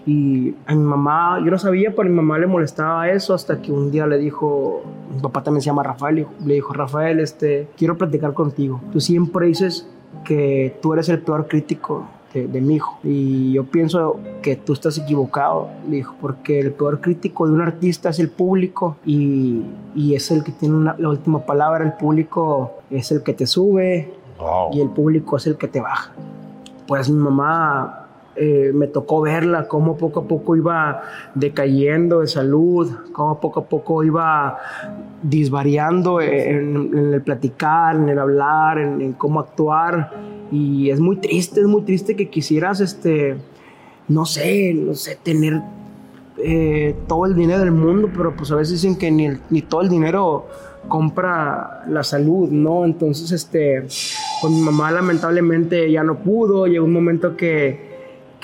Y 0.07 0.55
a 0.67 0.75
mi 0.75 0.83
mamá, 0.83 1.39
yo 1.43 1.51
no 1.51 1.59
sabía, 1.59 1.91
pero 1.91 2.03
a 2.03 2.11
mi 2.11 2.15
mamá 2.17 2.39
le 2.39 2.47
molestaba 2.47 3.09
eso 3.09 3.33
hasta 3.33 3.63
que 3.63 3.73
un 3.73 3.91
día 3.91 4.07
le 4.07 4.19
dijo, 4.19 4.83
mi 5.15 5.21
papá 5.23 5.43
también 5.43 5.63
se 5.63 5.67
llama 5.67 5.83
Rafael, 5.83 6.27
le 6.45 6.55
dijo, 6.55 6.75
Rafael, 6.75 7.21
este, 7.21 7.69
quiero 7.79 7.97
platicar 7.97 8.35
contigo. 8.35 8.81
Tú 8.93 9.01
siempre 9.01 9.47
dices 9.47 9.89
que 10.25 10.79
tú 10.83 10.93
eres 10.93 11.09
el 11.09 11.21
peor 11.21 11.49
crítico 11.49 12.07
de, 12.35 12.47
de 12.49 12.61
mi 12.61 12.75
hijo. 12.77 12.99
Y 13.03 13.53
yo 13.53 13.65
pienso 13.65 14.21
que 14.43 14.57
tú 14.57 14.75
estás 14.75 14.99
equivocado, 14.99 15.69
le 15.89 15.97
dijo, 15.97 16.15
porque 16.21 16.61
el 16.61 16.73
peor 16.73 17.01
crítico 17.01 17.47
de 17.47 17.55
un 17.55 17.63
artista 17.63 18.11
es 18.11 18.19
el 18.19 18.29
público 18.29 18.97
y, 19.07 19.63
y 19.95 20.15
es 20.15 20.31
el 20.31 20.45
que 20.45 20.53
tiene 20.53 20.75
una- 20.77 20.97
la 20.99 21.09
última 21.09 21.41
palabra. 21.47 21.83
El 21.85 21.95
público 21.95 22.73
es 22.91 23.11
el 23.11 23.23
que 23.23 23.33
te 23.33 23.47
sube 23.47 24.13
y 24.73 24.81
el 24.81 24.91
público 24.91 25.37
es 25.39 25.47
el 25.47 25.57
que 25.57 25.69
te 25.69 25.81
baja. 25.81 26.13
Pues 26.87 27.09
mi 27.09 27.17
mamá 27.23 28.04
eh, 28.37 28.73
me 28.75 28.89
tocó 28.89 29.21
verla, 29.21 29.69
cómo 29.69 29.97
poco 29.97 30.21
a 30.21 30.25
poco 30.25 30.57
iba 30.57 31.03
decayendo 31.35 32.21
de 32.21 32.27
salud, 32.27 32.91
cómo 33.13 33.41
poco 33.41 33.61
a 33.61 33.65
poco 33.67 34.03
iba 34.03 34.59
disvariando 35.23 36.21
en, 36.21 37.13
el 37.13 37.23
platicar, 37.23 37.95
en 37.95 38.09
el 38.09 38.19
hablar, 38.19 38.79
en, 38.79 39.13
cómo 39.13 39.39
actuar. 39.39 40.11
Y 40.51 40.91
es 40.91 40.99
muy 40.99 41.17
triste, 41.17 41.61
es 41.61 41.67
muy 41.67 41.83
triste 41.83 42.17
que 42.17 42.29
quisieras, 42.29 42.81
este, 42.81 43.37
no 44.09 44.25
sé, 44.25 44.75
no 44.75 44.95
sé, 44.95 45.17
tener 45.23 45.63
eh, 46.39 46.97
todo 47.07 47.27
el 47.27 47.37
dinero 47.37 47.61
del 47.61 47.73
mundo, 47.73 48.11
pero 48.17 48.35
pues 48.35 48.51
a 48.51 48.57
veces 48.57 48.83
dicen 48.83 48.97
que 48.97 49.11
ni, 49.13 49.29
ni 49.51 49.63
todo 49.63 49.83
el 49.83 49.89
dinero 49.89 50.47
compra 50.89 51.85
la 51.89 52.03
salud, 52.03 52.51
¿no? 52.51 52.85
Entonces, 52.85 53.31
este, 53.31 53.87
con 54.41 54.53
mi 54.53 54.61
mamá 54.61 54.91
lamentablemente 54.91 55.91
ya 55.91 56.03
no 56.03 56.19
pudo, 56.19 56.67
llegó 56.67 56.85
un 56.85 56.93
momento 56.93 57.37
que, 57.37 57.94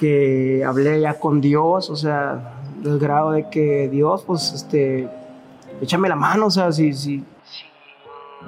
que 0.00 0.64
hablé 0.64 0.98
ya 1.02 1.20
con 1.20 1.42
Dios, 1.42 1.90
o 1.90 1.96
sea, 1.96 2.54
del 2.76 2.98
grado 2.98 3.32
de 3.32 3.50
que 3.50 3.86
Dios, 3.90 4.24
pues, 4.26 4.50
este, 4.54 5.06
échame 5.82 6.08
la 6.08 6.16
mano, 6.16 6.46
o 6.46 6.50
sea, 6.50 6.72
si, 6.72 6.94
si, 6.94 7.18
si 7.44 7.64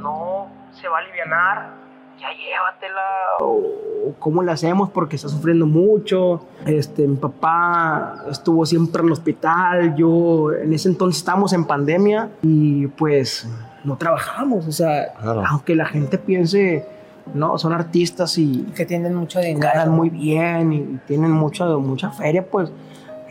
no 0.00 0.48
se 0.72 0.88
va 0.88 0.96
a 0.96 1.00
alivianar, 1.02 1.74
ya 2.18 2.28
llévatela, 2.30 3.02
o, 3.40 4.14
cómo 4.18 4.42
le 4.42 4.50
hacemos 4.50 4.88
porque 4.88 5.16
está 5.16 5.28
sufriendo 5.28 5.66
mucho. 5.66 6.46
Este, 6.64 7.06
mi 7.06 7.16
papá 7.16 8.24
estuvo 8.30 8.64
siempre 8.64 9.00
en 9.00 9.08
el 9.08 9.12
hospital, 9.12 9.94
yo 9.94 10.54
en 10.54 10.72
ese 10.72 10.88
entonces 10.88 11.18
estábamos 11.18 11.52
en 11.52 11.66
pandemia 11.66 12.30
y 12.40 12.86
pues 12.86 13.46
no 13.84 13.98
trabajamos, 13.98 14.66
o 14.66 14.72
sea, 14.72 15.12
aunque 15.50 15.74
la 15.74 15.84
gente 15.84 16.16
piense, 16.16 16.88
no, 17.34 17.58
son 17.58 17.72
artistas 17.72 18.36
y 18.38 18.64
que 18.74 18.86
tienen 18.86 19.14
mucho 19.14 19.40
dinero. 19.40 19.68
ganan 19.72 19.90
muy 19.90 20.10
bien 20.10 20.72
y 20.72 20.98
tienen 21.06 21.30
mucho, 21.30 21.80
mucha 21.80 22.10
feria, 22.10 22.46
pues 22.46 22.70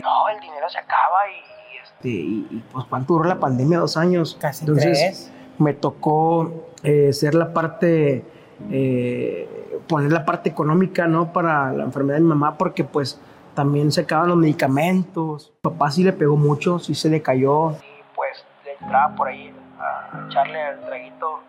no, 0.01 0.29
el 0.29 0.39
dinero 0.39 0.67
se 0.69 0.79
acaba 0.79 1.19
y, 1.29 1.77
este, 1.83 2.09
y, 2.09 2.47
y, 2.49 2.63
pues 2.71 2.85
cuánto 2.85 3.13
duró 3.13 3.25
la 3.25 3.39
pandemia, 3.39 3.79
dos 3.79 3.97
años. 3.97 4.37
Casi 4.39 4.63
Entonces 4.63 4.99
tres. 4.99 5.31
me 5.57 5.73
tocó 5.73 6.67
eh, 6.83 7.13
ser 7.13 7.35
la 7.35 7.53
parte, 7.53 8.25
eh, 8.69 9.83
poner 9.87 10.11
la 10.11 10.25
parte 10.25 10.49
económica, 10.49 11.07
¿no? 11.07 11.31
Para 11.31 11.71
la 11.71 11.83
enfermedad 11.83 12.17
de 12.17 12.21
mi 12.21 12.29
mamá, 12.29 12.57
porque 12.57 12.83
pues 12.83 13.19
también 13.53 13.91
se 13.91 14.01
acaban 14.01 14.29
los 14.29 14.37
medicamentos. 14.37 15.53
Papá 15.61 15.91
sí 15.91 16.03
le 16.03 16.13
pegó 16.13 16.37
mucho, 16.37 16.79
sí 16.79 16.95
se 16.95 17.09
le 17.09 17.21
cayó. 17.21 17.71
Y 17.71 18.03
pues 18.15 18.43
le 18.65 18.73
entraba 18.73 19.15
por 19.15 19.27
ahí 19.27 19.53
a 19.79 20.25
echarle 20.27 20.69
el 20.69 20.79
traguito. 20.81 21.39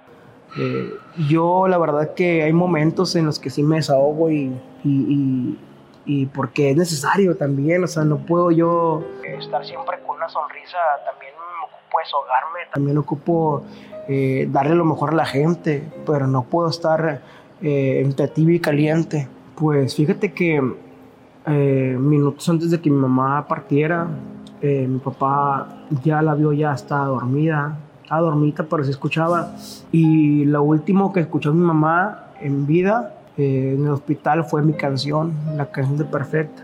Eh, 0.57 0.95
yo 1.29 1.67
la 1.69 1.79
verdad 1.79 2.15
que 2.15 2.43
hay 2.43 2.53
momentos 2.53 3.17
en 3.17 3.27
los 3.27 3.39
que 3.39 3.49
sí 3.51 3.63
me 3.63 3.77
desahogo 3.77 4.31
y, 4.31 4.53
y, 4.85 5.59
y- 6.05 6.27
porque 6.27 6.71
es 6.71 6.77
necesario 6.77 7.37
también, 7.37 7.83
o 7.85 7.87
sea, 7.87 8.05
no 8.05 8.19
puedo 8.19 8.51
yo 8.51 9.03
estar 9.39 9.65
siempre 9.65 9.99
con 10.07 10.17
una 10.17 10.29
sonrisa, 10.29 10.77
también 11.11 11.33
me 11.35 11.65
ocupo 11.65 11.99
desahogarme, 11.99 12.59
también 12.75 12.99
ocupo 12.99 13.63
eh, 14.09 14.49
darle 14.51 14.75
lo 14.75 14.85
mejor 14.85 15.11
a 15.11 15.15
la 15.15 15.25
gente, 15.27 15.83
pero 16.05 16.27
no 16.27 16.43
puedo 16.43 16.69
estar 16.69 17.23
eh, 17.63 18.03
entre 18.05 18.29
y 18.55 18.61
caliente. 18.61 19.29
Pues 19.57 19.95
fíjate 19.95 20.33
que 20.33 20.61
eh, 21.47 21.97
minutos 21.99 22.49
antes 22.49 22.71
de 22.71 22.81
que 22.81 22.91
mi 22.91 22.97
mamá 22.97 23.47
partiera, 23.47 24.07
mi 24.61 24.99
papá 24.99 25.87
ya 26.05 26.21
la 26.23 26.35
vio, 26.35 26.53
ya 26.53 26.73
estaba 26.73 27.07
dormida, 27.07 27.77
estaba 28.13 28.21
dormida, 28.21 28.67
pero 28.69 28.85
se 28.85 28.91
escuchaba. 28.91 29.55
Y 29.91 30.45
lo 30.45 30.63
último 30.63 31.13
que 31.13 31.21
escuchó 31.21 31.55
mi 31.55 31.65
mamá 31.65 32.27
en 32.41 32.67
vida 32.67 33.15
eh, 33.39 33.75
en 33.77 33.85
el 33.85 33.91
hospital 33.91 34.45
fue 34.45 34.63
mi 34.63 34.75
canción, 34.75 35.33
la 35.57 35.67
canción 35.71 35.97
de 35.97 36.05
Perfecta. 36.05 36.63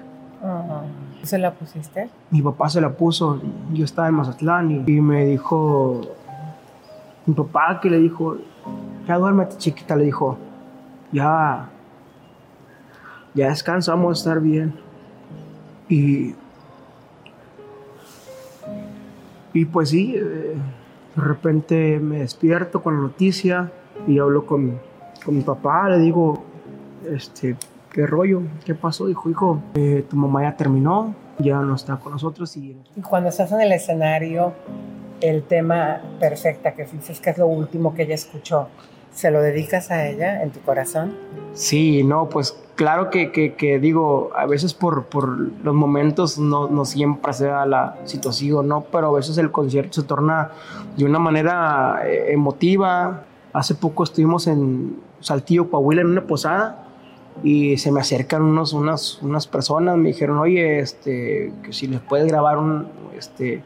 ¿Se 1.23 1.39
la 1.39 1.53
pusiste? 1.53 2.11
Mi 2.31 2.43
papá 2.43 2.69
se 2.69 2.81
la 2.81 2.91
puso, 2.91 3.41
yo 3.73 3.85
estaba 3.85 4.09
en 4.09 4.15
Mazatlán 4.15 4.71
y, 4.71 4.93
y 4.93 5.01
me 5.01 5.25
dijo, 5.25 6.03
mi 7.25 7.35
papá 7.35 7.81
que 7.81 7.89
le 7.89 7.99
dijo, 7.99 8.37
ya 9.07 9.17
duérmete 9.17 9.57
chiquita, 9.57 9.97
le 9.97 10.05
dijo, 10.05 10.37
ya, 11.13 11.71
ya 13.35 13.49
descansa, 13.49 13.95
vamos 13.95 14.19
a 14.19 14.21
estar 14.21 14.41
bien. 14.41 14.75
Y, 15.89 16.35
y 19.55 19.65
pues 19.65 19.89
sí, 19.89 20.15
eh, 20.15 20.55
de 21.19 21.25
repente 21.25 21.99
me 21.99 22.21
despierto 22.21 22.83
con 22.83 22.95
la 22.95 23.01
noticia 23.03 23.73
y 24.07 24.19
hablo 24.19 24.47
con, 24.47 24.79
con 25.25 25.37
mi 25.37 25.43
papá, 25.43 25.89
le 25.89 25.99
digo, 25.99 26.45
este, 27.11 27.57
¿qué 27.93 28.07
rollo? 28.07 28.43
¿Qué 28.65 28.75
pasó? 28.75 29.07
Dijo, 29.07 29.29
hijo, 29.29 29.63
eh, 29.75 30.05
tu 30.09 30.17
mamá 30.17 30.43
ya 30.43 30.57
terminó, 30.57 31.15
ya 31.39 31.61
no 31.61 31.75
está 31.75 31.97
con 31.97 32.13
nosotros 32.13 32.57
y 32.57 32.77
Y 32.97 33.01
cuando 33.01 33.31
estás 33.31 33.51
en 33.53 33.61
el 33.61 33.73
escenario, 33.73 34.53
el 35.21 35.43
tema 35.43 36.01
perfecta 36.21 36.75
que 36.75 36.85
dices 36.85 37.21
que 37.21 37.31
es 37.31 37.39
lo 37.39 37.47
último 37.47 37.95
que 37.95 38.03
ella 38.03 38.15
escuchó, 38.15 38.69
¿se 39.19 39.33
lo 39.33 39.43
dedicas 39.43 39.91
a 39.91 40.07
ella 40.07 40.43
en 40.45 40.51
tu 40.53 40.61
corazón? 40.61 41.17
Sí, 41.53 42.05
no, 42.05 42.29
pues 42.29 42.57
claro 42.77 43.11
que, 43.11 43.33
que- 43.33 43.79
digo, 43.81 44.31
a 44.37 44.47
veces 44.47 44.75
por, 44.75 45.07
por 45.07 45.37
los 45.65 45.75
momentos 45.75 46.39
no, 46.39 46.69
no 46.69 46.85
siempre 46.85 47.33
se 47.33 47.47
da 47.47 47.67
la 47.67 47.97
situación, 48.05 48.69
¿no? 48.69 48.85
Pero 48.93 49.09
a 49.09 49.13
veces 49.17 49.37
el 49.39 49.51
concierto 49.51 50.01
se 50.01 50.07
torna 50.07 50.53
de 50.97 51.05
una 51.05 51.19
manera 51.19 52.03
eh, 52.07 52.33
emotiva. 52.33 53.25
Hace 53.53 53.75
poco 53.75 54.05
estuvimos 54.05 54.47
en 54.47 55.01
Saltillo, 55.21 55.69
Coahuila, 55.69 56.03
en 56.03 56.11
una 56.11 56.23
posada 56.23 56.85
y 57.43 57.77
se 57.79 57.91
me 57.91 58.01
acercan 58.01 58.43
unos, 58.43 58.73
unas, 58.73 59.21
unas 59.21 59.49
personas, 59.49 59.97
me 59.97 60.09
dijeron, 60.11 60.39
oye, 60.39 60.79
este, 60.79 61.53
que 61.65 61.73
si 61.73 61.89
les 61.89 62.01
puedes 62.01 62.29
grabar 62.29 62.59
un, 62.59 62.87
este, 63.19 63.65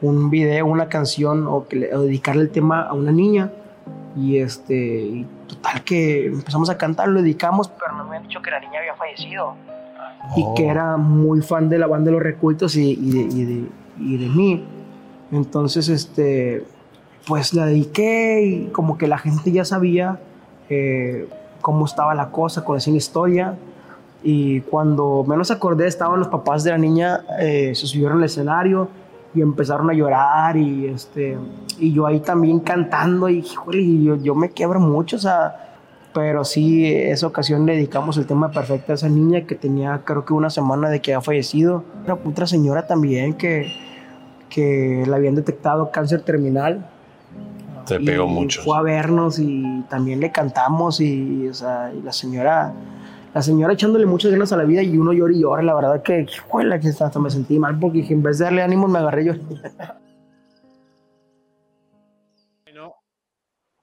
un 0.00 0.30
video, 0.30 0.64
una 0.66 0.88
canción 0.88 1.48
o, 1.48 1.66
que 1.66 1.74
le- 1.76 1.94
o 1.96 2.02
dedicarle 2.02 2.42
el 2.42 2.50
tema 2.50 2.82
a 2.82 2.92
una 2.94 3.10
niña. 3.10 3.50
Y 4.16 4.38
este, 4.38 4.74
y 4.76 5.26
total 5.48 5.82
que 5.84 6.26
empezamos 6.26 6.68
a 6.70 6.76
cantar, 6.76 7.08
lo 7.08 7.22
dedicamos, 7.22 7.68
pero 7.68 7.92
no 7.96 8.04
me 8.04 8.10
habían 8.10 8.28
dicho 8.28 8.42
que 8.42 8.50
la 8.50 8.60
niña 8.60 8.78
había 8.80 8.94
fallecido. 8.94 9.54
Y 10.36 10.44
que 10.54 10.66
era 10.68 10.96
muy 10.96 11.40
fan 11.42 11.68
de 11.68 11.78
la 11.78 11.86
banda 11.86 12.06
de 12.06 12.12
los 12.12 12.22
recultos 12.22 12.76
y, 12.76 12.92
y 12.92 13.10
de, 13.10 13.20
y 13.34 13.44
de- 13.44 13.68
y 13.98 14.16
de 14.18 14.28
mí. 14.28 14.64
Entonces, 15.32 15.88
este, 15.88 16.64
pues 17.26 17.54
la 17.54 17.66
dediqué 17.66 18.42
y 18.44 18.66
como 18.72 18.96
que 18.98 19.06
la 19.08 19.18
gente 19.18 19.50
ya 19.52 19.64
sabía 19.64 20.18
eh, 20.68 21.28
cómo 21.60 21.84
estaba 21.86 22.14
la 22.14 22.30
cosa, 22.30 22.64
conocían 22.64 22.96
historia. 22.96 23.56
Y 24.22 24.60
cuando 24.60 25.24
menos 25.26 25.50
acordé, 25.50 25.86
estaban 25.88 26.18
los 26.20 26.28
papás 26.28 26.62
de 26.64 26.70
la 26.70 26.78
niña, 26.78 27.24
eh, 27.40 27.72
se 27.74 27.86
subieron 27.86 28.18
al 28.18 28.24
escenario 28.24 28.88
y 29.34 29.40
empezaron 29.40 29.90
a 29.90 29.94
llorar 29.94 30.56
y 30.56 30.86
este 30.86 31.38
y 31.78 31.92
yo 31.92 32.06
ahí 32.06 32.20
también 32.20 32.60
cantando 32.60 33.28
y 33.28 33.38
híjole, 33.38 34.02
yo, 34.02 34.16
yo 34.16 34.34
me 34.34 34.50
quiebro 34.50 34.78
mucho, 34.78 35.16
o 35.16 35.18
sea, 35.18 35.62
pero 36.12 36.44
sí, 36.44 36.86
esa 36.86 37.26
ocasión 37.26 37.64
le 37.64 37.74
dedicamos 37.74 38.16
el 38.18 38.26
tema 38.26 38.50
perfecto 38.50 38.92
a 38.92 38.94
esa 38.94 39.08
niña 39.08 39.42
que 39.46 39.54
tenía 39.54 40.02
creo 40.04 40.24
que 40.24 40.34
una 40.34 40.50
semana 40.50 40.90
de 40.90 41.00
que 41.00 41.14
había 41.14 41.22
fallecido. 41.22 41.84
Otra, 42.02 42.14
otra 42.14 42.46
señora 42.46 42.86
también 42.86 43.34
que, 43.34 43.72
que 44.50 45.04
le 45.06 45.14
habían 45.14 45.34
detectado 45.34 45.90
cáncer 45.90 46.22
terminal. 46.22 46.86
Se 47.86 47.98
pegó 47.98 48.26
mucho. 48.26 48.62
Fue 48.62 48.78
a 48.78 48.82
vernos 48.82 49.38
y 49.38 49.84
también 49.88 50.20
le 50.20 50.30
cantamos 50.30 51.00
y, 51.00 51.48
o 51.48 51.54
sea, 51.54 51.92
y 51.96 52.02
la 52.02 52.12
señora, 52.12 52.72
la 53.34 53.42
señora 53.42 53.72
echándole 53.72 54.04
muchas 54.06 54.30
ganas 54.30 54.52
a 54.52 54.56
la 54.56 54.64
vida 54.64 54.82
y 54.82 54.96
uno 54.98 55.12
llora 55.12 55.32
y 55.32 55.40
llora. 55.40 55.62
La 55.62 55.74
verdad 55.74 56.02
que, 56.02 56.20
híjole, 56.20 56.78
que 56.80 56.88
hasta 56.88 57.18
me 57.18 57.30
sentí 57.30 57.58
mal 57.58 57.78
porque 57.78 58.04
en 58.10 58.22
vez 58.22 58.38
de 58.38 58.44
darle 58.44 58.62
ánimos 58.62 58.90
me 58.90 58.98
agarré 58.98 59.24
yo. 59.24 59.32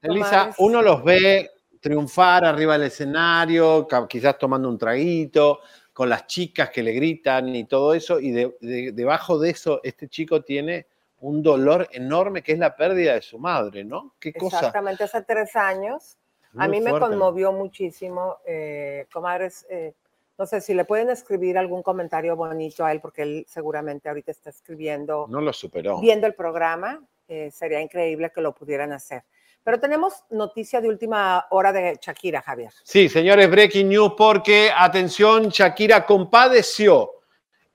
Elisa, 0.02 0.50
uno 0.60 0.82
los 0.82 1.04
ve 1.04 1.50
triunfar 1.82 2.46
arriba 2.46 2.74
del 2.78 2.88
escenario, 2.88 3.88
quizás 4.08 4.38
tomando 4.38 4.70
un 4.70 4.78
traguito, 4.78 5.60
con 5.94 6.08
las 6.10 6.26
chicas 6.28 6.70
que 6.70 6.82
le 6.84 6.94
gritan 6.94 7.54
y 7.56 7.66
todo 7.66 7.94
eso, 7.94 8.20
y 8.20 8.32
de- 8.32 8.56
de- 8.62 8.92
debajo 8.94 9.38
de 9.38 9.50
eso 9.50 9.82
este 9.84 10.08
chico 10.08 10.42
tiene 10.42 10.88
un 11.20 11.44
dolor 11.44 11.88
enorme 11.92 12.42
que 12.42 12.54
es 12.54 12.60
la 12.60 12.74
pérdida 12.76 13.14
de 13.16 13.22
su 13.22 13.38
madre, 13.40 13.84
¿no? 13.84 14.14
Qué 14.20 14.32
cosa. 14.32 14.58
Exactamente, 14.60 15.04
hace 15.04 15.22
tres 15.24 15.54
años. 15.58 16.18
A 16.58 16.68
mí 16.68 16.82
me 16.82 16.92
conmovió 16.92 17.52
muchísimo, 17.52 18.38
eh, 18.46 19.08
comadres. 19.12 19.66
eh, 19.70 19.94
no 20.38 20.46
sé 20.46 20.62
si 20.62 20.74
le 20.74 20.86
pueden 20.86 21.10
escribir 21.10 21.58
algún 21.58 21.84
comentario 21.84 22.34
bonito 22.38 22.86
a 22.86 22.94
él, 22.94 23.02
porque 23.02 23.24
él 23.24 23.46
seguramente 23.48 24.08
ahorita 24.08 24.32
está 24.32 24.50
escribiendo, 24.50 25.26
No 25.30 25.42
lo 25.42 25.52
superó. 25.52 26.00
viendo 26.00 26.28
el 26.28 26.34
programa. 26.34 27.02
eh, 27.28 27.52
sería 27.52 27.80
increíble 27.80 28.32
que 28.34 28.42
lo 28.42 28.56
pudieran 28.56 28.92
hacer. 28.92 29.24
Pero 29.64 29.80
tenemos 29.80 30.24
noticia 30.32 30.82
de 30.82 30.88
última 30.88 31.46
hora 31.52 31.72
de 31.72 32.00
Shakira, 32.02 32.42
Javier. 32.42 32.72
Sí, 32.84 33.08
señores, 33.08 33.52
breaking 33.52 33.88
news 33.90 34.14
porque, 34.18 34.72
atención, 34.76 35.50
Shakira 35.50 36.06
compadeció 36.08 37.12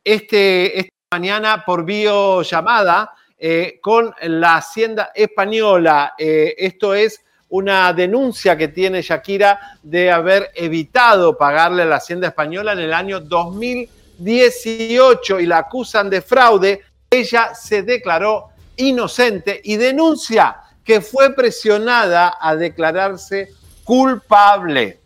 este, 0.03 0.77
esta 0.81 0.91
mañana 1.13 1.63
por 1.65 1.85
videollamada 1.85 3.13
eh, 3.39 3.79
con 3.81 4.13
la 4.23 4.57
Hacienda 4.57 5.13
Española. 5.15 6.15
Eh, 6.19 6.55
esto 6.59 6.95
es 6.95 7.25
una 7.55 7.93
denuncia 7.93 8.57
que 8.57 8.67
tiene 8.67 9.01
Shakira 9.01 9.79
de 9.81 10.11
haber 10.11 10.51
evitado 10.57 11.39
pagarle 11.39 11.83
a 11.83 11.87
la 11.87 11.95
Hacienda 11.97 12.27
Española 12.27 12.73
en 12.73 12.81
el 12.81 12.93
año 12.93 13.21
2018 13.21 15.39
y 15.39 15.47
la 15.47 15.59
acusan 15.59 16.11
de 16.11 16.21
fraude, 16.21 16.83
ella 17.09 17.55
se 17.55 17.85
declaró 17.85 18.49
inocente 18.75 19.61
y 19.63 19.77
denuncia 19.77 20.57
que 20.83 21.01
fue 21.01 21.33
presionada 21.37 22.37
a 22.41 22.57
declararse 22.57 23.51
culpable. 23.85 24.99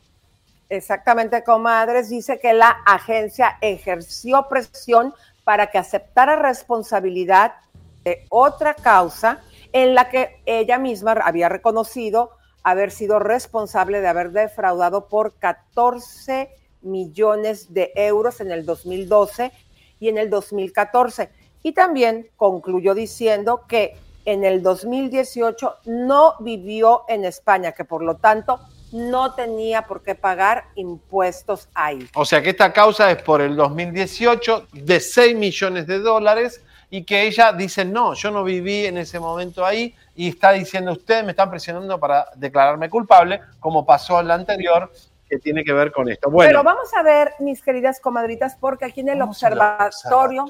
Exactamente, 0.71 1.45
comadres. 1.45 2.09
Dice 2.09 2.41
que 2.41 2.55
la 2.55 2.79
agencia 2.87 3.59
ejerció 3.61 4.49
presión 4.49 5.13
para 5.45 5.67
que 5.67 5.77
aceptara 5.77 6.37
responsabilidad 6.37 7.57
de 8.05 8.25
otra 8.31 8.73
causa 8.73 9.43
en 9.75 9.95
la 9.95 10.09
que 10.09 10.41
ella 10.47 10.79
misma 10.79 11.13
había 11.13 11.51
reconocido 11.51 12.38
haber 12.71 12.91
sido 12.91 13.19
responsable 13.19 14.01
de 14.01 14.09
haber 14.09 14.33
defraudado 14.33 15.09
por 15.09 15.35
14 15.39 16.51
millones 16.83 17.73
de 17.73 17.93
euros 17.95 18.41
en 18.41 18.51
el 18.51 18.65
2012 18.67 19.53
y 20.01 20.09
en 20.09 20.19
el 20.19 20.31
2014. 20.31 21.31
Y 21.63 21.73
también 21.73 22.29
concluyó 22.37 22.95
diciendo 22.95 23.63
que 23.69 23.97
en 24.25 24.45
el 24.45 24.63
2018 24.63 25.77
no 25.87 26.35
vivió 26.41 27.05
en 27.09 27.25
España, 27.25 27.73
que 27.73 27.85
por 27.85 28.03
lo 28.03 28.17
tanto 28.17 28.61
no 28.93 29.35
tenía 29.35 29.87
por 29.87 30.03
qué 30.03 30.15
pagar 30.15 30.67
impuestos 30.75 31.69
ahí. 31.75 32.09
O 32.15 32.25
sea 32.25 32.43
que 32.43 32.51
esta 32.51 32.73
causa 32.73 33.11
es 33.11 33.23
por 33.23 33.41
el 33.41 33.57
2018 33.57 34.69
de 34.73 35.01
6 35.01 35.37
millones 35.37 35.87
de 35.87 35.99
dólares 35.99 36.63
y 36.91 37.05
que 37.05 37.23
ella 37.27 37.53
dice, 37.53 37.85
no, 37.85 38.15
yo 38.15 38.31
no 38.31 38.43
viví 38.45 38.87
en 38.87 38.97
ese 38.99 39.19
momento 39.21 39.65
ahí 39.65 39.95
y 40.15 40.29
está 40.31 40.53
diciendo, 40.53 40.93
ustedes 40.93 41.23
me 41.25 41.33
están 41.33 41.51
presionando 41.51 41.99
para 42.01 42.27
declararme 42.37 42.89
culpable, 42.89 43.41
como 43.61 43.85
pasó 43.85 44.21
en 44.21 44.29
la 44.29 44.35
anterior, 44.35 44.91
que 45.29 45.39
tiene 45.39 45.63
que 45.65 45.73
ver 45.75 45.93
con 45.93 46.09
esto. 46.09 46.31
Bueno, 46.31 46.49
Pero 46.49 46.63
vamos 46.65 46.93
a 46.95 47.03
ver, 47.03 47.35
mis 47.41 47.61
queridas 47.63 48.01
comadritas, 48.01 48.57
porque 48.59 48.87
aquí 48.87 49.01
en 49.01 49.11
el 49.11 49.21
observatorio 49.23 50.47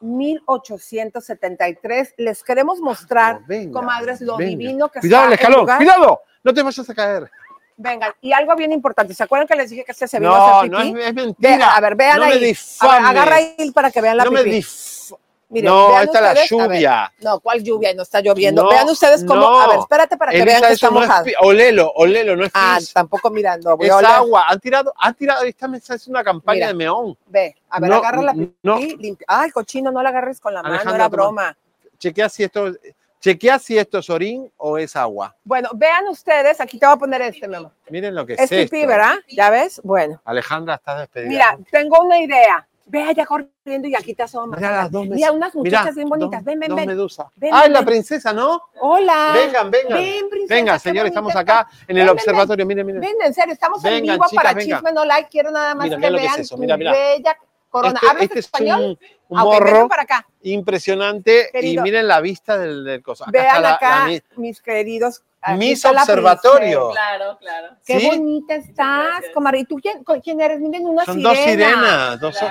1873 0.00 2.14
les 2.16 2.42
queremos 2.42 2.80
mostrar, 2.80 3.40
comadres, 3.72 4.20
lo 4.20 4.36
venga. 4.36 4.50
divino 4.50 4.88
que 4.88 5.00
cuidado 5.00 5.26
el 5.28 5.32
está 5.34 5.46
el 5.46 5.52
escalón, 5.54 5.76
cuidado, 5.76 6.20
no 6.42 6.54
te 6.54 6.62
vayas 6.62 6.90
a 6.90 6.94
caer. 6.94 7.30
Vengan, 7.76 8.12
y 8.20 8.32
algo 8.32 8.54
bien 8.56 8.72
importante, 8.72 9.14
¿se 9.14 9.22
acuerdan 9.22 9.46
que 9.46 9.56
les 9.56 9.70
dije 9.70 9.84
que 9.84 9.92
este 9.92 10.06
se 10.06 10.18
vino 10.18 10.34
a 10.34 10.38
No, 10.38 10.58
hacer 10.58 10.70
no 10.70 10.78
pipí? 10.78 11.00
es, 11.00 11.06
es 11.06 11.14
mentira. 11.14 11.56
Ve- 11.56 11.62
a 11.64 11.80
ver, 11.80 11.94
vean 11.94 12.18
no 12.18 12.24
ahí. 12.24 12.40
Me 12.40 12.54
A 12.80 12.88
ver, 12.98 13.06
agarra 13.06 13.36
ahí 13.36 13.70
para 13.74 13.90
que 13.90 14.00
vean 14.02 14.16
la 14.18 14.24
No 14.24 14.30
me 14.32 14.42
pipí. 14.44 14.56
dif- 14.58 15.16
Miren, 15.50 15.68
no, 15.70 15.88
vean 15.88 16.02
esta 16.04 16.18
es 16.18 16.24
la 16.24 16.32
ver. 16.34 16.48
lluvia. 16.48 17.12
No, 17.20 17.40
¿cuál 17.40 17.62
lluvia? 17.62 17.92
No 17.94 18.02
está 18.02 18.20
lloviendo. 18.20 18.62
No, 18.62 18.68
vean 18.70 18.88
ustedes 18.88 19.24
cómo. 19.24 19.40
no. 19.40 19.60
A 19.60 19.66
ver, 19.68 19.78
espérate 19.80 20.16
para 20.16 20.30
que 20.30 20.38
Elisa, 20.38 20.58
vean 20.60 20.62
que 20.68 20.72
está 20.74 20.90
no 20.90 21.02
es 21.02 21.08
mojado. 21.08 21.26
olelo, 21.42 21.92
olelo, 21.96 22.36
no 22.36 22.44
es 22.44 22.50
Ah, 22.54 22.76
pis. 22.78 22.92
tampoco 22.92 23.30
mirando. 23.30 23.76
voy 23.76 23.86
Es 23.86 23.92
a 23.92 23.96
oler. 23.96 24.10
agua. 24.10 24.44
Han 24.48 24.60
tirado, 24.60 24.92
han 24.96 25.14
tirado, 25.14 25.42
esta 25.44 25.66
mesa 25.68 25.94
es 25.96 26.06
una 26.06 26.22
campaña 26.22 26.54
Mira. 26.56 26.66
de 26.68 26.74
meón. 26.74 27.18
Ve, 27.26 27.56
a 27.68 27.80
ver, 27.80 27.90
No, 27.90 27.96
agarra 27.96 28.22
la 28.22 28.32
pipí. 28.32 28.56
no. 28.62 28.78
limpia. 28.78 29.26
Ay, 29.28 29.50
cochino, 29.50 29.90
no 29.90 30.02
la 30.02 30.08
agarres 30.10 30.40
con 30.40 30.54
la 30.54 30.62
mano, 30.62 30.74
Alejandra, 30.76 30.94
era 31.06 31.10
toma. 31.10 31.16
broma. 31.22 31.56
Chequea 31.98 32.28
si 32.28 32.44
esto, 32.44 32.72
chequea 33.20 33.58
si 33.58 33.76
esto 33.76 33.98
es 33.98 34.08
orín 34.08 34.50
o 34.56 34.78
es 34.78 34.94
agua. 34.96 35.36
Bueno, 35.44 35.68
vean 35.74 36.06
ustedes, 36.08 36.60
aquí 36.60 36.78
te 36.78 36.86
voy 36.86 36.94
a 36.94 36.98
poner 36.98 37.20
este, 37.22 37.46
mi 37.48 37.56
amor. 37.56 37.72
Miren 37.90 38.14
lo 38.14 38.24
que 38.24 38.34
es, 38.34 38.40
Es 38.40 38.48
pipí, 38.48 38.76
esto. 38.82 38.88
¿verdad? 38.88 39.16
¿Ya 39.28 39.50
ves? 39.50 39.80
Bueno. 39.84 40.22
Alejandra, 40.24 40.76
estás 40.76 41.00
despedida. 41.00 41.28
Mira, 41.28 41.58
tengo 41.70 41.98
una 42.00 42.18
idea. 42.20 42.66
Ve 42.90 43.02
allá 43.04 43.24
corriendo 43.24 43.86
y 43.88 43.94
aquí 43.94 44.14
te 44.14 44.22
asomas. 44.24 44.58
Mira 44.58 44.72
las 44.72 44.90
dos 44.90 45.04
Mira, 45.04 45.14
mesas. 45.14 45.30
unas 45.30 45.54
Mira, 45.54 45.78
muchachas 45.78 45.94
bien 45.94 46.08
bonitas. 46.08 46.40
dos- 46.40 46.44
ven, 46.44 46.58
ven, 46.60 46.68
dos 46.70 46.76
ven. 46.76 46.86
medusas. 46.88 47.26
Ven, 47.36 47.50
Ay, 47.54 47.62
ven, 47.62 47.72
la 47.72 47.82
princesa, 47.84 48.32
¿no? 48.32 48.62
Hola. 48.80 49.32
Vengan, 49.34 49.70
vengan. 49.70 49.98
Ven, 49.98 50.28
princesa, 50.28 50.54
Venga, 50.54 50.72
bonita 50.84 51.06
estamos 51.06 51.36
acá 51.36 51.68
en 51.86 51.96
el 51.98 52.02
ven, 52.04 52.08
observatorio. 52.10 52.66
Miren, 52.66 52.86
miren. 52.86 53.00
Ven, 53.00 53.16
en 53.24 53.32
serio, 53.34 53.52
estamos 53.52 53.84
en 53.84 54.02
vivo 54.02 54.14
chicas, 54.14 54.32
para 54.34 54.54
vengan. 54.54 54.78
Chisme 54.78 54.92
No 54.92 55.04
Like. 55.04 55.28
Quiero 55.30 55.50
nada 55.52 55.74
más 55.74 55.84
Mira, 55.84 55.98
que 55.98 56.10
lo 56.10 56.18
que 56.18 56.24
es 56.26 56.32
vean 56.34 56.48
tu 56.48 56.58
mira, 56.58 56.76
mira. 56.76 56.92
bella 56.92 57.36
corona. 57.68 57.94
Este- 57.94 58.06
¿Hablas 58.08 58.22
este 58.24 58.38
es 58.40 58.50
un, 58.60 58.98
un 59.28 59.38
Ah, 59.38 59.44
morro 59.44 59.88
para 59.88 60.02
acá. 60.02 60.26
impresionante 60.42 61.48
Querido. 61.52 61.80
y 61.80 61.84
miren 61.84 62.08
la 62.08 62.20
vista 62.20 62.58
del, 62.58 62.84
del 62.84 63.02
coso. 63.02 63.24
Acá 63.24 63.30
Vean 63.32 63.62
la- 63.62 63.74
acá, 63.74 64.08
la 64.08 64.20
mis 64.36 64.60
queridos. 64.62 65.22
Miss 65.56 65.84
Observatorio. 65.84 66.88
princesa. 66.88 66.92
Claro, 67.16 67.38
claro. 67.38 67.68
Qué 67.86 67.98
¿Sí? 68.00 68.06
bonita 68.06 68.54
estás, 68.56 69.22
comadre. 69.32 69.60
¿Y 69.60 69.64
tú 69.64 69.76
quién, 69.80 70.04
quién 70.22 70.40
eres? 70.40 70.60
Miren, 70.60 70.86
una 70.86 71.04
Son 71.04 71.14
sirena. 71.16 71.30
dos 71.30 71.38
sirenas, 71.44 72.20
dos- 72.20 72.36
son, 72.36 72.48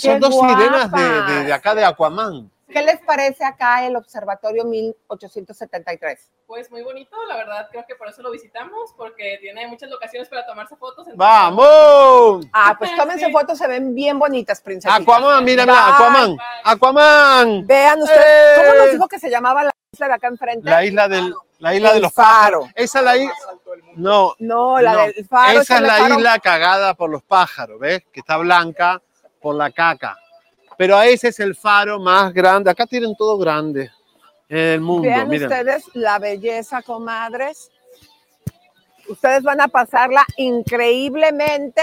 Qué 0.00 0.18
dos 0.18 0.34
sirenas 0.34 0.90
de, 0.92 1.08
guapas. 1.08 1.26
de- 1.28 1.44
de 1.44 1.52
acá 1.52 1.74
de 1.74 1.84
Aquaman. 1.84 2.50
¿Qué 2.68 2.80
les 2.82 3.00
parece 3.02 3.44
acá 3.44 3.86
el 3.86 3.94
Observatorio 3.96 4.64
1873? 4.64 6.30
Pues 6.46 6.70
muy 6.70 6.82
bonito, 6.82 7.16
la 7.28 7.36
verdad, 7.36 7.68
creo 7.70 7.84
que 7.86 7.94
por 7.94 8.08
eso 8.08 8.22
lo 8.22 8.30
visitamos, 8.30 8.94
porque 8.96 9.38
tiene 9.40 9.66
muchas 9.68 9.90
locaciones 9.90 10.28
para 10.28 10.46
tomarse 10.46 10.74
fotos. 10.76 11.06
entonces- 11.06 11.16
¡Vamos! 11.18 12.46
Ah, 12.52 12.74
pues 12.78 12.90
tómense 12.96 13.26
Sí. 13.26 13.32
fotos, 13.32 13.58
se 13.58 13.68
ven 13.68 13.94
bien 13.94 14.18
bonitas, 14.18 14.60
princesitas. 14.60 15.00
Aquaman, 15.02 15.44
mira, 15.44 15.64
mira, 15.64 15.74
Bye. 15.84 15.92
Aquaman. 15.94 16.36
Aquaman. 16.64 17.66
Vean 17.66 18.02
ustedes, 18.02 18.58
¿cómo 18.58 18.74
nos 18.78 18.86
¡Eh! 18.88 18.92
dijo 18.92 19.08
que 19.08 19.18
se 19.18 19.30
llamaba 19.30 19.64
la 19.64 19.70
isla 19.92 20.08
de 20.08 20.14
acá 20.14 20.26
enfrente? 20.28 20.68
La 20.70 20.84
isla 20.84 21.08
del, 21.08 21.34
la 21.62 21.74
isla 21.76 21.92
de 21.94 22.00
los 22.00 22.12
pájaros. 22.12 22.68
Esa 22.74 22.98
es 22.98 23.04
la 23.04 23.16
isla. 23.16 23.34
No, 23.94 24.34
No, 24.40 24.80
la 24.80 24.92
no. 24.94 25.00
del 25.06 25.24
faro. 25.26 25.60
Esa 25.60 25.76
es 25.76 25.80
la 25.82 25.94
faro- 25.98 26.14
isla 26.18 26.38
cagada 26.40 26.94
por 26.94 27.08
los 27.08 27.22
pájaros, 27.22 27.78
¿ves? 27.78 28.02
Que 28.12 28.20
está 28.20 28.36
blanca 28.36 29.00
por 29.40 29.54
la 29.54 29.70
caca. 29.70 30.16
Pero 30.76 31.00
ese 31.00 31.28
es 31.28 31.38
el 31.40 31.54
faro 31.54 32.00
más 32.00 32.32
grande. 32.32 32.70
Acá 32.70 32.86
tienen 32.86 33.14
todo 33.16 33.38
grande 33.38 33.90
en 34.48 34.58
el 34.58 34.80
mundo. 34.80 35.08
Vean 35.08 35.28
miren. 35.28 35.48
ustedes 35.48 35.84
la 35.94 36.18
belleza, 36.18 36.82
comadres. 36.82 37.70
Ustedes 39.08 39.42
van 39.42 39.60
a 39.60 39.68
pasarla 39.68 40.24
increíblemente. 40.36 41.82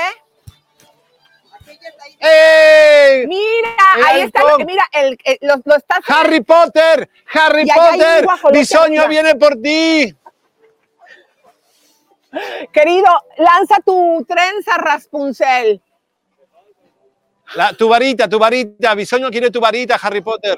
¡Ey! 2.19 3.27
Mira, 3.27 3.75
El 3.97 4.03
ahí 4.05 4.21
está, 4.21 4.39
halcón. 4.41 4.65
mira, 4.65 4.83
el, 4.91 5.17
el- 5.23 5.37
lo, 5.41 5.55
lo 5.65 5.75
está 5.75 5.99
Harry 6.07 6.41
Potter, 6.41 7.09
Harry 7.33 7.65
Potter, 7.67 8.27
Bisoño 8.51 9.07
viene 9.07 9.35
por 9.35 9.55
ti. 9.61 10.13
Querido, 12.71 13.07
lanza 13.37 13.77
tu 13.85 14.25
trenza, 14.27 14.77
Raspuncel. 14.77 15.81
La- 17.55 17.73
tu 17.73 17.89
varita, 17.89 18.27
tu 18.29 18.37
varita, 18.37 18.93
Bisoño 18.95 19.29
quiere 19.31 19.49
tu 19.49 19.59
varita, 19.59 19.95
Harry 20.01 20.21
Potter. 20.21 20.57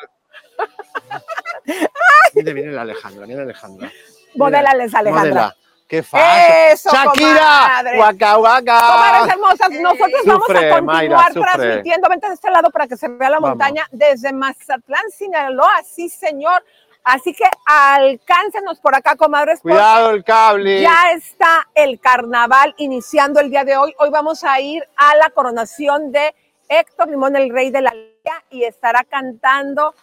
Viene 2.33 2.71
la 2.71 2.81
Alejandra, 2.81 3.25
mira 3.27 3.41
Alejandra. 3.43 3.91
Modélales, 4.35 4.93
Alejandra. 4.93 5.29
Modela. 5.29 5.55
¡Qué 5.91 6.01
fácil! 6.03 6.55
Eso, 6.71 6.89
¡Shakira! 6.89 7.83
¡Waka, 7.99 8.37
waka! 8.37 8.79
Comadres 8.79 9.33
hermosas, 9.33 9.69
nosotros 9.71 10.21
vamos 10.25 10.45
Sufre, 10.45 10.71
a 10.71 10.75
continuar 10.79 10.83
Mayra, 11.09 11.25
transmitiendo. 11.33 12.07
Vente 12.07 12.27
de 12.29 12.33
este 12.33 12.49
lado 12.49 12.71
para 12.71 12.87
que 12.87 12.95
se 12.95 13.09
vea 13.09 13.29
la 13.29 13.39
Vamos. 13.41 13.49
montaña 13.49 13.85
desde 13.91 14.31
Mazatlán, 14.31 15.11
Sinaloa. 15.11 15.83
Sí, 15.83 16.07
señor. 16.07 16.63
Así 17.03 17.33
que 17.33 17.43
alcáncenos 17.65 18.79
por 18.79 18.95
acá, 18.95 19.17
comadres. 19.17 19.59
Cuidado 19.59 20.11
el 20.11 20.23
cable. 20.23 20.79
Ya 20.81 21.11
está 21.11 21.67
el 21.75 21.99
carnaval 21.99 22.73
iniciando 22.77 23.41
el 23.41 23.49
día 23.49 23.65
de 23.65 23.75
hoy. 23.75 23.93
Hoy 23.99 24.09
vamos 24.11 24.45
a 24.45 24.61
ir 24.61 24.87
a 24.95 25.17
la 25.17 25.29
coronación 25.31 26.13
de 26.13 26.33
Héctor 26.69 27.09
Limón, 27.09 27.35
el 27.35 27.51
rey 27.51 27.69
de 27.69 27.81
la 27.81 27.91
liga, 27.91 28.45
y 28.49 28.63
estará 28.63 29.03
cantando 29.03 29.93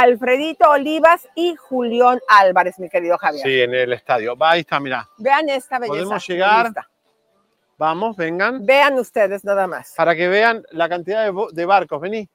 Alfredito 0.00 0.70
Olivas 0.70 1.28
y 1.34 1.56
Julián 1.56 2.20
Álvarez, 2.28 2.78
mi 2.78 2.88
querido 2.88 3.18
Javier. 3.18 3.44
Sí, 3.44 3.60
en 3.62 3.74
el 3.74 3.92
estadio. 3.92 4.36
Va, 4.36 4.52
ahí 4.52 4.60
está, 4.60 4.78
mira. 4.78 5.08
Vean 5.18 5.48
esta 5.48 5.80
belleza. 5.80 5.96
Podemos 5.96 6.28
llegar. 6.28 6.66
Lista. 6.66 6.88
Vamos, 7.78 8.16
vengan. 8.16 8.64
Vean 8.64 8.94
ustedes 8.94 9.44
nada 9.44 9.66
más. 9.66 9.94
Para 9.96 10.14
que 10.14 10.28
vean 10.28 10.62
la 10.70 10.88
cantidad 10.88 11.28
de, 11.52 11.64
barcos. 11.64 12.00
Vení. 12.00 12.28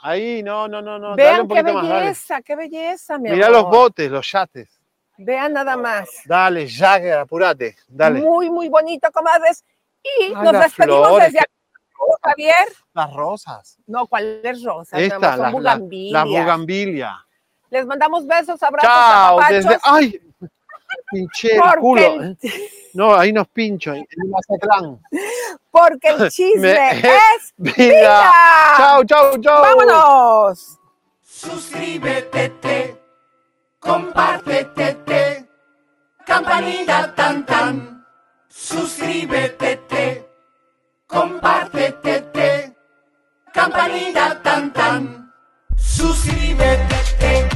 Ahí, 0.00 0.42
no, 0.42 0.66
no, 0.66 0.80
no, 0.80 0.98
no. 0.98 1.10
dale 1.10 1.22
Vean 1.22 1.40
un 1.42 1.48
qué 1.48 1.54
poquito 1.56 1.74
más, 1.74 1.88
dale. 1.88 2.00
belleza, 2.00 2.40
qué 2.40 2.56
belleza, 2.56 3.18
mi 3.18 3.30
Mira 3.30 3.48
amor. 3.48 3.62
los 3.62 3.70
botes, 3.70 4.10
los 4.10 4.32
yates. 4.32 4.80
Vean 5.18 5.52
nada 5.52 5.76
más. 5.76 6.08
Dale, 6.24 6.66
Jagger, 6.68 7.18
apurate. 7.18 7.76
Dale. 7.86 8.20
Muy, 8.20 8.48
muy 8.48 8.70
bonito, 8.70 9.10
comadres. 9.12 9.62
Y 10.02 10.24
Ay, 10.24 10.32
nos 10.32 10.52
despedimos 10.52 11.08
flores, 11.08 11.26
desde 11.26 11.40
aquí, 11.40 11.55
Javier. 12.22 12.54
Las 12.94 13.12
rosas. 13.12 13.78
No, 13.86 14.06
¿cuál 14.06 14.40
es 14.42 14.62
rosa? 14.62 14.96
mi 14.96 15.04
amor? 15.04 15.14
Esta, 15.24 15.36
la, 15.36 15.50
bugambilia. 16.24 17.26
Les 17.70 17.84
mandamos 17.86 18.26
besos, 18.26 18.62
abrazos, 18.62 18.90
Chao. 18.90 19.40
Desde, 19.48 19.78
ay, 19.82 20.20
el 21.12 21.28
Porque 21.60 21.80
culo. 21.80 22.02
el- 22.02 22.38
No, 22.94 23.14
ahí 23.14 23.32
nos 23.32 23.48
pincho. 23.48 23.92
En 23.92 24.06
el 24.08 24.28
Mazatlán. 24.28 25.00
Porque 25.70 26.08
el 26.08 26.30
chisme 26.30 26.72
Me- 26.72 26.90
es 27.00 27.54
Vida. 27.56 27.74
vida. 27.76 28.32
Chao, 28.76 29.04
chao, 29.04 29.38
chao. 29.40 29.62
¡Vámonos! 29.62 30.78
Suscríbete, 31.22 32.48
te, 32.48 33.02
compártete, 33.78 34.94
te, 35.04 35.48
campanita 36.24 37.14
tan 37.14 37.44
tan. 37.44 38.06
Suscríbete, 38.48 39.76
te, 39.88 40.25
compártete, 41.06 42.20
te, 42.32 42.76
campanita 43.52 44.42
tan 44.42 44.72
tan. 44.72 45.32
Suscríbete, 45.76 46.96
te, 47.18 47.55